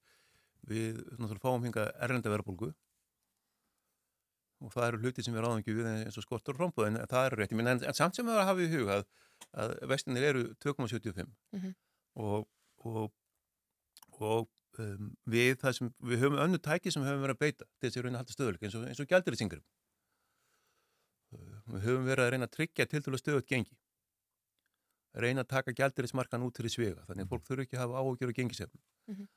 við 0.66 0.97
náttúrulega 1.20 1.43
fáum 1.44 1.62
hinga 1.68 1.84
erlenda 2.02 2.32
verðbólgu 2.32 2.72
og 4.64 4.72
það 4.72 4.86
eru 4.88 5.01
hluti 5.05 5.22
sem 5.22 5.34
við 5.36 5.44
ráðum 5.44 5.60
ekki 5.62 5.74
við 5.76 5.88
eins 5.93 6.16
og 6.18 6.24
skortur 6.24 6.56
og 6.56 6.60
framboð 6.62 6.88
en 6.88 6.98
það 7.10 7.26
eru 7.28 7.38
rétt. 7.43 7.55
En, 7.55 7.68
en 7.76 7.94
samt 7.94 8.16
sem 8.18 8.26
við 8.26 8.40
hafa 8.48 8.64
í 8.64 8.68
huga 8.72 8.97
að, 8.98 9.06
að 9.62 9.74
vestinir 9.93 10.26
eru 10.32 10.44
2,75 10.64 11.30
Mhm. 11.56 11.74
og, 12.26 12.47
og, 12.88 13.12
og 14.18 14.48
um, 14.80 15.10
við 15.28 15.60
sem 15.76 15.90
við 16.01 16.22
höfum 16.24 16.40
önnu 16.47 16.59
tæki 16.59 16.90
sem 16.90 17.05
við 17.05 17.12
höfum 17.12 17.26
verið 17.26 17.36
að 17.36 17.43
beita 17.44 17.68
til 17.68 17.86
þess 17.90 18.01
að 18.01 18.06
reyna 18.09 18.16
að 18.18 18.22
halda 18.24 18.36
stöðuleik 18.36 18.64
eins 18.66 18.74
og, 18.80 18.88
og 19.05 19.10
gældurisingrum. 19.12 19.64
Við 21.66 21.82
höfum 21.86 22.06
verið 22.06 22.24
að 22.26 22.30
reyna 22.34 22.47
að 22.47 22.55
tryggja 22.56 22.86
til 22.90 23.01
dælu 23.02 23.18
stöðut 23.20 23.48
gengi. 23.51 23.76
Reyna 25.16 25.43
að 25.43 25.51
taka 25.55 25.72
gældurismarkan 25.72 26.44
út 26.47 26.55
til 26.59 26.66
í 26.68 26.70
svega 26.72 27.02
þannig 27.09 27.24
að 27.26 27.32
fólk 27.32 27.47
þurfi 27.48 27.64
ekki 27.66 27.78
að 27.78 27.82
hafa 27.86 28.02
áhugjur 28.02 28.32
og 28.32 28.36
gengisefnum. 28.38 28.82
Mhm. 29.10 29.28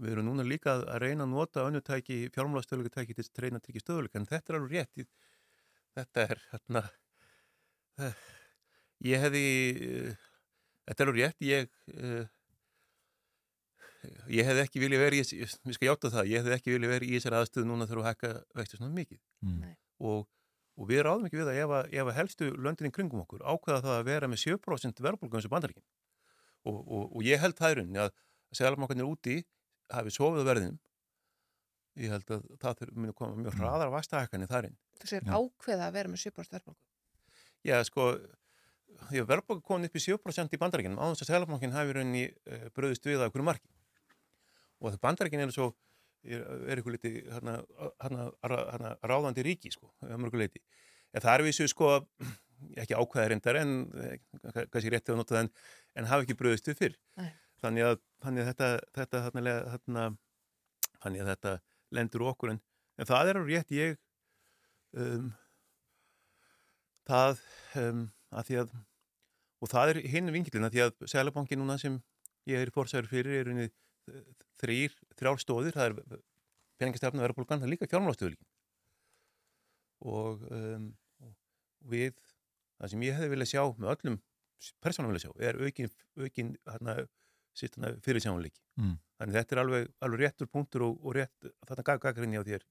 Við 0.00 0.12
erum 0.14 0.26
núna 0.30 0.44
líka 0.48 0.74
að 0.80 0.98
reyna 1.04 1.24
að 1.26 1.32
nota 1.34 1.64
önnu 1.68 1.80
tæki, 1.84 2.16
fjármálastöðuleika 2.32 2.94
tæki 3.02 3.14
til 3.14 3.24
að 3.28 3.42
reyna 3.44 3.60
að 3.60 3.64
tryggja 3.66 3.82
stöðuleik 3.84 4.14
en 4.16 4.26
þetta 4.26 4.52
er 4.52 4.58
alveg 4.58 4.72
rétt. 4.78 5.06
Þetta 5.98 6.24
er 6.24 6.42
hérna 6.50 6.82
eh, 8.00 8.20
ég 9.12 9.24
hefði 9.24 9.44
eh, 9.90 10.26
þetta 10.88 11.04
er 11.04 11.12
alveg 11.12 11.24
rétt 11.26 11.44
ég 11.44 11.70
eh, 11.94 12.26
ég 14.32 14.48
hefði 14.48 14.64
ekki 14.64 14.80
viljað 14.82 15.02
verið 15.04 15.20
í 15.34 15.40
við 15.44 15.76
skal 15.76 15.90
játa 15.90 16.10
það, 16.14 16.30
ég 16.32 16.40
hefði 16.40 16.56
ekki 16.56 16.74
viljað 16.74 16.94
verið 16.94 17.10
í 17.10 17.16
þessari 17.18 17.40
aðstöðu 17.40 17.68
núna 17.68 17.88
þegar 17.90 18.00
þú 18.00 18.06
hækka 18.08 18.30
vextu 18.60 18.80
svona 18.80 18.94
mikið 18.96 19.20
Mm. 19.40 19.76
og, 20.04 20.26
og 20.78 20.88
við 20.90 21.02
ráðum 21.06 21.26
ekki 21.28 21.40
við 21.40 21.48
það 21.50 21.60
ef, 21.64 21.72
að- 21.78 21.94
ef 22.00 22.10
að 22.12 22.18
helstu 22.20 22.50
löndin 22.56 22.88
í 22.88 22.92
kringum 22.94 23.22
okkur 23.24 23.42
ákveða 23.44 23.82
það 23.84 23.96
að 23.98 24.04
vera 24.10 24.28
með 24.30 24.42
7% 24.44 25.02
verðbólgu 25.06 25.36
eins 25.40 25.48
og 25.48 25.54
bandaríkin. 25.54 25.84
Og, 26.68 26.76
og, 26.78 27.04
og 27.16 27.22
ég 27.26 27.40
held 27.40 27.56
í 27.60 27.74
rauninni 27.78 28.00
að 28.04 28.12
seglmarkanir 28.56 29.08
úti 29.08 29.36
hafi 29.90 30.12
sofið 30.14 30.46
verðinum. 30.48 30.78
Ég 32.00 32.12
held 32.14 32.30
að 32.36 32.44
það 32.62 32.84
muni 32.94 33.12
koma 33.16 33.36
mjög 33.40 33.56
hraðar 33.58 33.90
vastahækkanir 33.92 34.48
þar 34.50 34.68
inn. 34.70 34.76
Þú 35.00 35.08
sér 35.10 35.26
ákveða 35.26 35.88
að 35.88 35.96
vera 35.98 36.12
með 36.12 36.22
7% 36.22 36.54
verðbólgu? 36.54 36.78
Já, 37.66 37.76
sko, 37.84 38.04
ég 39.16 39.26
verðbólgu 39.28 39.64
komin 39.66 39.88
upp 39.90 39.96
í 39.98 40.02
7% 40.04 40.54
í 40.54 40.60
bandaríkinum 40.60 41.00
á 41.02 41.04
þess 41.10 41.24
að 41.26 41.32
seglmarkin 41.34 41.74
hafi 41.74 41.92
í 41.92 41.96
rauninni 41.98 42.22
uh, 42.30 42.68
bröðist 42.76 43.04
við 43.08 43.18
að 43.20 43.28
okkur 43.32 43.44
marki. 43.50 43.68
Og 44.80 44.94
það 44.94 45.02
bandaríkin 45.04 45.42
er 45.44 45.52
svo 45.52 45.72
er, 46.24 46.44
er 46.70 46.82
ykkur 46.82 46.96
liti 46.96 47.12
hana, 47.32 47.58
ráðandi 49.06 49.44
ríki 49.46 49.72
sko, 49.74 49.92
að 50.04 50.16
mörgu 50.22 50.40
leiti. 50.40 50.62
En 51.14 51.24
það 51.24 51.34
er 51.34 51.46
við 51.46 51.56
svo 51.58 51.68
sko 51.72 51.92
ekki 52.76 52.96
ákveða 52.96 53.30
reyndar 53.32 53.58
en 53.60 53.76
eh, 54.04 54.18
kannski 54.70 54.92
réttið 54.92 55.14
að 55.14 55.20
nota 55.22 55.36
það 55.36 55.44
en, 55.46 55.52
en 55.96 56.10
hafa 56.10 56.26
ekki 56.26 56.36
bröðist 56.38 56.68
við 56.70 56.82
fyrr. 56.82 56.98
Þannig 57.60 57.86
að, 57.86 57.96
þannig 58.24 58.44
að 58.44 58.50
þetta, 58.50 58.68
þetta, 58.98 59.22
þarna, 59.26 59.54
þarna, 59.74 60.04
þannig 61.00 61.24
að 61.24 61.32
þetta 61.32 61.54
lendur 61.96 62.26
okkur 62.30 62.54
en, 62.54 62.60
en 63.00 63.08
það 63.08 63.30
er 63.32 63.40
alveg 63.40 63.56
rétt 63.56 63.74
ég 63.74 63.98
um, 65.00 65.32
það 67.08 67.42
um, 67.80 68.06
að 68.30 68.48
því 68.48 68.62
að 68.62 68.78
og 69.60 69.68
það 69.68 69.92
er 69.92 70.00
hinn 70.08 70.32
vingilin 70.32 70.66
að 70.68 70.76
því 70.76 70.82
að 70.86 71.08
Sælabanki 71.12 71.58
núna 71.58 71.76
sem 71.80 71.98
ég 72.48 72.62
er 72.64 72.72
fórsæður 72.72 73.10
fyrir 73.10 73.42
er 73.42 73.50
unni 73.52 73.68
þrýr, 74.60 74.96
þrjár 75.18 75.40
stóðir, 75.42 75.76
það 75.76 75.86
er 75.90 76.22
peningastefna 76.80 77.24
verðbólgan, 77.26 77.60
það 77.60 77.68
er 77.68 77.72
líka 77.74 77.88
fjármálastöðulíkin 77.90 78.48
og 80.10 80.44
um, 80.48 80.86
við, 81.92 82.16
það 82.80 82.92
sem 82.94 83.04
ég 83.04 83.16
hefði 83.18 83.32
viljað 83.34 83.50
sjá 83.52 83.62
með 83.76 83.92
öllum 83.94 84.18
persónum 84.84 85.12
viljað 85.12 85.26
sjá, 85.26 85.32
er 85.50 85.58
aukin, 85.60 85.90
aukin 86.20 86.54
hérna, 86.68 86.96
sýstana 87.56 87.94
fyrirsjánuleiki 88.04 88.60
Mm. 88.80 88.94
þannig 89.18 89.34
þetta 89.36 89.52
er 89.52 89.58
alveg, 89.60 89.88
alveg 90.06 90.20
réttur 90.22 90.48
punktur 90.48 90.84
og, 90.86 91.00
og 91.04 91.12
rétt, 91.18 91.48
þarna 91.68 91.82
gaggarinni 91.84 92.38
á 92.40 92.44
þér 92.46 92.62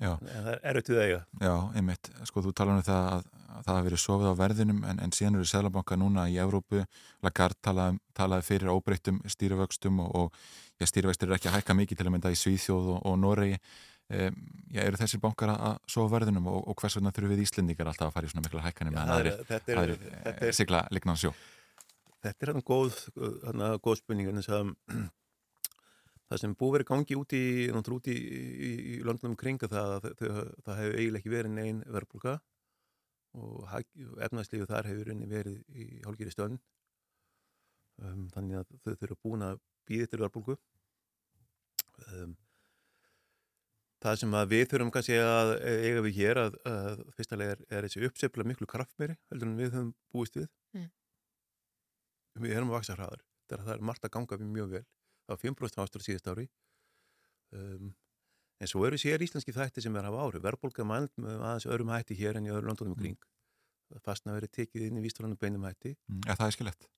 Já. 0.00 0.14
en 0.16 0.28
það 0.46 0.50
er 0.54 0.60
erfitt 0.70 0.88
við 0.88 1.00
eiga. 1.04 1.20
Já, 1.44 1.52
einmitt, 1.76 2.08
sko 2.24 2.42
þú 2.46 2.52
talar 2.56 2.78
um 2.78 2.84
það 2.86 3.08
að, 3.12 3.26
að 3.52 3.62
það 3.66 3.76
hafi 3.76 3.86
verið 3.90 4.00
sofið 4.02 4.30
á 4.32 4.34
verðinum 4.40 4.78
en, 4.88 5.00
en 5.04 5.12
síðan 5.12 5.36
eru 5.36 5.48
Sælabanka 5.50 5.98
núna 6.00 6.24
í 6.32 6.38
Evrópu 6.40 6.80
Lagarde 7.22 7.58
talaði, 7.62 7.98
talaði 8.16 8.46
fyrir 8.48 8.72
óbreyttum 8.72 9.20
stýrivöxtum 9.28 10.00
og, 10.06 10.10
og 10.16 10.80
já, 10.80 10.88
stýrivöxtur 10.88 11.28
eru 11.28 11.36
ekki 11.36 11.50
að 11.52 11.58
hækka 11.60 11.76
mikið 11.82 12.00
til 12.00 12.08
að 12.08 12.14
mynda 12.16 12.32
í 12.32 12.40
Svíþjóð 12.40 12.88
og, 12.96 13.00
og 13.12 13.18
Noregi. 13.20 13.60
Um, 14.12 14.34
já, 14.74 14.82
eru 14.82 14.98
þessir 15.00 15.20
bankar 15.22 15.52
að 15.54 15.76
sofa 15.88 16.10
verðinum 16.18 16.48
og, 16.50 16.64
og 16.68 16.76
hvers 16.82 16.96
vegna 16.98 17.12
þurfum 17.14 17.30
við 17.36 17.44
Íslendingar 17.46 17.88
alltaf 17.92 18.10
að 18.10 18.16
fara 18.16 18.28
í 18.28 18.32
svona 18.32 18.42
mikla 18.48 18.64
hækkanum 18.66 18.98
en 18.98 19.12
er- 20.42 20.52
sigla 20.56 20.82
lignan 20.92 21.16
sjó? 21.20 21.30
Þetta 22.22 22.44
er 22.48 22.52
hann 22.52 22.64
góð, 22.66 22.98
hann 23.46 23.62
góð 23.82 24.00
spurning 24.02 24.28
en 24.32 24.40
þess 24.42 24.52
að 24.52 24.74
það 26.32 26.40
sem 26.40 26.54
búið 26.56 26.74
verið 26.78 26.88
gangi 26.88 27.16
út 27.20 27.34
í, 27.36 27.42
í, 27.68 28.16
í, 28.16 28.70
í 28.94 28.98
löndunum 29.04 29.36
kringa 29.38 29.68
það, 29.68 29.94
það, 30.04 30.14
það, 30.20 30.52
það 30.66 30.78
hefur 30.80 30.98
eiginlega 30.98 31.20
ekki 31.20 31.32
verið 31.34 31.54
neinn 31.58 31.82
verðbólka 31.92 32.36
og 33.42 33.74
efnæðslífu 34.26 34.68
þar 34.68 34.88
hefur 34.90 35.10
verið 35.28 35.58
í 35.72 35.88
hálgýri 36.06 36.32
stönn 36.32 36.56
um, 38.00 38.28
þannig 38.32 38.62
að 38.62 38.72
þau 38.84 38.94
þurfa 38.94 39.18
búin 39.24 39.44
að 39.50 39.60
býða 39.88 40.08
til 40.08 40.22
verðbólku 40.22 40.56
um, 42.08 42.34
það 44.02 44.18
sem 44.22 44.38
að 44.40 44.48
við 44.54 44.64
þurfum 44.72 44.94
kannski 44.96 45.20
að 45.20 45.52
eiga 45.60 46.06
við 46.06 46.18
hér 46.22 46.42
að, 46.46 46.58
að 46.68 47.04
fyrstulega 47.18 47.56
er, 47.56 47.62
er 47.68 47.86
þessi 47.86 48.08
uppsefla 48.08 48.48
miklu 48.48 48.68
kraftmeri 48.70 49.18
heldur 49.32 49.50
en 49.50 49.60
við 49.60 49.76
höfum 49.76 49.92
búist 50.14 50.40
við. 50.40 50.48
Mm. 50.76 50.88
við 52.42 52.56
erum 52.56 52.72
að 52.72 52.78
vaksa 52.80 52.96
hraðar. 52.96 53.22
Það 53.52 53.70
er 53.74 53.84
margt 53.84 54.06
að 54.06 54.14
ganga 54.16 54.38
við 54.40 54.52
mjög 54.56 54.74
vel 54.78 54.84
það 55.32 55.36
var 55.36 55.42
5% 55.48 55.82
ástur 55.84 56.06
síðast 56.06 56.30
ári. 56.30 56.46
Um, 57.52 57.92
en 58.62 58.70
svo 58.70 58.86
eru 58.86 59.00
sér 59.00 59.24
íslenski 59.24 59.54
þætti 59.56 59.84
sem 59.84 59.96
er 59.96 60.06
að 60.06 60.12
hafa 60.12 60.28
ári 60.28 60.44
verðbólka 60.46 60.86
mæld 60.86 61.12
með 61.20 61.40
aðeins 61.40 61.68
öðrum 61.68 61.92
hætti 61.92 62.16
hér 62.20 62.38
en 62.38 62.48
í 62.48 62.54
öðrum 62.54 62.72
landunum 62.72 62.98
kring. 63.00 63.20
Það 63.92 64.06
fastna 64.06 64.38
verið 64.38 64.54
tekið 64.60 64.88
inn 64.88 65.00
í 65.00 65.04
vísturlanum 65.04 65.40
beinum 65.40 65.66
hætti. 65.68 65.96
Mm, 66.08 66.26
ja, 66.28 66.36
það 66.38 66.48
er 66.48 66.56
skilett 66.56 66.92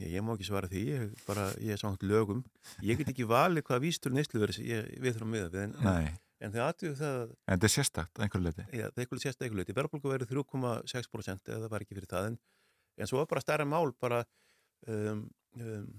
ég, 0.00 0.16
ég 0.16 0.24
má 0.24 0.32
ekki 0.34 0.48
svara 0.48 0.70
því 0.70 0.82
ég, 0.86 1.04
er 1.06 1.24
bara, 1.26 1.46
ég 1.60 1.74
er 1.74 1.80
svona 1.80 2.10
lögum. 2.10 2.42
Ég 2.86 3.00
get 3.00 3.12
ekki 3.12 3.26
valið 3.28 3.66
hvað 3.68 3.84
vístur 3.84 4.14
neyslu 4.14 4.42
verið 4.42 4.60
við 5.00 5.16
þurfum 5.16 5.36
það 5.36 5.58
en, 5.64 5.74
en 6.40 6.54
þau 6.54 6.60
aðtöðu 6.66 6.98
það 7.00 7.24
En 7.24 7.56
þetta 7.56 7.68
er 7.68 7.74
sérstakt, 7.74 8.12
að 8.18 8.26
einhverju 8.26 8.46
leiti 8.46 8.66
Já, 8.66 8.84
það 8.86 9.00
er 9.00 9.04
eitthvað 9.04 9.24
sérst 9.24 9.42
eitthvað 9.42 9.62
leiti. 9.62 9.76
Verðbólgu 9.76 10.14
verið 10.14 10.32
3,6% 10.34 11.52
eða 11.52 11.64
það 11.64 11.74
var 11.74 11.86
ekki 11.86 11.98
fyrir 11.98 12.12
það 12.14 12.30
en, 12.30 12.38
en 13.00 13.10
svo 13.10 13.22
er 13.22 13.30
bara 13.32 13.44
stærra 13.44 13.68
mál 13.68 13.92
bara 14.00 14.22
um, 14.88 15.26
um, 15.60 15.90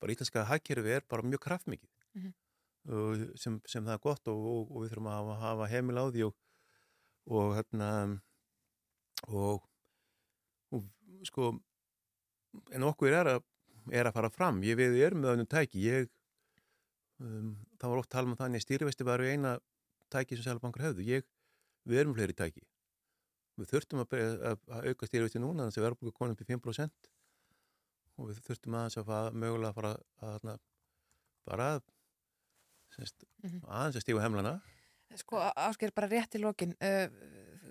bara 0.00 0.12
íslenska 0.14 0.44
hagkerfi 0.50 0.96
er 0.98 1.06
bara 1.08 1.22
mjög 1.26 1.42
kraftmikið 1.48 1.92
Mhm. 2.16 2.32
og 2.88 3.22
sem, 3.36 3.60
sem 3.68 3.84
það 3.84 3.92
er 3.92 4.02
gott 4.06 4.28
og, 4.32 4.38
og, 4.40 4.70
og 4.72 4.82
við 4.84 4.92
þurfum 4.92 5.08
að 5.10 5.16
hafa, 5.18 5.34
hafa 5.42 5.66
heimil 5.68 5.98
á 6.00 6.04
því 6.08 6.22
og, 6.28 6.36
og 7.26 7.50
hérna 7.58 7.88
og, 9.28 9.66
sko 11.28 11.50
en 12.72 12.86
okkur 12.88 13.12
er 13.12 13.30
að, 13.34 13.42
er 13.92 14.08
að 14.08 14.16
fara 14.16 14.30
fram 14.32 14.62
ég 14.64 14.78
við 14.78 14.96
erum 15.04 15.20
með 15.24 15.34
önnum 15.34 15.50
tæki 15.50 15.82
ég 15.84 16.08
um, 17.20 17.52
það 17.76 17.90
var 17.92 18.00
oft 18.02 18.12
talað 18.12 18.32
um 18.32 18.38
þannig 18.40 18.64
stýrivesti 18.64 19.06
var 19.06 19.20
eina 19.24 19.58
tæki 20.12 20.38
sem 20.38 20.46
Sælabankar 20.46 20.86
hefðu. 20.86 21.02
Ég, 21.04 21.24
við 21.84 21.98
erum 22.00 22.14
fleiri 22.14 22.34
tæki. 22.36 22.62
Við 23.58 23.70
þurftum 23.72 24.02
að, 24.04 24.12
að, 24.22 24.60
að 24.70 24.88
auka 24.92 25.08
stýrivexti 25.08 25.40
núna 25.42 25.64
þannig 25.66 25.80
að 25.80 25.86
verðbúka 25.88 26.16
konum 26.20 26.36
í 26.38 26.46
5% 26.46 27.10
og 28.16 28.30
við 28.30 28.40
þurftum 28.46 28.78
aðeins 28.78 28.98
að 29.00 29.08
fara, 29.10 29.34
mögulega 29.36 29.72
að 29.72 29.78
fara 29.80 29.92
að, 29.96 30.46
að 30.52 30.58
bara 31.46 31.68
semst, 32.96 33.26
Mhm. 33.44 33.60
aðeins 33.68 33.96
að 34.00 34.06
stífa 34.06 34.24
hemlana. 34.24 34.60
Sko, 35.16 35.38
ásker 35.38 35.92
bara 35.94 36.08
rétt 36.10 36.34
í 36.34 36.40
lokin 36.42 36.72
uh, 36.82 37.06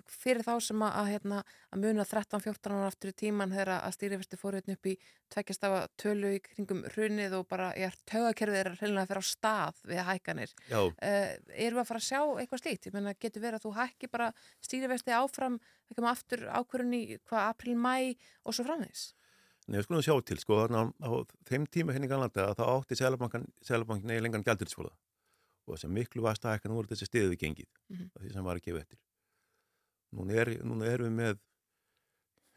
fyrir 0.08 0.44
þá 0.46 0.54
sem 0.64 0.80
að, 0.86 0.94
að, 1.02 1.10
hérna, 1.12 1.40
að 1.74 1.82
muna 1.84 2.06
13-14 2.08 2.72
ára 2.72 2.88
aftur 2.88 3.12
í 3.12 3.16
tíman 3.20 3.52
þegar 3.52 3.72
að 3.76 3.96
stýrifesti 3.98 4.40
fóru 4.40 4.60
hérna 4.62 4.78
upp 4.78 4.88
í 4.88 4.94
tveggjastafa 5.34 5.82
tölu 6.00 6.32
í 6.38 6.40
kringum 6.46 6.86
hrunið 6.94 7.36
og 7.40 7.48
bara 7.52 7.74
er 7.76 7.98
tögakerfið 8.08 8.60
er 8.62 8.70
að 8.72 8.80
fyrir 8.80 9.20
á 9.20 9.24
stað 9.28 9.82
við 9.84 10.02
hækkanir. 10.08 10.56
Uh, 10.72 11.36
erum 11.52 11.76
við 11.80 11.84
að 11.84 11.90
fara 11.92 12.02
að 12.04 12.08
sjá 12.08 12.22
eitthvað 12.40 12.64
slíkt? 12.64 12.88
Ég 12.88 12.96
menna, 12.96 13.16
getur 13.20 13.44
verið 13.44 13.60
að 13.60 13.68
þú 13.68 13.76
hækki 13.82 14.12
bara 14.16 14.32
stýrifesti 14.64 15.12
áfram, 15.20 15.60
ekki 15.92 16.02
maður 16.06 16.16
aftur 16.16 16.48
ákvörun 16.56 16.96
í 16.96 17.04
hvað, 17.28 17.50
april, 17.52 17.76
mæ 17.76 17.96
og 18.46 18.56
svo 18.56 18.64
framvegis? 18.70 19.10
Nei, 19.66 19.80
við 19.80 19.86
skulum 19.88 20.04
sjá 20.06 20.14
til, 20.22 20.38
sko, 20.38 20.60
þarna 20.62 20.82
á 21.02 21.10
þeim 21.50 21.64
tíma 21.74 21.94
henni 21.96 22.10
galanda 22.10 22.52
að 22.52 22.60
þá 22.60 22.64
átti 22.70 22.98
Sælabankin 23.00 24.12
eða 24.14 24.22
lengan 24.22 24.46
gældurisfóla 24.46 24.92
og 25.66 25.74
þess 25.74 25.88
að 25.88 25.96
miklu 25.98 26.22
vasta 26.22 26.52
hækkan 26.54 26.76
voru 26.78 26.92
þessi 26.92 27.10
við 27.10 27.40
gengið, 27.42 27.70
Mhm. 27.90 28.12
af 28.16 28.22
því 28.22 28.34
sem 28.34 28.44
var 28.46 28.56
að 28.60 28.66
gefa 28.68 28.82
eftir. 28.84 29.00
Núna, 30.14 30.34
er, 30.38 30.52
núna 30.64 30.86
erum 30.86 31.08
við 31.10 31.16
með 31.18 31.40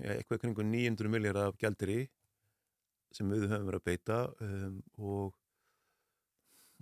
ja, 0.05 0.13
eitthvað 0.19 0.41
kringu 0.43 0.63
900 0.63 1.09
miljardar 1.09 1.49
af 1.49 1.57
gældiri 1.59 2.09
sem 3.17 3.31
við 3.31 3.49
höfum 3.49 3.67
verið 3.71 3.81
að 3.81 3.87
beita 3.89 4.19
um, 4.45 4.83
og, 4.99 5.35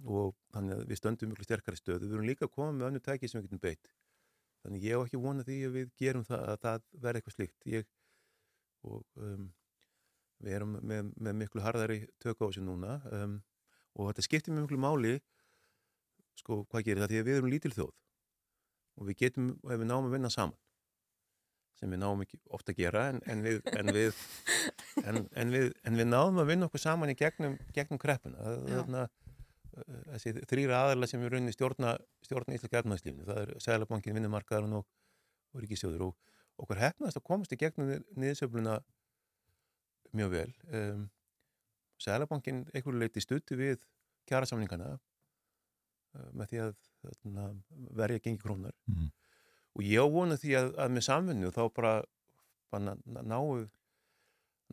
og 0.05 0.35
þannig 0.53 0.75
að 0.81 0.87
við 0.91 0.99
stöndum 1.01 1.31
miklu 1.31 1.47
sterkari 1.47 1.79
stöðu. 1.79 2.09
Við 2.11 2.17
erum 2.19 2.27
líka 2.27 2.49
að 2.49 2.55
koma 2.57 2.73
með 2.75 2.89
önnu 2.91 3.01
tæki 3.07 3.31
sem 3.31 3.41
við 3.41 3.47
getum 3.47 3.63
beitt. 3.63 3.93
Þannig 4.65 4.83
ég 4.83 4.99
hef 4.99 5.07
ekki 5.07 5.23
vonað 5.23 5.47
því 5.47 5.59
að 5.69 5.77
við 5.79 5.93
gerum 6.03 6.25
það 6.27 6.43
að 6.51 6.59
það 6.67 6.83
verði 7.07 7.21
eitthvað 7.23 7.37
slíkt. 7.39 7.67
Ég, 7.71 7.87
og 8.91 9.05
um, 9.23 9.47
við 10.45 10.59
erum 10.59 10.77
með, 10.83 11.13
með 11.17 11.39
miklu 11.43 11.65
harðari 11.65 12.03
tök 12.23 12.43
á 12.43 12.47
þessu 12.49 12.65
núna 12.65 12.99
um, 13.13 13.39
og 13.97 14.11
þetta 14.11 14.27
skiptir 14.27 14.55
með 14.55 14.67
miklu 14.67 14.81
máli 14.83 15.15
sko 16.37 16.65
hvað 16.71 16.89
gerir 16.89 17.05
það? 17.05 17.13
Því 17.13 17.21
að 17.21 17.29
við 17.29 17.39
erum 17.41 17.53
lítil 17.53 17.73
þjóð 17.77 17.93
og 18.97 19.11
við 19.11 19.19
getum, 19.25 19.51
og 19.65 19.73
ef 19.75 19.83
við 19.83 19.91
náum 19.91 20.09
að 20.09 20.17
vinna 20.17 20.33
saman 20.33 20.59
sem 21.77 21.93
við 21.93 22.01
náum 22.01 22.23
ekki 22.25 22.39
ofta 22.57 22.73
að 22.73 22.81
gera 22.81 23.05
en, 23.13 23.21
en, 23.29 23.43
við, 23.45 23.59
en, 23.77 23.93
við, 23.93 24.21
en, 25.09 25.23
en, 25.37 25.51
við, 25.53 25.73
en 25.85 25.99
við 26.01 26.09
náum 26.09 26.41
að 26.41 26.53
vinna 26.53 26.69
okkur 26.71 26.83
saman 26.83 27.13
í 27.13 27.17
gegnum, 27.19 27.59
gegnum 27.77 28.01
kreppuna. 28.01 28.55
Þarna, 28.65 29.03
uh, 29.77 29.99
þessi 30.15 30.33
þrýra 30.49 30.85
aðalega 30.87 31.13
sem 31.13 31.21
við 31.21 31.35
runni 31.35 31.53
stjórna, 31.53 31.93
stjórna 32.25 32.57
íslenska 32.57 32.81
efnæðslífni 32.81 33.29
það 33.29 33.43
er 33.43 33.53
Sælabankin, 33.65 34.17
vinnumarkaðarinn 34.17 34.79
og, 34.81 34.89
og 35.53 35.65
ríkisjóður 35.65 36.09
og 36.09 36.65
okkur 36.65 36.81
hefnaðist 36.81 37.21
að 37.21 37.27
komast 37.29 37.53
í 37.53 37.61
gegnum 37.61 37.93
niðursöfluna 38.17 38.79
mjög 40.15 40.31
vel. 40.31 40.53
Um, 40.73 41.09
Sælabankin 42.03 42.65
einhverju 42.75 42.99
leiti 43.01 43.21
stutti 43.25 43.57
við 43.57 43.81
kjarasamningana 44.29 44.91
uh, 44.99 46.27
með 46.37 46.51
því 46.51 46.61
að 46.67 46.75
þarna, 47.07 47.47
verja 47.97 48.21
gengi 48.25 48.43
krónar 48.43 48.75
Mhm. 48.91 49.09
og 49.77 49.83
ég 49.85 50.01
á 50.03 50.07
vona 50.11 50.37
því 50.37 50.55
að, 50.61 50.69
að 50.77 50.91
með 50.97 51.07
samvinnu 51.09 51.51
þá 51.55 51.63
bara, 51.75 51.95
bara 52.71 52.85
ná- 52.85 53.23
náu 53.25 53.69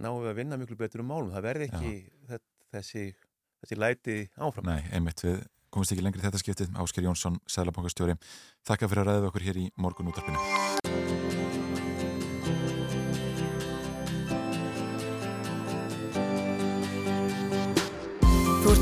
náu 0.02 0.16
við 0.24 0.30
að 0.32 0.36
vinna 0.42 0.58
miklu 0.58 0.76
betur 0.76 1.04
um 1.04 1.08
málum. 1.12 1.32
Það 1.36 1.44
verði 1.46 1.68
ekki 1.70 1.92
þetta, 2.28 2.48
þessi, 2.74 3.04
þessi 3.62 3.78
læti 3.78 4.16
áfram. 4.42 4.66
Nei, 4.66 4.82
einmitt, 4.92 5.22
við 5.22 5.44
komumst 5.70 5.92
ekki 5.94 6.02
lengri 6.06 6.22
þetta 6.22 6.42
skiptið. 6.42 6.74
Ásker 6.82 7.04
Jónsson, 7.06 7.38
Sælabankastjóri 7.46 8.18
Þakka 8.66 8.90
fyrir 8.90 9.04
að 9.06 9.12
ræða 9.14 9.30
okkur 9.30 9.46
hér 9.46 9.62
í 9.62 9.70
morgun 9.78 10.10
útarpinu 10.10 10.93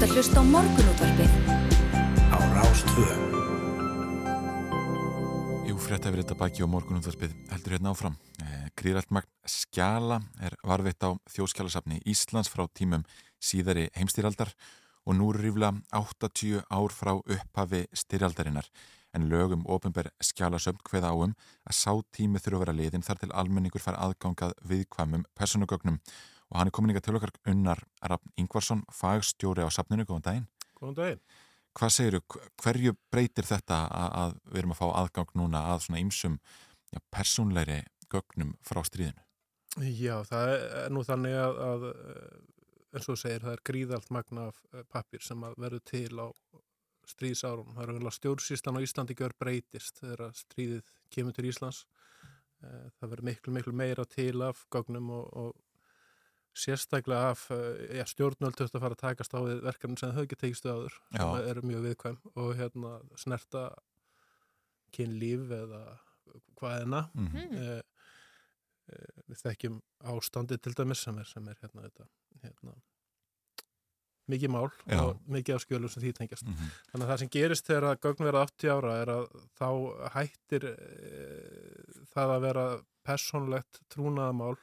ert 0.02 0.10
að 0.10 0.18
hlusta 0.18 0.42
á 0.42 0.46
morgunútvarpið 0.50 1.34
á 2.34 2.38
Rástvö. 2.56 3.04
Jú, 5.70 5.76
frétt 5.78 6.08
hefur 6.08 6.24
þetta 6.24 6.38
baki 6.40 6.66
á 6.66 6.74
morgun 6.74 6.98
útvarpið 6.98 7.36
heldur 7.52 7.76
hérna 7.76 7.92
áfram. 7.94 8.16
Eh, 8.42 8.72
Gríðrætt 8.74 9.14
magn 9.14 9.30
skjala 9.46 10.18
er 10.42 10.56
varveitt 10.66 11.06
á 11.06 11.14
þjóðskjálasafni 11.30 12.02
Íslands 12.10 12.50
frá 12.50 12.66
tímum 12.74 13.06
síðari 13.38 13.92
heimstýraldar 13.94 14.56
og 15.06 15.20
nú 15.20 15.30
eru 15.36 15.44
ríflega 15.46 15.78
80 15.94 16.66
ár 16.66 16.98
frá 16.98 17.14
upphafi 17.22 17.86
styrjaldarinnar 17.94 18.74
en 19.14 19.30
lögum 19.30 19.68
ofinber 19.70 20.10
skjálasöfn 20.18 20.82
hveða 20.90 21.14
áum 21.14 21.38
að 21.70 21.78
sá 21.78 21.94
tími 22.10 22.42
þurfa 22.42 22.58
að 22.58 22.66
vera 22.66 22.80
liðin 22.80 23.06
þar 23.06 23.22
til 23.22 23.34
almenningur 23.38 23.86
fær 23.86 24.02
aðgangað 24.02 24.58
viðkvæmum 24.66 25.30
personugögnum 25.38 26.02
og 26.52 26.60
hann 26.60 26.70
er 26.70 26.76
komin 26.76 26.94
ykkar 26.94 27.06
til 27.06 27.18
okkar 27.18 27.32
unnar 27.48 27.82
Rafn 28.04 28.34
Ingvarsson, 28.42 28.84
fagstjóri 28.92 29.64
á 29.64 29.70
safninu, 29.72 30.06
góðan 30.08 30.28
daginn. 30.28 30.48
Góðan 30.76 30.98
daginn. 31.00 31.24
Hvað 31.80 31.94
segir 31.96 32.18
þú, 32.18 32.42
hverju 32.60 32.96
breytir 33.14 33.48
þetta 33.48 33.78
að, 33.88 34.16
að 34.22 34.38
við 34.52 34.62
erum 34.62 34.74
að 34.76 34.82
fá 34.82 34.88
aðgang 34.90 35.36
núna 35.40 35.62
að 35.72 35.86
svona 35.86 36.02
ymsum 36.04 36.40
ja, 36.92 37.00
persónleiri 37.16 37.78
gögnum 38.12 38.58
frá 38.68 38.82
stríðinu? 38.84 39.24
Já, 39.80 40.18
það 40.28 40.54
er 40.58 40.92
nú 40.92 41.06
þannig 41.08 41.38
að, 41.40 41.62
að 41.64 41.86
eh, 41.94 42.42
eins 42.92 43.08
og 43.08 43.14
þú 43.14 43.18
segir, 43.22 43.46
það 43.46 43.56
er 43.56 43.64
gríðalt 43.72 44.12
magna 44.12 44.50
af 44.52 44.84
pappir 44.92 45.24
sem 45.24 45.48
verður 45.56 45.86
til 45.88 46.20
á 46.20 46.28
stríðsárunum. 47.08 47.78
Það 47.78 47.96
er 47.96 48.16
stjórnsýslan 48.18 48.78
á 48.78 48.84
Íslandi 48.84 49.16
gjör 49.18 49.36
breytist 49.40 50.04
þegar 50.04 50.36
stríðið 50.36 50.92
kemur 51.14 51.38
til 51.38 51.48
Íslands. 51.48 51.86
Eh, 52.62 52.88
Það 53.00 53.14
verður 53.14 53.30
miklu, 53.32 53.56
miklu 53.56 53.74
meira 53.74 54.06
til 54.06 54.44
af 54.44 54.66
gögnum 54.76 55.08
og, 55.16 55.32
og 55.32 55.71
sérstaklega 56.54 57.30
af 57.32 57.46
eh, 57.52 57.98
já, 58.02 58.06
stjórnvöld 58.12 58.58
þurft 58.60 58.76
að 58.76 58.84
fara 58.84 58.96
að 58.98 59.04
takast 59.06 59.34
á 59.34 59.40
við 59.40 59.62
verkefni 59.64 59.98
sem 60.02 60.12
þau 60.16 60.24
ekki 60.26 60.40
tekistu 60.42 60.70
áður 60.74 60.98
sem 61.16 61.50
eru 61.52 61.62
mjög 61.64 61.86
viðkvæm 61.88 62.18
og 62.36 62.52
hérna 62.60 62.92
snerta 63.16 63.66
kynlíf 64.96 65.48
eða 65.56 65.84
hvað 66.60 66.82
enna 66.86 67.02
Mhm. 67.16 67.38
eh, 67.38 67.82
eh, 68.92 69.22
við 69.30 69.42
þekkjum 69.46 69.82
ástandi 70.04 70.58
til 70.62 70.74
dæmis 70.76 71.04
sem 71.04 71.18
er, 71.20 71.24
sem 71.26 71.48
er 71.48 71.56
hérna, 71.62 71.88
þetta, 71.88 72.08
hérna 72.44 72.76
mikið 74.32 74.50
mál 74.54 74.70
Já. 74.88 75.00
og 75.02 75.18
mikið 75.28 75.56
af 75.56 75.64
skjölum 75.66 75.90
sem 75.90 76.04
því 76.04 76.12
tengjast 76.16 76.46
Mhm. 76.48 76.70
þannig 76.92 77.06
að 77.08 77.12
það 77.12 77.20
sem 77.20 77.30
gerist 77.30 77.66
þegar 77.68 77.84
að 77.96 78.00
gögn 78.06 78.24
vera 78.28 78.44
80 78.46 78.70
ára 78.70 78.94
er 79.02 79.08
að 79.08 79.26
þá 79.60 79.68
hættir 80.14 80.64
e, 80.72 82.06
það 82.14 82.36
að 82.36 82.42
vera 82.42 82.66
persónlegt 83.04 83.80
trúnaðamál 83.90 84.58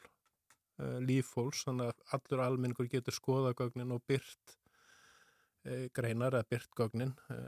e, 0.78 0.88
líffólks, 1.05 1.64
þannig 1.68 1.90
að 1.92 2.16
allur 2.18 2.44
almenningur 2.46 2.88
getur 2.92 3.16
skoða 3.16 3.55
gögnin 3.59 3.92
og 3.96 4.02
byrt 4.09 4.56
e, 5.64 5.88
greinar 5.94 6.36
eða 6.38 6.48
byrt 6.50 6.74
gögnin 6.78 7.14
e, 7.30 7.38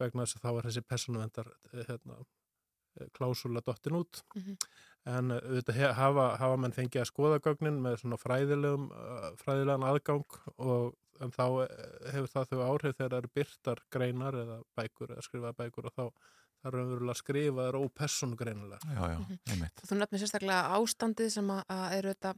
vegna 0.00 0.26
þess 0.26 0.36
að 0.38 0.44
þá 0.44 0.50
er 0.60 0.68
þessi 0.70 0.84
persónuvendar 0.90 1.52
e, 1.72 1.84
hérna, 1.88 2.18
klásula 3.12 3.60
dottin 3.60 3.98
út 3.98 4.22
Mhm. 4.34 4.54
en 5.06 5.30
eh, 5.30 5.40
auðvitað 5.44 5.74
he- 5.76 5.92
hafa, 5.92 6.36
hafa 6.40 6.56
menn 6.56 6.72
fengið 6.72 7.02
að 7.02 7.10
skoða 7.10 7.40
gögnin 7.44 7.76
með 7.84 7.98
svona 8.00 8.16
fræðilegum 8.18 8.86
fræðilegan 9.36 9.84
aðgang 9.84 10.24
og 10.56 10.94
en 11.20 11.30
þá 11.30 11.44
eh, 11.66 12.10
hefur 12.14 12.30
það 12.32 12.48
þau 12.50 12.62
áhrif 12.70 12.96
þegar 12.96 13.10
það 13.12 13.18
eru 13.18 13.30
byrtar 13.36 13.82
greinar 13.92 14.34
eða 14.40 14.56
bækur 14.80 15.12
eða 15.12 15.26
skrifaða 15.28 15.58
bækur 15.60 15.90
og 15.90 15.94
þá 15.98 16.04
það 16.66 16.72
er 16.72 16.76
raunverulega 16.80 17.18
skrifaðar 17.20 17.76
ópersonugreinilega. 17.78 18.94
Já, 18.96 19.02
já, 19.12 19.18
einmitt. 19.52 19.82
Þú 19.86 19.98
nefnir 20.00 20.22
sérstaklega 20.22 20.76
ástandið 20.76 21.28
sem 21.36 21.50
að, 21.54 21.60
eru 21.96 22.12
þetta, 22.12 22.32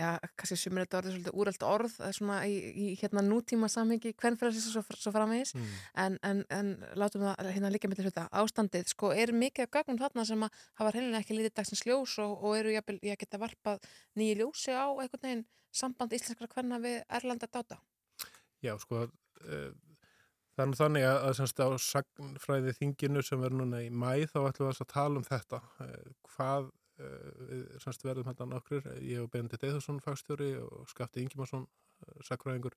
já, 0.00 0.08
kannski 0.40 0.58
sumir 0.60 0.86
þetta 0.86 0.98
orðið 1.00 1.14
svolítið 1.16 1.38
úrelt 1.44 1.66
orð, 1.68 1.96
er 2.08 2.16
svona 2.16 2.38
í, 2.48 2.54
í 2.72 2.86
hérna 3.02 3.24
nútíma 3.26 3.68
samhengi, 3.72 4.14
hvern 4.16 4.38
fyrir 4.40 4.56
þessi 4.56 4.72
svo, 4.72 4.84
svo 4.96 5.12
framvegis, 5.14 5.54
Mm. 5.54 5.74
en, 6.02 6.18
en, 6.24 6.40
en 6.50 6.70
látum 6.98 7.22
það 7.28 7.50
hérna 7.54 7.70
líka 7.70 7.88
með 7.92 8.00
hluta. 8.06 8.24
Ástandið, 8.32 8.88
sko, 8.90 9.12
er 9.14 9.32
mikið 9.36 9.68
af 9.68 9.74
gögnum 9.76 10.00
þarna 10.00 10.24
sem 10.26 10.42
að 10.42 10.62
hafa 10.80 10.94
reynilega 10.96 11.20
ekki 11.22 11.36
litið 11.36 11.54
dagsins 11.60 11.84
ljós 11.86 12.16
og, 12.24 12.32
og 12.42 12.56
eru 12.58 12.72
jafnvel, 12.74 12.98
ég 13.04 13.20
geta 13.20 13.38
varpað 13.38 13.84
nýju 14.16 14.40
ljósi 14.40 14.72
á 14.74 14.88
einhvern 14.88 15.22
veginn 15.22 15.44
samband 15.74 16.16
íslenskra 16.16 16.48
hverna 16.48 16.80
við 16.82 17.02
Erlanda 17.08 17.46
dáta. 17.50 17.78
Já, 18.64 18.74
sko, 18.80 19.04
það 20.54 20.70
nú 20.70 20.78
þannig 20.78 21.06
að, 21.08 21.18
að 21.28 21.36
semst 21.38 21.62
á 21.62 21.68
sagnfræði 21.86 22.74
þinginu 22.78 23.22
sem 23.26 23.42
verður 23.42 23.60
núna 23.62 23.82
í 23.84 23.90
mæ 23.90 24.24
þá 24.30 24.38
ætlum 24.48 24.70
við 24.70 24.82
að 24.84 24.92
tala 24.92 25.20
um 25.20 25.26
þetta. 25.26 25.60
Uh, 25.80 26.12
hvað 26.34 26.68
uh, 26.70 27.32
við 27.50 27.64
semst 27.84 28.06
verðum 28.06 28.28
þetta 28.30 28.50
nokkur, 28.50 28.88
ég 29.00 29.24
og 29.24 29.32
Benedikt 29.32 29.66
Eithusson 29.68 30.02
fagstjóri 30.04 30.54
og 30.62 30.86
Skafti 30.90 31.24
Ingimarsson 31.24 31.66
sagnfræðingur 32.26 32.74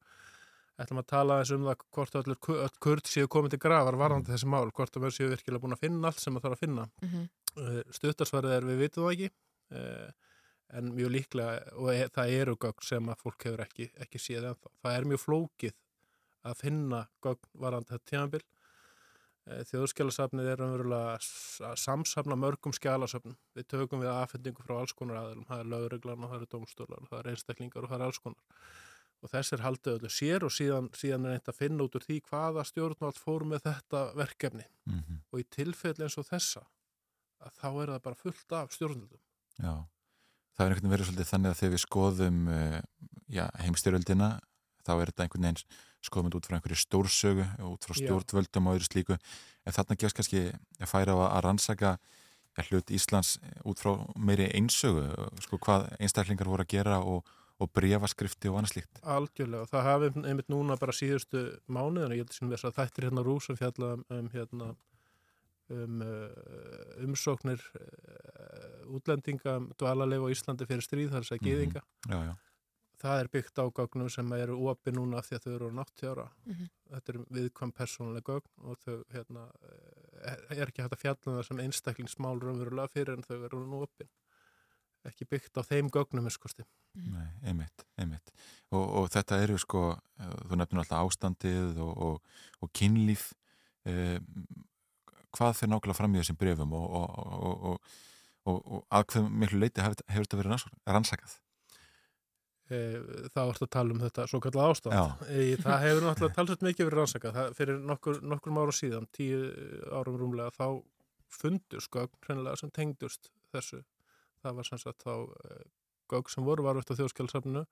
ætlum 0.77 1.01
að 1.01 1.09
tala 1.09 1.39
eins 1.41 1.51
um 1.55 1.65
það 1.65 1.83
hvort 1.97 2.15
öll 2.19 2.35
kurd 2.83 3.09
séu 3.09 3.29
komið 3.33 3.55
til 3.55 3.63
grafar 3.63 3.97
varandi 3.97 4.29
þessi 4.29 4.49
mál, 4.49 4.69
hvort 4.69 4.93
að 4.93 5.07
við 5.07 5.15
séu 5.15 5.31
virkilega 5.31 5.63
búin 5.63 5.73
að 5.73 5.83
finna 5.87 6.11
allt 6.11 6.21
sem 6.21 6.37
það 6.37 6.45
þarf 6.45 6.57
að 6.57 6.61
finna. 6.61 6.85
Mm 7.01 7.09
-hmm. 7.09 7.93
Stuttarsvarið 7.97 8.53
er 8.53 8.67
við 8.67 8.81
vitum 8.83 9.07
það 9.07 9.15
ekki 9.15 9.31
en 10.77 10.93
mjög 10.95 11.11
líklega 11.15 11.75
og 11.79 11.91
e 11.93 12.07
það 12.13 12.33
eru 12.41 12.55
gögn 12.59 12.85
sem 12.85 13.09
að 13.11 13.21
fólk 13.23 13.45
hefur 13.47 13.63
ekki, 13.63 13.89
ekki 14.03 14.21
séð 14.21 14.49
ennþá. 14.51 14.71
Það 14.83 14.97
er 14.97 15.07
mjög 15.11 15.23
flókið 15.23 15.75
að 16.51 16.61
finna 16.61 17.01
gögn 17.23 17.51
varandi 17.53 17.93
þetta 17.93 18.11
tímabil 18.11 18.45
Eh, 19.47 19.63
Þjóðskjálasafnið 19.69 20.49
er 20.51 20.61
umverulega 20.65 21.13
að 21.69 21.77
samsafna 21.79 22.35
mörgum 22.39 22.73
skjálasafnum. 22.75 23.37
Við 23.55 23.67
tökum 23.71 24.03
við 24.03 24.11
aðfendingu 24.11 24.65
frá 24.65 24.75
alls 24.81 24.93
konar 24.97 25.21
aðilum. 25.21 25.45
Það 25.47 25.61
er 25.61 25.69
lögreglan 25.71 26.25
og 26.25 26.33
það 26.33 26.39
eru 26.39 26.49
domstólar 26.51 27.07
það 27.07 27.19
er 27.21 27.29
einstaklingar 27.31 27.85
og 27.85 27.93
það 27.93 27.99
er 27.99 28.05
alls 28.07 28.21
konar. 28.23 28.65
Og 29.23 29.31
þess 29.31 29.55
er 29.55 29.63
haldið 29.63 29.93
öllu 29.95 30.11
sér 30.13 30.45
og 30.45 30.53
síðan, 30.53 30.89
síðan 30.93 31.25
er 31.25 31.37
eitt 31.37 31.47
að 31.49 31.59
finna 31.61 31.87
út 31.87 31.95
úr 31.97 32.05
því 32.05 32.17
hvaða 32.27 32.65
stjórnvald 32.67 33.21
fór 33.21 33.47
með 33.49 33.63
þetta 33.69 34.01
verkefni. 34.19 34.67
Mm 34.85 34.99
-hmm. 34.99 35.21
Og 35.31 35.39
í 35.39 35.47
tilfelli 35.55 36.05
eins 36.05 36.19
og 36.19 36.27
þessa, 36.27 36.65
að 37.39 37.55
þá 37.61 37.69
er 37.71 37.93
það 37.93 38.03
bara 38.03 38.21
fullt 38.23 38.51
af 38.51 38.75
stjórnvaldum. 38.75 39.23
Já, 39.57 39.73
það 40.53 40.65
er 40.65 40.75
einhvern 40.75 40.83
veginn 40.83 40.95
verið 40.95 41.07
svolítið 41.07 41.31
þannig 41.31 41.49
að 41.49 41.59
þegar 41.61 41.73
við 41.73 41.85
skoðum 41.87 42.47
uh, 42.47 42.79
já, 43.27 43.45
heimstyröldina 43.63 44.29
þá 44.83 44.93
er 45.01 45.09
þetta 45.09 45.23
einhvern 45.23 45.47
veginn 45.47 45.63
skoðum 46.05 46.37
út 46.37 46.47
frá 46.47 46.57
einhverju 46.57 46.79
stórsögu 46.81 47.45
út 47.67 47.87
frá 47.87 47.97
stjórnvöldum 47.97 48.69
og 48.69 48.77
öðru 48.77 48.87
slíku. 48.87 49.17
En 49.65 49.75
þarna 49.75 49.97
gefst 49.99 50.17
kannski 50.17 50.43
að 50.79 50.91
færa 50.91 51.17
á 51.17 51.19
að 51.27 51.43
rannsaka 51.47 51.97
ja, 51.97 52.65
hlut 52.69 52.93
Íslands 52.93 53.37
út 53.67 53.81
frá 53.81 53.93
meiri 54.15 54.49
einsögu 54.57 55.07
sko 55.43 55.59
hvað 55.63 55.89
einstaklingar 55.99 56.49
voru 56.49 56.65
að 56.65 56.73
gera 56.75 56.99
og, 57.01 57.27
og 57.61 57.71
breyfaskrifti 57.75 58.51
og 58.51 58.61
annað 58.61 58.75
slíkt. 58.75 59.01
Algjörlega, 59.03 59.69
það 59.71 59.87
hafi 59.91 60.11
einmitt 60.23 60.51
núna 60.53 60.77
bara 60.79 60.95
síðustu 60.95 61.47
mánuðinu, 61.67 62.17
ég 62.17 62.25
held 62.25 62.35
sem 62.37 62.51
þess 62.53 62.69
að 62.69 62.77
þættir 62.81 63.09
hérna 63.09 63.25
rúsum 63.27 63.59
fjalla 63.59 63.95
um, 63.97 64.05
um 64.13 64.29
hérna 64.33 64.73
um 65.67 66.03
umsóknir 67.03 67.59
útlendinga 68.87 69.59
dvalarleif 69.75 70.23
á 70.23 70.31
Íslandi 70.31 70.67
fyrir 70.69 70.85
stríð, 70.85 71.09
það 71.11 71.17
er 71.19 71.25
þess 71.25 71.35
að 71.35 71.47
geðinga 71.49 71.81
mm 71.81 71.87
-hmm. 72.07 72.13
Já, 72.13 72.29
já 72.31 72.46
það 73.01 73.21
er 73.21 73.29
byggt 73.33 73.61
á 73.61 73.65
gögnum 73.79 74.09
sem 74.11 74.31
eru 74.37 74.57
opi 74.71 74.93
núna 74.95 75.21
því 75.25 75.37
að 75.37 75.43
þau 75.45 75.51
eru 75.53 75.69
á 75.69 75.77
náttjára 75.79 76.27
mm 76.27 76.53
-hmm. 76.53 76.69
þetta 76.93 77.13
er 77.13 77.19
viðkvæm 77.37 77.73
persónuleg 77.79 78.23
gögn 78.23 78.69
og 78.69 78.79
þau 78.85 79.03
hérna, 79.13 79.43
er 80.49 80.67
ekki 80.67 80.81
hægt 80.81 80.97
að 80.97 81.03
fjalla 81.03 81.31
um 81.31 81.37
það 81.37 81.47
sem 81.47 81.59
einstaklingsmál 81.65 82.39
raunverulega 82.41 82.93
fyrir 82.93 83.13
en 83.13 83.23
þau 83.23 83.43
eru 83.45 83.65
nú 83.65 83.83
opin. 83.83 84.09
Ekki 85.05 85.25
byggt 85.25 85.57
á 85.57 85.61
þeim 85.63 85.89
gögnum 85.89 86.29
skosti. 86.29 86.65
Nei, 86.95 87.27
einmitt, 87.43 87.85
einmitt. 87.97 88.31
Og, 88.71 88.85
og 88.97 89.09
þetta 89.09 89.41
eru 89.43 89.57
sko 89.57 89.99
þú 90.49 90.55
nefnir 90.57 90.81
alltaf 90.81 91.05
ástandið 91.05 91.77
og, 91.77 91.93
og, 91.97 92.21
og 92.61 92.71
kynlíf 92.73 93.33
eh, 93.85 94.19
hvað 95.31 95.53
fyrir 95.53 95.71
nákvæmlega 95.71 95.97
fram 95.97 96.15
í 96.15 96.19
þessum 96.19 96.39
brefum 96.41 96.73
og 96.73 97.79
að 98.89 99.03
hvað 99.11 99.29
miklu 99.29 99.59
leiti 99.59 99.81
hefur 99.83 100.25
þetta 100.25 100.37
verið 100.37 100.65
rannsakað 100.87 101.37
þá 102.67 103.41
ertu 103.45 103.65
að 103.65 103.71
tala 103.71 103.95
um 103.95 104.01
þetta 104.01 104.27
svo 104.27 104.39
kallar 104.43 104.73
ástand 104.73 105.25
e, 105.31 105.55
það 105.61 105.83
hefur 105.85 106.03
náttúrulega 106.03 106.35
talsett 106.35 106.65
mikið 106.65 106.89
verið 106.89 106.99
rannsakað. 106.99 107.37
Fyrir 107.55 107.77
nokkur, 107.79 108.19
nokkur 108.27 108.57
ára 108.59 108.75
síðan 108.75 109.07
tíu 109.15 109.39
árum 109.95 110.17
rúmlega 110.19 110.51
þá 110.55 110.81
fundust 111.31 111.91
gögn 111.93 112.19
hreinlega 112.27 112.59
sem 112.59 112.73
tengdust 112.75 113.31
þessu. 113.55 113.83
Það 114.43 114.59
var 114.59 114.67
sem 114.67 114.81
sagt 114.83 115.07
þá 115.07 115.13
e, 115.15 115.61
gögn 116.11 116.33
sem 116.33 116.47
voru 116.47 116.67
varvist 116.67 116.91
á 116.91 116.97
þjóðskjálfsafninu 116.99 117.63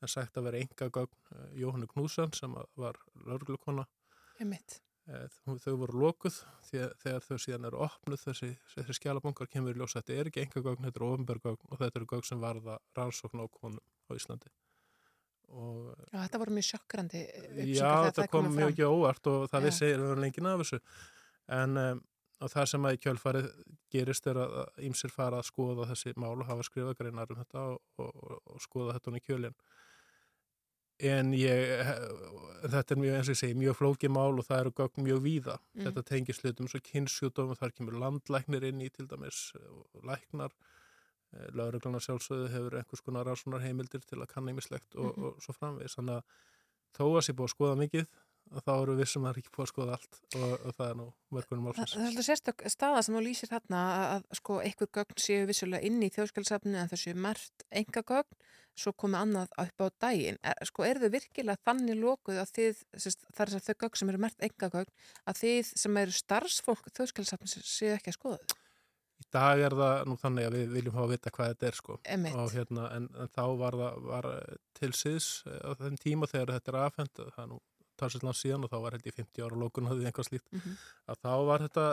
en 0.00 0.10
sagt 0.10 0.38
að 0.38 0.46
vera 0.48 0.62
enga 0.62 0.92
gögn 0.94 1.34
Jóhannu 1.58 1.90
Knússon 1.90 2.30
sem 2.36 2.54
var 2.78 3.02
lörglukona 3.26 3.88
þau 5.64 5.74
voru 5.80 6.02
lókuð 6.04 6.36
þegar 6.70 7.24
þau 7.24 7.38
síðan 7.40 7.66
eru 7.66 7.80
opnuð 7.86 8.22
þessi, 8.28 8.50
þessi 8.74 8.96
skjálabungar 8.98 9.50
kemur 9.50 9.74
í 9.74 9.80
ljós 9.80 9.96
þetta 9.96 10.16
er 10.16 10.30
ekki 10.30 10.44
enga 10.44 10.62
gögn, 10.62 10.86
þetta 10.86 11.00
er 11.00 11.06
ofinbergögn 11.08 11.70
og 11.70 11.80
þetta 11.80 11.98
eru 12.00 12.10
gögn 12.12 12.28
sem 12.28 12.42
varða 12.42 12.78
rannsókn 12.96 13.42
á 13.42 13.46
konum 13.50 13.82
á 14.10 14.18
Íslandi. 14.18 14.52
Og, 15.50 15.88
Já, 16.12 16.20
þetta 16.20 16.38
voru 16.38 16.52
mjög 16.54 16.66
sjokkrandi 16.68 17.20
Já, 17.74 17.88
þetta 18.06 18.26
kom 18.30 18.52
mjög 18.54 18.68
ekki 18.70 18.86
óvart 18.86 19.24
og 19.32 19.48
það 19.50 19.66
vissi 19.66 19.88
lengið 19.98 20.46
af 20.46 20.62
þessu. 20.62 20.78
En 21.50 21.80
um, 21.80 22.02
það 22.46 22.68
sem 22.70 22.86
að 22.86 22.96
í 22.96 23.00
kjölfarið 23.04 23.48
gerist 23.90 24.30
er 24.30 24.38
að 24.44 24.56
ímsir 24.86 25.12
fara 25.12 25.40
að 25.40 25.48
skoða 25.50 25.88
þessi 25.90 26.14
mál 26.16 26.36
og 26.36 26.46
hafa 26.48 26.64
skrifað 26.68 27.00
greinar 27.00 27.32
um 27.34 27.40
þetta 27.42 27.66
og, 27.72 27.80
og, 27.98 28.40
og 28.46 28.62
skoða 28.62 28.96
þetta 28.96 29.16
í 29.18 29.24
kjölinn. 29.26 29.58
En 31.10 31.32
ég, 31.32 31.90
þetta 32.68 32.94
er 32.94 33.00
mjög 33.00 33.14
eins 33.16 33.28
og 33.30 33.34
ég 33.34 33.40
segi, 33.40 33.56
mjög 33.56 33.78
flókið 33.78 34.12
mál 34.12 34.34
og 34.34 34.44
það 34.44 34.58
eru 34.62 34.72
gögn 34.82 35.06
mjög 35.06 35.22
víða. 35.24 35.56
Mm. 35.72 35.86
Þetta 35.86 36.04
tengir 36.10 36.36
slutum 36.36 36.68
svo 36.68 36.80
kynnsjúdóma, 36.84 37.56
þar 37.56 37.72
kemur 37.76 37.96
landlæknir 38.02 38.66
inn 38.68 38.82
í 38.84 38.90
til 38.92 39.06
dæmis 39.08 39.46
læknar, 40.04 40.52
lauruglanar 41.54 42.02
sjálfsögðu 42.04 42.48
hefur 42.54 42.78
einhvers 42.80 43.04
konar 43.06 43.28
rásunar 43.28 43.62
heimildir 43.62 44.02
til 44.06 44.18
að 44.18 44.32
kanna 44.32 44.54
ímislegt 44.54 44.96
og, 44.96 45.04
mm 45.04 45.12
-hmm. 45.12 45.28
og 45.28 45.42
svo 45.44 45.54
framvegis. 45.54 45.96
Þannig 45.98 46.18
að 46.18 46.24
þó 46.98 47.04
að 47.06 47.24
sé 47.26 47.32
búið 47.32 47.48
að 47.48 47.54
skoða 47.54 47.80
mikið 47.84 48.06
og 48.50 48.62
þá 48.66 48.72
eru 48.74 48.94
við 48.98 49.08
sem 49.12 49.26
er 49.28 49.38
ekki 49.38 49.52
búið 49.54 49.66
að 49.66 49.72
skoða 49.72 49.96
allt 49.96 50.20
og, 50.36 50.52
og 50.66 50.74
það 50.74 50.88
er 50.90 50.96
nú 50.98 51.06
verkunum 51.36 51.66
málsins. 51.68 51.92
Það 51.92 52.02
er 52.02 52.08
alltaf 52.10 52.26
sérstök 52.26 52.64
staða 52.74 53.02
sem 53.02 53.14
þú 53.14 53.22
lýsir 53.26 53.52
hérna 53.54 53.82
að 54.16 54.24
sko 54.40 54.56
einhver 54.64 54.90
gögn 54.98 55.20
séu 55.22 55.44
vissulega 55.50 55.86
inn 55.86 56.02
í 56.02 56.10
þjóðskjálfsafninu 56.14 56.80
en 56.80 56.90
það 56.90 57.02
séu 57.04 57.14
mert 57.14 57.66
enga 57.70 58.02
gögn 58.02 58.40
svo 58.80 58.92
komið 58.96 59.20
annað 59.20 59.54
upp 59.60 59.82
á 59.84 59.86
daginn. 60.06 60.38
Er, 60.42 60.56
sko 60.66 60.86
er 60.86 61.00
þau 61.02 61.10
virkilega 61.12 61.62
þannig 61.66 62.00
lókuð 62.00 62.40
að 62.40 62.52
þið, 62.56 62.82
það 63.36 63.42
er 63.44 63.66
þau 63.66 63.74
gögn 63.84 64.00
sem 64.00 64.12
eru 64.12 64.22
mert 64.24 64.46
enga 64.46 64.70
gögn, 64.72 64.94
að 65.26 65.40
þið 65.42 65.72
sem 65.82 66.00
eru 66.02 66.16
starfsfólk 66.16 66.90
þjóðskjálfsafninu 66.96 67.66
séu 67.66 67.94
ekki 67.96 68.14
að 68.14 68.18
skoða 68.18 68.40
þau? 68.40 68.59
Í 69.20 69.26
dag 69.34 69.60
er 69.60 69.74
það 69.76 70.06
nú 70.08 70.16
þannig 70.16 70.46
að 70.48 70.54
við 70.56 70.70
viljum 70.76 70.94
hafa 70.96 71.06
að 71.06 71.12
vita 71.14 71.32
hvað 71.36 71.50
þetta 71.52 71.66
er 71.68 71.76
sko 71.76 71.96
og, 72.00 72.52
hérna, 72.54 72.86
en, 72.96 73.08
en 73.20 73.32
þá 73.34 73.42
var 73.60 73.76
það 73.80 74.06
var 74.08 74.28
til 74.78 74.92
síðs 74.96 75.28
á 75.44 75.70
þenn 75.76 76.00
tíma 76.00 76.30
þegar 76.30 76.54
þetta 76.56 76.72
er 76.72 76.78
aðfend 76.80 77.22
það 77.36 77.50
nú 77.52 77.60
talsveit 78.00 78.26
langt 78.26 78.40
síðan 78.40 78.66
og 78.66 78.72
þá 78.72 78.78
var 78.80 78.96
held 78.96 79.08
ég 79.08 79.16
50 79.18 79.44
ára 79.44 79.60
lókun 79.60 79.90
hafið 79.90 80.08
einhvað 80.08 80.28
slíkt 80.30 80.52
mm 80.52 80.60
-hmm. 80.60 80.76
að 81.12 81.20
þá 81.24 81.32
var 81.50 81.64
þetta 81.66 81.86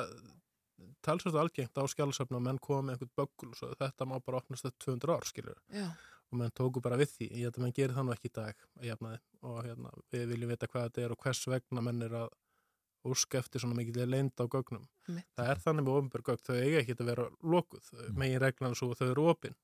talsveit 1.06 1.40
algengt 1.42 1.80
á 1.80 1.84
skjálfsöfna 1.94 2.40
og 2.40 2.46
menn 2.46 2.60
komið 2.60 2.96
einhvern 2.96 3.16
böggul 3.20 3.54
og 3.68 3.78
þetta 3.82 4.08
má 4.10 4.16
bara 4.24 4.42
opnast 4.42 4.68
þetta 4.68 4.86
200 4.86 5.16
ár 5.16 5.26
skilur 5.26 5.60
Já. 5.74 5.88
og 6.32 6.40
menn 6.42 6.56
tóku 6.60 6.82
bara 6.82 7.00
við 7.02 7.14
því 7.16 7.30
ég 7.32 7.48
held 7.48 7.58
að 7.58 7.64
menn 7.66 7.78
gerir 7.80 7.96
það 7.96 8.06
nú 8.08 8.16
ekki 8.16 8.32
í 8.32 8.36
dag 8.40 8.56
og 9.42 9.64
hérna, 9.66 9.92
við 10.12 10.28
viljum 10.32 10.50
vita 10.54 10.68
hvað 10.68 10.90
þetta 10.90 11.02
er 11.06 11.16
og 11.16 11.24
hvers 11.24 11.48
vegna 11.48 11.82
menn 11.82 12.02
er 12.08 12.14
að 12.24 12.30
úrska 13.06 13.38
eftir 13.40 13.62
svona 13.62 13.78
mikið 13.78 14.06
leind 14.10 14.34
á 14.42 14.46
gögnum 14.48 14.88
Mitt. 15.08 15.28
það 15.38 15.50
er 15.54 15.62
þannig 15.64 15.86
með 15.88 15.98
ofinbjörgögn, 16.00 16.44
þau 16.48 16.56
eiga 16.58 16.80
ekki 16.82 16.96
að 16.98 17.06
vera 17.12 17.30
lókuð, 17.44 17.92
Mm. 17.94 18.18
megin 18.18 18.40
reglan 18.42 18.76
svo 18.76 18.94
þau 18.96 19.12
eru 19.12 19.28
opinn 19.32 19.56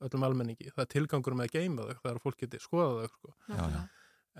öllum 0.00 0.24
almenningi, 0.26 0.70
það 0.74 0.82
er 0.84 0.90
tilgangur 0.94 1.34
með 1.34 1.44
að 1.48 1.52
geima 1.58 1.82
þau, 1.86 1.94
það 2.02 2.10
er 2.10 2.16
að 2.18 2.24
fólk 2.24 2.36
geti 2.42 2.58
skoða 2.60 3.04
þau 3.04 3.12
sko. 3.14 3.34
Já, 3.48 3.62
já. 3.70 3.82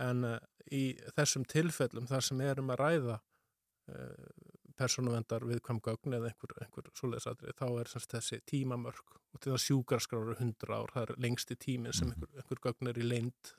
en 0.08 0.24
uh, 0.24 0.38
í 0.72 0.82
þessum 1.16 1.44
tilfellum 1.46 2.06
þar 2.10 2.20
sem 2.26 2.40
erum 2.40 2.70
að 2.74 2.80
ræða 2.82 3.20
uh, 3.88 4.28
persónuvendar 4.74 5.44
viðkvæm 5.46 5.78
gögn 5.86 6.16
eða 6.18 6.32
einhver, 6.32 6.54
einhver 6.64 6.88
svoleiðsadri, 6.98 7.52
þá 7.54 7.66
er 7.80 7.90
semst 7.92 8.10
þessi 8.16 8.40
tímamörk 8.50 9.14
og 9.34 9.40
til 9.40 9.52
það 9.54 9.62
sjúkarskráru 9.68 10.34
100 10.40 10.74
ár, 10.74 10.90
það 10.94 11.02
er 11.08 11.20
lengsti 11.22 11.56
tímin 11.56 11.94
sem 11.94 12.10
einhver, 12.10 12.32
einhver 12.42 12.60
gögn 12.66 12.90
er 12.90 12.98
í 12.98 13.06
leind 13.06 13.52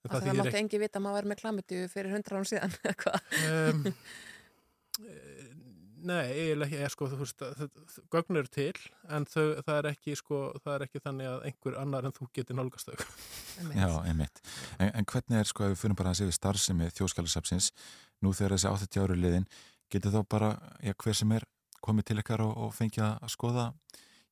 Það, 0.00 0.26
það 0.26 0.40
mátti 0.40 0.60
engi 0.62 0.80
vita 0.80 0.98
að 0.98 1.04
maður 1.04 1.18
verið 1.18 1.30
með 1.30 1.40
klamitu 1.42 1.80
fyrir 1.92 2.14
100 2.16 2.38
án 2.40 2.48
síðan, 2.48 2.76
um, 3.50 3.88
Nei, 6.00 6.30
eiginlega 6.32 6.78
ekki, 6.78 6.92
sko, 6.94 7.06
þú 7.10 7.16
veist, 7.20 7.42
gögn 8.12 8.38
eru 8.40 8.48
til, 8.52 8.72
en 9.12 9.26
þau, 9.28 9.58
það, 9.66 9.74
er 9.74 9.88
ekki, 9.90 10.14
sko, 10.16 10.38
það 10.64 10.76
er 10.76 10.84
ekki 10.86 11.02
þannig 11.04 11.28
að 11.28 11.42
einhver 11.50 11.76
annar 11.80 12.08
en 12.08 12.14
þú 12.16 12.28
getur 12.38 12.56
nálgast 12.56 12.88
þau. 12.88 13.02
Já, 13.74 13.88
einmitt. 14.08 14.40
En, 14.78 14.88
en 14.88 15.08
hvernig 15.12 15.42
er, 15.42 15.50
sko, 15.50 15.66
ef 15.66 15.74
við 15.74 15.82
fyrir 15.82 15.98
bara 16.00 16.14
að 16.14 16.22
segja 16.22 16.36
starfsemi 16.38 16.88
þjóðskjálusapsins, 16.96 17.68
nú 18.24 18.32
þegar 18.36 18.56
þessi 18.56 18.70
80 18.70 19.04
ári 19.04 19.18
liðin, 19.18 19.48
getur 19.92 20.14
þá 20.16 20.20
bara, 20.36 20.50
já, 20.80 20.94
hver 21.04 21.20
sem 21.20 21.36
er 21.36 21.46
komið 21.84 22.08
til 22.10 22.18
ykkar 22.24 22.46
og, 22.46 22.56
og 22.64 22.72
fengið 22.76 23.06
að 23.10 23.34
skoða 23.34 23.66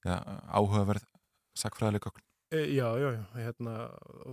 já, 0.07 0.15
áhugaverð 0.49 1.05
sakfræðileg 1.59 2.09
gögn? 2.09 2.27
E, 2.50 2.74
já, 2.74 2.96
já, 2.96 3.10
já, 3.12 3.24
hérna, 3.36 3.72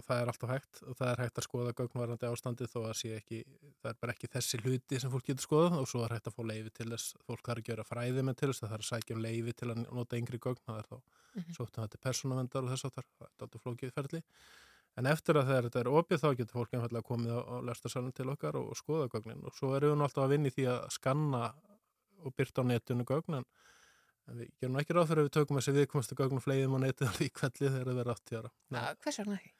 það 0.07 0.19
er 0.21 0.29
alltaf 0.31 0.51
hægt 0.53 0.77
og 0.87 0.95
það 0.95 1.09
er 1.09 1.21
hægt 1.25 1.39
að 1.41 1.45
skoða 1.49 1.71
gögnvarandi 1.75 2.27
ástandi 2.29 2.67
þó 2.71 2.77
að 2.85 2.93
sé 3.01 3.09
ekki, 3.17 3.39
það 3.81 3.89
er 3.89 3.97
bara 3.99 4.13
ekki 4.15 4.29
þessi 4.31 4.59
hluti 4.61 4.99
sem 5.03 5.11
fólk 5.11 5.25
getur 5.27 5.43
skoðað 5.43 5.75
og 5.81 5.89
svo 5.91 6.03
er 6.05 6.15
hægt 6.15 6.29
að 6.31 6.37
fá 6.37 6.39
leiði 6.47 6.71
til 6.77 6.87
þess, 6.93 7.17
fólk 7.27 7.43
þarf 7.43 7.59
að 7.59 7.67
gera 7.67 7.85
fræði 7.89 8.23
með 8.23 8.37
til 8.39 8.49
þess, 8.53 8.61
það 8.63 8.71
þarf 8.71 8.85
að 8.85 8.91
sækja 8.93 9.17
um 9.17 9.25
leiði 9.25 9.55
til 9.59 9.69
að 9.73 9.81
nota 9.83 10.19
yngri 10.21 10.39
gögn, 10.45 10.63
það 10.63 10.79
er 10.79 10.87
þá 10.87 10.95
mm 10.95 11.41
-hmm. 11.41 11.57
sóttum 11.57 11.83
þetta 11.83 12.01
persónavendar 12.07 12.63
og 12.63 12.71
þess 12.71 12.87
aftar, 12.87 13.09
það 13.19 13.27
er 13.27 13.45
alltaf 13.49 13.65
flókið 13.67 13.93
ferli, 13.99 14.23
en 14.95 15.11
eftir 15.11 15.35
að 15.35 15.47
þegar 15.51 15.67
þetta 15.67 15.79
er 15.83 15.91
opið 15.99 16.23
þá 16.23 16.29
getur 16.39 16.55
fólk 16.55 16.73
einfallega 16.73 17.09
komið 17.11 17.31
á, 17.35 17.55
lestarsalun 17.67 18.15
til 18.15 18.29
okkar 18.31 18.55
og, 18.55 18.71
og 18.71 18.79
skoða 18.79 19.11
gögnin 19.11 19.43
og 19.43 19.59
svo 19.59 19.75
erum 19.75 19.99
við 19.99 20.07
alltaf 20.07 20.23
að 20.23 20.33
vinni 20.37 20.55
því 20.55 20.71
að 20.71 20.87
skanna 20.95 21.43
og 22.23 22.31
byrta 22.31 22.63
á 22.63 22.69
netinu 22.71 23.03
gögn 23.03 23.43
en 24.29 24.39
við 24.41 24.53
gerum 24.61 24.79
ekki 24.81 24.95
ráð 24.95 25.09
fyrir 25.11 25.23
að 25.23 25.27
við 25.27 25.35
tökum 25.37 25.59
þessi 25.59 25.73
viðkomastu 25.75 26.17
gögnum 26.19 26.43
fleiðum 26.43 26.77
á 26.77 26.79
netið 26.85 27.09
alveg 27.11 27.27
í 27.27 27.33
kvelli 27.39 27.67
þegar 27.67 27.89
það 27.89 27.99
verður 27.99 28.15
80 28.15 28.39
ára. 28.39 28.51
Hvers 29.03 29.19
vegna 29.21 29.37
ekki? 29.39 29.51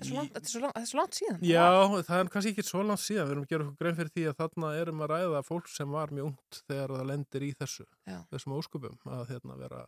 Þetta 0.00 0.40
er 0.40 0.48
svo 0.48 0.60
langt, 0.62 0.92
langt 0.96 1.16
síðan. 1.18 1.40
Já, 1.44 1.64
það 2.06 2.22
er 2.22 2.30
kannski 2.32 2.52
ekki 2.54 2.64
svo 2.64 2.84
langt 2.88 3.02
síðan. 3.04 3.26
Við 3.28 3.34
erum 3.34 3.44
að 3.44 3.50
gera 3.50 3.64
okkur 3.66 3.80
grein 3.82 3.98
fyrir 3.98 4.12
því 4.14 4.22
að 4.30 4.38
þarna 4.38 4.70
erum 4.80 5.02
að 5.04 5.10
ræða 5.12 5.42
fólk 5.44 5.68
sem 5.68 5.90
var 5.92 6.14
mjög 6.16 6.30
ungt 6.30 6.60
þegar 6.70 6.94
það 6.94 7.10
lendir 7.10 7.44
í 7.44 7.50
þessu, 7.58 7.84
Já. 8.08 8.16
þessum 8.30 8.54
óskupum, 8.56 8.96
að 9.18 9.24
hérna 9.34 9.58
vera, 9.60 9.82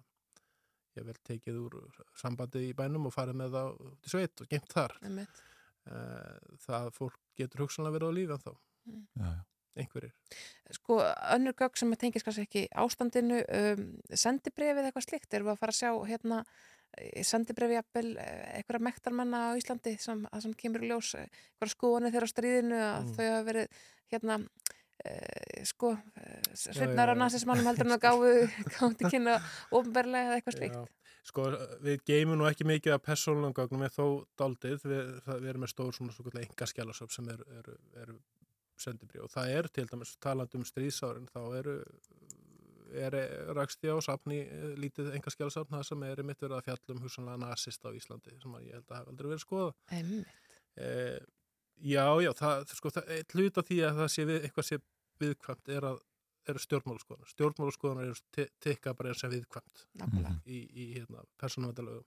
ég 0.99 1.07
vel 1.09 1.17
tekið 1.31 1.63
úr 1.63 1.79
sambandi 2.21 2.67
í 2.69 2.75
bænum 2.77 3.09
og 3.09 3.15
farið 3.15 3.41
með 3.41 3.57
það 3.57 3.73
út 3.87 4.11
í 4.11 4.13
sveit 4.13 4.45
og 4.45 4.53
gemt 4.53 4.77
þar. 4.77 4.99
Einmitt. 5.01 5.43
Það 6.67 6.91
fólk 6.99 7.17
getur 7.41 7.65
hugsanlega 7.65 7.97
verið 7.97 8.13
á 8.13 8.17
lífi 8.19 8.37
en 8.37 8.45
þá. 8.45 8.53
Já, 8.93 9.33
einhverjir. 9.77 10.13
Sko, 10.73 10.99
önnur 11.35 11.57
gögg 11.59 11.77
sem 11.81 11.95
tengis 12.01 12.25
kannski 12.27 12.47
ekki 12.47 12.67
ástandinu, 12.85 13.41
um, 13.47 13.87
sendibrefið 14.11 14.89
eitthvað 14.91 15.09
slikt, 15.09 15.33
erum 15.35 15.51
við 15.51 15.57
að 15.57 15.63
fara 15.65 15.77
að 15.77 15.81
sjá 15.81 15.91
hérna 16.11 16.43
sendibrefið 17.25 17.79
jafnvel 17.79 18.09
eh, 18.21 18.59
einhverja 18.59 18.85
mektarmanna 18.85 19.39
á 19.49 19.57
Íslandi 19.57 19.95
sem, 20.01 20.27
sem 20.45 20.53
kemur 20.61 20.83
í 20.85 20.91
ljós, 20.91 21.15
eh, 21.17 21.25
einhverja 21.55 21.73
skoðanir 21.77 22.13
þeirra 22.13 22.29
á 22.29 22.35
stríðinu 22.35 22.81
að 22.83 23.03
Mm. 23.03 23.15
þau 23.17 23.27
hafa 23.31 23.49
verið 23.49 23.83
hérna 24.13 24.39
Uh, 25.03 25.65
sko, 25.67 25.89
uh, 25.99 26.43
hrifnar 26.77 27.11
á 27.11 27.15
já. 27.17 27.19
nasismannum 27.19 27.67
heldur 27.67 27.89
en 27.89 27.95
að 27.97 28.03
gáfu 28.05 28.29
gáði 28.77 29.09
kynna 29.11 29.33
ofnberlega 29.75 30.29
eða 30.29 30.37
eitthvað 30.37 30.55
slíkt 30.55 30.77
Já, 30.77 30.85
sko, 31.27 31.47
við 31.83 32.05
geymum 32.07 32.39
nú 32.39 32.47
ekki 32.47 32.67
mikið 32.69 32.95
af 32.95 33.03
persónulegum 33.09 33.57
gögnum, 33.57 33.83
við 33.83 33.97
þó 33.97 34.07
daldið, 34.39 34.85
við, 34.87 35.09
það, 35.27 35.41
við 35.43 35.51
erum 35.51 35.65
með 35.65 35.73
stór 35.73 35.97
svona 35.97 36.15
svo 36.15 36.29
kallar 36.29 36.45
enga 36.47 36.69
skjálasöf 36.71 37.17
sem 37.17 37.33
eru, 37.35 37.49
eru, 37.59 37.75
eru 38.05 38.15
sendibrí 38.83 39.21
og 39.25 39.31
það 39.33 39.53
er 39.59 39.69
til 39.73 39.87
dæmis 39.91 40.17
talandi 40.23 40.59
um 40.61 40.65
stríðsárin, 40.69 41.29
þá 41.33 41.41
eru 41.61 41.77
er 42.93 43.15
ræksti 43.57 43.89
á 43.89 43.97
safni 44.05 44.43
lítið 44.77 45.15
enga 45.17 45.31
skjálasafn 45.33 45.73
það 45.73 45.85
sem 45.89 46.03
er 46.05 46.21
mitt 46.29 46.43
verið 46.45 46.59
að 46.59 46.67
fjallum 46.67 46.99
hugsanlega 47.07 47.41
nasist 47.41 47.87
á 47.89 47.91
Íslandi 47.97 48.35
sem 48.43 48.53
að 48.59 48.67
ég 48.69 48.75
held 48.77 48.91
að 48.93 48.99
hafa 48.99 49.13
aldrei 49.15 49.31
verið 49.31 49.45
skoða 49.47 49.71
Einmitt. 49.97 50.35
eh, 50.77 51.21
Já, 51.83 52.05
já, 52.23 52.31
það, 52.39 52.67
sko, 52.79 52.91
það, 52.95 53.09
eitt 53.17 53.33
hlut 53.35 53.57
af 53.59 53.67
því 53.67 53.77
að 53.89 53.97
það 54.03 54.11
sé 54.15 54.25
við, 54.29 54.43
eitthvað 54.47 54.67
sé 54.69 54.77
viðkvæmt 55.23 55.71
er 55.75 55.87
að 55.89 55.97
eru 56.53 56.61
stjórnmálaskoðanar. 56.63 57.31
Stjórnmálaskoðanar 57.33 58.05
eru 58.11 58.21
te- 58.37 58.51
tekka 58.63 58.93
bara 58.99 59.11
eins 59.11 59.25
og 59.27 59.33
viðkvæmt 59.33 59.83
Nákvæmlega. 59.99 60.35
í, 60.47 60.61
í 60.79 60.85
hérna, 60.95 61.25
persónumvendalögum 61.43 62.07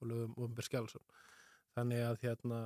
og 0.00 0.10
lögum 0.10 0.34
ofnbyr 0.48 0.66
skjálasum. 0.66 1.04
Þannig 1.76 2.02
að 2.08 2.18
hérna, 2.24 2.58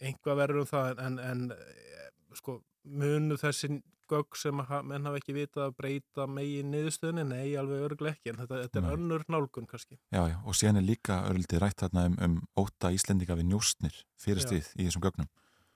einhvað 0.00 0.40
verður 0.42 0.62
um 0.62 0.70
það 0.70 1.04
en, 1.06 1.20
en 1.22 1.44
eh, 1.56 2.08
sko, 2.36 2.60
munu 2.86 3.38
þessi 3.40 3.78
gögg 4.10 4.36
sem 4.38 4.60
menn 4.86 5.06
hafa 5.08 5.20
ekki 5.20 5.34
vitað 5.36 5.64
að 5.64 5.78
breyta 5.80 6.26
megin 6.30 6.70
niðurstöðunni, 6.70 7.24
nei, 7.26 7.56
alveg 7.58 7.86
örglega 7.88 8.14
ekki, 8.14 8.32
en 8.32 8.38
þetta, 8.42 8.60
þetta 8.66 8.82
er 8.82 8.92
önnur 8.94 9.24
nálgun 9.32 9.66
kannski. 9.70 9.98
Já, 10.14 10.22
já, 10.30 10.36
og 10.44 10.58
síðan 10.58 10.80
er 10.80 10.86
líka 10.86 11.18
örlítið 11.30 11.62
rætt 11.64 11.82
þarna 11.82 12.06
um, 12.10 12.20
um 12.26 12.36
óta 12.62 12.92
Íslendinga 12.94 13.38
við 13.38 13.50
njóstnir 13.50 13.98
fyrir 14.22 14.44
Já. 14.44 14.46
stríð 14.46 14.70
í 14.76 14.86
þessum 14.86 15.04
gögnum. 15.08 15.32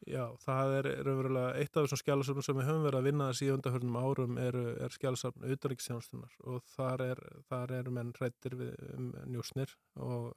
Já, 0.08 0.22
það 0.40 0.74
er 0.78 0.86
raunverulega 1.04 1.50
eitt 1.60 1.74
af 1.76 1.84
þessum 1.84 2.00
skjálasöfnum 2.00 2.46
sem 2.46 2.56
við 2.56 2.70
höfum 2.70 2.86
verið 2.86 3.00
að 3.00 3.08
vinna 3.10 3.26
þessi 3.28 3.46
í 3.46 3.50
undarhörnum 3.52 3.98
árum 4.00 4.38
er, 4.40 4.56
er 4.86 4.94
skjálasöfn 4.94 5.44
utanriksjónstunar 5.56 6.38
og 6.48 6.62
þar 6.72 7.04
er, 7.10 7.20
þar 7.50 7.74
er 7.76 7.90
menn 7.98 8.14
hrættir 8.16 8.56
við 8.62 8.72
um, 8.94 9.10
njósnir 9.28 9.74
og 10.00 10.30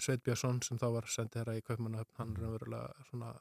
Sveit 0.00 0.22
Björnsson 0.24 0.62
sem 0.64 0.78
þá 0.80 0.86
var 0.94 1.06
sendið 1.12 1.40
herra 1.42 1.56
í 1.58 1.62
Kaupmannahöfn, 1.66 2.14
hann 2.16 2.36
raunverulega 2.40 3.04
svona 3.10 3.32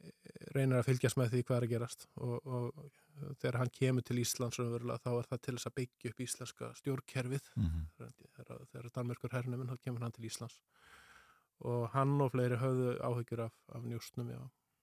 eh, 0.00 0.12
reynir 0.54 0.78
að 0.80 0.86
fylgjast 0.90 1.18
með 1.18 1.32
því 1.34 1.42
hvað 1.48 1.56
er 1.60 1.66
að 1.66 1.72
gerast 1.74 2.06
og, 2.16 2.36
og 2.46 3.38
þegar 3.40 3.58
hann 3.62 3.72
kemur 3.74 4.06
til 4.06 4.18
Íslands 4.22 4.58
þá 4.58 5.10
er 5.14 5.28
það 5.30 5.40
til 5.46 5.54
þess 5.56 5.68
að 5.70 5.76
byggja 5.80 6.12
upp 6.14 6.20
íslenska 6.26 6.70
stjórnkerfið 6.80 7.50
Mhm. 7.56 7.82
þegar, 7.98 8.66
þegar 8.72 8.90
Danmerkur 8.98 9.34
hernuminn 9.34 9.70
þá 9.72 9.78
kemur 9.82 10.02
hann 10.06 10.12
til 10.16 10.28
Íslands 10.30 10.60
og 11.64 11.88
hann 11.94 12.14
og 12.20 12.32
fleiri 12.34 12.56
höfðu 12.58 12.96
áhyggjur 13.00 13.44
af, 13.46 13.52
af 13.74 13.82
njústnum, 13.86 14.30
já. 14.34 14.40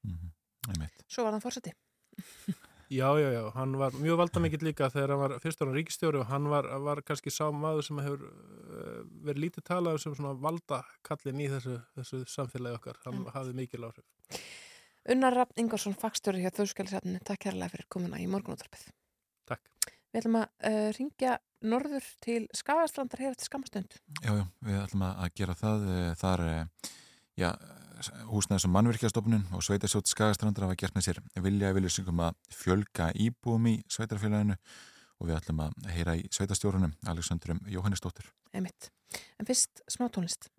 Mhm. 0.08 0.32
Einmitt. 0.72 1.04
Svo 1.10 1.24
var 1.26 1.34
það 1.34 1.44
fórseti. 1.48 1.72
Já, 2.92 3.08
já, 3.22 3.30
já, 3.32 3.44
hann 3.56 3.78
var 3.80 3.94
mjög 3.96 4.18
valdamikill 4.20 4.66
líka 4.68 4.90
þegar 4.92 5.14
hann 5.14 5.22
var 5.22 5.34
fyrst 5.40 5.62
ára 5.64 5.72
ríkistjóri 5.78 6.20
og 6.20 6.26
hann 6.28 6.50
var, 6.52 6.66
var 6.84 7.00
kannski 7.08 7.32
sá 7.32 7.46
maður 7.56 7.86
sem 7.88 8.02
hefur 8.04 8.26
uh, 8.28 8.98
verið 9.24 9.46
lítið 9.46 9.64
talað 9.70 9.96
um 9.96 10.02
sem 10.04 10.16
svona 10.18 10.34
valdakallin 10.44 11.40
í 11.40 11.48
þessu, 11.54 11.78
þessu 11.96 12.20
samfélagi 12.28 12.76
okkar. 12.82 13.00
Hann 13.06 13.22
Einmitt. 13.22 13.34
hafði 13.38 13.56
mikil 13.62 13.88
áhrif. 13.88 14.04
Unnar 15.16 15.34
Rapp 15.40 15.56
Ingarsson, 15.58 15.96
fagstjóri 15.98 16.44
hjá 16.44 16.52
Þjóðskjálisafninu, 16.58 17.22
takk 17.26 17.46
kærlega 17.48 17.72
fyrir 17.74 17.88
komuna 17.96 18.20
í 18.22 18.28
morgunúttarpið. 18.30 18.84
Takk. 19.50 19.64
Við 20.12 20.20
ætlum 20.22 20.38
að 20.42 20.50
uh, 20.68 20.90
ringja 21.00 21.38
norður 21.72 22.06
til 22.22 22.42
Skagastrandar 22.58 23.24
hér 23.24 23.32
eftir 23.34 23.48
skamastund. 23.48 23.96
Já, 24.20 24.34
já, 24.36 24.44
við 24.68 24.82
ætlum 24.84 25.08
að 25.08 25.24
að 25.24 25.34
gera 25.40 25.56
það. 25.58 25.88
eh, 25.96 26.12
Þar, 26.20 26.44
eh, 26.52 26.92
já, 27.40 27.50
húsnæðis 28.32 28.66
og 28.68 28.74
mannvirkjastofnun 28.76 29.44
og 29.56 29.66
Sveitasjótt 29.66 30.10
Skagastrandar 30.12 30.68
hafa 30.68 30.78
gert 30.80 30.96
með 30.96 31.08
sér 31.08 31.20
vilja 31.46 31.74
viljusingum 31.76 32.24
að 32.28 32.40
fjölga 32.56 33.12
íbúum 33.14 33.68
í 33.72 33.76
Sveitarfélaginu 33.92 34.58
og 35.22 35.30
við 35.30 35.38
ætlum 35.38 35.62
að 35.68 35.92
heyra 35.96 36.16
í 36.18 36.26
Sveitastjórunum 36.34 36.96
Aleksandrum 37.12 37.62
Jóhannesdóttur. 37.70 38.32
Einmitt. 38.54 38.90
En 39.40 39.48
fyrst 39.50 39.84
smá 39.92 40.08
tónlist. 40.10 40.50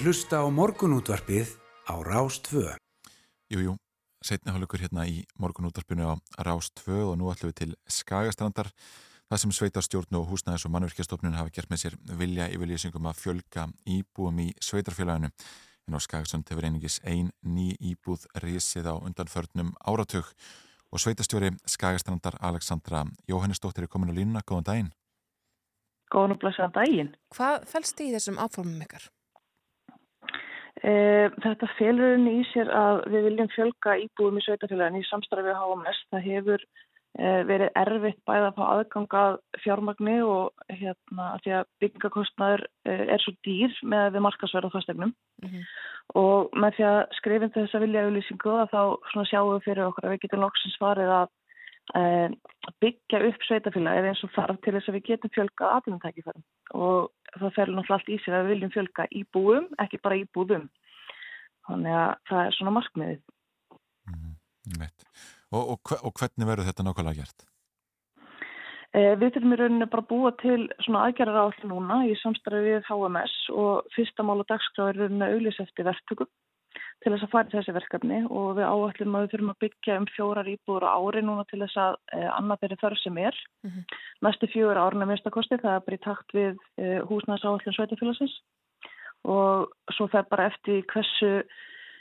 Að 0.00 0.06
hlusta 0.08 0.38
á 0.40 0.48
morgunútvarpið 0.48 1.50
á 1.84 1.94
Rástvö. 2.00 2.72
Jú, 3.52 3.58
jú, 3.60 3.72
setni 4.24 4.48
hálfleikur 4.48 4.80
hérna 4.80 5.04
í 5.04 5.26
morgunúttarpinu 5.36 6.06
á 6.08 6.14
Rás 6.40 6.70
2 6.72 7.10
og 7.10 7.18
nú 7.20 7.28
ætlum 7.28 7.50
við 7.50 7.58
til 7.58 7.74
Skagastrandar 7.84 8.70
það 9.28 9.42
sem 9.42 9.52
sveitarstjórn 9.58 10.16
og 10.16 10.30
húsnæðis 10.30 10.64
og 10.64 10.72
mannverkjastofnun 10.72 11.36
hafa 11.36 11.52
gert 11.52 11.68
með 11.68 11.82
sér 11.82 11.98
vilja 12.16 12.48
yfirlýsingum 12.48 13.10
að 13.12 13.20
fjölga 13.20 13.66
íbúum 13.84 14.40
í 14.40 14.48
sveitarfélaginu 14.56 15.28
en 15.28 15.92
á 15.92 16.00
Skagastrand 16.00 16.48
hefur 16.48 16.70
einingis 16.70 16.96
ein 17.04 17.28
ný 17.44 17.76
íbúð 17.76 18.24
risið 18.40 18.88
á 18.88 18.96
undanförnum 18.96 19.76
áratug 19.84 20.32
og 20.88 21.04
sveitarstjóri 21.04 21.52
Skagastrandar 21.68 22.40
Alexandra 22.40 23.04
Jóhannesdóttir 23.28 23.84
er 23.84 23.92
komin 23.92 24.16
á 24.16 24.16
línuna, 24.16 24.46
góðan 24.48 24.70
daginn 24.70 24.92
Góðan 26.10 26.38
og 26.38 26.40
blessaðan 26.42 26.72
daginn. 26.74 27.16
Hvað 27.36 27.68
fælst 27.68 28.00
í 28.00 28.12
þessum 28.16 28.40
áformum 28.40 28.80
ykkar? 28.82 29.10
E, 30.80 30.92
þetta 31.44 31.68
felurinn 31.76 32.28
í 32.30 32.38
sér 32.54 32.70
að 32.72 33.02
við 33.12 33.26
viljum 33.28 33.50
fjölga 33.52 33.96
íbúðum 34.06 34.38
í 34.40 34.44
sveitafélagin 34.46 35.02
í 35.02 35.08
samstarfi 35.10 35.44
við 35.50 35.58
HMS. 35.58 36.00
Það 36.14 36.28
hefur 36.28 36.64
e, 36.64 37.32
verið 37.50 37.74
erfitt 37.82 38.22
bæða 38.28 38.46
að 38.48 38.56
fá 38.56 38.62
aðganga 38.68 39.24
fjármagni 39.64 40.16
og 40.24 40.64
hérna 40.72 41.26
að 41.34 41.44
því 41.44 41.54
að 41.58 41.68
byggingakostnaður 41.84 42.64
e, 42.64 42.96
er 43.16 43.24
svo 43.24 43.36
dýr 43.48 43.76
með 43.92 44.06
við 44.16 44.26
markasverð 44.28 44.72
á 44.72 44.74
fastegnum 44.76 45.14
og 46.18 46.56
með 46.58 46.78
því 46.78 46.86
að 46.88 47.00
skrifin 47.18 47.52
til 47.52 47.66
þess 47.66 47.76
að 47.76 47.84
vilja 47.84 48.06
auðlýsingu 48.06 48.56
að 48.62 48.72
þá 48.72 49.20
sjáum 49.30 49.52
við 49.52 49.66
fyrir 49.68 49.84
okkur 49.84 50.08
að 50.08 50.14
við 50.14 50.24
getum 50.24 50.42
loksins 50.44 50.80
farið 50.80 51.12
að 51.18 51.28
byggja 52.82 53.20
upp 53.28 53.46
sveitafélagið 53.46 54.08
eins 54.10 54.22
og 54.26 54.32
þarf 54.36 54.60
til 54.62 54.74
þess 54.76 54.90
að 54.90 54.96
við 54.98 55.06
getum 55.08 55.32
fjölga 55.34 55.70
aðlumtækifærum 55.76 56.44
og 56.78 57.10
það 57.34 57.54
fer 57.56 57.72
náttúrulega 57.72 57.96
allt 57.98 58.10
í 58.10 58.18
sig 58.22 58.34
að 58.34 58.42
við 58.44 58.52
viljum 58.54 58.74
fjölga 58.76 59.06
íbúum, 59.20 59.68
ekki 59.82 60.00
bara 60.04 60.18
íbúðum. 60.20 60.66
Þannig 61.68 61.96
að 62.00 62.12
það 62.30 62.42
er 62.44 62.56
svona 62.56 62.74
markmiðið. 62.78 63.22
Veit. 64.80 65.06
Og, 65.50 65.62
og, 65.74 65.94
og 66.06 66.12
hvernig 66.14 66.46
verður 66.46 66.68
þetta 66.68 66.86
nákvæmlega 66.86 67.24
gert? 67.24 67.46
Eh, 68.90 69.14
Við 69.18 69.36
þurfum 69.36 69.54
í 69.54 69.58
rauninni 69.60 69.90
bara 69.90 70.04
að 70.04 70.10
búa 70.10 70.30
til 70.42 70.60
svona 70.84 71.04
aðgerðar 71.06 71.44
áall 71.44 71.70
núna 71.70 72.00
í 72.10 72.14
samstarfi 72.22 72.62
við 72.66 72.88
HMS 72.90 73.34
og 73.54 73.90
fyrsta 73.94 74.26
mál 74.26 74.40
og 74.42 74.48
dagskrá 74.50 74.88
er 74.90 74.98
í 74.98 75.04
rauninni 75.04 75.26
að 75.26 75.36
auðlýsa 75.36 75.66
eftir 75.66 75.86
verktökum 75.90 76.30
til 77.02 77.12
þess 77.14 77.26
að 77.26 77.32
fara 77.32 77.48
í 77.48 77.54
þessi 77.56 77.74
verkefni 77.76 78.18
og 78.28 78.48
við 78.58 78.66
áallum 78.68 79.16
að 79.16 79.24
við 79.26 79.32
þurfum 79.34 79.52
að 79.54 79.60
byggja 79.64 79.96
um 80.00 80.06
fjórar 80.14 80.50
íbúður 80.52 80.86
á 80.88 80.92
ári 81.00 81.22
núna 81.24 81.44
til 81.50 81.60
þess 81.64 81.76
að 81.80 81.96
eh, 82.16 82.28
annað 82.36 82.60
þeirri 82.64 82.80
þörf 82.84 83.02
sem 83.02 83.18
er. 83.24 83.40
Næstu 84.26 84.50
fjögur 84.52 84.80
árna 84.82 85.08
minnstakosti 85.08 85.60
það 85.62 85.74
er 85.78 85.84
bara 85.88 86.00
í 86.00 86.04
takt 86.04 86.36
við 86.36 86.56
eh, 86.80 87.00
húsnæðsáallum 87.08 87.76
sveitafélagsins 87.78 88.36
og 89.28 89.68
svo 89.96 90.06
fer 90.08 90.24
bara 90.30 90.48
eftir 90.48 90.80
hversu 90.88 91.42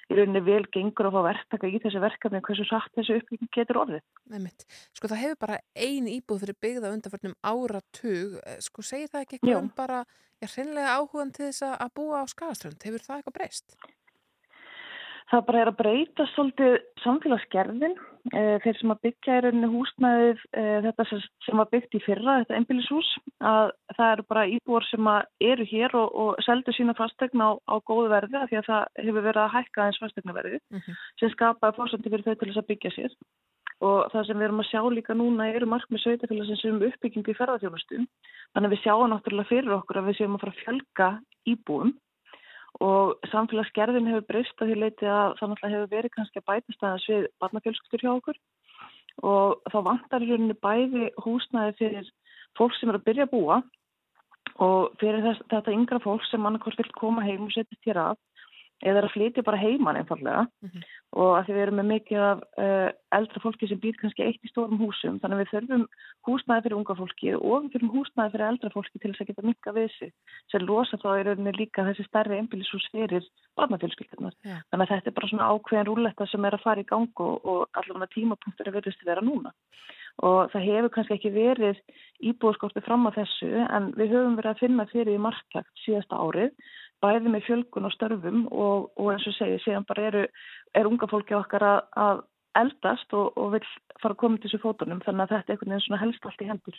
í 0.10 0.16
rauninni 0.18 0.42
vel 0.42 0.64
gengur 0.74 1.06
að 1.06 1.14
fá 1.20 1.22
verktaka 1.28 1.68
í 1.70 1.78
þessi 1.84 2.00
verkefni 2.02 2.40
hversu 2.42 2.64
satt 2.66 2.90
þessi 2.98 3.20
uppbygging 3.20 3.52
getur 3.54 3.78
orðið. 3.84 4.02
Nefnitt. 4.32 4.64
Sko 4.98 5.12
það 5.12 5.22
hefur 5.22 5.40
bara 5.44 5.60
ein 5.78 6.08
íbúð 6.10 6.42
fyrir 6.46 6.58
byggða 6.66 6.94
undanförnum 6.96 7.36
áratug. 7.46 8.40
Eh, 8.42 8.58
Sko 8.66 8.82
segir 8.82 9.12
það 9.12 9.28
ekki 9.28 9.40
Já. 9.52 9.60
um 9.60 9.70
bara, 9.78 10.00
já, 10.42 10.48
hreinlega 10.56 10.96
áhugan 10.98 11.34
til 11.36 11.52
þess 11.52 11.62
að- 11.68 11.94
búa 12.00 12.24
á 12.24 12.26
Skagaströnd? 12.26 12.82
Hefur 12.82 13.06
það 13.06 13.20
eitthvað 13.20 13.38
breyst? 13.38 13.78
Það 15.30 15.44
bara 15.46 15.60
er 15.62 15.70
að 15.70 15.76
breyta 15.78 16.26
svolítið 16.34 16.76
samfélagsgerðin. 17.04 17.92
Eh, 18.34 18.56
Þeir 18.64 18.78
sem 18.80 18.92
að 18.94 19.02
byggja 19.06 19.36
í 19.38 19.42
rauninni 19.46 19.68
húsnæðið, 19.70 20.40
eh, 20.58 20.80
þetta 20.86 21.06
sem- 21.10 21.28
sem 21.46 21.58
var 21.58 21.68
byggt 21.72 21.94
í 21.96 22.02
fyrra, 22.04 22.34
þetta 22.44 22.58
einbýlishús, 22.58 23.10
að 23.42 23.72
það 23.96 24.12
eru 24.14 24.24
bara 24.30 24.48
íbúar 24.50 24.84
sem 24.90 25.06
eru 25.40 25.66
hér 25.66 25.94
og, 25.96 26.10
og 26.16 26.36
seldu 26.44 26.74
sína 26.74 26.96
fastegna 26.98 27.46
á, 27.46 27.52
á 27.70 27.76
góðu 27.86 28.10
verði 28.10 28.36
af 28.42 28.50
því 28.50 28.58
að 28.58 28.66
það 28.70 28.84
hefur 29.06 29.22
verið 29.30 29.42
að 29.46 29.54
hækka 29.54 29.86
eins 29.86 30.00
fastegnaverði 30.02 30.60
sem 31.20 31.30
skapaði 31.30 31.76
fórsandi 31.78 32.10
fyrir 32.10 32.26
þau 32.26 32.36
til 32.40 32.50
þess 32.50 32.62
að 32.64 32.68
byggja 32.74 32.92
sér. 32.98 33.12
Og 33.82 34.12
það 34.12 34.26
sem 34.28 34.38
við 34.38 34.44
erum 34.50 34.60
að 34.60 34.70
sjá 34.70 34.82
líka 34.92 35.14
núna 35.16 35.54
eru 35.56 35.66
markmið 35.66 36.02
sveitafélagsins 36.04 36.66
um 36.66 36.82
uppbyggingu 36.84 37.32
í 37.32 37.38
ferðarþjónustum. 37.40 38.08
Þannig 38.54 38.68
að 38.68 38.74
við 38.76 38.84
sjáum 38.84 39.10
náttúrulega 39.14 39.48
fyrir 39.48 39.72
okkur 39.78 39.98
að 40.02 40.08
við 40.10 40.18
séum 40.20 40.36
að 40.36 40.42
fara 40.42 40.52
að 40.52 40.64
fjölga 40.66 41.10
íbúum 41.48 41.94
og 42.78 43.18
samfélagsgerðin 43.32 44.08
hefur 44.12 44.28
breyst 44.30 44.62
að 44.62 44.72
því 44.72 44.78
leiti 44.84 45.10
að 45.10 45.36
það 45.40 45.52
náttúrulega 45.52 45.76
hefur 45.76 45.92
verið 45.96 46.14
kannski 46.16 46.42
að 46.42 46.48
bætast 46.52 46.86
aðeins 46.86 47.10
við 47.10 47.28
barnafjölskyldur 47.42 48.06
hjá 48.06 48.12
okkur. 48.14 48.40
Og 49.30 49.72
þá 49.74 49.78
vantar 49.90 50.24
í 50.24 50.30
rauninni 50.30 50.58
bæði 50.64 51.10
húsnæði 51.26 51.76
fyrir 51.82 52.12
fólk 52.58 52.78
sem 52.78 52.92
er 52.92 53.00
að 53.00 53.06
byrja 53.10 53.28
að 53.28 53.34
búa 53.34 53.60
og 54.60 54.96
fyrir 55.00 55.24
þess, 55.24 55.44
þetta 55.52 55.76
yngra 55.76 56.02
fólk 56.04 56.24
sem 56.28 56.46
annarkort 56.46 56.80
vil 56.80 56.92
koma 57.00 57.26
heim 57.26 57.48
og 57.48 57.54
setjast 57.56 57.88
hér 57.88 58.02
að 58.04 58.22
eða 58.86 59.04
að 59.04 59.14
flytja 59.14 59.44
bara 59.44 59.60
heiman 59.60 60.00
einfallega 60.00 60.46
og 61.20 61.32
að 61.36 61.46
því 61.48 61.56
við 61.56 61.64
erum 61.64 61.80
með 61.80 61.88
mikið 61.90 62.24
af 62.24 62.42
uh, 62.64 62.90
eldra 63.18 63.42
fólki 63.44 63.68
sem 63.68 63.80
býr 63.82 63.98
kannski 64.00 64.24
eitt 64.24 64.46
í 64.46 64.52
stórum 64.52 64.80
húsum 64.80 65.18
þannig 65.20 65.36
að 65.36 65.42
við 65.42 65.52
þurfum 65.54 65.86
húsnæði 66.28 66.66
fyrir 66.66 66.78
unga 66.78 66.96
fólki 67.00 67.34
og 67.36 67.64
við 67.64 67.72
þurfum 67.74 67.94
húsnæði 67.96 68.34
fyrir 68.36 68.48
eldra 68.50 68.74
fólki 68.76 69.02
til 69.02 69.12
þess 69.12 69.24
að 69.24 69.32
geta 69.32 69.48
mikka 69.50 69.76
við 69.76 69.90
sig 69.98 70.14
sem 70.52 70.66
losa 70.68 71.00
þá 71.02 71.10
í 71.16 71.26
rauninni 71.28 71.56
líka 71.58 71.88
þessi 71.90 72.06
stærri 72.08 72.40
einbýlishús 72.40 72.90
fyrir 72.94 73.26
barnafjölskyldunar 73.60 74.36
Já. 74.46 74.60
þannig 74.70 74.86
að 74.86 74.94
þetta 74.94 75.12
er 75.12 75.18
bara 75.18 75.32
svona 75.32 75.50
ákveðin 75.54 75.90
rúlletta 75.90 76.30
sem 76.30 76.46
er 76.46 76.58
að 76.58 76.66
fara 76.68 76.84
í 76.84 76.90
gang 76.90 77.24
og, 77.26 77.46
og 77.46 77.80
allavega 77.80 78.14
tímapunktur 78.16 78.70
er 78.70 78.78
verðist 78.78 79.02
að 79.04 79.12
vera 79.14 79.26
núna. 79.26 79.54
Og 80.20 80.50
það 80.52 80.66
hefur 80.68 80.92
kannski 80.92 81.16
ekki 81.16 81.32
verið 81.32 81.78
íbúðskorti 82.28 82.84
fram 82.84 83.08
að 83.08 83.22
þessu 83.22 83.52
en 83.64 83.92
við 83.96 84.16
höfum 84.16 84.36
verið 84.40 84.52
að 84.52 84.64
finna 84.66 84.86
fyrir 84.92 85.16
í 85.16 85.22
marktakt 85.24 85.84
síðasta 85.86 86.20
árið 86.20 86.52
bæði 87.04 87.34
með 87.34 87.46
fjölgun 87.48 87.88
og 87.88 87.96
störfum 87.96 88.42
og, 88.52 88.90
og 89.00 89.14
eins 89.14 89.28
og 89.30 89.38
segi, 89.38 89.62
síðan 89.64 89.88
bara 89.90 90.10
eru, 90.10 90.26
er 90.76 90.90
unga 90.90 91.08
fólki 91.12 91.38
okkar 91.38 91.66
að, 91.66 91.80
að 92.08 92.22
eldast 92.60 93.16
og, 93.18 93.32
og 93.38 93.56
vil 93.56 93.64
fara 94.02 94.16
að 94.16 94.20
koma 94.22 94.40
til 94.40 94.50
þessu 94.50 94.62
fótunum 94.64 95.02
þannig 95.06 95.26
að 95.26 95.34
þetta 95.34 95.52
er 95.52 95.56
einhvern 95.56 95.74
veginn 95.74 95.86
svona 95.86 96.02
helst 96.04 96.28
allt 96.28 96.44
í 96.44 96.50
hendur. 96.50 96.78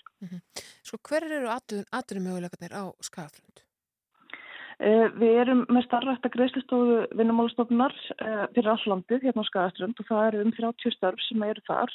Sko 0.87 1.01
hver 1.09 1.27
eru 1.29 1.51
aðtunum 1.51 2.27
möguleikarnir 2.27 2.75
á 2.75 2.85
Skagaströnd? 3.07 3.65
Uh, 4.81 5.11
við 5.21 5.43
erum 5.43 5.67
með 5.69 5.85
starfrækta 5.85 6.31
greiðslistofu 6.33 7.03
vinnumálastofnar 7.19 7.93
uh, 7.93 8.47
fyrir 8.55 8.71
all 8.73 8.87
landið 8.95 9.27
hérna 9.29 9.45
á 9.45 9.49
Skagaströnd 9.51 10.01
og 10.01 10.09
það 10.09 10.29
eru 10.31 10.47
um 10.47 10.55
30 10.57 10.95
störf 10.97 11.21
sem 11.27 11.45
eru 11.45 11.65
þar. 11.69 11.93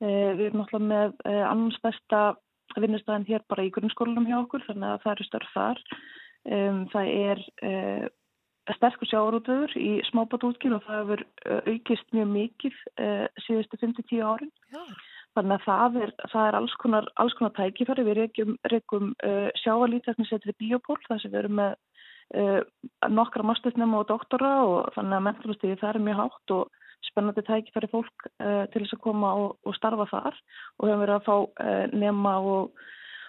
Uh, 0.00 0.30
við 0.38 0.46
erum 0.46 0.62
náttúrulega 0.62 0.88
með 0.88 1.44
annars 1.50 1.82
besta 1.84 2.22
vinnustæðin 2.80 3.28
hér 3.28 3.44
bara 3.52 3.66
í 3.66 3.72
grunnskólanum 3.74 4.24
hjá 4.30 4.38
okkur 4.38 4.64
þannig 4.64 4.94
að 4.94 5.04
það 5.04 5.14
eru 5.14 5.28
störf 5.28 5.52
þar. 5.52 5.82
Um, 6.42 6.84
það 6.90 7.08
er 7.14 7.40
uh, 7.62 8.06
sterkur 8.74 9.10
sjávarútvöður 9.10 9.74
í 9.78 9.90
smábátútgjur 10.08 10.76
og 10.78 10.84
það 10.86 11.00
hefur 11.00 11.22
uh, 11.22 11.60
aukist 11.70 12.14
mjög 12.16 12.28
mikið 12.32 12.78
uh, 12.98 13.26
síðustu 13.44 13.78
5-10 13.78 14.24
árin. 14.26 14.50
Já. 14.74 14.82
Þannig 15.36 15.54
að 15.54 15.64
það 15.64 15.98
er, 16.02 16.12
það 16.28 16.46
er 16.48 16.56
alls 16.58 16.74
konar, 16.82 17.06
alls 17.22 17.36
konar 17.38 17.54
tækifæri. 17.56 18.04
Við 18.08 18.18
reykjum, 18.18 18.56
reykjum 18.68 19.12
uh, 19.24 19.48
sjávarlíteknisetri 19.62 20.54
biopól 20.60 20.98
þar 21.06 21.22
sem 21.22 21.32
við 21.32 21.40
erum 21.44 21.58
með 21.60 21.76
uh, 22.36 22.60
nokkra 23.08 23.46
mastertnema 23.46 24.02
og 24.02 24.10
doktora 24.10 24.52
og 24.66 24.92
þannig 24.96 25.18
að 25.18 25.26
menturastíði 25.28 25.78
það 25.80 25.94
er 25.94 26.06
mjög 26.08 26.20
hátt 26.24 26.56
og 26.58 26.80
spennandi 27.06 27.46
tækifæri 27.46 27.90
fólk 27.94 28.26
uh, 28.42 28.64
til 28.74 28.82
þess 28.82 28.98
að 28.98 29.04
koma 29.06 29.32
og, 29.44 29.54
og 29.62 29.78
starfa 29.78 30.10
þar 30.10 30.34
og 30.34 30.90
höfum 30.90 31.04
verið 31.06 31.16
að 31.16 31.30
fá 31.30 31.94
nema 31.94 32.34
og, 32.52 32.84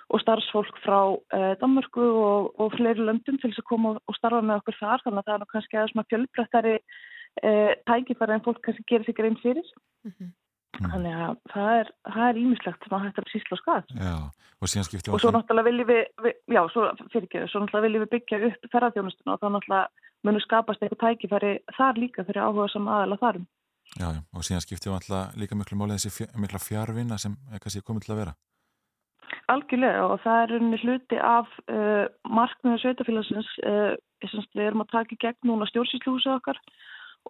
og 0.10 0.22
starfsfólk 0.22 0.78
frá 0.84 1.00
uh, 1.16 1.54
Danmörku 1.62 2.04
og, 2.04 2.54
og 2.60 2.76
fleiri 2.76 3.06
löndum 3.06 3.40
til 3.40 3.50
þess 3.50 3.64
að 3.64 3.70
koma 3.72 3.96
og 3.96 4.18
starfa 4.18 4.44
með 4.44 4.62
okkur 4.62 4.80
þar 4.82 5.04
þannig 5.06 5.22
að 5.22 5.28
það 5.28 5.36
er 5.36 5.44
nú 5.44 5.50
kannski 5.54 5.80
aðeins 5.80 5.94
svona 5.96 6.10
fjölbrettari 6.12 6.78
uh, 6.78 7.74
tækifæri 7.90 8.38
en 8.38 8.46
fólk 8.48 8.64
kannski 8.66 8.88
gerir 8.90 9.08
sig 9.08 9.18
grein 9.20 9.40
fyrir. 9.42 9.74
Þannig 10.74 11.14
að 11.14 11.36
það 11.54 11.76
er, 11.80 11.90
það 12.16 12.28
er 12.28 12.40
ímislegt 12.42 12.86
sem 12.86 12.96
að 12.98 13.04
hægt 13.06 13.20
að 13.22 13.28
sísla. 13.30 13.58
Já, 13.94 14.16
og 14.58 14.72
Og 15.14 15.22
svo 15.22 15.32
náttúrulega 15.36 15.68
viljum 15.68 15.90
við, 15.90 16.06
við 16.26 16.56
já, 16.56 16.62
svo 16.74 16.88
fyrir 17.14 17.28
ekki, 17.28 17.44
svo 17.52 17.62
náttúrulega 17.62 17.86
viljum 17.86 18.06
við 18.06 18.14
byggja 18.16 18.40
upp 18.48 18.72
ferðarþjónustuna 18.74 19.36
og 19.36 19.44
þá 19.44 19.48
náttúrulega 19.54 20.10
munum 20.26 20.44
skapast 20.44 20.82
eitthvað 20.82 21.04
tækifæri 21.04 21.52
þar 21.78 22.02
líka 22.02 22.26
fyrir 22.26 22.42
áhuga 22.48 22.70
sem 22.74 22.90
aðala 22.90 23.20
þarum. 23.22 23.46
Já, 23.94 24.08
já, 24.08 24.22
og 24.34 24.48
síðan 24.48 24.64
skiptum 24.66 24.94
við 24.94 24.98
alltaf 24.98 25.38
líka 25.38 25.60
miklu 25.60 25.78
málið 25.78 26.08
þessi 26.08 26.66
fjárvinna 26.66 27.20
sem 27.22 27.38
er 27.54 27.62
kannski 27.62 27.84
komið 27.86 28.08
til 28.08 28.16
að 28.16 28.22
vera. 28.24 28.36
Algjörlega 29.52 30.08
og 30.08 30.22
það 30.24 30.42
er 30.44 30.56
unni 30.58 30.80
hluti 30.80 31.20
af 31.20 31.50
uh, 31.68 32.06
markmiðu 32.32 32.80
sveitafélagsins 32.84 33.50
uh, 33.68 33.94
við 34.24 34.66
erum 34.68 34.86
að 34.86 34.94
taka 34.94 35.16
í 35.16 35.20
gegn 35.20 35.50
núna 35.50 35.68
stjórnsýsluhúsið 35.68 36.38
okkar 36.38 36.60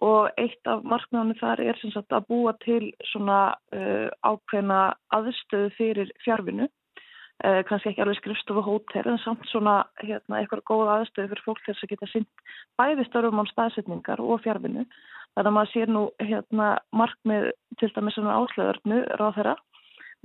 og 0.02 0.30
eitt 0.40 0.70
af 0.70 0.82
markmiðanum 0.86 1.38
þar 1.38 1.62
er 1.62 1.78
sagt 1.82 2.14
að 2.14 2.26
búa 2.30 2.54
til 2.64 2.92
svona 3.10 3.56
uh, 3.74 4.08
ákveðna 4.26 4.94
aðstöðu 5.14 5.70
fyrir 5.78 6.14
fjárvinu 6.24 6.66
uh, 6.66 7.60
kannski 7.68 7.92
ekki 7.92 8.02
alveg 8.02 8.18
skrifstofu 8.18 8.64
hótel 8.66 9.10
en 9.10 9.20
samt 9.22 9.46
svona 9.50 9.82
hérna, 10.02 10.40
eitthvað 10.40 10.64
góð 10.70 10.94
aðstöðu 10.96 11.32
fyrir 11.32 11.44
fólk 11.46 11.62
þess 11.66 11.86
að 11.86 11.94
geta 11.94 12.10
sýnt 12.10 12.46
bæði 12.78 13.06
störfum 13.08 13.42
án 13.42 13.52
staðsetningar 13.52 14.22
og 14.22 14.42
fjárvinu 14.46 14.86
þannig 15.34 15.50
að 15.50 15.54
maður 15.58 15.74
sér 15.74 15.94
nú 15.94 16.08
hérna, 16.22 16.72
markmið 16.94 17.52
til 17.78 17.92
dæmis 17.94 18.18
svona 18.18 18.38
áslöðurnu 18.38 19.04
ráð 19.18 19.38
þeirra 19.38 19.56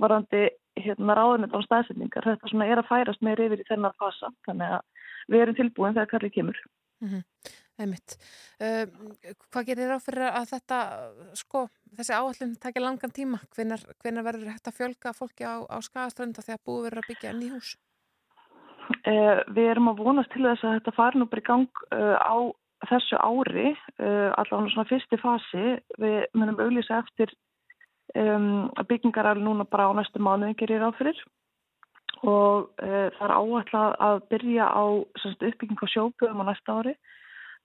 varandi 0.00 0.48
hérna, 0.84 1.16
ráðunit 1.16 1.54
án 1.54 1.66
staðsetningar 1.66 2.28
þetta 2.28 2.50
svona 2.50 2.68
er 2.70 2.82
að 2.82 2.90
færast 2.90 3.24
meir 3.24 3.40
yfir 3.46 3.62
í 3.62 3.68
þennan 3.68 3.96
fasa 4.00 4.32
þannig 4.48 4.76
að 4.76 5.08
við 5.30 5.44
erum 5.44 5.58
tilbúin 5.58 5.96
þegar 5.96 6.12
kallið 6.14 6.36
kemur 6.38 6.62
Mm 7.00 7.08
-hmm. 7.08 7.22
Einmitt. 7.80 8.16
Uh, 8.60 8.84
hvað 9.52 9.66
gerir 9.66 9.94
á 9.96 9.98
fyrir 10.04 10.26
að 10.28 10.50
þetta, 10.52 10.78
sko, 11.32 11.68
þessi 11.96 12.12
áallin 12.12 12.56
takja 12.60 12.82
langan 12.84 13.14
tíma? 13.18 13.38
Hvenar, 13.56 13.80
hvenar 14.02 14.26
verður 14.26 14.50
að 14.52 14.76
fjölga 14.78 15.12
fólki 15.16 15.44
á, 15.48 15.64
á 15.64 15.76
skagaströnda 15.80 16.44
þegar 16.44 16.60
búið 16.66 16.84
verður 16.84 17.02
að 17.02 17.08
byggja 17.08 17.32
ný 17.32 17.48
hús? 17.54 17.70
Uh, 19.08 19.40
við 19.56 19.70
erum 19.70 19.88
að 19.88 20.02
vonast 20.04 20.32
til 20.32 20.44
þess 20.44 20.64
að 20.64 20.74
þetta 20.76 20.96
fari 20.98 21.18
nú 21.18 21.26
bara 21.30 21.44
í 21.44 21.48
gang 21.48 21.72
uh, 21.96 22.16
á 22.20 22.36
þessu 22.90 23.16
ári, 23.16 23.76
allavega 24.40 24.72
svona 24.72 24.88
fyrsti 24.88 25.16
fasi. 25.20 25.64
Við 26.00 26.20
munum 26.32 26.60
auðvisa 26.60 27.02
eftir 27.04 27.32
um, 28.18 28.70
byggingaræli 28.88 29.44
núna 29.44 29.68
bara 29.68 29.88
á 29.88 29.92
næstu 29.94 30.22
mánuði 30.22 30.58
gerir 30.58 30.82
á 30.86 30.90
fyrir 30.98 31.18
og 32.20 32.74
það 32.76 33.22
er 33.24 33.32
áallega 33.32 33.82
að 34.04 34.18
byrja 34.28 34.66
á 34.68 34.84
semst, 35.22 35.40
uppbygging 35.40 35.80
á 35.80 35.88
sjópöðum 35.88 36.42
á 36.44 36.48
næsta 36.50 36.74
ári 36.76 36.92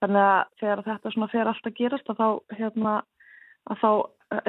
Þannig 0.02 0.22
að 0.22 0.42
þegar 0.60 0.82
þetta 0.90 1.12
svona 1.14 1.30
fer 1.32 1.50
allt 1.50 1.68
að 1.68 1.78
gerast 1.78 2.10
að 2.12 2.18
þá, 2.20 2.28
hérna, 2.58 2.94
að 3.70 3.80
þá 3.80 3.90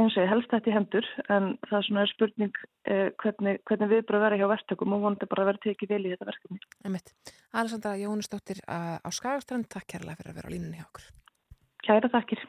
eins 0.02 0.18
og 0.18 0.24
ég 0.24 0.32
helst 0.32 0.52
þetta 0.52 0.72
í 0.72 0.74
hendur 0.74 1.07
en 1.32 1.48
það 1.69 1.78
er 1.78 1.86
svona 1.88 2.06
spurning 2.11 2.60
eh, 2.90 3.10
hvernig, 3.22 3.61
hvernig 3.69 3.91
við 3.94 4.03
bara 4.10 4.22
verðum 4.26 4.41
hjá 4.41 4.52
verktökum 4.52 4.95
og 4.98 5.03
vonandi 5.06 5.30
bara 5.32 5.45
verður 5.52 5.64
tekið 5.69 5.94
vel 5.94 6.02
í 6.02 6.14
þetta 6.15 6.30
verkefni. 6.32 7.03
Alessandra 7.53 7.95
Jónusdóttir 8.02 8.64
á 8.68 9.07
Skagastrand, 9.14 9.69
takk 9.72 9.88
kærlega 9.94 10.19
fyrir 10.19 10.34
að 10.34 10.41
vera 10.41 10.52
á 10.52 10.53
línunni 10.56 10.82
hjá 10.82 10.88
okkur. 10.90 11.07
Kæra 11.88 12.11
takkir. 12.11 12.44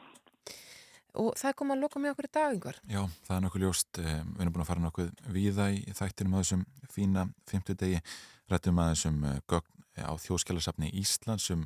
Og 1.17 1.31
það 1.39 1.55
kom 1.57 1.73
að 1.73 1.83
loka 1.83 1.99
með 2.01 2.13
okkur 2.13 2.27
í 2.27 2.31
dag, 2.37 2.55
yngvar. 2.55 2.79
Já, 2.85 3.01
það 3.25 3.35
er 3.35 3.43
nokkuð 3.45 3.63
ljóst. 3.65 3.99
Við 3.99 4.43
erum 4.43 4.55
búin 4.55 4.63
að 4.63 4.69
fara 4.69 4.83
nokkuð 4.83 5.09
víða 5.33 5.69
í 5.73 5.79
þættinum 5.97 6.35
að 6.37 6.43
þessum 6.43 6.65
fína 6.93 7.25
fymtudegi. 7.49 8.01
Rættum 8.49 8.81
að 8.81 8.91
þessum 8.93 9.23
gögn 9.49 9.85
á 9.99 10.13
þjóðskjálasafni 10.21 10.91
Íslands 11.01 11.49
um 11.55 11.65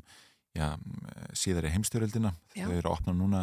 já, 0.55 0.67
síðar 1.37 1.67
í 1.67 1.73
heimstyrjöldina. 1.73 2.33
Þau 2.55 2.69
eru 2.71 2.85
að 2.85 2.93
opna 2.93 3.15
núna 3.17 3.41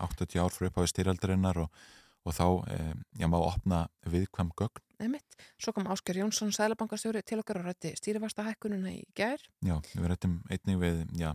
80 0.00 0.40
ár 0.42 0.54
fyrir 0.54 0.70
upphafi 0.70 0.92
styrjaldarinnar 0.92 1.60
og, 1.64 1.82
og 2.26 2.36
þá 2.36 2.46
já, 3.18 3.28
má 3.28 3.38
opna 3.40 3.84
viðkvæm 4.08 4.54
gögn. 4.58 4.84
Nefnitt. 5.02 5.36
Svo 5.58 5.74
kom 5.74 5.88
Ásker 5.90 6.20
Jónsson, 6.20 6.52
sælabankastjóri 6.54 7.24
til 7.26 7.40
okkar 7.42 7.58
og 7.58 7.66
rætti 7.66 7.90
stýrifasta 7.98 8.46
hækkununa 8.46 8.92
í 8.94 9.02
gær. 9.18 9.42
Já, 9.66 9.76
við 9.96 10.08
rættum 10.12 10.38
einnig 10.52 10.78
við, 10.78 11.00
já, 11.18 11.32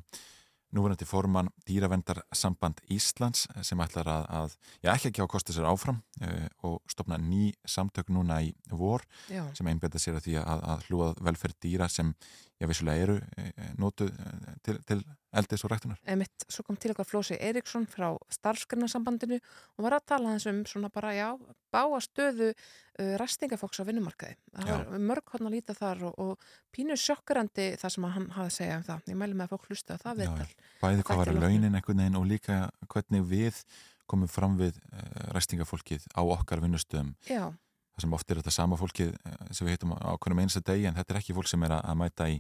núverandi 0.76 1.07
forman 1.07 1.49
Dýravendar 1.68 2.22
samband 2.35 2.81
Íslands 2.91 3.45
sem 3.65 3.80
ætlar 3.84 4.10
að, 4.11 4.26
að 4.39 4.56
já, 4.84 4.91
ekki 4.94 5.11
ekki 5.11 5.23
á 5.23 5.31
kosti 5.31 5.56
sér 5.56 5.69
áfram 5.69 6.02
uh, 6.22 6.48
og 6.68 6.81
stopna 6.91 7.19
ný 7.22 7.52
samtök 7.68 8.11
núna 8.14 8.41
í 8.44 8.52
vor 8.72 9.06
Já. 9.31 9.45
sem 9.57 9.69
einbeta 9.72 10.02
sér 10.02 10.19
að 10.19 10.27
því 10.27 10.38
að, 10.44 10.65
að 10.73 10.85
hlúað 10.89 11.23
velferð 11.30 11.60
dýra 11.64 11.89
sem, 11.91 12.14
já, 12.57 12.67
vissulega 12.69 13.05
eru 13.05 13.17
uh, 13.21 13.69
nótuð 13.79 14.11
uh, 14.11 14.49
til, 14.65 14.79
til 14.88 15.03
eldis 15.38 15.63
og 15.65 15.71
ræktunar. 15.73 15.99
Emitt, 16.09 16.45
svo 16.49 16.65
kom 16.65 16.77
til 16.79 16.93
okkar 16.93 17.07
Flósi 17.07 17.38
Eriksson 17.38 17.85
frá 17.89 18.09
starfsgrunarsambandinu 18.34 19.39
og 19.39 19.85
var 19.85 19.97
að 19.99 20.07
tala 20.13 20.35
þess 20.35 20.51
um 20.51 20.61
svona 20.69 20.91
bara, 20.93 21.13
já, 21.17 21.29
báa 21.73 21.99
stöðu 22.03 22.51
uh, 22.53 23.13
restingafóks 23.21 23.81
á 23.81 23.88
vinnumarkaði. 23.88 24.38
Það 24.55 24.71
Já. 24.71 24.77
var 24.77 25.03
mörg 25.11 25.34
hodn 25.34 25.49
að 25.49 25.57
líta 25.57 25.75
þar 25.77 26.07
og, 26.09 26.17
og 26.23 26.47
pínu 26.75 26.97
sjokkrandi 26.99 27.69
það 27.81 27.93
sem 27.95 28.07
að 28.07 28.15
hann 28.15 28.31
hafi 28.38 28.51
að 28.51 28.57
segja 28.57 28.79
um 28.79 28.88
það. 28.88 29.05
Ég 29.11 29.19
mælu 29.21 29.38
með 29.38 29.47
að 29.47 29.53
fólk 29.53 29.69
hlusta 29.71 29.99
á 29.99 30.03
það 30.03 30.23
Já, 30.23 30.31
viðtal. 30.31 30.65
Bæði 30.81 31.05
hvað 31.09 31.21
var 31.21 31.34
launin 31.38 31.77
einhvern 31.77 32.03
veginn 32.03 32.19
og 32.19 32.27
líka 32.31 32.59
hvernig 32.88 33.29
við 33.29 33.61
komum 34.07 34.31
fram 34.31 34.57
við 34.59 34.79
uh, 34.79 35.31
ræstingafólkið 35.35 36.07
á 36.15 36.21
okkar 36.23 36.63
vinnustöðum. 36.63 37.13
Já, 37.27 37.51
Það 37.97 38.05
sem 38.05 38.13
oft 38.13 38.31
er 38.31 38.39
þetta 38.43 38.53
sama 38.53 38.77
fólkið 38.77 39.13
uh, 39.17 39.37
sem 39.51 39.65
við 39.67 39.73
heitum 39.77 39.93
á 39.97 40.13
hvernig 40.21 40.45
einsta 40.45 40.61
degi 40.69 40.85
en 40.89 40.97
þetta 40.99 41.15
er 41.15 41.19
ekki 41.23 41.33
fólk 41.37 41.49
sem 41.49 41.63
er 41.65 41.73
að, 41.79 41.85
að 41.89 41.97
mæta 42.03 42.27
í, 42.29 42.35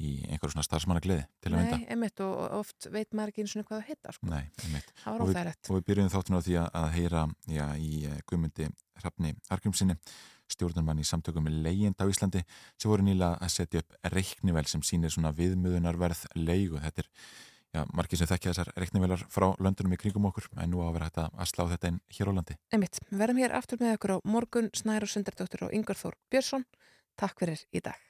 í 0.00 0.12
einhverjum 0.26 0.54
svona 0.54 0.64
starfsmannagliði 0.66 1.26
til 1.44 1.52
að 1.52 1.58
mynda. 1.60 1.78
nei, 1.80 1.90
emitt 1.96 2.22
og 2.24 2.32
og 2.36 2.54
oft 2.62 2.88
veit 2.94 3.12
maður 3.16 3.32
ekki 3.34 3.44
eins 3.44 3.56
og 3.60 3.66
hvað 3.68 3.82
það 3.82 3.90
heita, 3.90 4.14
sko. 4.16 4.30
Nei, 4.32 4.44
einmitt. 4.64 4.94
Það 5.02 5.12
var 5.12 5.24
Og 5.26 5.30
óþægilegt. 5.32 5.68
og 5.70 5.76
við 5.78 5.84
byrjum 5.90 6.10
þáttinu 6.16 6.40
á 6.40 6.46
því 6.46 6.56
að, 6.62 6.68
að 6.80 6.88
heyra 6.96 7.26
já, 7.58 7.66
í 7.76 7.92
uh, 8.08 8.16
Guðmundi 8.28 8.70
Hrafni 9.02 9.34
Argrímsinni, 9.52 9.98
stjórnarmann 10.52 11.00
í 11.02 11.04
samtökum 11.08 11.44
með 11.48 11.58
leigind 11.64 12.00
á 12.00 12.06
Íslandi, 12.08 12.44
sem 12.80 12.88
voru 12.92 13.04
nýla 13.04 13.32
að 13.42 13.52
setja 13.56 13.82
upp 13.82 13.96
reiknivel 14.14 14.64
sem 14.70 14.84
sýnir 14.86 15.12
svona 15.12 15.32
viðmöðunarverð 15.36 16.22
leigu. 16.38 16.78
Þetta 16.84 17.02
er, 17.04 17.08
já, 17.76 17.84
margir 17.96 18.20
sem 18.20 18.30
þekkja 18.30 18.52
þessar 18.52 18.72
reiknivelar 18.80 19.22
frá 19.32 19.46
löndunum 19.62 19.94
í 19.96 20.00
kringum 20.00 20.28
okkur, 20.30 20.48
en 20.56 20.72
nú 20.72 20.82
á 20.82 20.88
að 20.88 20.96
vera 20.96 21.10
hægt 21.10 21.22
að 21.22 21.52
slá 21.52 21.64
þetta 21.74 21.92
inn 21.92 22.02
hér 22.18 22.32
á 22.32 22.36
landi. 22.40 22.58
Við 22.72 23.22
verðum 23.22 23.42
hér 23.44 23.56
aftur 23.60 23.82
með 23.82 23.96
okkur 23.98 24.16
á 24.16 24.18
morgun, 24.24 24.72
Snæru 24.76 25.10
Sundardóttir 25.10 25.68
og 25.68 25.76
Yngvar 25.76 26.00
Þór 26.00 26.18
Björnsson. 26.32 26.66
Takk 27.16 27.40
fyrir 27.44 27.62
í 27.72 27.84
dag. 27.84 28.00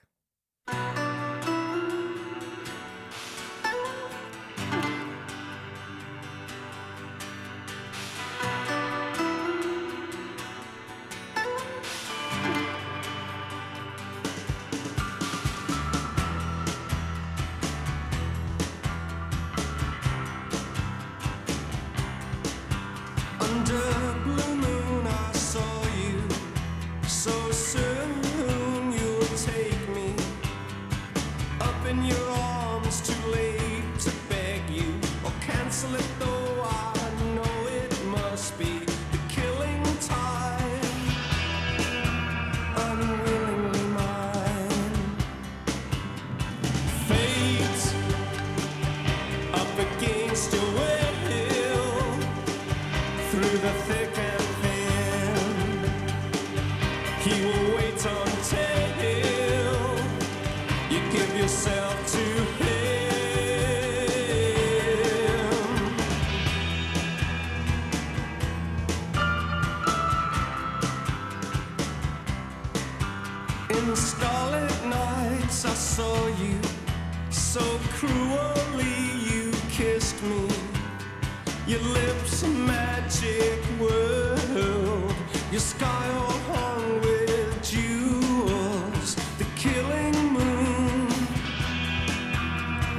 Your 81.68 81.80
lips 81.80 82.44
a 82.44 82.48
magic 82.48 83.60
world. 83.80 85.12
Your 85.51 85.60
sky 85.60 86.09
all 86.14 86.38
hung 86.55 87.01
with 87.01 87.60
jewels. 87.60 89.16
The 89.38 89.47
killing 89.56 90.14
moon 90.32 91.09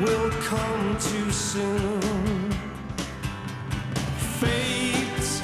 will 0.02 0.30
come 0.41 0.98
too 0.99 1.31
soon. 1.31 2.52
Fate's 4.41 5.41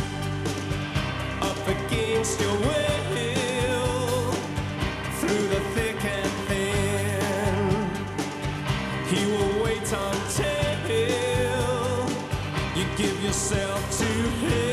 up 1.41 1.65
against 1.65 2.41
your 2.41 2.57
will 2.57 4.33
through 5.21 5.47
the. 5.47 5.82
myself 13.53 13.99
to 13.99 14.05
him. 14.05 14.72